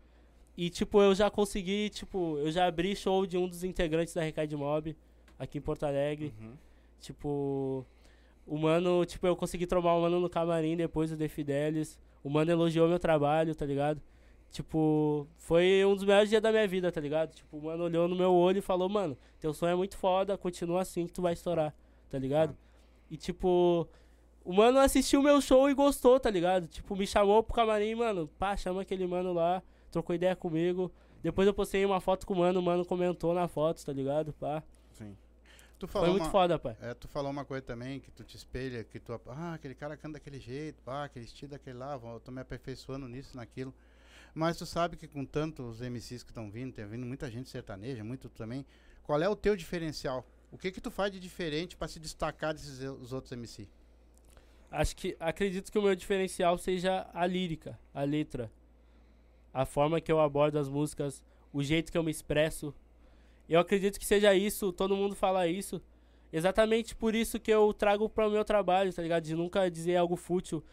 E, 0.57 0.69
tipo, 0.69 1.01
eu 1.01 1.15
já 1.15 1.31
consegui, 1.31 1.89
tipo, 1.89 2.37
eu 2.39 2.51
já 2.51 2.67
abri 2.67 2.95
show 2.95 3.27
de 3.27 3.39
um 3.39 3.49
dos 3.49 3.65
integrantes 3.65 4.13
da 4.13 4.23
Recai 4.23 4.47
de 4.47 4.55
Mob 4.55 4.95
aqui 5.39 5.59
em 5.59 5.63
Porto 5.63 5.85
Alegre. 5.85 6.33
Uhum. 6.39 6.53
Tipo, 7.03 7.85
o 8.47 8.57
mano, 8.57 9.05
tipo, 9.05 9.27
eu 9.27 9.35
consegui 9.37 9.67
trombar 9.67 9.99
o 9.99 10.03
mano 10.03 10.21
no 10.21 10.31
camarim 10.31 10.77
depois 10.77 11.11
do 11.11 11.17
The 11.17 11.29
Fidelis. 11.29 11.99
O 12.23 12.31
mano 12.31 12.51
elogiou 12.51 12.89
meu 12.89 12.99
trabalho, 13.01 13.55
tá 13.55 13.67
ligado? 13.67 14.01
Tipo, 14.53 15.27
foi 15.37 15.85
um 15.85 15.95
dos 15.97 16.05
melhores 16.05 16.31
dias 16.31 16.41
da 16.41 16.53
minha 16.53 16.69
vida, 16.69 16.93
tá 16.93 17.01
ligado? 17.01 17.35
Tipo, 17.35 17.57
o 17.57 17.63
mano 17.65 17.85
olhou 17.85 18.07
no 18.07 18.15
meu 18.15 18.33
olho 18.33 18.59
e 18.59 18.63
falou, 18.63 18.89
mano, 18.89 19.19
teu 19.41 19.53
sonho 19.53 19.73
é 19.73 19.75
muito 19.75 19.97
foda, 19.97 20.39
continua 20.39 20.83
assim 20.83 21.07
que 21.07 21.13
tu 21.13 21.21
vai 21.21 21.33
estourar, 21.33 21.75
tá 22.09 22.19
ligado? 22.19 22.57
E 23.11 23.17
tipo, 23.17 23.89
o 24.45 24.53
mano 24.53 24.79
assistiu 24.79 25.23
meu 25.23 25.41
show 25.41 25.69
e 25.69 25.75
gostou, 25.75 26.21
tá 26.21 26.31
ligado? 26.31 26.69
Tipo, 26.69 26.95
me 26.95 27.07
chamou 27.07 27.43
pro 27.43 27.55
camarim, 27.55 27.95
mano, 27.97 28.29
pá, 28.39 28.57
chama 28.57 28.83
aquele 28.83 29.07
mano 29.07 29.33
lá, 29.33 29.63
trocou 29.91 30.15
ideia 30.15 30.37
comigo. 30.37 30.93
Depois 31.23 31.49
eu 31.49 31.55
postei 31.55 31.85
uma 31.85 32.01
foto 32.01 32.27
com 32.27 32.35
o 32.35 32.39
mano, 32.39 32.61
o 32.61 32.63
mano 32.63 32.85
comentou 32.85 33.35
na 33.35 33.49
foto, 33.49 33.85
tá 33.85 33.93
ligado? 33.93 34.33
Pá. 34.35 34.63
Tu 35.83 35.89
Foi 35.89 36.01
falou, 36.01 36.11
muito 36.11 36.23
uma, 36.23 36.31
foda, 36.31 36.59
pai. 36.61 36.77
é, 36.81 36.95
tu 36.95 37.09
falou 37.09 37.29
uma 37.33 37.45
coisa 37.45 37.61
também, 37.61 37.99
que 37.99 38.09
tu 38.13 38.23
te 38.23 38.37
espelha, 38.37 38.85
que 38.85 39.01
tu, 39.01 39.21
ah, 39.27 39.55
aquele 39.55 39.75
cara 39.75 39.97
canta 39.97 40.13
daquele 40.13 40.39
jeito, 40.39 40.81
ah, 40.89 41.03
aquele 41.03 41.25
estilo 41.25 41.51
daquele 41.51 41.77
lá, 41.77 41.95
eu 42.01 42.21
tô 42.21 42.31
me 42.31 42.41
aperfeiçoando 42.41 43.09
nisso, 43.09 43.37
naquilo. 43.37 43.75
Mas 44.33 44.57
tu 44.57 44.65
sabe 44.65 44.97
que 44.97 45.09
com 45.09 45.25
tantos 45.25 45.81
MCs 45.81 46.23
que 46.23 46.31
estão 46.31 46.49
vindo, 46.53 46.73
tem 46.73 46.87
vindo 46.87 47.05
muita 47.05 47.29
gente 47.29 47.51
sertaneja, 47.51 48.05
muito 48.05 48.29
também, 48.29 48.65
qual 49.03 49.21
é 49.21 49.29
o 49.29 49.35
teu 49.35 49.57
diferencial? 49.57 50.25
O 50.53 50.57
que 50.57 50.71
que 50.71 50.81
tu 50.81 50.89
faz 50.89 51.11
de 51.11 51.19
diferente 51.19 51.77
pra 51.77 51.89
se 51.89 51.99
destacar 51.99 52.55
desses 52.55 52.79
os 52.79 53.13
outros 53.13 53.33
MC? 53.33 53.69
Acho 54.71 54.95
que 54.95 55.17
acredito 55.19 55.73
que 55.73 55.79
o 55.81 55.83
meu 55.83 55.97
diferencial 55.97 56.57
seja 56.59 57.11
a 57.13 57.27
lírica, 57.27 57.77
a 57.93 58.05
letra, 58.05 58.53
a 59.53 59.67
forma 59.67 60.01
que 60.01 60.13
eu 60.13 60.21
abordo 60.21 60.61
as 60.61 60.69
músicas, 60.69 61.25
o 61.53 61.61
jeito 61.61 61.91
que 61.91 61.99
eu 61.99 62.05
me 62.05 62.13
expresso. 62.13 62.73
Eu 63.49 63.61
acredito 63.61 63.99
que 63.99 64.07
seja 64.07 64.35
isso, 64.35 64.73
todo 64.73 64.97
mundo 64.97 65.15
fala 65.15 65.47
isso. 65.47 65.81
Exatamente 66.33 66.95
por 66.97 67.15
isso 67.15 67.39
que 67.39 67.51
eu 67.51 67.73
trago 67.75 68.09
para 68.09 68.27
o 68.27 68.31
meu 68.31 68.45
trabalho, 68.45 68.93
tá 68.93 69.03
ligado? 69.03 69.23
De 69.25 69.35
nunca 69.35 69.71
dizer 69.71 69.97
algo 69.97 70.17
fútil, 70.17 70.65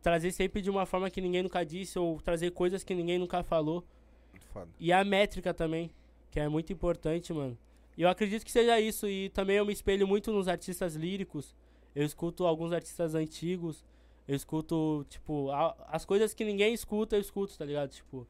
trazer 0.00 0.32
sempre 0.32 0.62
de 0.62 0.70
uma 0.70 0.86
forma 0.86 1.10
que 1.10 1.20
ninguém 1.20 1.42
nunca 1.42 1.64
disse 1.64 1.98
ou 1.98 2.20
trazer 2.20 2.50
coisas 2.52 2.82
que 2.82 2.94
ninguém 2.94 3.18
nunca 3.18 3.42
falou. 3.42 3.84
Muito 4.30 4.46
foda. 4.46 4.70
E 4.80 4.90
a 4.92 5.04
métrica 5.04 5.52
também, 5.52 5.90
que 6.30 6.40
é 6.40 6.48
muito 6.48 6.72
importante, 6.72 7.32
mano. 7.32 7.58
E 7.96 8.02
eu 8.02 8.08
acredito 8.08 8.44
que 8.44 8.50
seja 8.50 8.80
isso. 8.80 9.06
E 9.06 9.28
também 9.28 9.56
eu 9.56 9.66
me 9.66 9.72
espelho 9.72 10.08
muito 10.08 10.32
nos 10.32 10.48
artistas 10.48 10.94
líricos. 10.94 11.54
Eu 11.94 12.06
escuto 12.06 12.46
alguns 12.46 12.72
artistas 12.72 13.14
antigos. 13.14 13.84
Eu 14.26 14.34
escuto, 14.34 15.04
tipo, 15.10 15.50
a- 15.50 15.76
as 15.88 16.06
coisas 16.06 16.32
que 16.32 16.42
ninguém 16.42 16.72
escuta, 16.72 17.16
eu 17.16 17.20
escuto, 17.20 17.58
tá 17.58 17.66
ligado? 17.66 17.90
Tipo, 17.90 18.26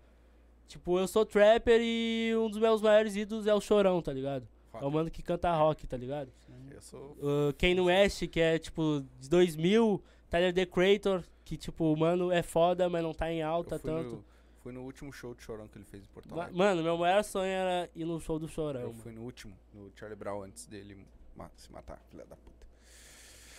tipo, 0.73 0.99
eu 0.99 1.07
sou 1.07 1.25
trapper 1.25 1.81
e 1.83 2.35
um 2.37 2.49
dos 2.49 2.59
meus 2.59 2.81
maiores 2.81 3.15
ídolos 3.15 3.47
é 3.47 3.55
o 3.55 3.61
Chorão, 3.61 4.01
tá 4.01 4.13
ligado? 4.13 4.49
É 4.75 4.85
o 4.85 4.91
mano 4.91 5.11
que 5.11 5.23
canta 5.23 5.55
rock, 5.55 5.87
tá 5.87 5.97
ligado? 5.97 6.33
Eu 6.71 6.81
sou. 6.81 7.17
Uh, 7.21 7.53
Kanye 7.59 7.81
West, 7.81 8.27
que 8.29 8.41
é, 8.41 8.59
tipo, 8.59 9.05
de 9.21 9.29
2000. 9.29 10.03
Tyler, 10.31 10.55
The 10.55 10.65
Creator, 10.65 11.23
que, 11.45 11.59
tipo, 11.59 11.95
mano 11.95 12.33
é 12.33 12.43
foda, 12.43 12.89
mas 12.89 13.03
não 13.03 13.13
tá 13.13 13.31
em 13.31 13.43
alta 13.43 13.79
tanto. 13.79 14.09
no, 14.09 14.25
fui 14.63 14.73
no 14.73 14.81
último 14.83 15.13
show 15.13 15.35
de 15.35 15.43
chorão 15.43 15.69
que 15.69 15.77
ele 15.77 15.85
fez 15.85 16.03
em 16.03 16.07
Porto 16.07 16.33
Alegre. 16.33 16.57
Mano, 16.57 16.83
meu 16.83 16.97
maior 16.97 17.23
sonho 17.23 17.51
era 17.51 17.91
ir 17.95 18.07
no 18.07 18.19
show 18.19 18.39
do 18.39 18.49
Chorão. 18.49 18.81
eu 18.81 18.89
mano. 18.89 19.03
fui 19.03 19.13
no 19.13 19.21
último, 19.23 19.55
no 19.75 19.93
Charlie 19.95 20.17
Brown, 20.17 20.43
antes 20.43 20.65
dele 20.65 21.07
ma- 21.37 21.51
se 21.55 21.71
matar, 21.71 22.01
filha 22.11 22.25
da 22.25 22.35
puta. 22.37 22.67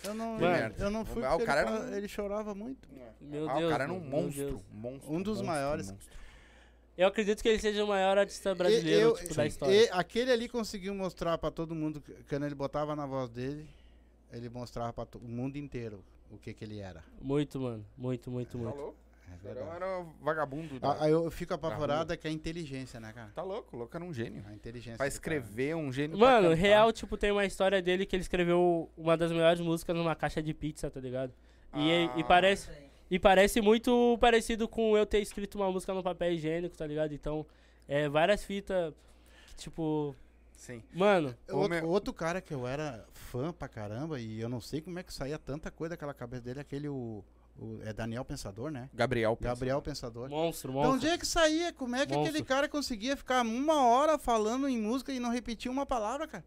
Eu 0.02 0.14
não, 0.14 0.38
Mano, 0.38 0.74
eu 0.76 0.90
não 0.90 1.04
fui 1.04 1.24
ah, 1.24 1.34
o 1.34 1.38
porque 1.38 1.46
cara 1.46 1.62
ele, 1.62 1.86
era 1.86 1.96
ele 1.96 2.08
chorava 2.08 2.54
muito. 2.54 2.88
Meu 3.20 3.48
ah, 3.48 3.54
Deus, 3.54 3.68
o 3.68 3.70
cara 3.70 3.84
era 3.84 3.92
um 3.92 4.00
monstro, 4.00 4.60
monstro. 4.72 5.12
Um 5.12 5.22
dos 5.22 5.38
monstro, 5.38 5.46
maiores. 5.46 5.90
monstro. 5.92 6.23
Eu 6.96 7.08
acredito 7.08 7.42
que 7.42 7.48
ele 7.48 7.58
seja 7.58 7.84
o 7.84 7.88
maior 7.88 8.16
artista 8.16 8.54
brasileiro, 8.54 9.00
eu- 9.10 9.14
tipo, 9.16 9.34
da 9.34 9.46
história. 9.46 9.74
E 9.74 9.88
aquele 9.90 10.30
ali 10.30 10.48
conseguiu 10.48 10.94
mostrar 10.94 11.36
pra 11.38 11.50
todo 11.50 11.74
mundo, 11.74 12.00
que- 12.00 12.12
quando 12.28 12.46
ele 12.46 12.54
botava 12.54 12.94
na 12.94 13.04
voz 13.04 13.28
dele, 13.30 13.66
ele 14.32 14.48
mostrava 14.48 14.92
pra 14.92 15.04
to- 15.04 15.18
o 15.18 15.28
mundo 15.28 15.56
inteiro 15.56 16.02
o 16.30 16.38
que 16.38 16.54
que 16.54 16.64
ele 16.64 16.78
era. 16.78 17.02
Muito, 17.20 17.60
mano. 17.60 17.84
Muito, 17.98 18.30
muito, 18.30 18.52
Tá 18.52 18.58
muito. 18.58 18.76
louco? 18.76 18.94
É 19.26 19.36
verdade. 19.48 19.76
era 19.76 20.00
o 20.00 20.04
vagabundo. 20.22 20.78
da- 20.78 20.92
Ah, 20.92 21.04
Aí 21.04 21.10
eu 21.10 21.28
fico 21.30 21.52
apavorado 21.54 22.12
é 22.12 22.16
que 22.16 22.26
é 22.28 22.30
a 22.30 22.32
inteligência, 22.32 23.00
né, 23.00 23.12
cara? 23.12 23.30
Tá 23.34 23.42
louco, 23.42 23.74
o 23.74 23.78
louco 23.80 23.96
era 23.96 24.04
um 24.04 24.12
gênio. 24.14 24.44
A 24.48 24.52
inteligência. 24.54 24.96
Pra 24.96 25.06
do 25.06 25.08
cara. 25.08 25.08
escrever, 25.08 25.74
um 25.74 25.90
gênio 25.92 26.16
Mano, 26.16 26.54
real, 26.54 26.92
tipo, 26.92 27.16
tem 27.16 27.32
uma 27.32 27.44
história 27.44 27.82
dele 27.82 28.06
que 28.06 28.14
ele 28.14 28.22
escreveu 28.22 28.88
uma 28.96 29.16
das 29.16 29.32
melhores 29.32 29.60
músicas 29.60 29.96
numa 29.96 30.14
caixa 30.14 30.40
de 30.42 30.54
pizza, 30.54 30.88
tá 30.90 31.00
ligado? 31.00 31.32
E, 31.74 31.88
e 31.90 32.20
Ah. 32.20 32.24
parece, 32.24 32.70
e 33.14 33.18
parece 33.18 33.60
muito 33.60 34.18
parecido 34.20 34.66
com 34.66 34.96
eu 34.96 35.06
ter 35.06 35.20
escrito 35.20 35.54
uma 35.56 35.70
música 35.70 35.94
no 35.94 36.02
papel 36.02 36.32
higiênico, 36.32 36.76
tá 36.76 36.86
ligado? 36.86 37.12
Então, 37.14 37.46
é 37.86 38.08
várias 38.08 38.42
fitas, 38.44 38.92
que, 39.48 39.54
tipo, 39.56 40.14
Sim. 40.56 40.82
mano, 40.92 41.34
Outro, 41.48 41.68
meu- 41.68 41.88
outro 41.88 42.12
cara 42.12 42.40
que 42.40 42.52
eu 42.52 42.66
era 42.66 43.06
fã 43.12 43.52
pra 43.52 43.68
caramba 43.68 44.18
e 44.20 44.40
eu 44.40 44.48
não 44.48 44.60
sei 44.60 44.80
como 44.80 44.98
é 44.98 45.02
que 45.02 45.12
saía 45.12 45.38
tanta 45.38 45.70
coisa 45.70 45.90
daquela 45.90 46.12
cabeça 46.14 46.42
dele, 46.42 46.58
aquele 46.60 46.88
o, 46.88 47.22
o- 47.56 47.78
é 47.84 47.92
Daniel 47.92 48.24
Pensador, 48.24 48.70
né? 48.70 48.90
Gabriel. 48.92 49.38
Gabriel 49.40 49.80
Pensador. 49.80 50.28
monstro, 50.28 50.70
De 50.72 50.74
monstro. 50.76 50.94
onde 50.94 51.06
é 51.08 51.16
que 51.16 51.26
saía? 51.26 51.72
Como 51.72 51.94
é 51.94 51.98
que 52.06 52.12
aquele 52.12 52.18
Monstro. 52.38 52.44
cara 52.46 52.68
conseguia 52.68 53.16
ficar 53.16 53.42
uma 53.42 53.86
hora 53.86 54.18
falando 54.18 54.68
em 54.68 54.80
música 54.80 55.12
e 55.12 55.20
não 55.20 55.30
repetir 55.30 55.70
uma 55.70 55.86
palavra, 55.86 56.26
cara? 56.26 56.44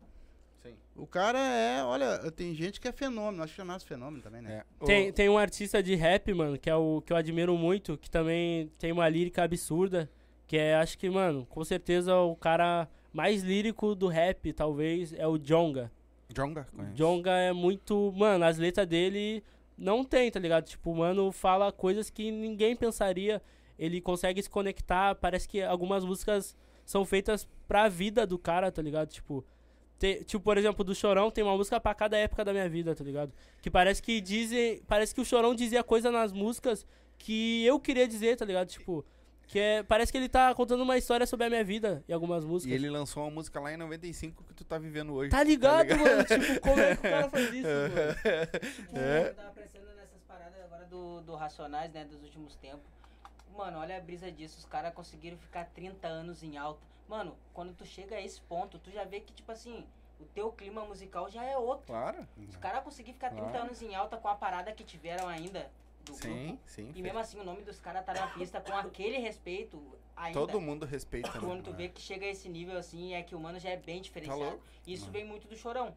Sim. 0.69 0.77
O 0.95 1.06
cara 1.06 1.39
é, 1.39 1.84
olha, 1.84 2.31
tem 2.31 2.56
gente 2.56 2.81
que 2.81 2.88
é 2.88 2.91
fenômeno, 2.91 3.44
acho 3.44 3.53
que 3.53 3.61
é 3.61 3.64
nosso 3.64 3.85
fenômeno 3.85 4.22
também, 4.22 4.41
né? 4.41 4.64
É. 4.81 4.85
Tem, 4.85 5.10
Ô, 5.10 5.14
tem 5.14 5.30
um 5.30 5.38
artista 5.38 5.81
de 5.81 5.94
rap, 5.95 6.34
mano, 6.34 6.57
que 6.57 6.69
é 6.69 6.76
o 6.76 7.02
que 7.02 7.14
eu 7.14 7.18
admiro 7.18 7.56
muito, 7.56 7.98
que 7.98 8.10
também 8.10 8.72
tem 8.80 8.91
uma 8.91 9.07
lírica 9.07 9.44
absurda, 9.44 10.10
que 10.48 10.57
é, 10.57 10.76
acho 10.76 10.98
que, 10.98 11.10
mano, 11.10 11.45
com 11.45 11.64
certeza 11.64 12.15
o 12.15 12.35
cara 12.35 12.88
mais 13.14 13.44
lírico 13.44 13.94
do 13.94 14.07
rap, 14.07 14.52
talvez, 14.53 15.14
é 15.14 15.27
o 15.27 15.38
Jonga. 15.38 15.91
Jonga. 16.34 16.68
conheço. 16.76 16.94
Jonga 16.95 17.31
é 17.31 17.53
muito. 17.53 18.14
Mano, 18.15 18.45
as 18.45 18.57
letras 18.57 18.88
dele 18.88 19.44
não 19.77 20.03
tem, 20.03 20.30
tá 20.31 20.39
ligado? 20.39 20.65
Tipo, 20.65 20.91
o 20.91 20.98
mano 20.98 21.31
fala 21.31 21.72
coisas 21.72 22.10
que 22.10 22.31
ninguém 22.31 22.76
pensaria. 22.76 23.41
Ele 23.77 24.02
consegue 24.02 24.41
se 24.41 24.49
conectar. 24.49 25.15
Parece 25.15 25.48
que 25.48 25.61
algumas 25.61 26.03
músicas 26.03 26.56
são 26.85 27.06
feitas 27.06 27.48
pra 27.68 27.88
vida 27.88 28.26
do 28.26 28.39
cara, 28.39 28.72
tá 28.72 28.81
ligado? 28.81 29.10
Tipo, 29.10 29.45
Tem- 29.99 30.22
tipo, 30.24 30.44
por 30.44 30.57
exemplo, 30.57 30.84
do 30.84 30.94
Chorão 30.94 31.32
tem 31.32 31.44
uma 31.44 31.56
música 31.57 31.80
pra 31.80 31.94
cada 31.95 32.18
época 32.18 32.45
da 32.45 32.52
minha 32.53 32.69
vida, 32.69 32.95
tá 32.95 33.03
ligado? 33.03 33.32
Que 33.61 33.69
parece 33.69 34.02
que 34.02 34.22
dizem. 34.22 34.82
Parece 34.88 35.14
que 35.15 35.22
o 35.22 35.26
Chorão 35.26 35.56
dizia 35.56 35.84
coisa 35.84 36.11
nas 36.11 36.32
músicas 36.32 36.86
que 37.18 37.65
eu 37.65 37.80
queria 37.80 38.07
dizer, 38.07 38.36
tá 38.38 38.45
ligado? 38.45 38.68
Tipo. 38.68 39.06
Que 39.49 39.60
é, 39.60 39.82
parece 39.82 40.11
que 40.11 40.18
ele 40.18 40.28
tá 40.28 40.53
contando 40.53 40.84
uma 40.84 40.98
história 40.98 41.26
sobre 41.26 41.45
a 41.45 41.49
minha 41.49 41.64
vida 41.64 42.03
em 42.06 42.11
algumas 42.11 42.44
músicas. 42.44 42.69
E 42.74 42.76
ele 42.76 42.90
lançou 42.90 43.24
uma 43.24 43.32
música 43.32 43.61
lá 43.61 43.72
em 43.74 43.78
95 43.78 44.44
que 44.44 44.53
tu 44.53 44.65
tá 44.65 44.78
vivendo 44.78 45.14
hoje. 45.14 45.32
Tá 45.32 45.41
ligado, 45.41 45.88
ligado? 45.88 45.99
mano? 46.03 46.24
Tipo, 46.26 46.60
como 46.60 46.82
é 46.82 46.95
que 46.98 47.07
o 47.07 47.10
cara 47.10 47.30
faz 47.30 47.53
isso, 47.53 47.64
mano? 47.64 48.52
Tipo, 48.76 48.98
É. 48.98 49.30
eu 49.30 49.36
tava 49.36 49.52
pensando 49.52 49.95
nessas 49.95 50.22
paradas 50.28 50.61
agora 50.65 50.86
do, 50.88 51.22
do 51.22 51.34
Racionais, 51.36 51.94
né, 51.94 52.03
dos 52.03 52.22
últimos 52.24 52.56
tempos. 52.57 52.91
Mano, 53.57 53.78
olha 53.78 53.95
a 53.95 54.02
brisa 54.02 54.30
disso, 54.30 54.57
os 54.60 54.65
caras 54.65 54.94
conseguiram 54.94 55.38
ficar 55.38 55.64
30 55.74 56.06
anos 56.10 56.44
em 56.44 56.57
alta. 56.57 56.82
Mano, 57.07 57.38
quando 57.53 57.73
tu 57.73 57.85
chega 57.85 58.15
a 58.15 58.21
esse 58.21 58.41
ponto, 58.41 58.77
tu 58.79 58.91
já 58.91 59.03
vê 59.05 59.19
que, 59.21 59.31
tipo 59.34 59.51
assim, 59.51 59.85
o 60.19 60.25
teu 60.25 60.51
clima 60.51 60.84
musical 60.85 61.29
já 61.29 61.43
é 61.43 61.57
outro. 61.57 61.85
Claro. 61.88 62.27
Os 62.47 62.55
caras 62.57 62.84
conseguiram 62.84 63.13
ficar 63.13 63.29
30 63.29 63.47
Claro. 63.49 63.65
anos 63.65 63.81
em 63.81 63.95
alta 63.95 64.17
com 64.17 64.27
a 64.27 64.35
parada 64.35 64.71
que 64.73 64.84
tiveram 64.84 65.27
ainda 65.27 65.71
do 66.03 66.13
Sim, 66.13 66.47
grupo. 66.47 66.59
sim. 66.65 66.91
E 66.95 67.01
mesmo 67.01 67.19
assim, 67.19 67.39
o 67.39 67.43
nome 67.43 67.61
dos 67.61 67.79
caras 67.79 68.05
tá 68.05 68.13
na 68.13 68.27
pista 68.27 68.59
com 68.61 68.73
aquele 68.73 69.17
respeito 69.17 69.81
ainda. 70.15 70.39
Todo 70.39 70.59
mundo 70.59 70.85
respeita, 70.85 71.31
né? 71.34 71.39
Quando 71.39 71.63
tu 71.63 71.73
vê 71.73 71.89
que 71.89 72.01
chega 72.01 72.25
a 72.25 72.29
esse 72.29 72.49
nível 72.49 72.77
assim, 72.77 73.13
é 73.13 73.21
que 73.23 73.35
o 73.35 73.39
mano 73.39 73.59
já 73.59 73.69
é 73.69 73.77
bem 73.77 74.01
diferenciado. 74.01 74.41
louco? 74.41 74.63
E 74.85 74.93
isso 74.93 75.09
vem 75.11 75.23
muito 75.25 75.47
do 75.47 75.55
chorão. 75.55 75.95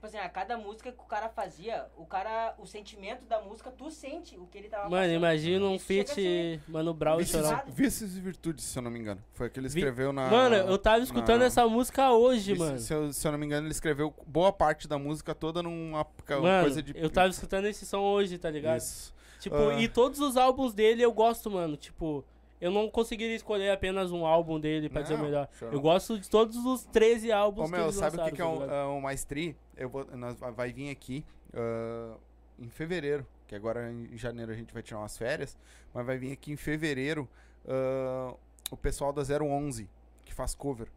Tipo 0.00 0.06
assim, 0.06 0.16
a 0.16 0.30
cada 0.30 0.56
música 0.56 0.90
que 0.90 0.98
o 0.98 1.04
cara 1.06 1.28
fazia, 1.28 1.84
o 1.94 2.06
cara, 2.06 2.54
o 2.58 2.64
sentimento 2.64 3.26
da 3.26 3.38
música, 3.42 3.70
tu 3.70 3.90
sente 3.90 4.34
o 4.38 4.46
que 4.46 4.56
ele 4.56 4.66
tava 4.70 4.88
Mano, 4.88 5.12
imagina 5.12 5.62
um 5.66 5.78
feat 5.78 6.14
ser- 6.14 6.60
Mano 6.66 6.94
Brown 6.94 7.20
e 7.20 7.26
Chorão. 7.26 7.60
Vícios 7.66 8.16
e 8.16 8.20
Virtudes, 8.20 8.64
se 8.64 8.78
eu 8.78 8.82
não 8.82 8.90
me 8.90 8.98
engano. 8.98 9.22
Foi 9.34 9.48
o 9.48 9.50
que 9.50 9.60
ele 9.60 9.66
escreveu 9.66 10.10
na. 10.10 10.30
Mano, 10.30 10.54
eu 10.56 10.78
tava 10.78 11.00
escutando 11.04 11.40
na- 11.40 11.44
essa 11.44 11.68
música 11.68 12.10
hoje, 12.12 12.54
mano. 12.54 12.78
Se 12.78 12.94
eu, 12.94 13.12
se 13.12 13.28
eu 13.28 13.32
não 13.32 13.38
me 13.38 13.44
engano, 13.44 13.66
ele 13.66 13.72
escreveu 13.74 14.14
boa 14.26 14.50
parte 14.50 14.88
da 14.88 14.98
música 14.98 15.34
toda 15.34 15.62
numa 15.62 16.06
Mano, 16.30 16.62
coisa 16.62 16.82
de. 16.82 16.94
eu 16.96 17.10
tava 17.10 17.28
escutando 17.28 17.66
esse 17.66 17.84
som 17.84 18.00
hoje, 18.00 18.38
tá 18.38 18.48
ligado? 18.50 18.78
Isso. 18.78 19.12
Tipo, 19.38 19.54
Ah. 19.56 19.78
e 19.82 19.86
todos 19.86 20.18
os 20.20 20.38
álbuns 20.38 20.72
dele 20.72 21.02
eu 21.02 21.12
gosto, 21.12 21.50
mano. 21.50 21.76
Tipo, 21.76 22.24
eu 22.60 22.70
não 22.70 22.90
conseguiria 22.90 23.34
escolher 23.34 23.70
apenas 23.70 24.10
um 24.12 24.26
álbum 24.26 24.60
dele 24.60 24.88
pra 24.88 25.02
dizer 25.02 25.14
o 25.14 25.18
Não, 25.18 25.24
melhor. 25.24 25.48
Eu 25.60 25.80
gosto 25.80 26.18
de 26.18 26.28
todos 26.28 26.56
os 26.64 26.84
13 26.86 27.32
álbuns 27.32 27.64
Ô, 27.68 27.70
que 27.70 27.76
meu, 27.76 27.84
eles 27.86 27.94
sabe 27.96 28.16
o 28.16 28.20
lançaram, 28.20 28.30
que, 28.30 28.36
que 28.36 28.42
é 28.42 28.44
tá 28.44 28.50
um, 28.50 28.70
é 28.70 28.86
um 28.86 29.00
maestri? 29.00 29.56
Eu 29.76 29.88
vou, 29.88 30.04
nós, 30.16 30.36
vai- 30.38 30.72
vir 30.72 30.90
aqui 30.90 31.24
ah, 31.54 32.16
em 32.58 32.68
fevereiro, 32.68 33.26
que 33.46 33.54
agora 33.54 33.90
em 33.90 34.16
janeiro 34.16 34.52
a 34.52 34.54
gente 34.54 34.72
vai 34.74 34.82
tirar 34.82 35.00
umas 35.00 35.16
férias, 35.16 35.56
mas 35.94 36.04
vai 36.06 36.18
vir 36.18 36.32
aqui 36.32 36.52
em 36.52 36.56
fevereiro 36.56 37.28
ah, 37.66 38.34
o 38.70 38.76
pessoal 38.76 39.12
da 39.12 39.22
011, 39.22 39.88
que 40.24 40.34
faz 40.34 40.54
cover 40.54 40.88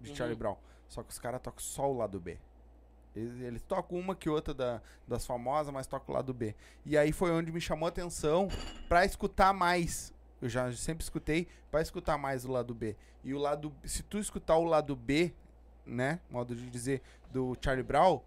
de 0.00 0.10
Uhum. 0.10 0.16
Charlie 0.16 0.36
Brown. 0.36 0.56
Só 0.88 1.02
que 1.02 1.10
os 1.10 1.18
caras 1.18 1.40
tocam 1.40 1.60
só 1.60 1.90
o 1.90 1.96
lado 1.96 2.20
B. 2.20 2.38
Eles, 3.16 3.40
eles 3.40 3.62
tocam 3.62 3.98
uma 3.98 4.14
que 4.14 4.28
outra 4.28 4.54
da- 4.54 4.80
das 5.06 5.26
famosas, 5.26 5.72
mas 5.72 5.86
tocam 5.86 6.14
o 6.14 6.16
lado 6.16 6.32
B. 6.32 6.54
E 6.86 6.96
aí 6.96 7.10
foi 7.10 7.30
onde 7.32 7.50
me 7.50 7.60
chamou 7.60 7.86
a 7.86 7.88
atenção 7.88 8.46
pra 8.88 9.04
escutar 9.04 9.52
mais. 9.52 10.12
Eu 10.40 10.48
já 10.48 10.72
sempre 10.72 11.02
escutei 11.02 11.48
pra 11.70 11.82
escutar 11.82 12.16
mais 12.16 12.44
o 12.44 12.50
lado 12.50 12.74
B. 12.74 12.96
E 13.24 13.34
o 13.34 13.38
lado 13.38 13.72
se 13.84 14.02
tu 14.02 14.18
escutar 14.18 14.56
o 14.56 14.64
lado 14.64 14.94
B, 14.94 15.32
né, 15.84 16.20
modo 16.30 16.54
de 16.54 16.70
dizer 16.70 17.02
do 17.30 17.56
Charlie 17.60 17.82
Brown, 17.82 18.20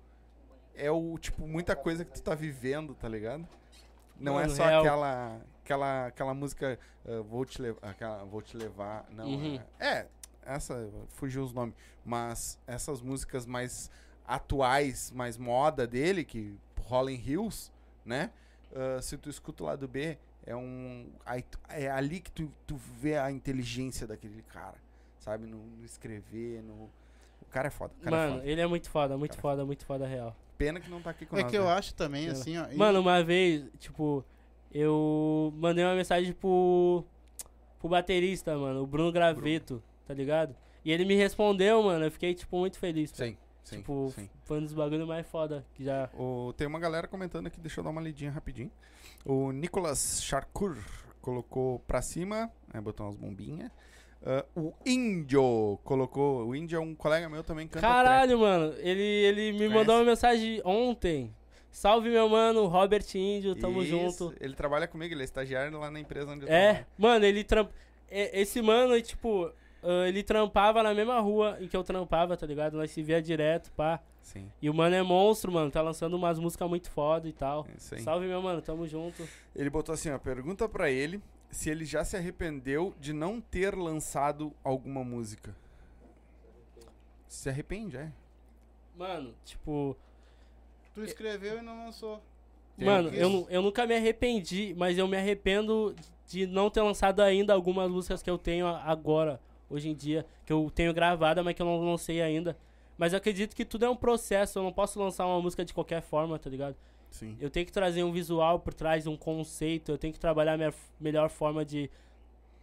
é 0.76 0.92
o 0.92 1.18
tipo 1.18 1.48
muita 1.48 1.76
coisa 1.76 2.04
que 2.04 2.12
tu 2.12 2.22
tá 2.22 2.36
vivendo, 2.36 2.94
tá 2.96 3.08
ligado? 3.08 3.48
Não 4.20 4.40
é 4.40 4.44
Mano, 4.44 4.56
só 4.56 4.66
real. 4.66 4.82
aquela 4.82 5.42
aquela 5.64 6.06
aquela 6.08 6.34
música 6.34 6.78
ah, 7.06 7.22
vou 7.22 7.46
te 7.46 7.62
levar, 7.62 8.26
vou 8.30 8.42
te 8.42 8.56
levar, 8.56 9.06
não. 9.12 9.26
Uhum. 9.26 9.60
É, 9.80 9.88
é, 9.88 10.08
essa 10.44 10.90
fugiu 11.10 11.44
os 11.44 11.54
nomes, 11.54 11.76
mas 12.06 12.60
essas 12.68 13.02
músicas 13.02 13.46
mais 13.46 13.90
atuais, 14.26 15.12
mais 15.12 15.38
moda 15.38 15.88
dele, 15.88 16.24
que 16.24 16.58
Rolling 16.80 17.22
Hills, 17.26 17.72
né? 18.06 18.32
Ah, 18.74 19.02
se 19.02 19.18
tu 19.18 19.30
escuta 19.30 19.64
o 19.64 19.66
lado 19.66 19.88
B, 19.88 20.18
é 20.46 20.56
um. 20.56 21.10
é 21.70 21.90
ali 21.90 22.20
que 22.20 22.32
tu, 22.32 22.52
tu 22.66 22.76
vê 22.76 23.18
a 23.18 23.32
inteligência 23.32 24.08
daquele 24.08 24.42
cara. 24.44 24.78
Sabe? 25.20 25.46
No, 25.46 25.58
no 25.58 25.86
escrever, 25.86 26.64
no. 26.64 26.90
O 27.42 27.46
cara 27.52 27.68
é 27.68 27.72
foda. 27.72 27.94
O 28.00 28.04
cara 28.04 28.16
é 28.16 28.20
Mano, 28.20 28.36
foda. 28.40 28.48
ele 28.50 28.62
é 28.62 28.68
muito 28.68 28.90
foda, 28.90 29.18
muito 29.18 29.32
Cara, 29.32 29.42
foda, 29.42 29.66
muito 29.66 29.86
foda 29.86 30.08
real. 30.08 30.36
Pena 30.58 30.80
que 30.80 30.90
não 30.90 31.02
tá 31.02 31.10
aqui 31.10 31.26
com 31.26 31.36
É 31.38 31.42
nós. 31.42 31.52
que 31.52 31.58
eu 31.58 31.66
né? 31.66 31.72
acho 31.72 31.94
também, 31.96 32.26
Ela. 32.26 32.34
assim, 32.34 32.58
ó. 32.58 32.68
e- 32.72 32.76
Mano, 32.76 33.00
uma 33.02 33.24
vez, 33.24 33.66
tipo, 33.80 34.24
eu 34.72 35.52
mandei 35.58 35.84
uma 35.84 35.96
mensagem 35.96 36.32
pro, 36.34 37.04
pro 37.80 37.90
baterista, 37.90 38.58
mano, 38.58 38.82
o 38.84 38.88
Bruno 38.88 39.12
Graveto, 39.12 39.84
tá 40.08 40.14
ligado? 40.14 40.56
E 40.86 40.92
ele 40.92 41.04
me 41.06 41.16
respondeu, 41.16 41.82
mano, 41.84 42.06
eu 42.06 42.12
fiquei, 42.12 42.34
tipo, 42.34 42.58
muito 42.58 42.80
feliz. 42.80 43.12
Sim, 43.12 43.36
sim. 43.64 43.78
tipo, 43.78 44.12
sim. 44.16 44.30
foi 44.44 44.60
um 44.60 44.64
dos 44.64 44.74
bagulho 44.74 45.06
mais 45.06 45.28
foda 45.28 45.66
que 45.74 45.84
já... 45.84 46.10
O- 46.14 46.54
tem 46.56 46.66
uma 46.68 46.80
galera 46.80 47.08
comentando 47.08 47.48
aqui, 47.48 47.60
deixa 47.60 47.80
eu 47.80 47.84
dar 47.84 47.90
uma 47.90 48.02
lidinha 48.02 48.32
rapidinho. 48.32 48.72
O 49.26 49.52
Nicolas 49.52 50.22
Charcour 50.24 50.78
colocou 51.22 51.80
pra 51.80 52.02
cima, 52.02 52.52
né, 52.74 52.82
botou 52.82 53.06
umas 53.06 53.16
bombinhas. 53.16 53.70
Ah, 54.24 54.46
o 54.56 54.74
Índio 54.86 55.80
colocou. 55.84 56.46
O 56.48 56.56
Índio 56.56 56.78
é 56.78 56.80
um 56.80 56.94
colega 56.96 57.28
meu 57.30 57.44
também 57.44 57.68
canta. 57.68 57.82
Caralho, 57.88 58.40
mano, 58.40 58.74
ele, 58.80 59.02
ele 59.04 59.52
me 59.54 59.68
mandou 59.68 59.96
uma 59.96 60.06
mensagem 60.06 60.62
ontem. 60.64 61.34
Salve, 61.72 62.10
meu 62.10 62.28
mano, 62.28 62.68
Robert 62.68 63.06
Índio, 63.16 63.56
tamo 63.56 63.82
Isso, 63.82 63.90
junto. 63.92 64.36
Ele 64.42 64.54
trabalha 64.54 64.88
comigo, 64.88 65.14
ele 65.14 65.22
é 65.22 65.24
estagiário 65.24 65.80
lá 65.80 65.90
na 65.90 66.00
empresa 66.00 66.30
onde 66.32 66.46
eu 66.46 66.50
É, 66.52 66.64
trabalho. 66.74 66.86
mano, 66.98 67.26
ele 67.26 67.44
trampa. 67.44 67.72
Esse 68.10 68.62
mano, 68.62 69.02
tipo, 69.02 69.50
ah, 69.82 70.08
ele 70.08 70.22
trampava 70.22 70.84
na 70.84 70.94
mesma 70.94 71.20
rua 71.22 71.58
em 71.62 71.68
que 71.68 71.78
eu 71.78 71.84
trampava, 71.84 72.36
tá 72.36 72.46
ligado? 72.46 72.76
Nós 72.78 72.92
se 72.92 73.02
via 73.02 73.22
direto, 73.22 73.72
pá. 73.72 74.02
Sim, 74.22 74.50
E 74.62 74.70
o 74.70 74.74
mano 74.74 74.96
é 74.96 75.02
monstro, 75.02 75.52
mano. 75.52 75.70
Tá 75.72 75.82
lançando 75.82 76.14
umas 76.16 76.40
músicas 76.40 76.70
muito 76.70 76.90
foda 76.90 77.28
e 77.28 77.34
tal. 77.34 77.66
é. 77.92 77.98
Salve, 78.00 78.28
meu 78.28 78.42
mano. 78.42 78.62
Tamo 78.62 78.88
junto. 78.88 79.28
Ele 79.56 79.70
botou 79.70 79.94
assim, 79.94 80.10
ó, 80.10 80.18
pergunta 80.18 80.70
pra 80.70 80.90
ele 80.90 81.22
se 81.50 81.70
ele 81.70 81.84
já 81.84 82.04
se 82.04 82.16
arrependeu 82.16 82.96
de 83.00 83.12
não 83.12 83.42
ter 83.42 83.76
lançado 83.76 84.54
alguma 84.64 85.04
música. 85.04 85.56
Se 87.28 87.50
arrepende, 87.50 87.98
é. 87.98 88.12
Mano, 88.98 89.34
tipo. 89.44 89.96
Tu 90.94 91.04
escreveu 91.04 91.60
e 91.60 91.62
não 91.62 91.86
lançou. 91.86 92.22
Tem 92.78 92.86
mano, 92.86 93.10
eu, 93.10 93.48
eu 93.50 93.62
nunca 93.62 93.86
me 93.86 93.96
arrependi, 93.96 94.74
mas 94.78 94.98
eu 94.98 95.08
me 95.08 95.18
arrependo 95.18 95.96
de 96.28 96.46
não 96.48 96.70
ter 96.70 96.82
lançado 96.82 97.22
ainda 97.22 97.54
algumas 97.54 97.90
músicas 97.90 98.22
que 98.24 98.30
eu 98.30 98.38
tenho 98.38 98.68
agora, 98.68 99.40
hoje 99.70 99.90
em 99.90 99.96
dia. 99.96 100.26
Que 100.46 100.54
eu 100.54 100.72
tenho 100.74 100.94
gravada, 100.94 101.44
mas 101.44 101.54
que 101.54 101.62
eu 101.62 101.66
não 101.66 101.80
lancei 101.84 102.22
ainda. 102.22 102.58
Mas 103.02 103.14
eu 103.14 103.18
acredito 103.18 103.56
que 103.56 103.66
tudo 103.66 103.84
é 103.84 103.90
um 103.90 103.96
processo. 103.96 104.60
Eu 104.60 104.64
não 104.64 104.72
posso 104.72 105.00
lançar 105.00 105.26
uma 105.26 105.42
música 105.42 105.66
de 105.66 105.74
qualquer 105.74 106.04
forma, 106.04 106.38
tá 106.38 106.48
ligado? 106.48 106.76
Sim. 107.10 107.36
Eu 107.42 107.50
tenho 107.50 107.66
que 107.66 107.72
trazer 107.72 108.04
um 108.04 108.12
visual 108.12 108.60
por 108.60 108.76
trás, 108.76 109.08
um 109.08 109.18
conceito. 109.18 109.92
Eu 109.92 109.98
tenho 109.98 110.14
que 110.14 110.20
trabalhar 110.20 110.54
a 110.54 110.58
minha 110.58 110.72
melhor 111.00 111.28
forma 111.28 111.66
de 111.66 111.90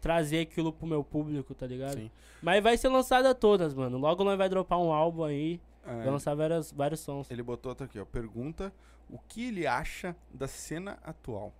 trazer 0.01 0.43
aquilo 0.43 0.73
pro 0.73 0.87
meu 0.87 1.03
público, 1.03 1.57
tá 1.57 1.67
ligado? 1.67 1.95
Sim. 1.95 2.09
Mas 2.41 2.63
vai 2.63 2.79
ser 2.79 2.87
lançada 2.87 3.35
todas, 3.35 3.75
mano. 3.75 3.99
Logo 3.99 4.23
nós 4.23 4.39
vai 4.39 4.49
dropar 4.49 4.79
um 4.79 4.93
álbum 4.93 5.25
aí. 5.25 5.61
É, 5.85 5.97
Vai 5.97 6.11
lançar 6.11 6.37
várias, 6.37 6.71
vários 6.71 7.01
sons. 7.01 7.29
Ele 7.33 7.43
botou 7.43 7.71
outro 7.71 7.87
aqui, 7.87 7.99
ó. 7.99 8.05
Pergunta 8.05 8.73
o 9.11 9.19
que 9.19 9.49
ele 9.49 9.67
acha 9.67 10.15
da 10.33 10.47
cena 10.47 11.01
atual. 11.03 11.53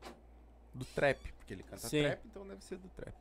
Do 0.73 0.85
trap. 0.85 1.19
Porque 1.37 1.53
ele 1.53 1.65
canta 1.65 1.89
Sim. 1.89 2.03
trap, 2.03 2.21
então 2.27 2.47
deve 2.47 2.63
ser 2.63 2.79
do 2.79 2.89
trap. 2.91 3.13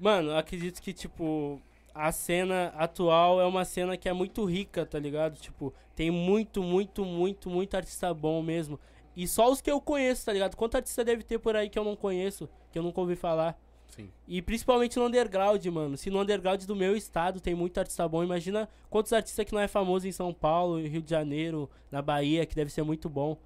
Mano, 0.00 0.30
eu 0.30 0.36
acredito 0.36 0.82
que, 0.82 0.92
tipo, 0.92 1.62
a 1.94 2.10
cena 2.12 2.72
atual 2.76 3.40
é 3.40 3.44
uma 3.46 3.64
cena 3.64 3.96
que 3.96 4.08
é 4.08 4.12
muito 4.12 4.44
rica, 4.44 4.84
tá 4.86 4.98
ligado? 4.98 5.38
Tipo, 5.38 5.72
tem 5.94 6.10
muito, 6.10 6.62
muito, 6.62 7.04
muito, 7.04 7.48
muito 7.50 7.74
artista 7.76 8.12
bom 8.14 8.42
mesmo. 8.42 8.78
E 9.16 9.26
só 9.26 9.50
os 9.50 9.60
que 9.60 9.70
eu 9.70 9.80
conheço, 9.80 10.24
tá 10.26 10.32
ligado? 10.32 10.56
Quanto 10.56 10.76
artista 10.76 11.04
deve 11.04 11.22
ter 11.22 11.38
por 11.38 11.56
aí 11.56 11.68
que 11.68 11.78
eu 11.78 11.84
não 11.84 11.96
conheço, 11.96 12.48
que 12.72 12.78
eu 12.78 12.82
nunca 12.82 13.00
ouvi 13.00 13.16
falar? 13.16 13.58
Sim. 13.88 14.08
E 14.28 14.40
principalmente 14.40 14.96
no 14.98 15.06
underground, 15.06 15.64
mano. 15.66 15.96
Se 15.96 16.10
no 16.10 16.20
underground 16.20 16.62
do 16.64 16.76
meu 16.76 16.96
estado 16.96 17.40
tem 17.40 17.54
muito 17.54 17.76
artista 17.78 18.06
bom, 18.08 18.22
imagina 18.22 18.68
quantos 18.88 19.12
artistas 19.12 19.44
que 19.44 19.52
não 19.52 19.60
é 19.60 19.66
famoso 19.66 20.06
em 20.06 20.12
São 20.12 20.32
Paulo, 20.32 20.78
em 20.78 20.86
Rio 20.86 21.02
de 21.02 21.10
Janeiro, 21.10 21.68
na 21.90 22.00
Bahia, 22.00 22.46
que 22.46 22.54
deve 22.54 22.70
ser 22.70 22.84
muito 22.84 23.08
bom. 23.08 23.36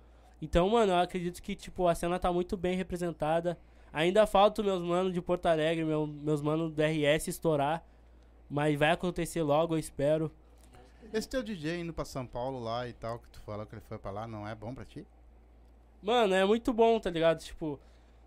Então, 0.42 0.68
mano, 0.68 0.92
eu 0.92 0.98
acredito 0.98 1.42
que, 1.42 1.54
tipo, 1.56 1.88
a 1.88 1.94
cena 1.94 2.18
tá 2.18 2.30
muito 2.30 2.56
bem 2.58 2.76
representada. 2.76 3.58
Ainda 3.90 4.26
falta 4.26 4.62
meus 4.62 4.82
manos 4.82 5.14
de 5.14 5.22
Porto 5.22 5.46
Alegre, 5.46 5.84
meu- 5.84 6.06
meus 6.06 6.42
manos 6.42 6.70
do 6.72 6.82
RS 6.82 7.28
estourar. 7.30 7.82
Mas 8.48 8.78
vai 8.78 8.90
acontecer 8.90 9.42
logo, 9.42 9.74
eu 9.74 9.78
espero. 9.78 10.30
Esse 11.12 11.28
teu 11.28 11.42
DJ 11.42 11.80
indo 11.80 11.92
pra 11.92 12.04
São 12.04 12.26
Paulo 12.26 12.58
lá 12.62 12.88
e 12.88 12.92
tal, 12.92 13.18
que 13.18 13.28
tu 13.28 13.40
falou 13.40 13.64
que 13.66 13.74
ele 13.74 13.82
foi 13.88 13.98
pra 13.98 14.10
lá, 14.10 14.26
não 14.26 14.46
é 14.48 14.54
bom 14.54 14.74
pra 14.74 14.84
ti? 14.84 15.06
Mano, 16.02 16.34
é 16.34 16.44
muito 16.44 16.72
bom, 16.72 16.98
tá 17.00 17.10
ligado? 17.10 17.40
Tipo. 17.40 17.78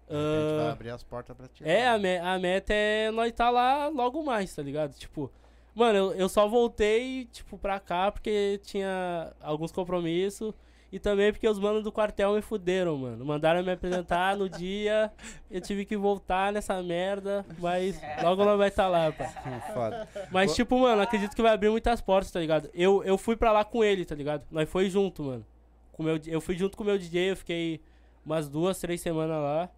Repente 0.10 0.58
vai 0.58 0.72
abrir 0.72 0.90
as 0.92 1.04
portas 1.04 1.36
pra 1.36 1.48
ti. 1.48 1.64
É, 1.68 1.86
lá. 1.90 1.96
a, 1.96 2.00
me- 2.00 2.18
a 2.18 2.40
meta 2.40 2.74
é 2.74 3.12
nós 3.12 3.32
tá 3.34 3.50
lá 3.50 3.88
logo 3.90 4.24
mais, 4.24 4.56
tá 4.56 4.64
ligado? 4.64 4.94
Tipo, 4.94 5.30
mano, 5.76 5.98
eu, 5.98 6.14
eu 6.14 6.30
só 6.30 6.48
voltei, 6.48 7.26
tipo, 7.26 7.58
pra 7.58 7.78
cá 7.80 8.10
porque 8.12 8.60
tinha 8.64 9.34
alguns 9.42 9.72
compromissos 9.72 10.54
E 10.90 11.00
também 11.00 11.34
porque 11.34 11.48
os 11.48 11.60
manos 11.60 11.84
do 11.84 11.92
quartel 11.92 12.34
me 12.34 12.42
fuderam, 12.42 12.98
mano. 12.98 13.26
Mandaram 13.26 13.62
me 13.62 13.72
apresentar 13.72 14.38
no 14.38 14.48
dia, 14.48 15.12
eu 15.52 15.60
tive 15.60 15.84
que 15.84 15.98
voltar 15.98 16.54
nessa 16.54 16.82
merda, 16.82 17.46
mas 17.60 18.00
logo 18.24 18.46
não 18.46 18.58
vai 18.58 18.70
estar 18.70 18.88
lá, 18.88 19.12
pá. 19.12 19.26
Foda. 19.74 20.08
Mas, 20.32 20.56
tipo, 20.56 20.80
mano, 20.80 21.02
acredito 21.02 21.36
que 21.36 21.42
vai 21.42 21.54
abrir 21.54 21.70
muitas 21.70 22.00
portas, 22.00 22.32
tá 22.32 22.40
ligado? 22.40 22.70
Eu, 22.74 23.04
eu 23.04 23.18
fui 23.18 23.36
pra 23.36 23.52
lá 23.52 23.66
com 23.66 23.84
ele, 23.84 24.06
tá 24.06 24.16
ligado? 24.16 24.46
Nós 24.50 24.70
foi 24.70 24.90
junto, 24.90 25.24
mano. 25.24 25.46
Com 25.92 26.04
meu, 26.04 26.20
eu 26.26 26.40
fui 26.40 26.56
junto 26.56 26.78
com 26.78 26.84
o 26.84 26.86
meu 26.86 26.98
DJ, 26.98 27.32
eu 27.32 27.36
fiquei 27.36 27.82
umas 28.26 28.48
duas, 28.48 28.80
três 28.80 29.02
semanas 29.02 29.42
lá. 29.42 29.70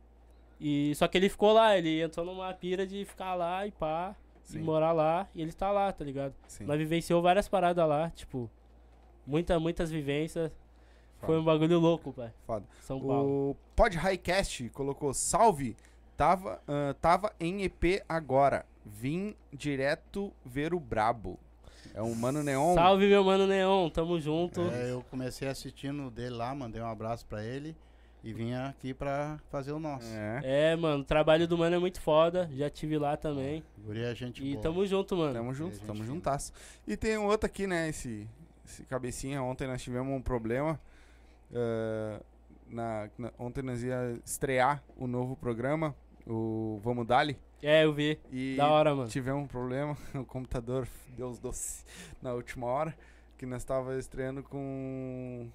E 0.60 0.94
só 0.95 1.07
que 1.07 1.18
ele 1.18 1.30
ficou 1.30 1.53
lá, 1.53 1.76
ele 1.76 2.02
entrou 2.02 2.26
numa 2.26 2.53
pira 2.53 2.86
de 2.86 3.03
ficar 3.06 3.34
lá 3.34 3.65
e 3.65 3.72
pá, 3.72 4.15
Sim. 4.44 4.60
e 4.60 4.61
morar 4.61 4.91
lá, 4.91 5.27
e 5.34 5.41
ele 5.41 5.53
tá 5.53 5.72
lá, 5.72 5.91
tá 5.91 6.03
ligado? 6.03 6.36
Sim. 6.48 6.65
Nós 6.65 6.77
vivenciou 6.77 7.22
várias 7.22 7.48
paradas 7.48 7.88
lá, 7.88 8.11
tipo, 8.11 8.49
muita, 9.26 9.60
muitas 9.60 9.90
vivências. 9.90 10.52
Foi 11.25 11.39
um 11.39 11.43
bagulho 11.43 11.79
louco, 11.79 12.13
pai. 12.13 12.31
Foda. 12.45 12.65
São 12.81 12.99
Paulo. 12.99 13.51
O 13.51 13.57
Pod 13.75 13.97
Highcast 13.97 14.69
colocou 14.69 15.13
salve. 15.13 15.75
Tava, 16.15 16.61
ah, 16.67 16.95
tava 17.01 17.33
em 17.39 17.63
EP 17.63 18.03
agora. 18.07 18.65
Vim 18.85 19.35
direto 19.53 20.33
ver 20.45 20.73
o 20.73 20.79
Brabo. 20.79 21.39
É 21.93 22.01
um 22.01 22.13
Mano 22.15 22.43
Neon. 22.43 22.75
Salve, 22.75 23.07
meu 23.07 23.23
mano 23.23 23.47
Neon, 23.47 23.89
tamo 23.89 24.19
junto. 24.19 24.61
É, 24.61 24.91
eu 24.91 25.03
comecei 25.09 25.47
assistindo 25.47 26.07
o 26.07 26.11
dele 26.11 26.35
lá, 26.35 26.53
mandei 26.53 26.81
um 26.81 26.85
abraço 26.85 27.25
pra 27.25 27.43
ele 27.43 27.75
e 28.23 28.33
vim 28.33 28.53
aqui 28.53 28.93
pra 28.93 29.39
fazer 29.49 29.71
o 29.71 29.79
nosso. 29.79 30.07
É. 30.13 30.71
É, 30.71 30.75
mano, 30.75 31.01
o 31.01 31.05
trabalho 31.05 31.47
do 31.47 31.57
mano 31.57 31.75
é 31.75 31.79
muito 31.79 32.01
foda. 32.01 32.49
Já 32.53 32.69
tive 32.69 32.97
lá 32.97 33.15
também. 33.15 33.63
Guri 33.77 34.03
é 34.03 34.13
gente 34.13 34.43
E 34.43 34.51
boa. 34.53 34.61
tamo 34.63 34.85
junto, 34.85 35.15
mano. 35.15 35.33
Tamo 35.33 35.53
junto, 35.53 35.75
gente 35.75 35.85
tamo 35.85 36.03
juntasso. 36.03 36.51
E 36.87 36.97
tem 36.97 37.17
um 37.17 37.25
outro 37.25 37.45
aqui, 37.45 37.65
né? 37.65 37.89
Esse, 37.89 38.27
esse 38.65 38.83
cabecinha. 38.83 39.41
Ontem 39.41 39.67
nós 39.67 39.81
tivemos 39.81 40.13
um 40.13 40.21
problema. 40.21 40.79
Ah, 41.53 42.21
na, 42.69 43.09
na- 43.17 43.31
ontem 43.39 43.61
nós 43.63 43.84
ia 43.84 44.19
estrear 44.26 44.84
o 44.97 45.07
novo 45.07 45.35
programa, 45.35 45.95
o 46.27 46.80
Vamos 46.84 47.05
Dali. 47.07 47.38
É, 47.61 47.84
eu 47.84 47.93
vi. 47.93 48.17
E 48.31 48.55
Da 48.55 48.69
hora, 48.69 48.95
mano. 48.95 49.09
tivemos 49.09 49.43
um 49.43 49.47
problema. 49.47 49.97
O 50.15 50.23
computador 50.23 50.88
deu 51.17 51.27
os 51.27 51.39
doces 51.39 51.85
na 52.21 52.34
última 52.34 52.67
hora. 52.67 52.95
Que 53.38 53.45
nós 53.45 53.63
tava 53.63 53.97
estreando 53.97 54.43
com. 54.43 55.47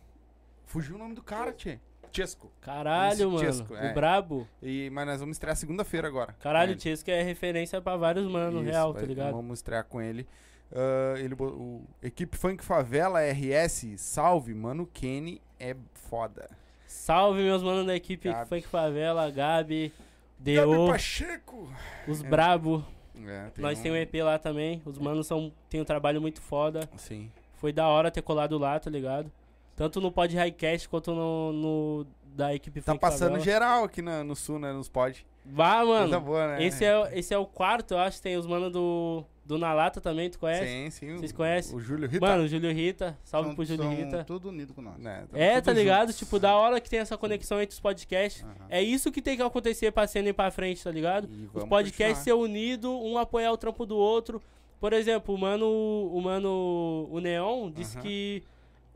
Fugiu 0.66 0.96
o 0.96 0.98
nome 0.98 1.14
do 1.14 1.22
cara, 1.22 1.52
tchê. 1.52 1.78
Chesco. 2.10 2.50
Caralho, 2.60 3.14
Isso, 3.14 3.30
mano. 3.30 3.38
Chesco, 3.38 3.74
o 3.74 3.76
é. 3.76 3.92
brabo. 3.92 4.46
E, 4.62 4.88
mas 4.90 5.06
nós 5.06 5.20
vamos 5.20 5.36
estrear 5.36 5.56
segunda-feira 5.56 6.06
agora. 6.08 6.32
Caralho, 6.40 6.76
o 6.76 6.80
Chesco 6.80 7.10
é 7.10 7.22
referência 7.22 7.80
pra 7.80 7.96
vários 7.96 8.30
mano, 8.30 8.60
Isso, 8.62 8.70
real, 8.70 8.92
vai- 8.92 9.02
tá 9.02 9.08
ligado? 9.08 9.32
Vamos 9.32 9.58
estrear 9.58 9.84
com 9.84 10.00
ele. 10.00 10.26
Ah, 10.72 11.14
ele 11.18 11.34
o 11.38 11.82
Equipe 12.02 12.36
Funk 12.36 12.64
Favela 12.64 13.20
RS, 13.20 13.94
salve, 13.98 14.54
mano. 14.54 14.86
Kenny 14.92 15.40
é 15.70 15.76
foda. 15.94 16.48
Salve, 16.86 17.42
meus 17.42 17.62
manos 17.62 17.86
da 17.86 17.94
equipe 17.96 18.30
Gabi. 18.30 18.48
Funk 18.48 18.66
Favela, 18.68 19.30
Gabi, 19.30 19.88
Gabi 19.88 19.92
Deo, 20.38 20.86
Pacheco. 20.88 21.68
os 22.06 22.22
É. 22.22 22.28
brabo. 22.28 22.84
É, 23.26 23.50
Nós 23.58 23.78
tem 23.80 23.92
um 23.92 23.96
EP 23.96 24.14
lá 24.22 24.38
também. 24.38 24.82
Os 24.84 24.98
manos 24.98 25.26
são, 25.26 25.52
tem 25.70 25.80
um 25.80 25.84
trabalho 25.84 26.20
muito 26.20 26.40
foda. 26.40 26.88
Sim. 26.96 27.30
Foi 27.54 27.72
da 27.72 27.86
hora 27.88 28.10
ter 28.10 28.22
colado 28.22 28.58
lá, 28.58 28.78
tá 28.78 28.90
ligado? 28.90 29.30
Tanto 29.76 30.00
no 30.00 30.10
Pod 30.12 30.34
Highcast 30.36 30.88
quanto 30.88 31.12
no, 31.14 31.52
no 31.52 32.06
da 32.24 32.54
equipe 32.54 32.80
Tá 32.80 32.92
Funk 32.92 33.00
passando 33.00 33.30
Favela. 33.38 33.44
geral 33.44 33.84
aqui 33.84 34.02
na- 34.02 34.22
no 34.24 34.34
sul, 34.36 34.58
né? 34.58 34.72
Nos 34.72 34.88
pod. 34.88 35.24
Vá, 35.44 35.84
mano. 35.84 36.20
boa, 36.20 36.48
né? 36.56 36.64
Esse 36.64 36.84
é, 36.84 37.18
esse 37.18 37.32
é 37.32 37.38
o 37.38 37.46
quarto, 37.46 37.94
eu 37.94 37.98
acho. 37.98 38.20
Tem 38.20 38.36
os 38.36 38.46
manos 38.46 38.72
do, 38.72 39.24
do 39.44 39.58
Na 39.58 39.74
Lata 39.74 40.00
também, 40.00 40.30
tu 40.30 40.38
conhece? 40.38 40.66
Sim, 40.66 40.90
sim. 40.90 41.12
o- 41.14 41.18
Vocês 41.18 41.32
conhecem? 41.32 41.76
O 41.76 41.80
Júlio 41.80 42.08
Rita. 42.08 42.26
Mano, 42.26 42.48
Júlio 42.48 42.72
Rita. 42.72 43.18
Salve 43.24 43.48
São- 43.48 43.54
pro 43.56 43.64
Júlio 43.64 43.82
são 43.84 43.94
Rita. 43.94 44.24
tudo 44.24 44.48
unido 44.48 44.72
com 44.72 44.80
nós. 44.80 44.94
É, 45.34 45.54
tudo 45.56 45.64
tá 45.64 45.72
ligado? 45.72 46.00
juntos. 46.08 46.18
Tipo, 46.18 46.38
da 46.38 46.56
hora 46.56 46.80
que 46.80 46.88
tem 46.88 46.98
essa 47.00 47.18
conexão 47.18 47.60
entre 47.60 47.74
os 47.74 47.80
podcasts. 47.80 48.42
Aham. 48.42 48.66
É 48.70 48.82
isso 48.82 49.12
que 49.12 49.20
tem 49.20 49.36
que 49.36 49.42
acontecer 49.42 49.90
pra 49.92 50.06
cena 50.06 50.30
ir 50.30 50.32
pra 50.32 50.50
frente, 50.50 50.82
tá 50.82 50.90
ligado? 50.90 51.28
Os 51.52 51.64
podcasts 51.64 52.24
ser 52.24 52.30
continuar. 52.30 52.44
unidos, 52.48 52.90
um 52.90 53.18
apoiar 53.18 53.52
o 53.52 53.56
trampo 53.58 53.84
do 53.84 53.96
outro. 53.98 54.40
Por 54.80 54.92
exemplo, 54.92 55.34
o 55.34 55.38
mano, 55.38 55.66
o 55.66 56.20
mano, 56.20 57.08
o 57.10 57.20
Neon 57.20 57.70
disse 57.70 57.96
Aham. 57.96 58.02
que 58.02 58.42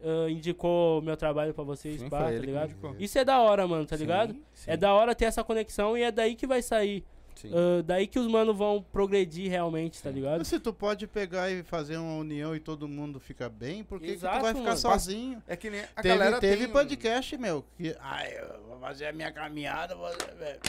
ah, 0.03 0.31
indicou 0.31 1.03
meu 1.03 1.17
trabalho 1.17 1.53
pra 1.53 1.65
vocês, 1.65 2.01
Sim, 2.01 2.09
pá, 2.09 2.25
tá 2.25 2.31
ligado? 2.31 2.75
Isso 2.99 3.19
é 3.19 3.25
da 3.25 3.41
hora, 3.41 3.67
mano, 3.67 3.85
tá 3.85 3.97
Sim, 3.97 4.03
ligado? 4.05 4.37
sim, 4.55 4.71
É 4.71 4.77
da 4.77 4.95
hora 4.95 5.15
ter 5.15 5.25
essa 5.25 5.43
conexão 5.43 5.97
e 5.99 6.03
é 6.03 6.11
daí 6.13 6.35
que 6.37 6.47
vai 6.47 6.63
sair. 6.63 7.05
Ah, 7.47 7.83
daí 7.83 8.07
que 8.07 8.19
os 8.19 8.27
manos 8.27 8.57
vão 8.57 8.83
progredir 8.93 9.49
realmente, 9.51 10.03
tá 10.03 10.11
ligado? 10.11 10.39
Mas 10.39 10.49
se 10.49 10.59
tu 10.59 10.73
pode 10.73 11.07
pegar 11.07 11.51
e 11.51 11.63
fazer 11.63 11.97
uma 11.97 12.17
união 12.17 12.55
e 12.57 12.61
todo 12.61 12.89
mundo 12.89 13.21
fica 13.21 13.49
bem, 13.49 13.85
por 13.85 14.01
que, 14.01 14.07
que 14.07 14.13
tu 14.13 14.17
Exato, 14.19 14.41
vai 14.43 14.53
ficar 14.55 14.65
mano. 14.65 14.77
sozinho? 14.77 15.43
É 15.47 15.57
que 15.57 15.71
nem 15.71 15.81
a 15.95 16.03
teve 16.03 16.09
galera 16.19 16.41
teve 16.41 16.65
tem 16.65 16.73
podcast, 16.73 17.37
meu, 17.39 17.65
que 17.77 17.95
ai, 18.01 18.33
eu 18.39 18.63
vou 18.67 18.79
fazer 18.81 19.07
a 19.07 19.13
minha 19.13 19.31
caminhada, 19.33 19.95
vou- 19.95 20.09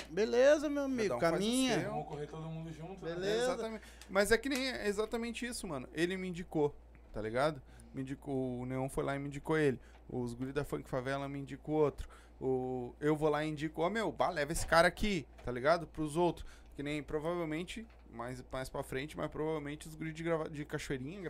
beleza, 0.09 0.69
meu 0.69 0.83
amigo, 0.83 1.15
um 1.15 1.19
caminha. 1.19 1.79
Vamos 1.89 2.07
correr 2.07 2.27
todo 2.27 2.43
mundo 2.49 2.71
junto. 2.73 3.05
né? 3.05 3.13
Beleza. 3.15 3.43
Exatamente. 3.53 3.83
Mas 4.09 4.31
é 4.31 4.37
que 4.37 4.49
nem 4.49 4.69
é 4.69 4.87
exatamente 4.87 5.45
isso, 5.45 5.67
mano. 5.67 5.87
Ele 5.93 6.17
me 6.17 6.27
indicou, 6.27 6.75
tá 7.13 7.21
ligado? 7.21 7.61
Me 7.93 8.01
indicou, 8.01 8.59
o 8.61 8.65
Neon 8.65 8.87
foi 8.89 9.03
lá 9.03 9.15
e 9.15 9.19
me 9.19 9.27
indicou 9.27 9.57
ele. 9.57 9.79
Os 10.07 10.33
guri 10.33 10.51
da 10.51 10.63
Funk 10.63 10.89
Favela 10.89 11.27
me 11.29 11.39
indicou 11.39 11.75
outro. 11.75 12.07
O, 12.39 12.95
eu 12.99 13.15
vou 13.15 13.29
lá 13.29 13.43
e 13.43 13.49
indico, 13.49 13.81
ó 13.81 13.89
meu, 13.89 14.11
bah, 14.11 14.29
leva 14.29 14.51
esse 14.51 14.65
cara 14.65 14.87
aqui, 14.87 15.27
tá 15.43 15.51
ligado? 15.51 15.85
Pros 15.87 16.15
outros. 16.15 16.45
Que 16.75 16.81
nem 16.83 17.03
provavelmente, 17.03 17.85
mais, 18.09 18.43
mais 18.51 18.69
pra 18.69 18.81
frente, 18.81 19.17
mas 19.17 19.29
provavelmente 19.29 19.87
os 19.87 19.95
guri 19.95 20.13
de, 20.13 20.23
grava, 20.23 20.49
de 20.49 20.63
Cachoeirinha, 20.63 21.21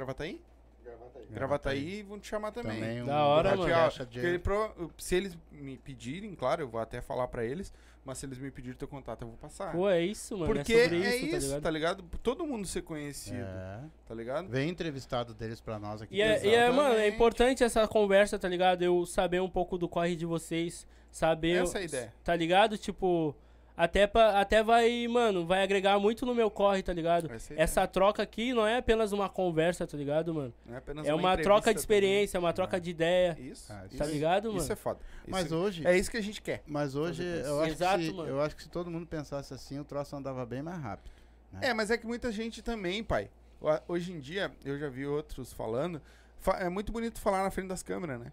Gravataí? 0.89 1.25
Gravataí 1.29 2.03
vão 2.03 2.19
te 2.19 2.27
chamar 2.27 2.51
também. 2.51 2.79
Também 2.79 3.03
um 3.03 3.05
Da 3.05 3.25
hora, 3.25 3.55
mano. 3.55 3.71
de- 4.09 4.19
ele 4.19 4.39
pro- 4.39 4.91
se 4.97 5.15
eles 5.15 5.37
me 5.51 5.77
pedirem, 5.77 6.33
claro, 6.35 6.61
eu 6.63 6.67
vou 6.67 6.79
até 6.81 7.01
falar 7.01 7.27
pra 7.27 7.45
eles, 7.45 7.71
mas 8.03 8.17
se 8.17 8.25
eles 8.25 8.37
me 8.37 8.49
pedirem 8.49 8.75
teu 8.77 8.87
contato, 8.87 9.21
eu 9.21 9.27
vou 9.27 9.37
passar. 9.37 9.71
Pô, 9.71 9.89
é 9.89 10.01
isso, 10.01 10.37
mano. 10.37 10.53
Porque 10.53 10.73
é 10.73 10.83
sobre 10.83 11.03
é 11.05 11.15
isso, 11.17 11.25
isso, 11.25 11.31
tá 11.31 11.39
ligado? 11.47 11.61
tá 11.61 11.69
ligado? 11.69 12.03
Todo 12.23 12.45
mundo 12.47 12.67
ser 12.67 12.81
conhecido, 12.81 13.37
É. 13.37 13.81
tá 14.07 14.13
ligado? 14.15 14.47
Vem 14.49 14.69
entrevistado 14.69 15.33
deles 15.33 15.61
pra 15.61 15.77
nós 15.77 16.01
aqui. 16.01 16.15
E 16.15 16.21
é, 16.21 16.43
e 16.45 16.53
é, 16.55 16.69
mano, 16.71 16.95
é 16.95 17.07
importante 17.07 17.63
essa 17.63 17.87
conversa, 17.87 18.39
tá 18.39 18.47
ligado? 18.47 18.81
Eu 18.81 19.05
saber 19.05 19.39
um 19.41 19.49
pouco 19.49 19.77
do 19.77 19.87
corre 19.87 20.15
de 20.15 20.25
vocês, 20.25 20.87
saber. 21.11 21.63
Essa 21.63 21.77
é 21.77 21.81
a 21.81 21.85
ideia. 21.85 22.13
Tá 22.23 22.35
ligado? 22.35 22.77
Tipo, 22.77 23.35
até, 23.81 24.06
pra, 24.06 24.39
até 24.41 24.61
vai, 24.61 25.07
mano, 25.07 25.45
vai 25.45 25.64
agregar 25.64 25.97
muito 25.99 26.26
no 26.26 26.35
meu 26.35 26.51
corre, 26.51 26.84
tá 26.84 26.91
ligado? 26.91 27.31
Essa 27.31 27.53
é. 27.53 27.61
Essa 27.61 27.88
troca 27.88 28.22
aqui 28.22 28.53
não 28.53 28.68
é 28.68 28.77
apenas 28.77 29.11
uma 29.14 29.30
conversa, 29.30 29.88
tá 29.88 29.95
ligado, 29.95 30.34
mano? 30.34 30.53
Não 30.65 30.76
é 30.76 30.77
apenas 30.80 31.07
É 31.07 31.14
uma 31.14 31.30
entrevista 31.34 31.43
troca 31.43 31.61
de 31.61 31.65
também. 31.65 31.80
experiência, 31.81 32.38
é 32.38 32.39
uma 32.39 32.51
troca 32.53 32.80
de 32.80 32.89
ideia, 32.89 33.38
Isso, 33.39 33.72
Ah, 33.72 33.85
isso 33.88 33.97
tá 33.97 34.06
é- 34.06 34.07
ligado, 34.11 34.49
Isso 34.49 34.57
mano? 34.57 34.73
é 34.73 34.76
foda. 34.76 34.99
Mas 35.27 35.45
Isso- 35.45 35.56
hoje, 35.56 35.88
é 35.88 35.97
isso 35.97 36.11
que 36.11 36.18
a 36.18 36.22
gente 36.22 36.41
quer. 36.41 36.61
mas 36.68 36.93
hoje 36.95 37.23
eu 37.23 37.61
acho, 37.61 37.72
Exato, 37.72 37.99
que 37.99 38.06
se, 38.11 38.18
eu 38.18 38.41
acho 38.41 38.56
que 38.56 38.64
se 38.64 38.69
todo 38.69 38.91
mundo 38.91 39.07
pensasse 39.07 39.53
assim, 39.53 39.80
o 39.80 39.84
troço 39.85 40.15
andava 40.15 40.45
bem 40.45 40.61
mais 40.61 40.77
rápido. 40.80 41.11
É, 41.61 41.73
mas 41.73 41.89
é 41.89 41.97
que 41.97 42.06
muita 42.06 42.31
gente 42.31 42.61
também, 42.61 43.03
pai. 43.03 43.30
Ho- 43.61 43.81
Hoje 43.93 44.11
em 44.11 44.19
dia, 44.19 44.51
eu 44.64 44.77
já 44.77 44.89
vi 44.89 45.06
outros 45.06 45.51
falando. 45.53 46.01
fa- 46.39 46.57
É 46.60 46.69
muito 46.69 46.91
bonito 46.91 47.19
falar 47.19 47.43
na 47.43 47.49
frente 47.51 47.68
das 47.69 47.81
câmeras, 47.84 48.19
né? 48.19 48.31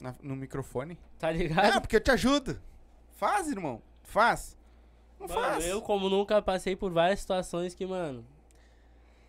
Na- 0.00 0.14
no 0.22 0.34
microfone. 0.36 0.98
Tá 1.18 1.30
ligado? 1.30 1.76
Ah, 1.76 1.80
porque 1.80 1.96
eu 1.96 2.00
te 2.00 2.10
ajudo. 2.10 2.60
Faz, 3.16 3.48
irmão. 3.50 3.82
Faz. 4.02 4.56
Não 5.20 5.28
Mano, 5.28 5.40
faz. 5.40 5.66
eu 5.66 5.82
como 5.82 6.08
nunca 6.08 6.40
passei 6.40 6.74
por 6.74 6.90
várias 6.90 7.20
situações 7.20 7.74
que, 7.74 7.84
mano, 7.86 8.24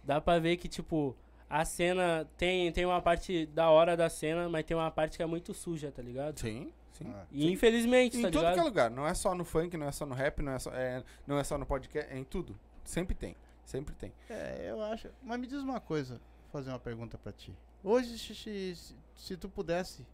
dá 0.03 0.21
pra 0.21 0.39
ver 0.39 0.57
que, 0.57 0.67
tipo, 0.67 1.15
a 1.49 1.65
cena 1.65 2.27
tem, 2.37 2.71
tem 2.71 2.85
uma 2.85 3.01
parte 3.01 3.45
da 3.47 3.69
hora 3.69 3.95
da 3.97 4.09
cena, 4.09 4.47
mas 4.49 4.65
tem 4.65 4.75
uma 4.75 4.89
parte 4.89 5.17
que 5.17 5.23
é 5.23 5.25
muito 5.25 5.53
suja, 5.53 5.91
tá 5.91 6.01
ligado? 6.01 6.39
Sim, 6.39 6.71
sim. 6.93 7.05
Ah. 7.13 7.25
E 7.31 7.51
infelizmente, 7.51 8.17
Em 8.17 8.21
tá 8.21 8.31
todo 8.31 8.41
que 8.41 8.47
é 8.47 8.49
ligado? 8.51 8.65
lugar. 8.65 8.89
Não 8.89 9.05
é 9.05 9.13
só 9.13 9.35
no 9.35 9.43
funk, 9.43 9.75
não 9.75 9.87
é 9.87 9.91
só 9.91 10.05
no 10.05 10.15
rap, 10.15 10.41
não 10.41 10.53
é 10.53 10.59
só, 10.59 10.71
é, 10.73 11.03
não 11.27 11.37
é 11.37 11.43
só 11.43 11.57
no 11.57 11.65
podcast. 11.65 12.11
É 12.13 12.17
em 12.17 12.23
tudo. 12.23 12.57
Sempre 12.85 13.13
tem. 13.13 13.35
Sempre 13.65 13.93
tem. 13.95 14.11
É, 14.29 14.67
eu 14.69 14.81
acho. 14.81 15.09
Mas 15.21 15.39
me 15.39 15.45
diz 15.47 15.59
uma 15.61 15.79
coisa, 15.79 16.15
vou 16.15 16.51
fazer 16.61 16.69
uma 16.71 16.79
pergunta 16.79 17.17
pra 17.17 17.31
ti. 17.31 17.53
Hoje, 17.83 18.17
se, 18.17 18.33
se, 18.33 18.75
se- 18.75 18.95
se 19.15 19.37
tu 19.37 19.47
pudesse, 19.49 20.05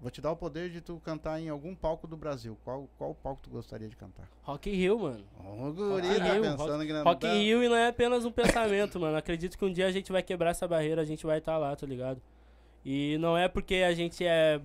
vou 0.00 0.10
te 0.10 0.20
dar 0.20 0.32
o 0.32 0.36
poder 0.36 0.70
de 0.70 0.80
tu 0.80 1.00
cantar 1.04 1.40
em 1.40 1.48
algum 1.48 1.74
palco 1.74 2.06
do 2.06 2.16
Brasil. 2.16 2.56
Qual, 2.64 2.88
qual 2.96 3.14
palco 3.14 3.42
tu 3.42 3.50
gostaria 3.50 3.88
de 3.88 3.96
cantar? 3.96 4.28
Rock 4.42 4.70
in 4.70 4.74
Rio, 4.74 4.98
mano. 4.98 5.24
Ô, 5.38 5.72
guri, 5.72 6.06
Rock 6.06 6.06
in 6.06 6.18
tá 6.18 6.32
Rio, 6.32 6.42
pensando 6.42 6.86
grandão. 6.86 7.12
Rock 7.12 7.26
in 7.26 7.42
Rio 7.42 7.64
e 7.64 7.68
não 7.68 7.76
é 7.76 7.88
apenas 7.88 8.24
um 8.24 8.30
pensamento, 8.30 9.00
mano. 9.00 9.16
Acredito 9.16 9.56
que 9.56 9.64
um 9.64 9.72
dia 9.72 9.86
a 9.86 9.90
gente 9.90 10.12
vai 10.12 10.22
quebrar 10.22 10.50
essa 10.50 10.68
barreira, 10.68 11.02
a 11.02 11.04
gente 11.04 11.24
vai 11.24 11.38
estar 11.38 11.58
lá, 11.58 11.74
tá 11.74 11.86
ligado? 11.86 12.20
E 12.84 13.18
não 13.18 13.36
é 13.36 13.48
porque 13.48 13.76
a 13.76 13.92
gente 13.92 14.24
é. 14.24 14.60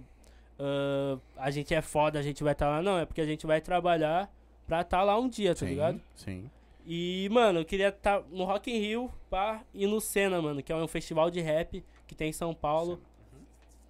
ah, 0.59 1.17
a 1.37 1.49
gente 1.49 1.73
é 1.73 1.81
foda, 1.81 2.19
a 2.19 2.21
gente 2.21 2.43
vai 2.43 2.53
estar 2.53 2.69
lá, 2.69 2.81
não. 2.81 2.97
É 2.97 3.05
porque 3.05 3.21
a 3.21 3.25
gente 3.25 3.47
vai 3.47 3.59
trabalhar 3.59 4.31
pra 4.67 4.81
estar 4.81 5.03
lá 5.03 5.17
um 5.19 5.27
dia, 5.27 5.55
tá 5.55 5.65
ligado? 5.65 5.99
Sim. 6.15 6.49
E, 6.85 7.29
mano, 7.31 7.59
eu 7.59 7.65
queria 7.65 7.89
estar 7.89 8.23
no 8.31 8.43
Rock 8.43 8.71
in 8.71 8.79
Rio, 8.79 9.11
pá, 9.29 9.63
e 9.73 9.85
no 9.85 10.01
Senna, 10.01 10.41
mano, 10.41 10.63
que 10.63 10.71
é 10.71 10.75
um 10.75 10.87
festival 10.87 11.29
de 11.29 11.39
rap 11.39 11.83
que 12.07 12.15
tem 12.15 12.29
em 12.29 12.33
São 12.33 12.53
Paulo. 12.53 12.99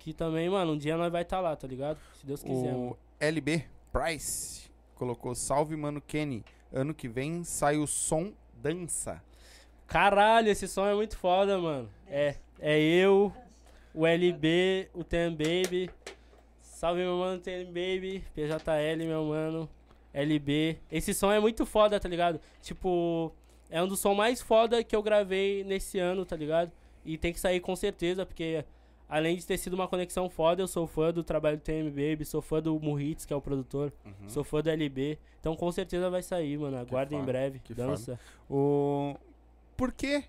Que 0.03 0.14
também, 0.14 0.49
mano, 0.49 0.73
um 0.73 0.78
dia 0.78 0.98
nós 0.98 1.11
vai 1.11 1.22
estar 1.22 1.40
lá, 1.40 1.56
tá 1.56 1.68
ligado? 1.68 1.99
Se 2.15 2.26
Deus 2.26 2.41
quiser, 2.41 2.73
O 2.73 2.80
mano. 2.80 2.98
LB 3.19 3.65
Price 3.91 4.72
colocou 4.95 5.36
salve, 5.36 5.76
mano 5.76 6.02
Kenny. 6.02 6.44
Ano 6.73 6.91
que 6.91 7.07
vem 7.07 7.44
sai 7.44 7.78
o 7.78 7.86
som 7.86 8.34
dança. 8.56 9.22
Caralho, 9.86 10.49
esse 10.49 10.68
som 10.68 10.88
é 10.88 10.95
muito 10.95 11.15
foda, 11.18 11.60
mano. 11.60 11.88
É, 12.07 12.36
é 12.60 12.80
eu, 12.80 13.32
o 13.94 14.07
LB, 14.07 14.90
o 14.94 15.03
Tem 15.03 15.30
Baby. 15.30 15.91
Salve, 16.61 17.02
meu 17.02 17.18
mano, 17.18 17.40
TM 17.40 17.65
Baby, 17.65 18.23
PJL, 18.34 19.06
meu 19.06 19.26
mano, 19.26 19.69
LB. 20.11 20.80
Esse 20.91 21.14
som 21.14 21.32
é 21.32 21.40
muito 21.40 21.64
foda, 21.64 21.99
tá 21.99 22.10
ligado? 22.10 22.41
Tipo, 22.60 23.32
é 23.69 23.84
um 23.84 23.88
dos 23.88 23.99
sons 23.99 24.18
mais 24.18 24.41
foda 24.41 24.84
que 24.84 24.95
eu 24.95 25.03
gravei 25.03 25.64
nesse 25.64 25.99
ano, 25.99 26.26
tá 26.26 26.36
ligado? 26.36 26.72
E 27.06 27.19
tem 27.19 27.32
que 27.32 27.40
sair 27.40 27.60
com 27.60 27.76
certeza, 27.76 28.26
porque 28.26 28.65
além 29.12 29.36
de 29.36 29.46
ter 29.46 29.58
sido 29.58 29.74
uma 29.74 29.88
conexão 29.88 30.30
foda, 30.30 30.64
eu 30.64 30.68
sou 30.68 30.88
fã 30.88 31.12
do 31.14 31.24
trabalho 31.24 31.58
do 31.58 31.62
TM 31.62 31.90
Baby, 31.92 32.26
sou 32.26 32.42
fã 32.42 32.62
do 32.62 32.80
Murritz, 32.80 33.26
que 33.26 33.34
é 33.34 33.36
o 33.36 33.42
produtor, 33.42 33.92
Uhum. 34.06 34.30
sou 34.30 34.44
fã 34.44 34.62
do 34.62 34.70
LB. 34.70 35.20
Então 35.40 35.56
com 35.56 35.72
certeza 35.72 36.10
vai 36.10 36.24
sair, 36.24 36.58
mano. 36.58 36.78
Aguarda 36.78 37.14
em 37.14 37.24
breve. 37.24 37.60
que 37.60 37.74
Dança. 37.74 38.20
O... 38.50 39.16
Por 39.78 39.92
quê? 39.92 40.24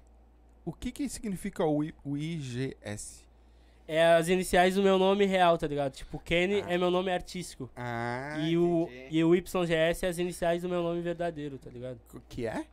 O 0.64 0.72
que 0.72 0.90
que 0.92 1.08
significa 1.08 1.64
o, 1.64 1.82
I- 1.82 1.94
o 2.04 2.16
IGS? 2.16 3.22
É 3.86 4.14
as 4.14 4.28
iniciais 4.28 4.76
do 4.76 4.82
meu 4.82 4.96
nome 4.98 5.26
real, 5.26 5.58
tá 5.58 5.66
ligado? 5.66 5.92
Tipo, 5.92 6.18
Kenny 6.18 6.62
Ah. 6.62 6.72
é 6.72 6.78
meu 6.78 6.90
nome 6.90 7.10
artístico. 7.12 7.68
Ah, 7.76 8.36
e, 8.40 8.56
o, 8.56 8.84
entendi. 8.84 9.16
e 9.16 9.24
o 9.24 9.34
YGS 9.34 10.06
é 10.06 10.08
as 10.08 10.18
iniciais 10.18 10.62
do 10.62 10.68
meu 10.68 10.82
nome 10.82 11.00
verdadeiro, 11.02 11.58
tá 11.58 11.68
ligado? 11.68 11.98
O 12.14 12.20
que 12.28 12.46
é? 12.46 12.64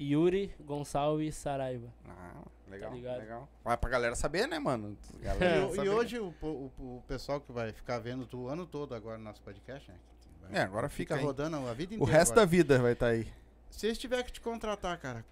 Yuri 0.00 0.52
Gonçalves 0.60 1.34
Saraiva. 1.36 1.88
Ah, 2.06 2.42
legal, 2.68 2.90
Tá 2.90 2.96
ligado? 2.96 3.18
legal. 3.18 3.48
Vai 3.64 3.76
pra 3.76 3.90
galera 3.90 4.14
saber, 4.14 4.46
né, 4.46 4.58
mano? 4.58 4.96
E, 5.20 5.24
Galera 5.24 5.66
o- 5.66 5.72
e 5.72 5.76
saber. 5.76 5.88
hoje 5.90 6.18
o, 6.18 6.32
o, 6.42 6.70
o 6.78 7.02
pessoal 7.06 7.40
que 7.40 7.50
vai 7.52 7.72
ficar 7.72 7.98
vendo 7.98 8.26
tu 8.26 8.38
o 8.44 8.48
ano 8.48 8.66
todo 8.66 8.94
agora 8.94 9.18
no 9.18 9.24
nosso 9.24 9.42
podcast, 9.42 9.90
né? 9.90 9.96
Vai- 10.42 10.60
É, 10.60 10.62
agora 10.64 10.88
fica 10.88 11.16
aí. 11.16 11.22
rodando 11.24 11.56
a 11.68 11.74
vida 11.74 11.92
O 11.92 11.96
inteira. 11.96 12.12
resto 12.12 12.32
agora. 12.32 12.46
da 12.46 12.50
vida 12.50 12.78
vai 12.78 12.92
estar 12.92 13.06
aí. 13.08 13.26
Se 13.70 13.86
eles 13.86 13.98
tiverem 13.98 14.24
que 14.24 14.32
te 14.32 14.40
contratar, 14.40 14.96
cara, 14.98 15.24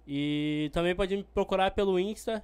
E 0.07 0.69
também 0.73 0.95
pode 0.95 1.15
me 1.15 1.23
procurar 1.23 1.71
pelo 1.71 1.99
Insta, 1.99 2.43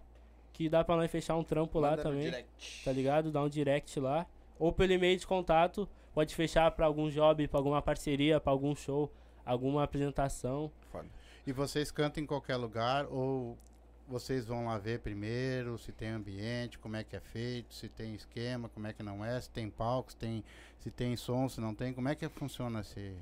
que 0.53 0.69
dá 0.69 0.83
pra 0.83 0.95
nós 0.95 1.09
fechar 1.11 1.35
um 1.35 1.43
trampo 1.43 1.79
lá 1.79 1.91
Manda 1.91 2.03
no 2.03 2.09
também. 2.09 2.25
direct. 2.25 2.83
tá 2.83 2.91
ligado? 2.91 3.31
Dá 3.31 3.41
um 3.43 3.49
direct 3.49 3.99
lá. 3.99 4.25
Ou 4.59 4.71
pelo 4.71 4.93
e-mail 4.93 5.17
de 5.17 5.27
contato, 5.27 5.87
pode 6.13 6.33
fechar 6.35 6.69
pra 6.71 6.85
algum 6.85 7.09
job, 7.09 7.47
pra 7.47 7.59
alguma 7.59 7.81
parceria, 7.81 8.39
pra 8.39 8.51
algum 8.51 8.75
show, 8.75 9.11
alguma 9.45 9.83
apresentação. 9.83 10.71
Foda. 10.91 11.07
E 11.45 11.51
vocês 11.51 11.91
cantam 11.91 12.23
em 12.23 12.25
qualquer 12.25 12.55
lugar 12.57 13.05
ou 13.09 13.57
vocês 14.07 14.45
vão 14.45 14.65
lá 14.65 14.77
ver 14.77 14.99
primeiro 14.99 15.77
se 15.77 15.91
tem 15.91 16.09
ambiente, 16.09 16.79
como 16.79 16.95
é 16.95 17.03
que 17.03 17.15
é 17.15 17.19
feito, 17.19 17.73
se 17.75 17.89
tem 17.89 18.15
esquema, 18.15 18.69
como 18.69 18.87
é 18.87 18.93
que 18.93 19.03
não 19.03 19.23
é, 19.23 19.39
se 19.39 19.49
tem 19.49 19.69
palco, 19.69 20.11
se 20.11 20.17
tem, 20.17 20.43
se 20.79 20.89
tem 20.89 21.15
som, 21.15 21.47
se 21.49 21.59
não 21.61 21.75
tem, 21.75 21.93
como 21.93 22.07
é 22.07 22.15
que 22.15 22.27
funciona 22.29 22.79
esse... 22.81 23.13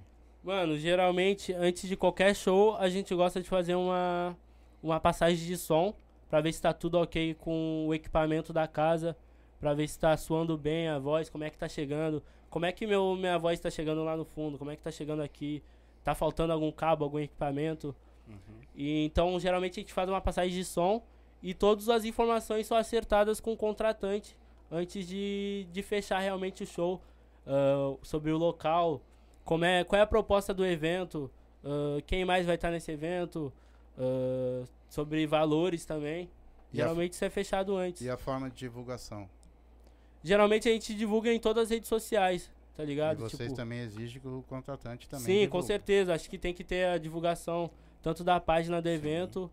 Mano, 0.46 0.78
geralmente, 0.78 1.52
antes 1.54 1.90
de 1.90 1.98
qualquer 1.98 2.36
show, 2.36 2.76
a 2.76 2.88
gente 2.88 3.16
gosta 3.16 3.42
de 3.42 3.50
fazer 3.50 3.74
uma, 3.74 4.38
uma 4.82 5.00
passagem 5.00 5.44
de 5.44 5.58
som, 5.58 5.96
pra 6.30 6.40
ver 6.40 6.54
se 6.54 6.62
tá 6.62 6.72
tudo 6.72 7.00
ok 7.00 7.34
com 7.34 7.88
o 7.88 7.96
equipamento 7.96 8.54
da 8.54 8.68
casa, 8.68 9.18
pra 9.60 9.74
ver 9.74 9.88
se 9.88 9.98
tá 9.98 10.16
suando 10.16 10.56
bem 10.56 10.88
a 10.88 11.00
voz, 11.00 11.32
como 11.32 11.44
é 11.44 11.50
que 11.50 11.58
tá 11.58 11.68
chegando, 11.68 12.22
como 12.48 12.64
é 12.64 12.72
que 12.72 12.86
meu, 12.86 13.16
minha 13.16 13.40
voz 13.40 13.60
tá 13.60 13.72
chegando 13.72 14.04
lá 14.04 14.16
no 14.16 14.24
fundo, 14.24 14.60
como 14.60 14.70
é 14.70 14.76
que 14.76 14.84
tá 14.84 14.92
chegando 14.92 15.24
aqui, 15.24 15.64
tá 16.04 16.14
faltando 16.14 16.54
algum 16.54 16.72
cabo, 16.72 17.04
algum 17.04 17.18
equipamento. 17.18 17.96
E 18.76 19.04
então, 19.04 19.40
geralmente 19.40 19.80
a 19.80 19.82
gente 19.82 19.94
faz 19.94 20.08
uma 20.08 20.22
passagem 20.22 20.54
de 20.54 20.64
som 20.64 21.02
e 21.42 21.56
todas 21.56 21.90
as 21.90 22.06
informações 22.06 22.68
são 22.68 22.78
acertadas 22.78 23.40
com 23.40 23.54
o 23.54 23.58
contratante 23.58 24.38
antes 24.70 25.08
de, 25.08 25.66
de 25.72 25.82
fechar 25.82 26.20
realmente 26.20 26.62
o 26.62 26.68
show 26.68 27.02
ah, 27.48 27.96
sobre 28.04 28.32
o 28.32 28.38
local, 28.38 29.02
como 29.46 29.64
é, 29.64 29.84
qual 29.86 29.98
é 30.00 30.02
a 30.04 30.08
proposta 30.08 30.54
do 30.54 30.66
evento, 30.66 31.32
ah, 31.64 32.02
quem 32.06 32.26
mais 32.26 32.46
vai 32.46 32.56
estar 32.56 32.72
nesse 32.72 32.92
evento, 32.92 33.54
ah, 33.98 34.66
sobre 34.90 35.26
valores 35.26 35.86
também. 35.86 36.30
E 36.74 36.82
a- 36.82 36.84
Geralmente 36.84 37.14
isso 37.14 37.24
é 37.24 37.30
fechado 37.30 37.78
antes. 37.78 38.02
E 38.02 38.10
a 38.10 38.18
forma 38.18 38.50
de 38.50 38.58
divulgação? 38.58 39.30
Geralmente 40.24 40.68
a 40.68 40.72
gente 40.72 40.94
divulga 40.96 41.32
em 41.32 41.40
todas 41.40 41.66
as 41.66 41.70
redes 41.70 41.88
sociais, 41.88 42.52
tá 42.76 42.84
ligado? 42.84 43.20
e 43.20 43.22
vocês 43.22 43.44
Tipo, 43.50 43.56
também 43.56 43.80
exigem 43.82 44.20
que 44.20 44.28
o 44.28 44.44
contratante 44.50 45.08
também 45.08 45.26
Sim, 45.44 45.48
com 45.50 45.62
certeza. 45.62 46.14
Acho 46.14 46.30
que 46.30 46.38
tem 46.38 46.54
que 46.54 46.64
ter 46.64 46.88
a 46.88 46.98
divulgação 46.98 47.70
tanto 48.02 48.24
da 48.24 48.40
página 48.40 48.82
do 48.82 48.90
evento. 48.90 49.50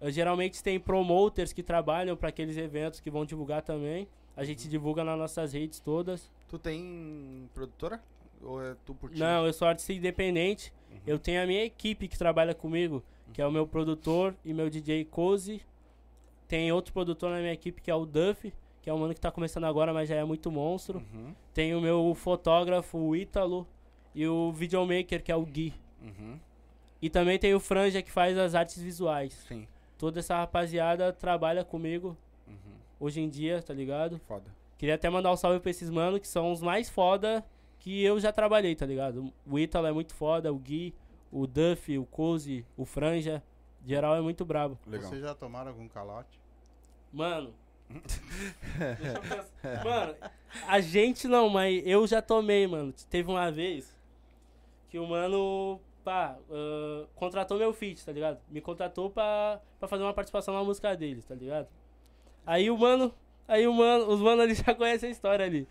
eh, 0.00 0.12
geralmente 0.12 0.62
tem 0.62 0.78
promoters 0.78 1.52
que 1.52 1.60
trabalham 1.62 2.16
para 2.16 2.28
aqueles 2.28 2.56
eventos 2.56 3.00
que 3.00 3.10
vão 3.10 3.24
divulgar 3.24 3.62
também. 3.62 4.06
A 4.36 4.44
gente 4.44 4.64
Uhum. 4.64 4.70
divulga 4.70 5.02
nas 5.02 5.18
nossas 5.18 5.52
redes 5.52 5.80
todas. 5.80 6.30
Tu 6.48 6.56
tem 6.56 7.48
produtora? 7.52 8.00
Ou 8.42 8.62
é 8.62 8.74
tu 8.84 8.94
por 8.94 9.10
ti? 9.10 9.18
Não, 9.18 9.46
eu 9.46 9.52
sou 9.52 9.66
artista 9.68 9.92
independente. 9.92 10.72
Uhum. 10.90 10.98
Eu 11.06 11.18
tenho 11.18 11.42
a 11.42 11.46
minha 11.46 11.64
equipe 11.64 12.08
que 12.08 12.16
trabalha 12.18 12.54
comigo, 12.54 13.02
que 13.32 13.42
é 13.42 13.46
o 13.46 13.50
meu 13.52 13.66
produtor 13.66 14.34
e 14.44 14.52
meu 14.54 14.70
DJ 14.70 15.04
Cozy. 15.04 15.60
Tem 16.46 16.72
outro 16.72 16.92
produtor 16.92 17.30
na 17.30 17.38
minha 17.38 17.52
equipe 17.52 17.80
que 17.82 17.90
é 17.90 17.94
o 17.94 18.06
Duff, 18.06 18.52
que 18.80 18.88
é 18.88 18.94
um 18.94 18.98
mano 18.98 19.12
que 19.14 19.20
tá 19.20 19.30
começando 19.30 19.64
agora, 19.64 19.92
mas 19.92 20.08
já 20.08 20.14
é 20.16 20.24
muito 20.24 20.50
monstro. 20.50 20.98
Uhum, 21.12 21.34
Tem 21.52 21.74
o 21.74 21.80
meu 21.80 22.14
fotógrafo, 22.14 22.96
o 22.96 23.14
Ítalo, 23.14 23.66
e 24.14 24.26
o 24.26 24.50
videomaker, 24.52 25.22
que 25.22 25.30
é 25.30 25.36
o 25.36 25.44
Gui. 25.44 25.74
uhum, 26.02 26.38
E 27.02 27.10
também 27.10 27.38
tem 27.38 27.54
o 27.54 27.60
Franja, 27.60 28.00
que 28.02 28.10
faz 28.10 28.36
as 28.38 28.54
artes 28.54 28.80
visuais. 28.82 29.32
sim. 29.48 29.66
Toda 29.98 30.20
essa 30.20 30.36
rapaziada 30.36 31.12
trabalha 31.12 31.64
comigo 31.64 32.16
Uhum, 32.46 32.54
hoje 33.00 33.20
em 33.20 33.28
dia, 33.28 33.60
tá 33.60 33.74
ligado? 33.74 34.18
foda. 34.26 34.46
Queria 34.78 34.94
até 34.94 35.10
mandar 35.10 35.32
um 35.32 35.36
salve 35.36 35.58
pra 35.60 35.70
esses 35.70 35.90
mano, 35.90 36.18
que 36.20 36.28
são 36.28 36.50
os 36.52 36.62
mais 36.62 36.88
foda 36.88 37.44
que 37.78 38.02
eu 38.02 38.18
já 38.20 38.32
trabalhei, 38.32 38.74
tá 38.74 38.86
ligado? 38.86 39.32
O 39.46 39.58
Ítalo 39.58 39.86
é 39.86 39.92
muito 39.92 40.14
foda, 40.14 40.52
o 40.52 40.58
Gui, 40.58 40.94
o 41.30 41.46
Duff, 41.46 41.96
o 41.98 42.04
Cozy, 42.06 42.64
o 42.76 42.84
Franja. 42.84 43.42
Geral 43.86 44.16
é 44.16 44.20
muito 44.20 44.44
brabo. 44.44 44.78
Legal. 44.86 45.08
Vocês 45.08 45.22
já 45.22 45.34
tomaram 45.34 45.70
algum 45.70 45.88
calote? 45.88 46.38
Mano. 47.12 47.54
deixa 47.88 49.12
eu 49.12 49.20
pensar. 49.22 49.84
mano, 49.84 50.14
a 50.66 50.80
gente 50.80 51.26
não, 51.26 51.48
mas 51.48 51.82
eu 51.86 52.06
já 52.06 52.20
tomei, 52.20 52.66
mano. 52.66 52.92
Teve 53.08 53.30
uma 53.30 53.50
vez 53.50 53.96
que 54.90 54.98
o 54.98 55.06
mano, 55.06 55.80
pá, 56.04 56.36
ah, 56.50 57.06
contratou 57.14 57.58
meu 57.58 57.72
feat, 57.72 58.04
tá 58.04 58.12
ligado? 58.12 58.40
Me 58.50 58.60
contratou 58.60 59.10
pra, 59.10 59.60
pra 59.78 59.88
fazer 59.88 60.02
uma 60.02 60.12
participação 60.12 60.52
na 60.52 60.64
música 60.64 60.94
deles, 60.96 61.24
tá 61.24 61.34
ligado? 61.34 61.68
Aí 62.46 62.70
o 62.70 62.76
mano, 62.76 63.14
aí 63.48 63.66
o 63.66 63.72
mano, 63.72 64.06
os 64.08 64.20
mano 64.20 64.42
ali 64.42 64.54
já 64.54 64.74
conhecem 64.74 65.08
a 65.08 65.12
história 65.12 65.44
ali. 65.44 65.66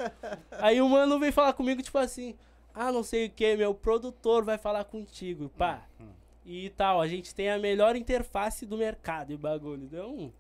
Aí 0.52 0.82
o 0.82 0.90
mano 0.90 1.20
veio 1.20 1.32
falar 1.32 1.54
comigo, 1.54 1.82
tipo 1.82 1.98
assim, 1.98 2.36
ah, 2.74 2.92
não 2.92 3.04
sei 3.04 3.28
o 3.28 3.30
que, 3.30 3.56
meu 3.56 3.74
produtor 3.74 4.44
vai 4.44 4.58
falar 4.58 4.84
contigo, 4.84 5.50
pá. 5.58 5.88
E 6.46 6.70
tal, 6.72 7.02
a 7.02 7.08
gente 7.08 7.36
tem 7.36 7.50
a 7.50 7.60
melhor 7.60 7.96
interface 7.96 8.66
do 8.66 8.78
mercado 8.78 9.32
e 9.32 9.36
o 9.36 9.38
bagulho. 9.38 9.84
Então, 9.84 10.34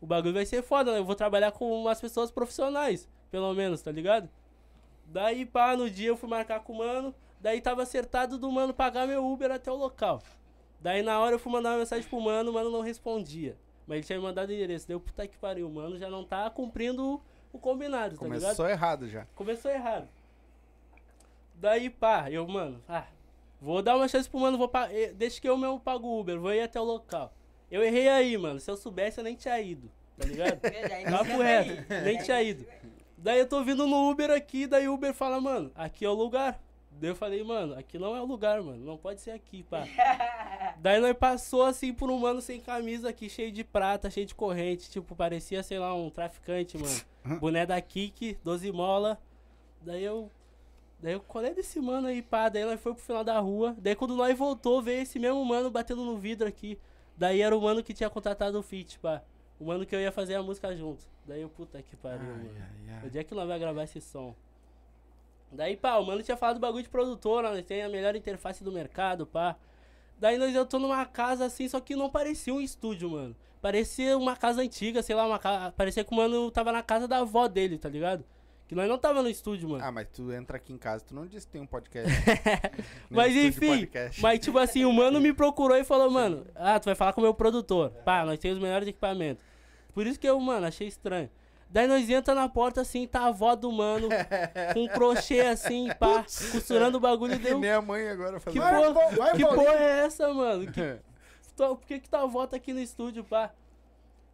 o 0.00 0.06
bagulho 0.06 0.34
vai 0.34 0.46
ser 0.46 0.62
foda, 0.62 0.92
né? 0.92 0.98
Eu 0.98 1.04
vou 1.04 1.14
trabalhar 1.14 1.52
com 1.52 1.70
umas 1.72 2.00
pessoas 2.00 2.30
profissionais, 2.30 3.08
pelo 3.30 3.52
menos, 3.54 3.82
tá 3.82 3.90
ligado? 3.90 4.28
Daí, 5.06 5.46
pá, 5.46 5.76
no 5.76 5.88
dia 5.88 6.08
eu 6.08 6.16
fui 6.16 6.28
marcar 6.28 6.60
com 6.60 6.72
o 6.74 6.78
mano, 6.78 7.14
daí 7.40 7.60
tava 7.60 7.82
acertado 7.82 8.38
do 8.38 8.50
mano 8.50 8.74
pagar 8.74 9.06
meu 9.06 9.24
Uber 9.24 9.50
até 9.50 9.70
o 9.70 9.76
local. 9.76 10.22
Daí 10.80 11.02
na 11.02 11.18
hora 11.18 11.36
eu 11.36 11.38
fui 11.38 11.50
mandar 11.50 11.70
uma 11.70 11.78
mensagem 11.78 12.08
pro 12.08 12.20
mano, 12.20 12.50
o 12.50 12.54
mano 12.54 12.70
não 12.70 12.80
respondia. 12.80 13.56
Mas 13.86 13.96
ele 13.98 14.06
tinha 14.06 14.18
me 14.18 14.24
mandado 14.24 14.48
o 14.48 14.52
endereço. 14.52 14.86
Deu 14.88 14.98
puta 15.00 15.26
que 15.26 15.36
pariu, 15.36 15.66
o 15.68 15.70
mano 15.70 15.98
já 15.98 16.08
não 16.10 16.24
tá 16.24 16.48
cumprindo 16.50 17.20
o, 17.52 17.58
combinado, 17.58 18.16
tá 18.16 18.24
ligado? 18.24 18.40
Começou 18.42 18.68
errado 18.68 19.08
já. 19.08 19.26
Começou 19.34 19.70
errado. 19.70 20.08
Daí, 21.54 21.88
pá, 21.88 22.30
eu, 22.30 22.46
mano, 22.46 22.82
ah, 22.88 23.06
vou 23.60 23.80
dar 23.82 23.96
uma 23.96 24.08
chance 24.08 24.28
pro 24.28 24.40
mano, 24.40 24.58
vou 24.58 24.68
pa- 24.68 24.92
eh, 24.92 25.12
deixa 25.14 25.40
que 25.40 25.48
eu 25.48 25.56
mesmo 25.56 25.80
pago 25.80 26.06
o 26.06 26.20
Uber, 26.20 26.38
vou 26.38 26.52
ir 26.52 26.60
até 26.60 26.78
o 26.80 26.84
local. 26.84 27.32
Eu 27.70 27.82
errei 27.82 28.08
aí, 28.08 28.36
mano. 28.36 28.60
Se 28.60 28.70
eu 28.70 28.76
soubesse, 28.76 29.18
eu 29.18 29.24
nem 29.24 29.34
tinha 29.34 29.58
ido, 29.60 29.90
tá 30.18 30.26
ligado? 30.26 30.60
Papo 31.10 31.40
reto, 31.42 31.86
nem 32.04 32.18
tinha 32.18 32.42
ido. 32.42 32.66
Daí 33.16 33.38
eu 33.38 33.48
tô 33.48 33.64
vindo 33.64 33.86
no 33.86 34.10
Uber 34.10 34.30
aqui, 34.30 34.66
daí 34.66 34.86
o 34.86 34.94
Uber 34.94 35.14
fala, 35.14 35.40
mano, 35.40 35.72
aqui 35.74 36.04
é 36.04 36.08
o 36.08 36.12
lugar. 36.14 36.60
Daí 36.98 37.10
eu 37.10 37.16
falei, 37.16 37.44
mano, 37.44 37.74
aqui 37.78 37.98
não 37.98 38.16
é 38.16 38.20
o 38.22 38.24
lugar, 38.24 38.62
mano. 38.62 38.82
Não 38.84 38.96
pode 38.96 39.20
ser 39.20 39.32
aqui, 39.32 39.62
pá. 39.62 39.84
Daí 40.80 40.98
nós 41.00 41.14
passou 41.16 41.62
assim 41.62 41.92
por 41.92 42.10
um 42.10 42.18
mano 42.18 42.40
sem 42.40 42.60
camisa 42.60 43.10
aqui, 43.10 43.28
cheio 43.28 43.52
de 43.52 43.62
prata, 43.62 44.10
cheio 44.10 44.26
de 44.26 44.34
corrente. 44.34 44.90
Tipo, 44.90 45.14
parecia, 45.14 45.62
sei 45.62 45.78
lá, 45.78 45.94
um 45.94 46.08
traficante, 46.08 46.78
mano. 46.78 47.38
Boné 47.38 47.66
da 47.66 47.80
Kik, 47.80 48.38
12 48.42 48.72
mola. 48.72 49.20
Daí 49.82 50.02
eu. 50.02 50.30
Daí 50.98 51.12
eu 51.12 51.20
colei 51.20 51.52
desse 51.52 51.78
mano 51.80 52.06
aí, 52.08 52.22
pá. 52.22 52.48
Daí 52.48 52.64
nós 52.64 52.80
foi 52.80 52.94
pro 52.94 53.02
final 53.02 53.22
da 53.22 53.38
rua. 53.38 53.76
Daí 53.78 53.94
quando 53.94 54.16
nós 54.16 54.36
voltou, 54.36 54.80
veio 54.80 55.02
esse 55.02 55.18
mesmo 55.18 55.44
mano 55.44 55.70
batendo 55.70 56.02
no 56.02 56.16
vidro 56.16 56.48
aqui. 56.48 56.78
Daí 57.16 57.42
era 57.42 57.56
o 57.56 57.60
mano 57.60 57.82
que 57.82 57.92
tinha 57.92 58.08
contratado 58.08 58.58
o 58.58 58.62
feat, 58.62 58.98
pá. 58.98 59.22
O 59.60 59.66
mano 59.66 59.84
que 59.84 59.94
eu 59.94 60.00
ia 60.00 60.12
fazer 60.12 60.34
a 60.34 60.42
música 60.42 60.74
junto. 60.74 61.04
Daí 61.26 61.42
eu, 61.42 61.48
puta 61.48 61.82
que 61.82 61.94
pariu, 61.96 62.24
mano. 62.26 62.50
Onde 63.04 63.18
é 63.18 63.24
que 63.24 63.34
nós 63.34 63.46
vai 63.46 63.58
gravar 63.58 63.84
esse 63.84 64.00
som? 64.00 64.34
Daí, 65.56 65.76
pá, 65.76 65.96
o 65.96 66.06
mano 66.06 66.22
tinha 66.22 66.36
falado 66.36 66.56
do 66.56 66.60
bagulho 66.60 66.82
de 66.82 66.88
produtora, 66.88 67.50
nós 67.50 67.64
tem 67.64 67.82
a 67.82 67.88
melhor 67.88 68.14
interface 68.14 68.62
do 68.62 68.70
mercado, 68.70 69.26
pá. 69.26 69.56
Daí 70.18 70.38
nós 70.38 70.54
eu 70.54 70.64
tô 70.64 70.78
numa 70.78 71.04
casa 71.04 71.44
assim, 71.44 71.68
só 71.68 71.80
que 71.80 71.96
não 71.96 72.08
parecia 72.08 72.54
um 72.54 72.60
estúdio, 72.60 73.10
mano. 73.10 73.36
Parecia 73.60 74.16
uma 74.16 74.36
casa 74.36 74.62
antiga, 74.62 75.02
sei 75.02 75.14
lá, 75.16 75.26
uma 75.26 75.38
casa. 75.38 75.72
Parecia 75.72 76.04
que 76.04 76.12
o 76.12 76.16
mano 76.16 76.50
tava 76.50 76.70
na 76.72 76.82
casa 76.82 77.08
da 77.08 77.18
avó 77.18 77.48
dele, 77.48 77.78
tá 77.78 77.88
ligado? 77.88 78.24
Que 78.68 78.74
nós 78.74 78.88
não 78.88 78.98
tava 78.98 79.22
no 79.22 79.28
estúdio, 79.28 79.68
mano. 79.68 79.84
Ah, 79.84 79.92
mas 79.92 80.08
tu 80.12 80.32
entra 80.32 80.56
aqui 80.56 80.72
em 80.72 80.78
casa, 80.78 81.04
tu 81.04 81.14
não 81.14 81.26
disse 81.26 81.46
que 81.46 81.52
tem 81.52 81.60
um 81.60 81.66
podcast. 81.66 82.10
Mas 83.08 83.34
enfim, 83.34 83.78
podcast. 83.80 84.20
mas 84.20 84.40
tipo 84.40 84.58
assim, 84.58 84.84
o 84.84 84.92
mano 84.92 85.20
me 85.20 85.32
procurou 85.32 85.76
e 85.76 85.84
falou, 85.84 86.10
mano, 86.10 86.44
ah, 86.54 86.78
tu 86.80 86.86
vai 86.86 86.96
falar 86.96 87.12
com 87.12 87.20
o 87.20 87.24
meu 87.24 87.32
produtor. 87.32 87.90
Pá, 88.04 88.24
nós 88.24 88.38
temos 88.40 88.56
os 88.58 88.62
melhores 88.62 88.88
equipamentos. 88.88 89.44
Por 89.94 90.06
isso 90.06 90.18
que 90.18 90.28
eu, 90.28 90.38
mano, 90.40 90.66
achei 90.66 90.88
estranho. 90.88 91.30
Daí 91.68 91.86
nós 91.86 92.08
entra 92.08 92.34
na 92.34 92.48
porta 92.48 92.80
assim, 92.80 93.06
tá 93.06 93.20
a 93.22 93.26
avó 93.26 93.54
do 93.54 93.70
mano, 93.72 94.08
com 94.72 94.80
um 94.84 94.88
crochê 94.88 95.40
assim, 95.40 95.88
pá, 95.98 96.22
costurando 96.52 96.96
o 96.96 97.00
bagulho 97.00 97.34
e 97.34 97.38
Que 97.38 97.44
deu. 97.44 97.58
nem 97.58 97.70
a 97.72 97.82
mãe 97.82 98.08
agora 98.08 98.38
Que 98.40 98.58
fazendo. 98.58 98.94
porra, 98.94 99.10
vai, 99.16 99.32
que 99.36 99.44
porra 99.44 99.74
é 99.74 99.98
essa, 100.06 100.32
mano? 100.32 100.70
Que, 100.72 100.98
tô- 101.56 101.76
por 101.76 101.86
que 101.86 101.98
que 101.98 102.08
tua 102.08 102.22
avó 102.22 102.46
tá 102.46 102.56
aqui 102.56 102.72
no 102.72 102.80
estúdio, 102.80 103.24
pá? 103.24 103.50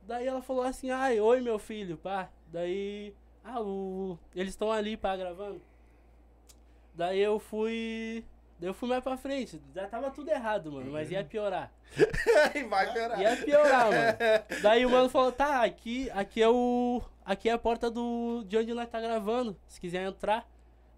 Daí 0.06 0.26
ela 0.26 0.42
falou 0.42 0.62
assim, 0.62 0.90
ai, 0.90 1.20
oi 1.20 1.40
meu 1.40 1.58
filho, 1.58 1.96
pá. 1.96 2.28
Daí, 2.48 3.14
ah, 3.42 3.60
o, 3.60 4.18
eles 4.36 4.50
estão 4.52 4.70
ali, 4.70 4.96
pá, 4.96 5.16
gravando. 5.16 5.60
Daí 6.94 7.18
eu 7.20 7.38
fui, 7.38 8.24
daí 8.62 8.70
eu 8.70 8.74
fui 8.74 8.88
mais 8.88 9.02
pra 9.02 9.16
frente. 9.16 9.60
Já 9.74 9.88
tava 9.88 10.08
tudo 10.08 10.30
errado, 10.30 10.70
mano, 10.70 10.92
mas 10.92 11.10
ia 11.10 11.24
piorar. 11.24 11.72
vai 12.70 12.92
piorar. 12.92 13.20
Ia 13.20 13.36
piorar, 13.36 13.86
mano. 13.86 14.16
Daí 14.62 14.86
o 14.86 14.90
mano 14.90 15.08
falou, 15.08 15.32
tá, 15.32 15.64
aqui, 15.64 16.08
aqui 16.12 16.40
é 16.40 16.48
o. 16.48 17.02
Aqui 17.24 17.48
é 17.48 17.52
a 17.52 17.58
porta 17.58 17.90
do. 17.90 18.44
de 18.46 18.56
onde 18.56 18.72
nós 18.72 18.88
tá 18.88 19.00
gravando. 19.00 19.56
Se 19.66 19.80
quiser 19.80 20.06
entrar. 20.06 20.48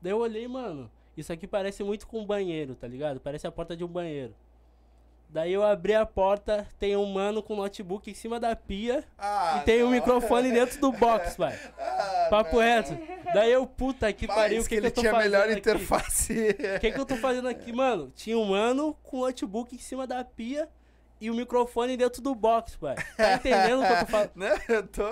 Daí 0.01 0.13
eu 0.13 0.19
olhei, 0.19 0.47
mano. 0.47 0.91
Isso 1.17 1.33
aqui 1.33 1.47
parece 1.47 1.83
muito 1.83 2.07
com 2.07 2.21
um 2.21 2.27
banheiro, 2.27 2.75
tá 2.75 2.87
ligado? 2.87 3.19
Parece 3.19 3.47
a 3.47 3.53
porta 3.53 3.75
de 3.75 3.83
um 3.83 3.89
banheiro. 3.89 4.35
Daí 5.35 5.53
eu 5.53 5.65
abri 5.65 5.93
a 5.95 6.07
porta, 6.07 6.65
tem 6.79 6.97
um 6.97 7.05
mano 7.13 7.43
com 7.43 7.57
notebook 7.57 8.09
em 8.09 8.15
cima 8.15 8.39
da 8.39 8.55
pia 8.55 9.03
Ah, 9.19 9.59
e 9.59 9.65
tem 9.65 9.83
um 9.83 9.87
não. 9.87 9.91
microfone 9.93 10.53
dentro 10.53 10.81
do 10.81 10.93
box, 10.93 11.35
pai. 11.37 11.59
Ah, 11.77 12.27
Papo 12.31 12.55
não. 12.57 12.63
reto. 12.63 12.97
Daí 13.35 13.51
eu, 13.51 13.67
puta 13.67 14.13
que 14.13 14.29
Mas 14.29 14.37
pariu, 14.37 14.61
o 14.61 14.63
que, 14.63 14.69
que, 14.69 14.75
que 14.77 14.81
ele 14.81 14.87
eu 14.87 14.91
tô 14.93 15.01
tinha 15.01 15.11
a 15.13 15.17
fazendo 15.17 15.33
melhor 15.33 15.49
aqui? 15.49 15.59
interface. 15.59 16.57
O 16.77 16.81
que, 16.81 16.93
que 16.93 17.01
eu 17.01 17.05
tô 17.05 17.17
fazendo 17.17 17.49
aqui, 17.49 17.73
mano? 17.73 18.13
Tinha 18.15 18.39
um 18.39 18.45
mano 18.45 18.97
com 19.03 19.23
notebook 19.23 19.75
em 19.75 19.79
cima 19.79 20.07
da 20.07 20.23
pia 20.25 20.69
e 21.21 21.29
o 21.31 21.35
microfone 21.35 21.97
dentro 21.97 22.23
do 22.23 22.33
box, 22.33 22.77
pai. 22.77 22.95
Tá 23.17 23.35
entendendo 23.35 23.83
o 23.83 23.87
que 23.87 23.93
eu 23.93 23.99
tô 23.99 24.07
falando? 24.07 24.31
Né? 24.37 24.55
Eu 24.69 24.87
tô. 24.87 25.03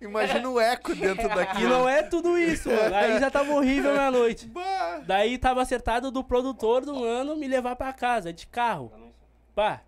Imagina 0.00 0.48
o 0.48 0.58
eco 0.58 0.94
dentro 0.94 1.26
E 1.30 1.34
daquilo. 1.34 1.68
não 1.68 1.86
é 1.86 2.02
tudo 2.02 2.38
isso, 2.38 2.70
mano. 2.70 2.94
Aí 2.94 3.18
já 3.20 3.30
tava 3.30 3.52
horrível 3.52 3.92
minha 3.92 4.10
noite. 4.10 4.46
Bah. 4.46 5.02
Daí 5.06 5.36
tava 5.36 5.60
acertado 5.60 6.10
do 6.10 6.24
produtor 6.24 6.82
do 6.86 6.94
mano 6.94 7.36
me 7.36 7.46
levar 7.46 7.76
pra 7.76 7.92
casa, 7.92 8.32
de 8.32 8.46
carro. 8.46 8.90
Pá. 9.56 9.80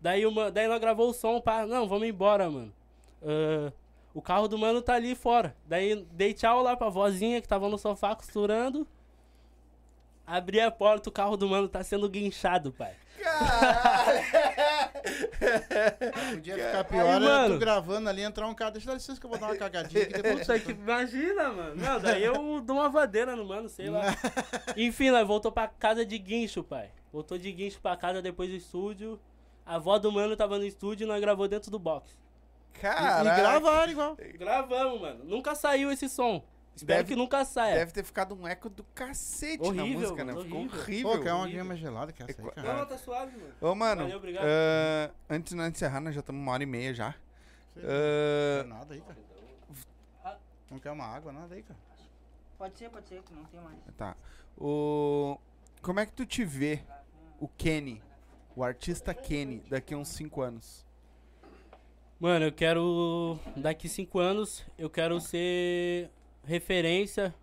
Daí, 0.00 0.24
o 0.26 0.30
ma- 0.30 0.50
daí 0.50 0.68
nós 0.68 0.78
gravou 0.80 1.08
o 1.08 1.14
som, 1.14 1.40
pá. 1.40 1.66
Não, 1.66 1.88
vamos 1.88 2.06
embora, 2.06 2.48
mano. 2.50 2.72
Ah, 3.22 3.72
o 4.12 4.20
carro 4.22 4.46
do 4.46 4.56
mano 4.58 4.80
tá 4.82 4.94
ali 4.94 5.14
fora. 5.16 5.56
Daí 5.66 6.04
dei 6.12 6.32
tchau 6.34 6.62
lá 6.62 6.76
pra 6.76 6.88
vozinha 6.90 7.40
que 7.40 7.48
tava 7.48 7.68
no 7.68 7.78
sofá 7.78 8.14
costurando. 8.14 8.86
Abri 10.26 10.60
a 10.60 10.70
porta, 10.70 11.08
o 11.08 11.12
carro 11.12 11.36
do 11.36 11.48
mano 11.48 11.68
tá 11.68 11.82
sendo 11.82 12.08
guinchado, 12.08 12.72
pai. 12.72 12.94
Podia 16.30 16.54
ficar 16.54 16.84
pior, 16.84 17.06
Aí, 17.06 17.16
é 17.16 17.20
mano. 17.20 17.54
tu 17.54 17.60
gravando 17.60 18.08
ali, 18.08 18.22
entrar 18.22 18.46
um 18.46 18.54
cara, 18.54 18.70
deixa 18.72 18.86
eu 18.86 18.92
dar 18.92 18.94
licença 18.94 19.20
que 19.20 19.26
eu 19.26 19.30
vou 19.30 19.38
dar 19.38 19.46
uma 19.46 19.56
cagadinha 19.56 20.02
aqui 20.04 20.12
depois. 20.14 20.40
Puta 20.46 20.58
que 20.58 20.72
imagina, 20.72 21.52
mano. 21.52 21.76
Não, 21.76 22.00
daí 22.00 22.24
eu 22.24 22.60
dou 22.60 22.76
uma 22.76 22.88
vadeira 22.88 23.36
no 23.36 23.44
mano, 23.44 23.68
sei 23.68 23.90
lá. 23.90 24.02
Enfim, 24.76 25.10
nós 25.10 25.26
voltou 25.26 25.52
pra 25.52 25.68
casa 25.68 26.04
de 26.06 26.18
guincho, 26.18 26.62
pai. 26.62 26.90
Voltou 27.14 27.38
de 27.38 27.52
guincho 27.52 27.80
pra 27.80 27.96
casa 27.96 28.20
depois 28.20 28.50
do 28.50 28.56
estúdio. 28.56 29.20
A 29.64 29.76
avó 29.76 29.96
do 30.00 30.10
mano 30.10 30.36
tava 30.36 30.58
no 30.58 30.64
estúdio 30.64 31.04
e 31.04 31.06
nós 31.06 31.20
gravou 31.20 31.46
dentro 31.46 31.70
do 31.70 31.78
box. 31.78 32.18
E, 32.74 32.78
Cara. 32.80 33.20
e 33.20 33.36
gravaram 33.40 33.92
igual. 33.92 34.16
Gravamos, 34.36 35.00
mano. 35.00 35.24
Nunca 35.24 35.54
saiu 35.54 35.92
esse 35.92 36.08
som. 36.08 36.44
Espero 36.74 36.98
Deve- 37.04 37.08
que 37.10 37.14
nunca 37.16 37.44
saia. 37.44 37.76
Deve 37.76 37.92
ter 37.92 38.02
ficado 38.02 38.34
um 38.34 38.48
eco 38.48 38.68
do 38.68 38.82
cacete 38.92 39.62
na 39.72 39.84
Horrível, 39.84 40.00
música, 40.00 40.24
né? 40.24 40.32
mano, 40.32 40.44
Ficou 40.44 40.58
horrível. 40.58 40.80
horrível. 40.80 41.12
Pô, 41.12 41.20
quer 41.22 41.32
uma 41.32 41.42
horrível. 41.44 41.76
gelada 41.76 42.12
que 42.12 42.20
é 42.20 42.26
essa 42.28 42.42
aí, 42.42 42.48
É 42.48 42.50
cara. 42.50 42.68
Não, 42.72 42.78
não, 42.80 42.86
tá 42.86 42.98
suave, 42.98 43.36
mano. 43.36 43.54
Ô, 43.60 43.74
mano, 43.76 44.02
Valeu, 44.02 44.16
obrigado. 44.18 44.44
ah, 44.44 45.10
antes 45.30 45.50
de 45.52 45.56
nós 45.56 45.68
encerrar, 45.70 46.00
nós 46.00 46.14
já 46.16 46.20
estamos 46.20 46.42
uma 46.42 46.50
hora 46.50 46.64
e 46.64 46.66
meia 46.66 46.92
já. 46.92 47.14
Não 47.76 47.82
Ah, 47.84 48.62
quer 48.64 48.68
nada 48.68 48.94
aí, 48.94 49.00
cara. 49.02 49.16
Ah. 50.24 50.36
Não 50.68 50.78
quer 50.80 50.90
uma 50.90 51.04
água, 51.06 51.30
nada 51.32 51.54
aí, 51.54 51.62
cara. 51.62 51.78
Pode 52.58 52.76
ser, 52.76 52.90
pode 52.90 53.08
ser, 53.08 53.22
que 53.22 53.32
não 53.32 53.44
tem 53.44 53.60
mais. 53.60 53.76
tá. 53.96 54.16
O... 54.58 55.38
Como 55.80 56.00
é 56.00 56.06
que 56.06 56.12
tu 56.12 56.24
te 56.26 56.44
vê, 56.44 56.82
o 57.40 57.48
Kenny, 57.48 58.02
o 58.56 58.62
artista 58.62 59.12
Kenny, 59.14 59.62
daqui 59.68 59.94
a 59.94 59.96
uns 59.96 60.08
5 60.08 60.40
anos? 60.40 60.84
Mano, 62.24 62.46
eu 62.46 62.52
quero. 62.52 63.38
Daqui 63.54 63.88
cinco 63.88 64.18
anos, 64.18 64.64
eu 64.78 64.88
quero 64.88 65.20
ser 65.20 66.08
referência 66.42 67.34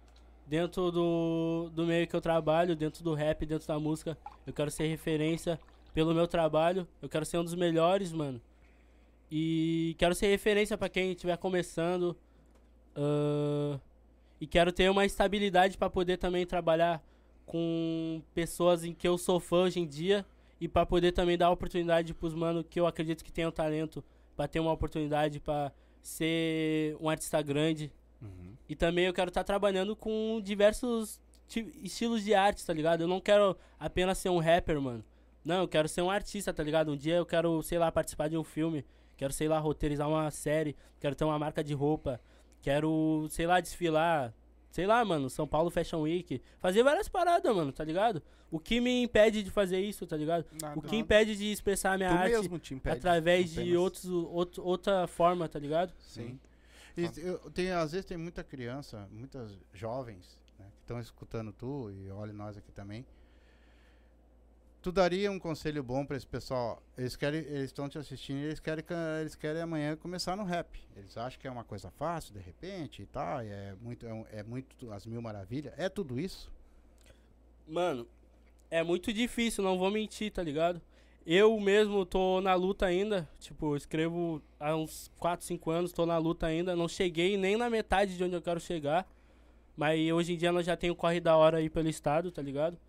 dentro 0.47 0.91
do, 0.91 1.69
do 1.71 1.85
meio 1.85 2.07
que 2.07 2.15
eu 2.15 2.21
trabalho, 2.21 2.75
dentro 2.75 3.03
do 3.03 3.13
rap, 3.13 3.45
dentro 3.45 3.67
da 3.67 3.77
música. 3.77 4.17
Eu 4.47 4.51
quero 4.51 4.71
ser 4.71 4.87
referência 4.87 5.59
pelo 5.93 6.15
meu 6.15 6.27
trabalho. 6.27 6.87
Eu 7.01 7.09
quero 7.09 7.25
ser 7.25 7.37
um 7.37 7.43
dos 7.43 7.53
melhores, 7.53 8.11
mano. 8.11 8.41
E 9.29 9.95
quero 9.99 10.15
ser 10.15 10.27
referência 10.27 10.77
pra 10.77 10.89
quem 10.89 11.11
estiver 11.11 11.37
começando. 11.37 12.17
ahn, 12.95 13.79
e 14.39 14.47
quero 14.47 14.71
ter 14.71 14.89
uma 14.89 15.05
estabilidade 15.05 15.77
pra 15.77 15.91
poder 15.91 16.17
também 16.17 16.43
trabalhar 16.47 17.03
com 17.51 18.21
pessoas 18.33 18.85
em 18.85 18.93
que 18.93 19.05
eu 19.05 19.17
sou 19.17 19.37
fã 19.41 19.63
hoje 19.63 19.77
em 19.81 19.85
dia. 19.85 20.25
E 20.59 20.69
pra 20.69 20.85
poder 20.85 21.11
também 21.11 21.37
dar 21.37 21.49
oportunidade 21.51 22.13
pros 22.13 22.33
mano 22.33 22.63
que 22.63 22.79
eu 22.79 22.87
acredito 22.87 23.25
que 23.25 23.31
tenham 23.31 23.51
talento 23.51 24.01
pra 24.37 24.47
ter 24.47 24.61
uma 24.61 24.71
oportunidade 24.71 25.37
pra 25.41 25.69
ser 26.01 26.95
um 27.01 27.09
artista 27.09 27.41
grande. 27.41 27.91
E 28.69 28.75
também 28.75 29.05
eu 29.05 29.13
quero 29.13 29.27
estar 29.29 29.43
trabalhando 29.43 29.95
com 29.97 30.39
diversos 30.41 31.19
ti- 31.47 31.73
estilos 31.83 32.23
de 32.23 32.33
arte, 32.33 32.65
tá 32.65 32.71
ligado? 32.71 33.01
Eu 33.01 33.07
não 33.07 33.19
quero 33.19 33.57
apenas 33.77 34.17
ser 34.17 34.29
um 34.29 34.39
rapper, 34.39 34.79
mano. 34.79 35.03
Não, 35.43 35.57
eu 35.61 35.67
quero 35.67 35.89
ser 35.89 36.03
um 36.03 36.09
artista, 36.09 36.53
tá 36.53 36.63
ligado? 36.63 36.91
Um 36.91 36.95
dia 36.95 37.15
eu 37.15 37.25
quero, 37.25 37.61
sei 37.63 37.77
lá, 37.77 37.91
participar 37.91 38.29
de 38.29 38.37
um 38.37 38.43
filme. 38.43 38.85
Quero, 39.17 39.33
sei 39.33 39.47
lá, 39.49 39.59
roteirizar 39.59 40.07
uma 40.07 40.31
série. 40.31 40.75
Quero 41.01 41.15
ter 41.15 41.25
uma 41.25 41.37
marca 41.37 41.61
de 41.63 41.73
roupa. 41.73 42.21
Quero, 42.61 43.27
sei 43.29 43.45
lá, 43.47 43.59
desfilar. 43.59 44.31
Sei 44.71 44.87
lá, 44.87 45.03
mano, 45.03 45.29
São 45.29 45.45
Paulo 45.45 45.69
Fashion 45.69 46.01
Week. 46.01 46.41
Fazer 46.59 46.81
várias 46.81 47.09
paradas, 47.09 47.53
mano, 47.53 47.71
tá 47.73 47.83
ligado? 47.83 48.23
O 48.49 48.59
que 48.59 48.79
me 48.79 49.03
impede 49.03 49.43
de 49.43 49.51
fazer 49.51 49.79
isso, 49.79 50.07
tá 50.07 50.15
ligado? 50.15 50.45
Nada. 50.61 50.79
O 50.79 50.81
que 50.81 50.95
impede 50.95 51.35
de 51.35 51.51
expressar 51.51 51.93
a 51.93 51.97
minha 51.97 52.09
tu 52.09 52.15
arte 52.15 52.31
mesmo 52.31 52.57
te 52.59 52.73
impede. 52.73 52.97
através 52.97 53.51
de 53.51 53.75
outros, 53.75 54.05
outro, 54.05 54.63
outra 54.63 55.07
forma, 55.07 55.47
tá 55.47 55.59
ligado? 55.59 55.93
Sim. 55.99 56.39
E 56.97 57.03
eu, 57.19 57.37
tem, 57.51 57.71
às 57.71 57.91
vezes 57.91 58.05
tem 58.05 58.17
muita 58.17 58.43
criança, 58.43 59.07
muitas 59.11 59.57
jovens, 59.73 60.37
né, 60.59 60.65
que 60.75 60.81
estão 60.81 60.99
escutando 60.99 61.53
tu 61.53 61.89
e 61.91 62.09
olha 62.09 62.33
nós 62.33 62.57
aqui 62.57 62.71
também. 62.71 63.05
Tu 64.81 64.91
daria 64.91 65.31
um 65.31 65.37
conselho 65.37 65.83
bom 65.83 66.03
pra 66.03 66.17
esse 66.17 66.25
pessoal? 66.25 66.81
Eles 66.97 67.15
querem, 67.15 67.41
eles 67.41 67.65
estão 67.65 67.87
te 67.87 67.99
assistindo, 67.99 68.39
eles 68.39 68.59
querem, 68.59 68.83
eles 69.19 69.35
querem 69.35 69.61
amanhã 69.61 69.95
começar 69.95 70.35
no 70.35 70.43
rap. 70.43 70.81
Eles 70.95 71.15
acham 71.15 71.39
que 71.39 71.47
é 71.47 71.51
uma 71.51 71.63
coisa 71.63 71.91
fácil, 71.91 72.33
de 72.33 72.39
repente, 72.39 73.03
e 73.03 73.05
tal, 73.05 73.43
e 73.43 73.47
é 73.47 73.75
muito, 73.79 74.07
é, 74.07 74.39
é 74.39 74.43
muito 74.43 74.91
as 74.91 75.05
mil 75.05 75.21
maravilhas. 75.21 75.71
É 75.77 75.87
tudo 75.87 76.19
isso? 76.19 76.51
Mano, 77.67 78.07
é 78.71 78.81
muito 78.81 79.13
difícil, 79.13 79.63
não 79.63 79.77
vou 79.77 79.91
mentir, 79.91 80.31
tá 80.31 80.41
ligado? 80.41 80.81
Eu 81.27 81.59
mesmo 81.59 82.03
tô 82.03 82.41
na 82.41 82.55
luta 82.55 82.87
ainda, 82.87 83.29
tipo, 83.39 83.75
escrevo 83.77 84.41
há 84.59 84.75
uns 84.75 85.11
4, 85.19 85.45
5 85.45 85.69
anos, 85.69 85.91
tô 85.91 86.07
na 86.07 86.17
luta 86.17 86.47
ainda, 86.47 86.75
não 86.75 86.87
cheguei 86.87 87.37
nem 87.37 87.55
na 87.55 87.69
metade 87.69 88.17
de 88.17 88.23
onde 88.23 88.33
eu 88.33 88.41
quero 88.41 88.59
chegar. 88.59 89.07
Mas 89.77 90.11
hoje 90.11 90.33
em 90.33 90.37
dia 90.37 90.51
nós 90.51 90.65
já 90.65 90.75
tem 90.75 90.89
o 90.89 90.95
corre 90.95 91.19
da 91.19 91.37
hora 91.37 91.57
aí 91.57 91.69
pelo 91.69 91.87
estado, 91.87 92.31
tá 92.31 92.41
ligado? 92.41 92.79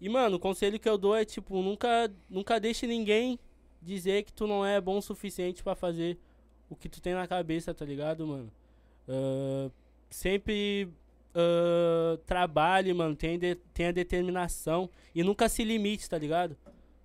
E, 0.00 0.08
mano, 0.08 0.36
o 0.36 0.40
conselho 0.40 0.78
que 0.78 0.88
eu 0.88 0.96
dou 0.96 1.16
é, 1.16 1.24
tipo, 1.24 1.60
nunca, 1.62 2.10
nunca 2.30 2.60
deixe 2.60 2.86
ninguém 2.86 3.38
dizer 3.82 4.22
que 4.24 4.32
tu 4.32 4.46
não 4.46 4.64
é 4.64 4.80
bom 4.80 4.98
o 4.98 5.02
suficiente 5.02 5.62
pra 5.62 5.74
fazer 5.74 6.18
o 6.70 6.76
que 6.76 6.88
tu 6.88 7.00
tem 7.00 7.14
na 7.14 7.26
cabeça, 7.26 7.74
tá 7.74 7.84
ligado, 7.84 8.26
mano? 8.26 8.52
Ah, 9.08 9.70
sempre 10.10 10.88
ah, 11.34 12.18
trabalhe, 12.26 12.92
mano, 12.92 13.16
tenha, 13.16 13.38
de- 13.38 13.54
tenha 13.74 13.92
determinação 13.92 14.88
e 15.14 15.22
nunca 15.22 15.48
se 15.48 15.64
limite, 15.64 16.08
tá 16.08 16.18
ligado? 16.18 16.56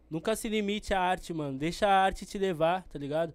Nunca 0.09 0.35
se 0.35 0.47
limite 0.47 0.93
à 0.93 0.99
arte, 0.99 1.33
mano. 1.33 1.57
Deixa 1.57 1.87
a 1.87 2.03
arte 2.03 2.25
te 2.25 2.37
levar, 2.37 2.83
tá 2.87 2.99
ligado? 2.99 3.33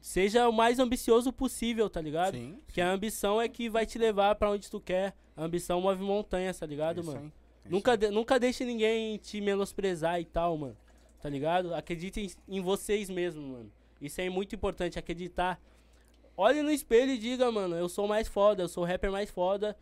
Seja 0.00 0.48
o 0.48 0.52
mais 0.52 0.78
ambicioso 0.78 1.32
possível, 1.32 1.88
tá 1.90 2.00
ligado? 2.00 2.34
Sim. 2.36 2.58
Porque 2.66 2.80
a 2.80 2.90
ambição 2.90 3.40
é 3.40 3.48
que 3.48 3.68
vai 3.68 3.84
te 3.86 3.98
levar 3.98 4.34
pra 4.34 4.50
onde 4.50 4.68
tu 4.70 4.80
quer. 4.80 5.14
A 5.36 5.44
ambição 5.44 5.80
move 5.80 6.02
montanhas, 6.02 6.58
tá 6.58 6.66
ligado, 6.66 7.00
Isso 7.00 7.12
mano? 7.12 7.26
aí. 7.26 7.32
Nunca, 7.70 7.96
de- 7.96 8.10
nunca 8.10 8.38
deixe 8.38 8.64
ninguém 8.64 9.16
te 9.18 9.40
menosprezar 9.40 10.20
e 10.20 10.24
tal, 10.24 10.56
mano. 10.58 10.76
Tá 11.20 11.28
ligado? 11.28 11.74
Acreditem 11.74 12.30
em 12.48 12.60
vocês 12.60 13.08
mesmos, 13.10 13.44
mano. 13.44 13.72
Isso 14.00 14.20
é 14.20 14.28
muito 14.30 14.54
importante, 14.54 14.98
acreditar. 14.98 15.60
Olhe 16.36 16.62
no 16.62 16.70
espelho 16.70 17.12
e 17.12 17.18
diga, 17.18 17.50
mano, 17.52 17.76
eu 17.76 17.88
sou 17.88 18.08
mais 18.08 18.26
foda, 18.26 18.62
eu 18.62 18.68
sou 18.68 18.82
o 18.82 18.86
rapper 18.86 19.12
mais 19.12 19.30
foda. 19.30 19.76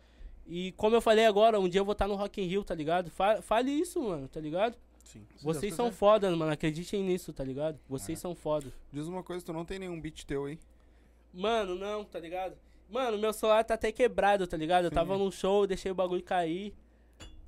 E 0.45 0.71
como 0.73 0.95
eu 0.95 1.01
falei 1.01 1.25
agora, 1.25 1.59
um 1.59 1.69
dia 1.69 1.79
eu 1.79 1.85
vou 1.85 1.93
estar 1.93 2.07
no 2.07 2.15
Rock 2.15 2.41
in 2.41 2.45
Rio, 2.45 2.63
tá 2.63 2.75
ligado? 2.75 3.09
Fa- 3.09 3.41
Fale 3.41 3.71
isso, 3.71 4.01
mano, 4.01 4.27
tá 4.27 4.39
ligado? 4.39 4.77
Sim. 5.05 5.25
Vocês 5.41 5.73
são 5.73 5.91
foda, 5.91 6.29
mano. 6.35 6.51
Acreditem 6.51 7.01
nisso, 7.03 7.31
tá 7.31 7.43
ligado? 7.43 7.79
Vocês 7.87 8.19
É. 8.19 8.21
são 8.21 8.35
foda. 8.35 8.71
Diz 8.91 9.07
uma 9.07 9.23
coisa, 9.23 9.43
tu 9.45 9.53
não 9.53 9.63
tem 9.63 9.79
nenhum 9.79 9.99
beat 9.99 10.23
teu 10.25 10.45
aí. 10.45 10.59
Mano, 11.33 11.75
não, 11.75 12.03
tá 12.03 12.19
ligado? 12.19 12.55
Mano, 12.89 13.17
meu 13.17 13.31
celular 13.31 13.63
tá 13.63 13.75
até 13.75 13.91
quebrado, 13.91 14.45
tá 14.47 14.57
ligado? 14.57 14.85
Eu 14.85 14.89
Sim. 14.89 14.95
tava 14.95 15.17
num 15.17 15.31
show, 15.31 15.65
deixei 15.65 15.91
o 15.91 15.95
bagulho 15.95 16.23
cair. 16.23 16.73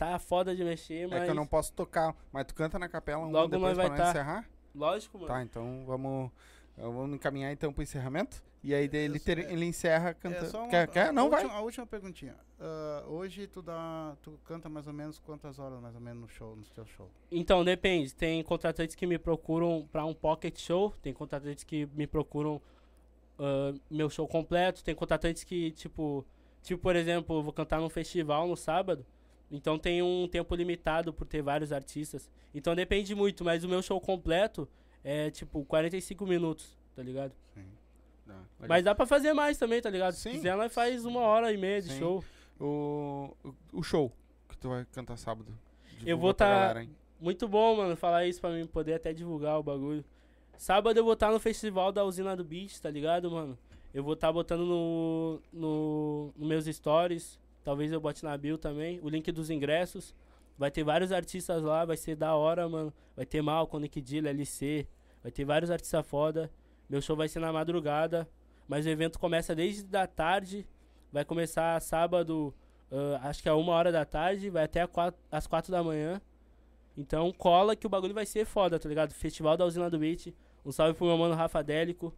Tá 0.02 0.18
foda 0.18 0.56
de 0.56 0.64
mexer, 0.64 1.08
mas. 1.08 1.22
É 1.22 1.26
que 1.26 1.30
eu 1.32 1.36
não 1.36 1.46
posso 1.46 1.72
tocar, 1.74 2.16
mas 2.32 2.48
tu 2.48 2.56
canta 2.56 2.80
na 2.80 2.90
capela 2.90 3.24
um 3.24 3.30
Logo 3.30 3.50
depois 3.50 3.78
nós 3.78 3.78
vai 3.78 3.86
pra 3.86 3.98
nós 3.98 4.06
tá. 4.08 4.10
encerrar? 4.20 4.50
Lógico, 4.74 5.18
mano. 5.20 5.28
Tá, 5.28 5.44
então 5.44 5.84
vamos, 5.86 6.32
vamos 6.76 7.14
encaminhar 7.16 7.52
então 7.52 7.72
pro 7.72 7.84
encerramento. 7.84 8.44
E 8.64 8.74
aí 8.74 8.90
ele, 8.92 9.20
ter- 9.20 9.38
É- 9.38 9.54
ele 9.54 9.64
encerra 9.66 10.10
É 10.10 10.14
cantando. 10.16 10.48
só 10.50 10.62
uma- 10.62 10.70
quer, 10.70 10.88
quer? 10.88 11.10
a 11.10 11.12
Não, 11.12 11.30
vai. 11.30 11.42
última- 11.44 11.60
A 11.60 11.62
última 11.62 11.86
perguntinha. 11.86 12.36
Ah, 12.60 13.04
hoje 13.08 13.46
tu 13.46 13.62
dá. 13.62 14.16
Tu 14.24 14.40
canta 14.44 14.68
mais 14.70 14.88
ou 14.88 14.94
menos 14.94 15.20
quantas 15.20 15.60
horas 15.60 15.80
mais 15.80 15.94
ou 15.94 16.02
menos 16.02 16.22
no 16.24 16.28
show, 16.30 16.56
no 16.56 16.64
teu 16.64 16.86
show? 16.88 17.08
Então, 17.32 17.64
depende. 17.64 18.12
Tem 18.16 18.42
contratantes 18.44 18.96
que 18.96 19.06
me 19.06 19.20
procuram 19.20 19.88
pra 19.92 20.04
um 20.04 20.16
pocket 20.16 20.60
show, 20.60 20.96
tem 21.04 21.14
contratantes 21.14 21.64
que 21.64 21.86
me 21.94 22.08
procuram 22.08 22.60
ah, 23.38 23.72
meu 23.90 24.10
show 24.10 24.28
completo, 24.28 24.84
tem 24.84 24.96
contratantes 24.96 25.44
que, 25.44 25.70
tipo, 25.72 26.26
tipo, 26.64 26.82
por 26.82 26.96
exemplo, 26.96 27.38
eu 27.38 27.44
vou 27.44 27.54
cantar 27.54 27.80
num 27.80 27.90
festival 27.90 28.48
no 28.48 28.56
sábado, 28.58 29.06
então 29.52 29.78
tem 29.78 30.02
um 30.02 30.28
tempo 30.28 30.56
limitado 30.56 31.12
por 31.14 31.26
ter 31.28 31.42
vários 31.42 31.72
artistas. 31.72 32.30
Então 32.56 32.74
depende 32.74 33.14
muito, 33.14 33.44
mas 33.44 33.64
o 33.64 33.68
meu 33.70 33.82
show 33.82 34.00
completo 34.00 34.68
é 35.04 35.30
tipo 35.30 35.64
45 35.66 36.26
minutos, 36.26 36.78
tá 36.96 37.04
ligado? 37.04 37.34
Mas 38.68 38.84
dá 38.84 38.94
pra 38.96 39.06
fazer 39.06 39.34
mais 39.34 39.58
também, 39.58 39.82
tá 39.82 39.90
ligado? 39.90 40.14
Se 40.14 40.22
Sim. 40.22 40.32
quiser, 40.32 40.56
nós 40.56 40.74
faz 40.74 41.04
uma 41.06 41.22
hora 41.22 41.52
e 41.52 41.58
meia 41.58 41.82
de 41.82 41.90
Sim. 41.92 42.00
show. 42.00 42.24
O, 42.60 43.36
o- 43.74 43.84
show 43.84 44.12
que 44.48 44.56
tu 44.58 44.70
vai 44.70 44.86
cantar 44.92 45.18
sábado. 45.18 45.52
Divulga 45.98 46.16
vou 46.16 46.34
tá- 46.34 46.82
hein? 46.82 46.90
Muito 47.20 47.48
bom, 47.48 47.76
mano, 47.78 47.96
falar 47.96 48.26
isso 48.26 48.40
pra 48.40 48.52
mim 48.52 48.66
poder 48.66 48.94
até 48.94 49.12
divulgar 49.14 49.60
o 49.60 49.64
bagulho. 49.64 50.06
Sábado 50.58 50.96
eu 50.98 51.04
vou 51.04 51.14
estar 51.14 51.32
no 51.32 51.40
festival 51.40 51.92
da 51.92 52.04
Usina 52.06 52.36
do 52.36 52.44
Beat, 52.44 52.80
tá 52.80 52.90
ligado, 52.90 53.30
mano? 53.32 53.58
Eu 53.94 54.04
vou 54.04 54.14
estar 54.14 54.32
botando 54.32 54.64
no, 54.66 55.42
no, 55.52 56.34
no 56.38 56.48
meus 56.48 56.66
stories. 56.66 57.40
Talvez 57.64 57.92
eu 57.92 58.00
bote 58.00 58.24
na 58.24 58.36
bio 58.38 58.58
também. 58.58 59.00
O 59.02 59.10
link 59.10 59.32
dos 59.32 59.50
ingressos. 59.50 60.16
Vai 60.58 60.70
ter 60.70 60.84
vários 60.84 61.12
artistas 61.12 61.62
lá, 61.64 61.86
vai 61.86 61.98
ser 61.98 62.16
da 62.16 62.36
hora, 62.36 62.68
mano. 62.68 62.94
Vai 63.16 63.26
ter 63.26 63.42
Malcolm, 63.42 63.82
Nick 63.82 64.00
Dill, 64.02 64.28
LC. 64.28 64.88
Vai 65.24 65.32
ter 65.32 65.46
vários 65.46 65.72
artistas 65.72 66.06
foda. 66.06 66.52
Meu 66.90 67.02
show 67.02 67.16
vai 67.16 67.28
ser 67.28 67.40
na 67.40 67.52
madrugada. 67.52 68.28
Mas 68.68 68.86
o 68.86 68.90
evento 68.90 69.20
começa 69.20 69.56
desde 69.56 69.84
da 69.84 70.06
tarde. 70.06 70.68
Vai 71.12 71.26
começar 71.26 71.80
sábado, 71.82 72.54
ah, 72.92 73.30
acho 73.30 73.42
que 73.42 73.50
é 73.50 73.54
uma 73.54 73.74
hora 73.74 73.92
da 73.92 74.06
tarde. 74.06 74.50
Vai 74.50 74.66
até 74.66 74.86
quatro, 74.86 75.20
às 75.32 75.48
quatro 75.48 75.72
da 75.72 75.84
manhã. 75.84 76.22
Então 76.98 77.32
cola 77.32 77.76
que 77.76 77.88
o 77.88 77.90
bagulho 77.90 78.14
vai 78.14 78.26
ser 78.26 78.46
foda, 78.46 78.78
tá 78.78 78.88
ligado? 78.88 79.14
Festival 79.14 79.56
da 79.58 79.66
Usina 79.66 79.90
do 79.90 79.98
Beat. 79.98 80.34
Um 80.66 80.72
salve 80.72 80.94
pro 80.94 81.08
meu 81.08 81.18
mano 81.18 81.34
Rafa 81.34 81.64
Délico. 81.64 82.14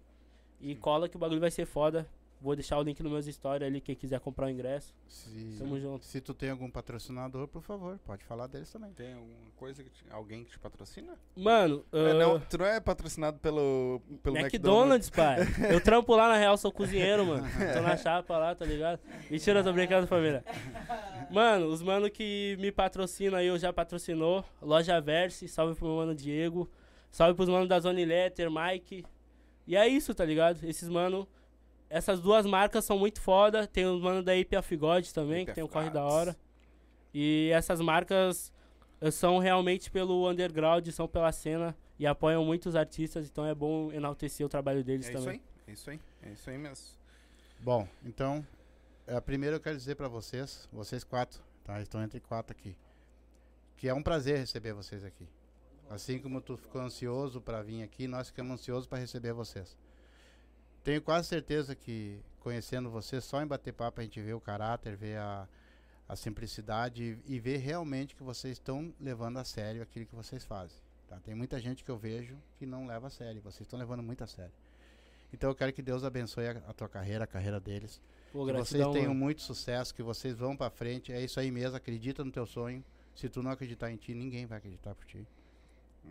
E 0.60 0.76
cola 0.76 1.08
que 1.08 1.16
o 1.16 1.20
bagulho 1.20 1.40
vai 1.40 1.52
ser 1.52 1.66
foda. 1.66 2.08
Vou 2.44 2.58
deixar 2.58 2.78
o 2.78 2.84
link 2.84 3.02
nos 3.02 3.10
meus 3.10 3.26
stories 3.26 3.66
ali, 3.66 3.80
quem 3.80 3.96
quiser 3.96 4.20
comprar 4.20 4.48
o 4.48 4.50
ingresso. 4.50 4.94
Se, 5.08 5.56
Tamo 5.58 5.80
junto. 5.80 6.04
se 6.06 6.20
tu 6.20 6.34
tem 6.34 6.50
algum 6.50 6.70
patrocinador, 6.70 7.48
por 7.48 7.62
favor, 7.62 7.98
pode 8.06 8.26
falar 8.26 8.48
deles 8.48 8.70
também. 8.70 8.92
Tem 8.92 9.14
alguma 9.14 9.50
coisa 9.56 9.82
que 9.82 9.90
te- 9.90 10.04
alguém 10.12 10.44
que 10.44 10.52
te 10.52 10.60
patrocina? 10.60 11.14
Mano, 11.38 11.86
É, 11.94 12.12
ah, 12.12 12.14
não, 12.16 12.40
tu 12.42 12.58
não 12.58 12.66
é 12.66 12.82
patrocínado 12.82 13.40
pelo, 13.40 14.02
pelo 14.22 14.38
McDonald's, 14.38 15.10
pai. 15.10 15.38
Eu 15.72 15.80
trampo 15.82 16.14
lá 16.18 16.28
na 16.28 16.36
real, 16.38 16.58
sou 16.58 16.70
cozinheiro, 16.70 17.26
mano. 17.26 17.48
Tô 17.74 17.82
na 17.82 17.96
chapa 17.96 18.38
lá, 18.38 18.54
tá 18.54 18.66
ligado? 18.66 19.00
Mentira, 19.32 19.64
tô 19.64 19.72
brincando, 19.72 20.06
família. 20.06 20.44
Mano, 21.32 21.68
os 21.68 21.82
mano 21.82 22.10
que 22.12 22.58
me 22.60 22.74
patrocinam 22.74 23.38
aí, 23.40 23.48
eu 23.48 23.58
já 23.58 23.72
patrocinou. 23.72 24.44
Loja 24.62 25.00
Verse, 25.00 25.48
salve 25.48 25.76
pro 25.76 25.88
meu 25.88 25.96
mano 25.96 26.14
Diego. 26.14 26.70
Salve 27.10 27.36
pros 27.36 27.48
mano 27.48 27.68
da 27.70 27.80
Zone 27.80 28.04
Letter, 28.04 28.50
Mike. 28.52 29.06
E 29.66 29.78
é 29.78 29.88
isso, 29.88 30.14
tá 30.14 30.26
ligado? 30.26 30.62
Esses 30.66 30.90
mano. 30.90 31.26
Essas 31.94 32.20
duas 32.20 32.44
marcas 32.44 32.84
são 32.86 32.98
muito 32.98 33.22
foda. 33.22 33.68
Tem 33.68 33.86
os 33.86 34.02
mano 34.02 34.24
da 34.24 34.36
IP 34.36 34.58
of 34.58 34.76
God 34.78 35.06
também, 35.12 35.44
IP 35.44 35.52
que 35.52 35.54
tem 35.54 35.64
um 35.64 35.68
corre 35.68 35.92
da 35.92 36.04
hora. 36.04 36.36
E 37.14 37.52
essas 37.54 37.80
marcas 37.80 38.52
eh, 39.00 39.12
são 39.12 39.38
realmente 39.38 39.92
pelo 39.92 40.28
underground, 40.28 40.88
são 40.90 41.08
pela 41.08 41.32
cena 41.32 41.78
e 42.00 42.08
apoiam 42.08 42.44
muitos 42.44 42.76
artistas, 42.76 43.28
então 43.28 43.46
é 43.46 43.54
bom 43.54 43.92
enaltecer 43.92 44.44
o 44.44 44.50
trabalho 44.50 44.84
deles 44.84 45.06
É 45.06 45.10
isso 45.12 45.20
também. 45.20 45.40
aí, 45.40 45.44
é 45.68 45.72
isso 45.72 45.90
aí, 45.92 46.00
é 46.24 46.30
isso 46.32 46.50
aí 46.50 46.58
mesmo. 46.58 46.84
Bom, 47.60 47.88
então, 48.04 48.44
é, 49.06 49.22
primeiro 49.22 49.58
eu 49.58 49.60
quero 49.60 49.78
dizer 49.78 49.94
pra 49.96 50.08
vocês, 50.08 50.68
vocês 50.74 51.04
quatro, 51.04 51.40
tá? 51.64 51.80
Estão 51.80 52.02
entre 52.02 52.20
quatro 52.20 52.58
aqui. 52.58 52.76
Que 53.78 53.88
é 53.88 53.94
um 53.94 54.02
prazer 54.02 54.40
receber 54.40 54.74
vocês 54.74 55.04
aqui. 55.04 55.28
Assim 55.92 56.18
como 56.18 56.42
tu 56.42 56.58
ficou 56.58 56.82
ansioso 56.82 57.40
pra 57.40 57.62
vir 57.62 57.84
aqui, 57.84 58.08
nós 58.08 58.30
ficamos 58.30 58.54
ansiosos 58.54 58.88
pra 58.88 58.98
receber 58.98 59.34
vocês. 59.34 59.78
Tenho 60.84 61.02
quase 61.02 61.28
certeza 61.30 61.76
que 61.76 62.20
conhecendo 62.40 62.90
vocês, 62.90 63.24
só 63.24 63.42
em 63.42 63.48
bater 63.48 63.72
papo 63.74 64.02
a 64.02 64.04
gente 64.04 64.20
vê 64.22 64.34
o 64.34 64.40
caráter, 64.42 64.98
vê 64.98 65.16
a, 65.16 65.48
a 66.10 66.16
simplicidade 66.16 67.18
e, 67.26 67.36
e 67.36 67.40
vê 67.40 67.56
realmente 67.58 68.16
que 68.16 68.24
vocês 68.24 68.54
estão 68.54 68.94
levando 69.00 69.38
a 69.38 69.44
sério 69.46 69.82
aquilo 69.82 70.06
que 70.06 70.16
vocês 70.16 70.44
fazem. 70.44 70.78
Tá? 71.08 71.18
Tem 71.24 71.34
muita 71.34 71.60
gente 71.60 71.84
que 71.84 71.90
eu 71.92 71.98
vejo 71.98 72.38
que 72.58 72.66
não 72.66 72.86
leva 72.86 73.08
a 73.08 73.10
sério, 73.10 73.42
vocês 73.42 73.62
estão 73.62 73.80
levando 73.80 74.04
muito 74.04 74.24
a 74.24 74.28
sério. 74.28 74.52
Então 75.32 75.50
eu 75.50 75.56
quero 75.56 75.72
que 75.74 75.82
Deus 75.82 76.04
abençoe 76.04 76.48
a, 76.48 76.52
a 76.68 76.74
tua 76.74 76.90
carreira, 76.90 77.24
a 77.24 77.28
carreira 77.28 77.60
deles. 77.60 78.02
Pô, 78.32 78.46
Que 78.46 78.52
vocês 78.54 78.84
tenham 78.90 79.08
mano. 79.10 79.16
muito 79.16 79.42
sucesso, 79.42 79.96
que 79.96 80.04
vocês 80.04 80.38
vão 80.38 80.56
pra 80.56 80.70
frente. 80.70 81.12
É 81.14 81.22
isso 81.22 81.40
aí 81.40 81.50
mesmo, 81.50 81.78
acredita 81.78 82.24
no 82.26 82.32
teu 82.32 82.46
sonho. 82.46 82.84
Se 83.16 83.30
tu 83.30 83.42
não 83.42 83.52
acreditar 83.52 83.90
em 83.92 83.96
ti, 83.96 84.14
ninguém 84.14 84.46
vai 84.46 84.58
acreditar 84.58 84.94
por 84.94 85.06
ti. 85.06 85.26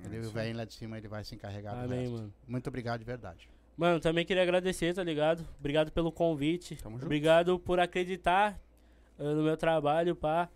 É 0.03 0.07
Ele, 0.07 0.27
o 0.27 0.31
velho 0.31 0.57
lá 0.57 0.65
de 0.65 0.73
cima, 0.73 0.97
ele 0.97 1.09
vai 1.09 1.25
se 1.25 1.35
encarregar 1.35 1.75
do 1.75 1.85
Amém, 1.85 2.01
resto. 2.01 2.15
mano. 2.15 2.35
Muito 2.49 2.67
obrigado 2.69 3.01
de 3.01 3.05
verdade. 3.05 3.49
Mano, 3.77 4.01
também 4.01 4.25
queria 4.25 4.43
agradecer, 4.43 4.95
tá 4.95 5.03
ligado? 5.03 5.47
Obrigado 5.59 5.91
pelo 5.91 6.13
convite. 6.13 6.77
Tamo 6.77 6.97
junto. 6.97 7.07
Obrigado 7.07 7.59
por 7.59 7.81
acreditar 7.81 8.59
ah, 9.19 9.23
no 9.23 9.43
meu 9.43 9.57
trabalho, 9.57 10.15
pá. 10.15 10.49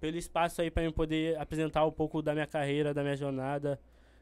Pelo 0.00 0.16
espaço 0.16 0.60
aí 0.60 0.70
pra 0.70 0.82
eu 0.82 0.92
poder 0.92 1.38
apresentar 1.38 1.84
um 1.84 1.92
pouco 1.92 2.22
da 2.22 2.32
minha 2.32 2.46
carreira, 2.46 2.92
da 2.92 3.02
minha 3.02 3.16
jornada, 3.16 3.78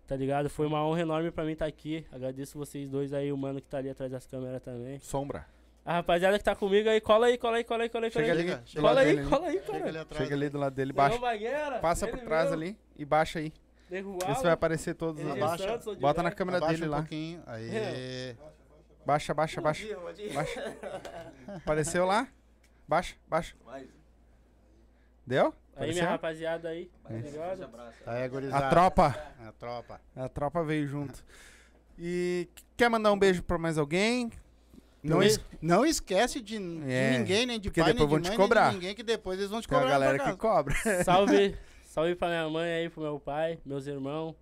tá 0.06 0.14
ligado? 0.16 0.50
Foi 0.50 0.66
uma 0.66 0.84
honra 0.84 1.00
enorme 1.00 1.30
pra 1.30 1.44
mim 1.44 1.52
estar 1.52 1.66
aqui. 1.66 2.04
Agradeço 2.12 2.58
vocês 2.58 2.88
dois 2.88 3.12
aí, 3.12 3.32
o 3.32 3.36
mano 3.36 3.60
que 3.60 3.68
tá 3.68 3.78
ali 3.78 3.88
atrás 3.88 4.10
das 4.10 4.26
câmeras 4.26 4.62
também. 4.62 4.98
Sombra. 4.98 5.46
A 5.84 5.94
rapaziada 5.94 6.38
que 6.38 6.44
tá 6.44 6.54
comigo 6.54 6.88
aí, 6.88 7.00
cola 7.00 7.26
aí, 7.26 7.38
cola 7.38 7.56
aí, 7.56 7.64
cola 7.64 7.82
aí, 7.84 7.88
cola 7.88 8.06
aí. 8.06 8.10
Cola 8.10 8.24
Chega 8.26 8.32
aí, 8.34 8.40
ali, 8.40 8.74
cola 8.80 9.00
aí, 9.00 9.26
cola 9.26 9.46
aí, 9.46 9.62
Chega 9.64 9.88
ali 9.88 10.04
cara. 10.04 10.22
Chega 10.22 10.34
ali 10.34 10.48
do 10.50 10.58
lado 10.58 10.74
dele, 10.74 10.92
Leão 10.92 11.20
baixa. 11.20 11.78
Passa 11.80 12.06
por 12.06 12.18
trás 12.18 12.52
ali 12.52 12.76
e 12.98 13.04
baixa 13.04 13.38
aí. 13.38 13.52
Se 13.90 14.26
Alves, 14.26 14.42
vai 14.42 14.52
aparecer 14.52 14.94
todos. 14.94 15.24
Abaixa. 15.26 15.64
Santos, 15.68 15.96
Bota 15.96 16.22
vai. 16.22 16.30
na 16.30 16.36
câmera 16.36 16.58
Abaixa 16.58 16.74
dele 16.74 16.86
um 16.88 16.90
lá. 16.92 16.98
pouquinho. 16.98 17.42
Aí. 17.46 18.36
Baixa, 19.04 19.34
baixa, 19.34 19.60
baixa. 19.60 19.86
Baixa. 20.34 20.76
Apareceu 21.56 22.06
lá? 22.06 22.28
Baixa, 22.86 23.16
baixa. 23.28 23.54
Deu? 25.26 25.54
Aí 25.76 25.92
minha 25.92 26.08
rapaziada 26.10 26.68
aí, 26.68 26.90
tá 27.02 27.14
ligado? 27.14 27.70
Aí, 28.06 28.28
gurizada. 28.28 28.66
A 28.66 28.70
tropa. 28.70 29.16
A 29.46 29.52
tropa. 29.52 30.00
A 30.14 30.28
tropa 30.28 30.62
veio 30.64 30.86
junto. 30.86 31.24
E 31.98 32.48
quer 32.76 32.88
mandar 32.90 33.12
um 33.12 33.18
beijo 33.18 33.42
pra 33.42 33.56
mais 33.58 33.78
alguém? 33.78 34.30
Não, 35.02 35.22
es- 35.22 35.40
não 35.62 35.84
esquece 35.86 36.40
de, 36.40 36.58
de 36.58 36.90
É, 36.92 37.16
ninguém, 37.18 37.46
nem 37.46 37.58
de 37.58 37.70
porque 37.70 37.80
pai, 37.80 37.92
nem 37.94 38.02
depois 38.02 38.08
de 38.08 38.10
vão 38.10 38.20
mãe, 38.20 38.22
te 38.22 38.28
nem 38.28 38.36
cobrar. 38.38 38.68
de 38.68 38.74
ninguém, 38.74 38.94
que 38.94 39.02
depois 39.02 39.38
eles 39.38 39.50
vão 39.50 39.60
te 39.62 39.68
Tem 39.68 39.78
a 39.78 39.80
cobrar. 39.80 39.98
na 39.98 39.98
galera 40.04 40.22
tua 40.22 40.32
que 40.32 40.38
cobra. 40.38 40.74
Salve, 41.04 41.56
salve 41.90 42.14
pra 42.14 42.28
minha 42.28 42.48
mãe 42.48 42.70
aí, 42.72 42.88
pro 42.88 43.02
meu 43.02 43.18
pai, 43.18 43.58
meus 43.64 43.86
irmãos, 43.86 44.34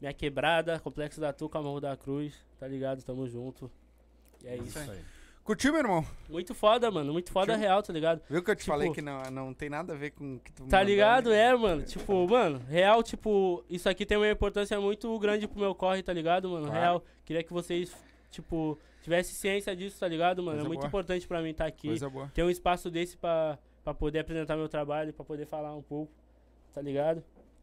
minha 0.00 0.12
quebrada, 0.12 0.78
Complexo 0.78 1.20
da 1.20 1.32
Tuca, 1.32 1.60
Morro 1.60 1.80
da 1.80 1.96
Cruz, 1.96 2.34
tá 2.58 2.66
ligado? 2.68 3.02
Tamo 3.02 3.26
junto. 3.28 3.70
E 4.44 4.46
é 4.48 4.56
isso. 4.56 4.78
Isso 4.78 4.90
aí. 4.90 5.00
Curtiu, 5.44 5.72
meu 5.72 5.80
irmão? 5.82 6.06
Muito 6.28 6.54
foda, 6.54 6.88
mano, 6.88 7.12
muito 7.12 7.32
foda 7.32 7.52
Curtiu? 7.54 7.60
real, 7.68 7.82
tá 7.82 7.92
ligado? 7.92 8.22
Viu 8.30 8.44
que 8.44 8.50
eu 8.52 8.54
te 8.54 8.60
Tipo- 8.60 8.70
falei 8.70 8.92
que 8.92 9.02
não, 9.02 9.22
não 9.24 9.52
tem 9.52 9.68
nada 9.68 9.92
a 9.92 9.96
ver 9.96 10.12
com 10.12 10.36
o 10.36 10.38
que 10.38 10.52
tu 10.52 10.68
Tá 10.68 10.80
ligado? 10.84 11.30
né? 11.30 11.36
É, 11.50 11.56
mano. 11.56 11.82
Tipo, 11.82 12.28
mano, 12.28 12.60
real, 12.68 13.02
tipo, 13.02 13.64
isso 13.68 13.88
aqui 13.88 14.06
tem 14.06 14.16
uma 14.16 14.30
importância 14.30 14.80
muito 14.80 15.18
grande 15.18 15.48
pro 15.48 15.58
meu 15.58 15.74
corre, 15.74 16.00
tá 16.00 16.12
ligado, 16.12 16.48
mano? 16.48 16.66
Claro. 16.66 16.80
Real. 16.80 17.04
Queria 17.24 17.42
que 17.42 17.52
vocês, 17.52 17.92
tipo, 18.30 18.78
tivessem 19.02 19.34
ciência 19.34 19.74
disso, 19.74 19.98
tá 19.98 20.06
ligado, 20.06 20.44
mano? 20.44 20.58
Coisa 20.58 20.66
é 20.66 20.68
muito 20.68 20.80
boa. 20.82 20.88
importante 20.88 21.26
pra 21.26 21.42
mim 21.42 21.50
estar 21.50 21.66
aqui. 21.66 21.88
Coisa 21.88 22.08
boa. 22.08 22.30
Ter 22.32 22.44
um 22.44 22.50
espaço 22.50 22.88
desse 22.88 23.16
pra, 23.16 23.58
pra 23.82 23.92
poder 23.92 24.20
apresentar 24.20 24.56
meu 24.56 24.68
trabalho, 24.68 25.12
pra 25.12 25.24
poder 25.24 25.46
falar 25.46 25.74
um 25.74 25.82
pouco, 25.82 26.12
tá 26.72 26.80
ligado? 26.80 27.22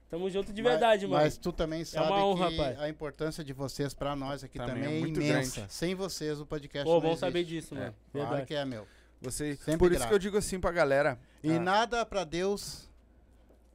Tamo 0.10 0.27
junto 0.30 0.52
de 0.52 0.61
Mas- 0.64 0.72
verdade, 0.72 1.06
mano. 1.07 1.23
Mas 1.23 1.38
tu 1.38 1.52
também 1.53 1.86
sabe 1.86 2.07
uma 2.11 2.26
honra, 2.26 2.49
que 2.49 2.57
pai. 2.57 2.76
a 2.80 2.90
importância 2.90 3.44
de 3.44 3.53
vocês 3.53 3.94
pra 3.94 4.15
nós 4.15 4.44
aqui 4.44 4.57
Também 4.57 4.76
também, 4.76 4.94
é 4.94 4.98
é, 4.98 4.99
muito 4.99 5.22
imensa. 5.22 5.60
grande. 5.61 5.73
Sem 5.73 5.94
vocês 5.94 6.40
o 6.41 6.45
podcast 6.48 6.84
Pô, 6.86 6.95
não 6.95 7.02
bom 7.02 7.07
existe. 7.10 7.19
saber 7.19 7.44
disso, 7.44 7.76
É, 7.76 7.77
mano. 7.80 7.95
Claro 8.11 8.27
Verdade. 8.30 8.48
que 8.48 8.56
é, 8.56 8.65
meu. 8.65 8.88
Você, 9.22 9.56
Sempre 9.57 9.77
por 9.77 9.91
isso 9.91 9.99
grato. 9.99 10.10
que 10.10 10.15
eu 10.15 10.19
digo 10.19 10.38
assim 10.38 10.60
pra 10.60 10.72
galera. 10.72 11.19
E 11.44 11.52
Ah, 11.52 11.60
nada 11.60 12.06
pra 12.06 12.23
Deus 12.23 12.90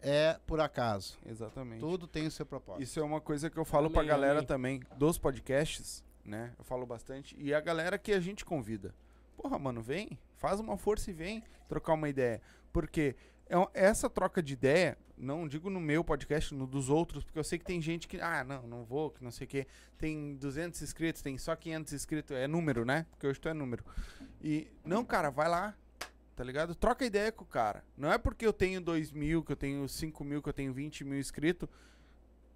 é 0.02 0.38
por 0.46 0.60
acaso. 0.60 1.16
Exatamente. 1.24 1.80
Tudo 1.80 2.06
tem 2.06 2.26
o 2.26 2.30
seu 2.30 2.44
propósito. 2.44 2.82
Isso 2.82 2.98
é 2.98 3.02
uma 3.02 3.20
coisa 3.20 3.48
que 3.48 3.56
eu 3.56 3.64
falo 3.64 3.88
pra 3.90 4.00
Amém, 4.00 4.08
galera 4.10 4.38
amém. 4.38 4.46
também, 4.46 4.82
dos 4.96 5.18
podcasts, 5.18 6.02
né? 6.24 6.52
Eu 6.58 6.64
falo 6.64 6.84
bastante. 6.86 7.36
E 7.38 7.54
a 7.54 7.60
galera 7.60 7.96
que 7.98 8.12
a 8.12 8.18
gente 8.20 8.44
convida. 8.44 8.94
Porra, 9.36 9.58
mano, 9.58 9.82
vem, 9.82 10.18
faz 10.36 10.58
uma 10.58 10.76
força 10.76 11.10
e 11.10 11.14
vem 11.14 11.42
trocar 11.68 11.92
uma 11.94 12.08
ideia. 12.08 12.40
Porque 12.72 13.00
é 13.10 13.14
um- 13.14 13.33
essa 13.72 14.08
troca 14.08 14.42
de 14.42 14.52
ideia, 14.52 14.98
não 15.16 15.46
digo 15.46 15.70
no 15.70 15.80
meu 15.80 16.02
podcast, 16.02 16.54
no 16.54 16.66
dos 16.66 16.88
outros, 16.88 17.24
porque 17.24 17.38
eu 17.38 17.44
sei 17.44 17.58
que 17.58 17.64
tem 17.64 17.80
gente 17.80 18.08
que, 18.08 18.20
ah, 18.20 18.42
não, 18.44 18.66
não 18.66 18.84
vou, 18.84 19.10
que 19.10 19.22
não 19.22 19.30
sei 19.30 19.46
o 19.46 19.48
quê. 19.48 19.66
Tem 19.98 20.34
200 20.36 20.80
inscritos, 20.82 21.22
tem 21.22 21.38
só 21.38 21.54
500 21.54 21.92
inscritos, 21.92 22.36
é 22.36 22.46
número, 22.46 22.84
né? 22.84 23.06
Porque 23.10 23.26
hoje 23.26 23.40
tu 23.40 23.48
é 23.48 23.54
número. 23.54 23.84
E, 24.42 24.68
não, 24.84 25.04
cara, 25.04 25.30
vai 25.30 25.48
lá, 25.48 25.74
tá 26.34 26.42
ligado? 26.42 26.74
Troca 26.74 27.04
ideia 27.04 27.30
com 27.30 27.44
o 27.44 27.46
cara. 27.46 27.84
Não 27.96 28.12
é 28.12 28.18
porque 28.18 28.46
eu 28.46 28.52
tenho 28.52 28.80
2 28.80 29.12
mil, 29.12 29.42
que 29.42 29.52
eu 29.52 29.56
tenho 29.56 29.88
5 29.88 30.24
mil, 30.24 30.42
que 30.42 30.48
eu 30.48 30.52
tenho 30.52 30.72
20 30.72 31.04
mil 31.04 31.18
inscritos, 31.18 31.68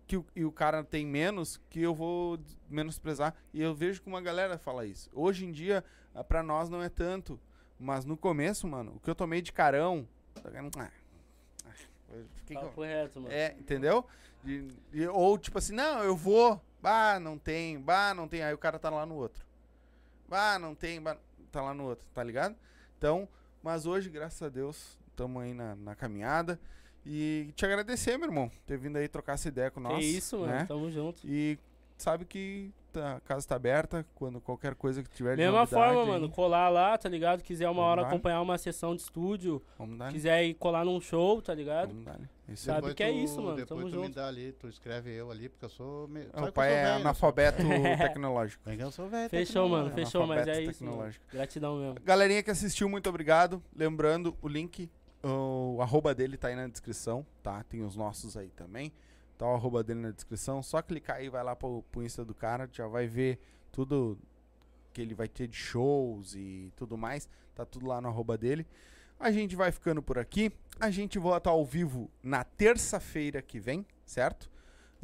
que 0.06 0.16
o, 0.16 0.26
e 0.34 0.44
o 0.44 0.50
cara 0.50 0.82
tem 0.82 1.06
menos, 1.06 1.60
que 1.68 1.80
eu 1.80 1.94
vou 1.94 2.38
menosprezar. 2.68 3.34
E 3.52 3.62
eu 3.62 3.74
vejo 3.74 4.02
que 4.02 4.08
uma 4.08 4.20
galera 4.20 4.58
fala 4.58 4.86
isso. 4.86 5.10
Hoje 5.12 5.44
em 5.44 5.52
dia, 5.52 5.84
pra 6.26 6.42
nós 6.42 6.68
não 6.68 6.82
é 6.82 6.88
tanto. 6.88 7.38
Mas 7.78 8.04
no 8.04 8.16
começo, 8.16 8.66
mano, 8.66 8.94
o 8.96 9.00
que 9.00 9.08
eu 9.08 9.14
tomei 9.14 9.40
de 9.40 9.52
carão. 9.52 10.08
Fiquei 12.36 12.56
com- 12.56 12.62
Papo 12.66 12.82
reto, 12.82 13.20
mano. 13.20 13.32
é, 13.34 13.54
entendeu? 13.58 14.04
De- 14.42 14.68
de- 14.92 15.08
ou 15.08 15.36
tipo 15.38 15.58
assim, 15.58 15.74
não, 15.74 16.02
eu 16.02 16.16
vou. 16.16 16.60
Bah, 16.80 17.18
não 17.20 17.36
tem. 17.36 17.78
Bah, 17.80 18.14
não 18.14 18.28
tem. 18.28 18.42
Aí 18.42 18.54
o 18.54 18.58
cara 18.58 18.78
tá 18.78 18.88
lá 18.88 19.04
no 19.04 19.14
outro. 19.16 19.44
Bah, 20.28 20.58
não 20.58 20.74
tem. 20.74 21.00
Bah, 21.02 21.16
tá 21.50 21.60
lá 21.60 21.74
no 21.74 21.84
outro, 21.84 22.06
tá 22.14 22.22
ligado? 22.22 22.54
Então, 22.96 23.28
mas 23.62 23.84
hoje, 23.86 24.08
graças 24.08 24.40
a 24.42 24.48
Deus, 24.48 24.96
estamos 25.10 25.42
aí 25.42 25.52
na, 25.54 25.74
na 25.74 25.94
caminhada. 25.94 26.58
E 27.04 27.52
te 27.56 27.64
agradecer, 27.64 28.16
meu 28.18 28.28
irmão, 28.28 28.50
ter 28.66 28.76
vindo 28.76 28.96
aí 28.96 29.08
trocar 29.08 29.32
essa 29.34 29.48
ideia 29.48 29.70
com 29.70 29.80
nós. 29.80 29.98
que 29.98 30.04
isso, 30.04 30.38
mano. 30.38 30.52
né? 30.52 30.64
Tamo 30.66 30.90
junto. 30.90 31.20
E 31.26 31.58
sabe 31.96 32.24
que 32.24 32.72
tá- 32.92 33.16
a 33.16 33.20
casa 33.20 33.46
tá 33.46 33.56
aberta. 33.56 34.06
Quando 34.14 34.40
qualquer 34.40 34.74
coisa 34.74 35.02
que 35.02 35.10
tiver 35.10 35.36
de 35.36 35.42
Mesma 35.42 35.60
novidade 35.60 35.84
forma, 35.94 36.02
aí, 36.02 36.08
mano. 36.20 36.28
Colar 36.30 36.68
lá, 36.68 36.96
tá 36.98 37.08
ligado? 37.08 37.42
Quiser 37.42 37.66
uma 37.68 37.74
Vamos 37.74 37.90
hora 37.90 38.02
lá. 38.02 38.08
acompanhar 38.08 38.40
uma 38.40 38.58
sessão 38.58 38.94
de 38.96 39.02
estúdio, 39.02 39.62
Vamos 39.78 39.98
dar. 39.98 40.12
quiser 40.12 40.44
ir 40.44 40.54
colar 40.54 40.84
num 40.84 41.00
show, 41.00 41.40
tá 41.42 41.54
ligado? 41.54 41.88
Vamos 41.88 42.04
dar. 42.04 42.18
Isso 42.48 42.64
Sabe 42.64 42.76
Depois 42.78 42.94
que 42.94 43.02
é 43.02 43.08
tu- 43.12 43.18
isso, 43.18 43.42
mano, 43.42 43.56
Depois 43.56 43.68
tamo 43.80 43.90
tu 43.90 43.96
me 43.98 44.04
junto. 44.06 44.14
dá 44.14 44.26
ali, 44.26 44.52
tu 44.52 44.68
escreve 44.68 45.12
eu 45.14 45.30
ali, 45.30 45.50
porque 45.50 45.66
eu 45.66 45.68
sou 45.68 46.08
meio. 46.08 46.30
é. 46.32 46.40
O 46.42 46.50
pai 46.52 46.72
é 46.72 46.84
analfabeto 46.92 47.58
tecnológico. 48.16 48.62
Porque 48.64 48.82
eu 48.82 48.90
sou 48.90 49.06
velho. 49.08 49.28
Fechou, 49.28 49.68
mano. 49.68 49.90
Fechou, 49.90 50.26
mas 50.26 50.38
é 50.38 50.42
analfabeto 50.42 50.70
isso. 50.70 50.82
Mano. 50.84 50.94
tecnológico. 50.96 51.24
Gratidão 51.30 51.76
mesmo. 51.78 51.96
Galerinha 52.02 52.42
que 52.42 52.50
assistiu, 52.50 52.88
muito 52.88 53.06
obrigado. 53.08 53.62
Lembrando, 53.76 54.34
o 54.40 54.48
link, 54.48 54.90
o 55.22 55.78
arroba 55.82 56.14
dele 56.14 56.38
tá 56.38 56.48
aí 56.48 56.56
na 56.56 56.66
descrição, 56.68 57.26
tá? 57.42 57.62
Tem 57.64 57.82
os 57.82 57.94
nossos 57.96 58.34
aí 58.34 58.48
também. 58.50 58.92
Tá 59.38 59.46
o 59.46 59.54
arroba 59.54 59.82
dele 59.82 60.00
na 60.00 60.10
descrição. 60.10 60.62
Só 60.62 60.82
clicar 60.82 61.16
aí, 61.16 61.28
vai 61.28 61.42
lá 61.42 61.56
pro, 61.56 61.82
pro 61.90 62.02
Insta 62.02 62.24
do 62.24 62.34
cara, 62.34 62.68
já 62.70 62.86
vai 62.86 63.06
ver 63.06 63.38
tudo 63.72 64.18
que 64.92 65.00
ele 65.00 65.14
vai 65.14 65.28
ter 65.28 65.46
de 65.46 65.56
shows 65.56 66.34
e 66.34 66.72
tudo 66.76 66.98
mais. 66.98 67.28
Tá 67.54 67.64
tudo 67.64 67.86
lá 67.86 68.00
no 68.00 68.08
arroba 68.08 68.36
dele. 68.36 68.66
A 69.18 69.30
gente 69.30 69.56
vai 69.56 69.72
ficando 69.72 70.02
por 70.02 70.18
aqui. 70.18 70.52
A 70.78 70.90
gente 70.90 71.18
volta 71.18 71.50
ao 71.50 71.64
vivo 71.64 72.10
na 72.22 72.44
terça-feira 72.44 73.40
que 73.40 73.58
vem, 73.58 73.86
certo? 74.04 74.50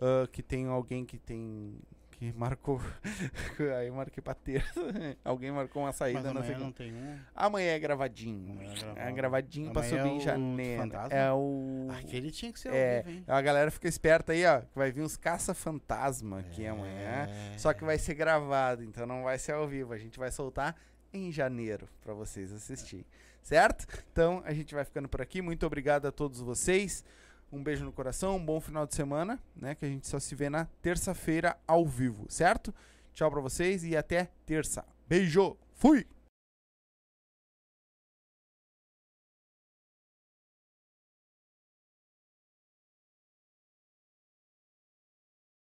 Ah, 0.00 0.28
que 0.30 0.42
tem 0.42 0.66
alguém 0.66 1.04
que 1.04 1.18
tem. 1.18 1.78
Que 2.24 2.38
marcou. 2.38 2.80
aí 3.78 3.88
eu 3.88 3.94
marquei 3.94 4.22
pra 4.22 4.32
terça. 4.32 4.80
alguém 5.22 5.52
marcou 5.52 5.82
uma 5.82 5.92
saída, 5.92 6.22
Mas 6.22 6.30
amanhã 6.30 6.58
não 6.58 6.72
tem 6.72 6.94
um. 6.94 7.18
Amanhã 7.34 7.72
é 7.72 7.78
gravadinho. 7.78 8.52
Amanhã 8.52 8.72
é 8.96 9.08
É 9.08 9.12
gravadinho 9.12 9.72
pra 9.72 9.82
Amanhã 9.82 10.02
subir 10.02 10.10
é 10.10 10.16
em 10.16 10.20
janeiro. 10.20 10.82
Fantasma? 10.82 11.18
É 11.18 11.32
o. 11.32 11.88
Aquele 11.98 12.30
tinha 12.30 12.50
que 12.50 12.58
ser 12.58 12.72
É, 12.72 12.98
ao 12.98 13.04
vivo, 13.04 13.24
a 13.28 13.42
galera 13.42 13.70
fica 13.70 13.88
esperta 13.88 14.32
aí, 14.32 14.46
ó. 14.46 14.60
Que 14.60 14.74
vai 14.74 14.90
vir 14.90 15.02
uns 15.02 15.18
caça-fantasma 15.18 16.38
aqui 16.38 16.66
amanhã. 16.66 17.28
É. 17.28 17.58
Só 17.58 17.74
que 17.74 17.84
vai 17.84 17.98
ser 17.98 18.14
gravado, 18.14 18.82
então 18.82 19.06
não 19.06 19.24
vai 19.24 19.38
ser 19.38 19.52
ao 19.52 19.68
vivo. 19.68 19.92
A 19.92 19.98
gente 19.98 20.18
vai 20.18 20.30
soltar 20.30 20.74
em 21.12 21.30
janeiro 21.30 21.86
pra 22.00 22.14
vocês 22.14 22.50
assistirem. 22.52 23.04
Certo? 23.42 23.86
Então 24.10 24.42
a 24.46 24.54
gente 24.54 24.74
vai 24.74 24.84
ficando 24.86 25.10
por 25.10 25.20
aqui. 25.20 25.42
Muito 25.42 25.66
obrigado 25.66 26.06
a 26.06 26.12
todos 26.12 26.40
vocês. 26.40 27.04
Um 27.54 27.62
beijo 27.62 27.84
no 27.84 27.92
coração, 27.92 28.36
um 28.36 28.44
bom 28.44 28.60
final 28.60 28.84
de 28.84 28.96
semana, 28.96 29.38
né? 29.54 29.76
Que 29.76 29.84
a 29.84 29.88
gente 29.88 30.08
só 30.08 30.18
se 30.18 30.34
vê 30.34 30.50
na 30.50 30.66
terça-feira 30.82 31.56
ao 31.68 31.86
vivo, 31.86 32.26
certo? 32.28 32.74
Tchau 33.12 33.30
pra 33.30 33.40
vocês 33.40 33.84
e 33.84 33.96
até 33.96 34.28
terça. 34.44 34.84
Beijo. 35.08 35.56
Fui. 35.72 36.04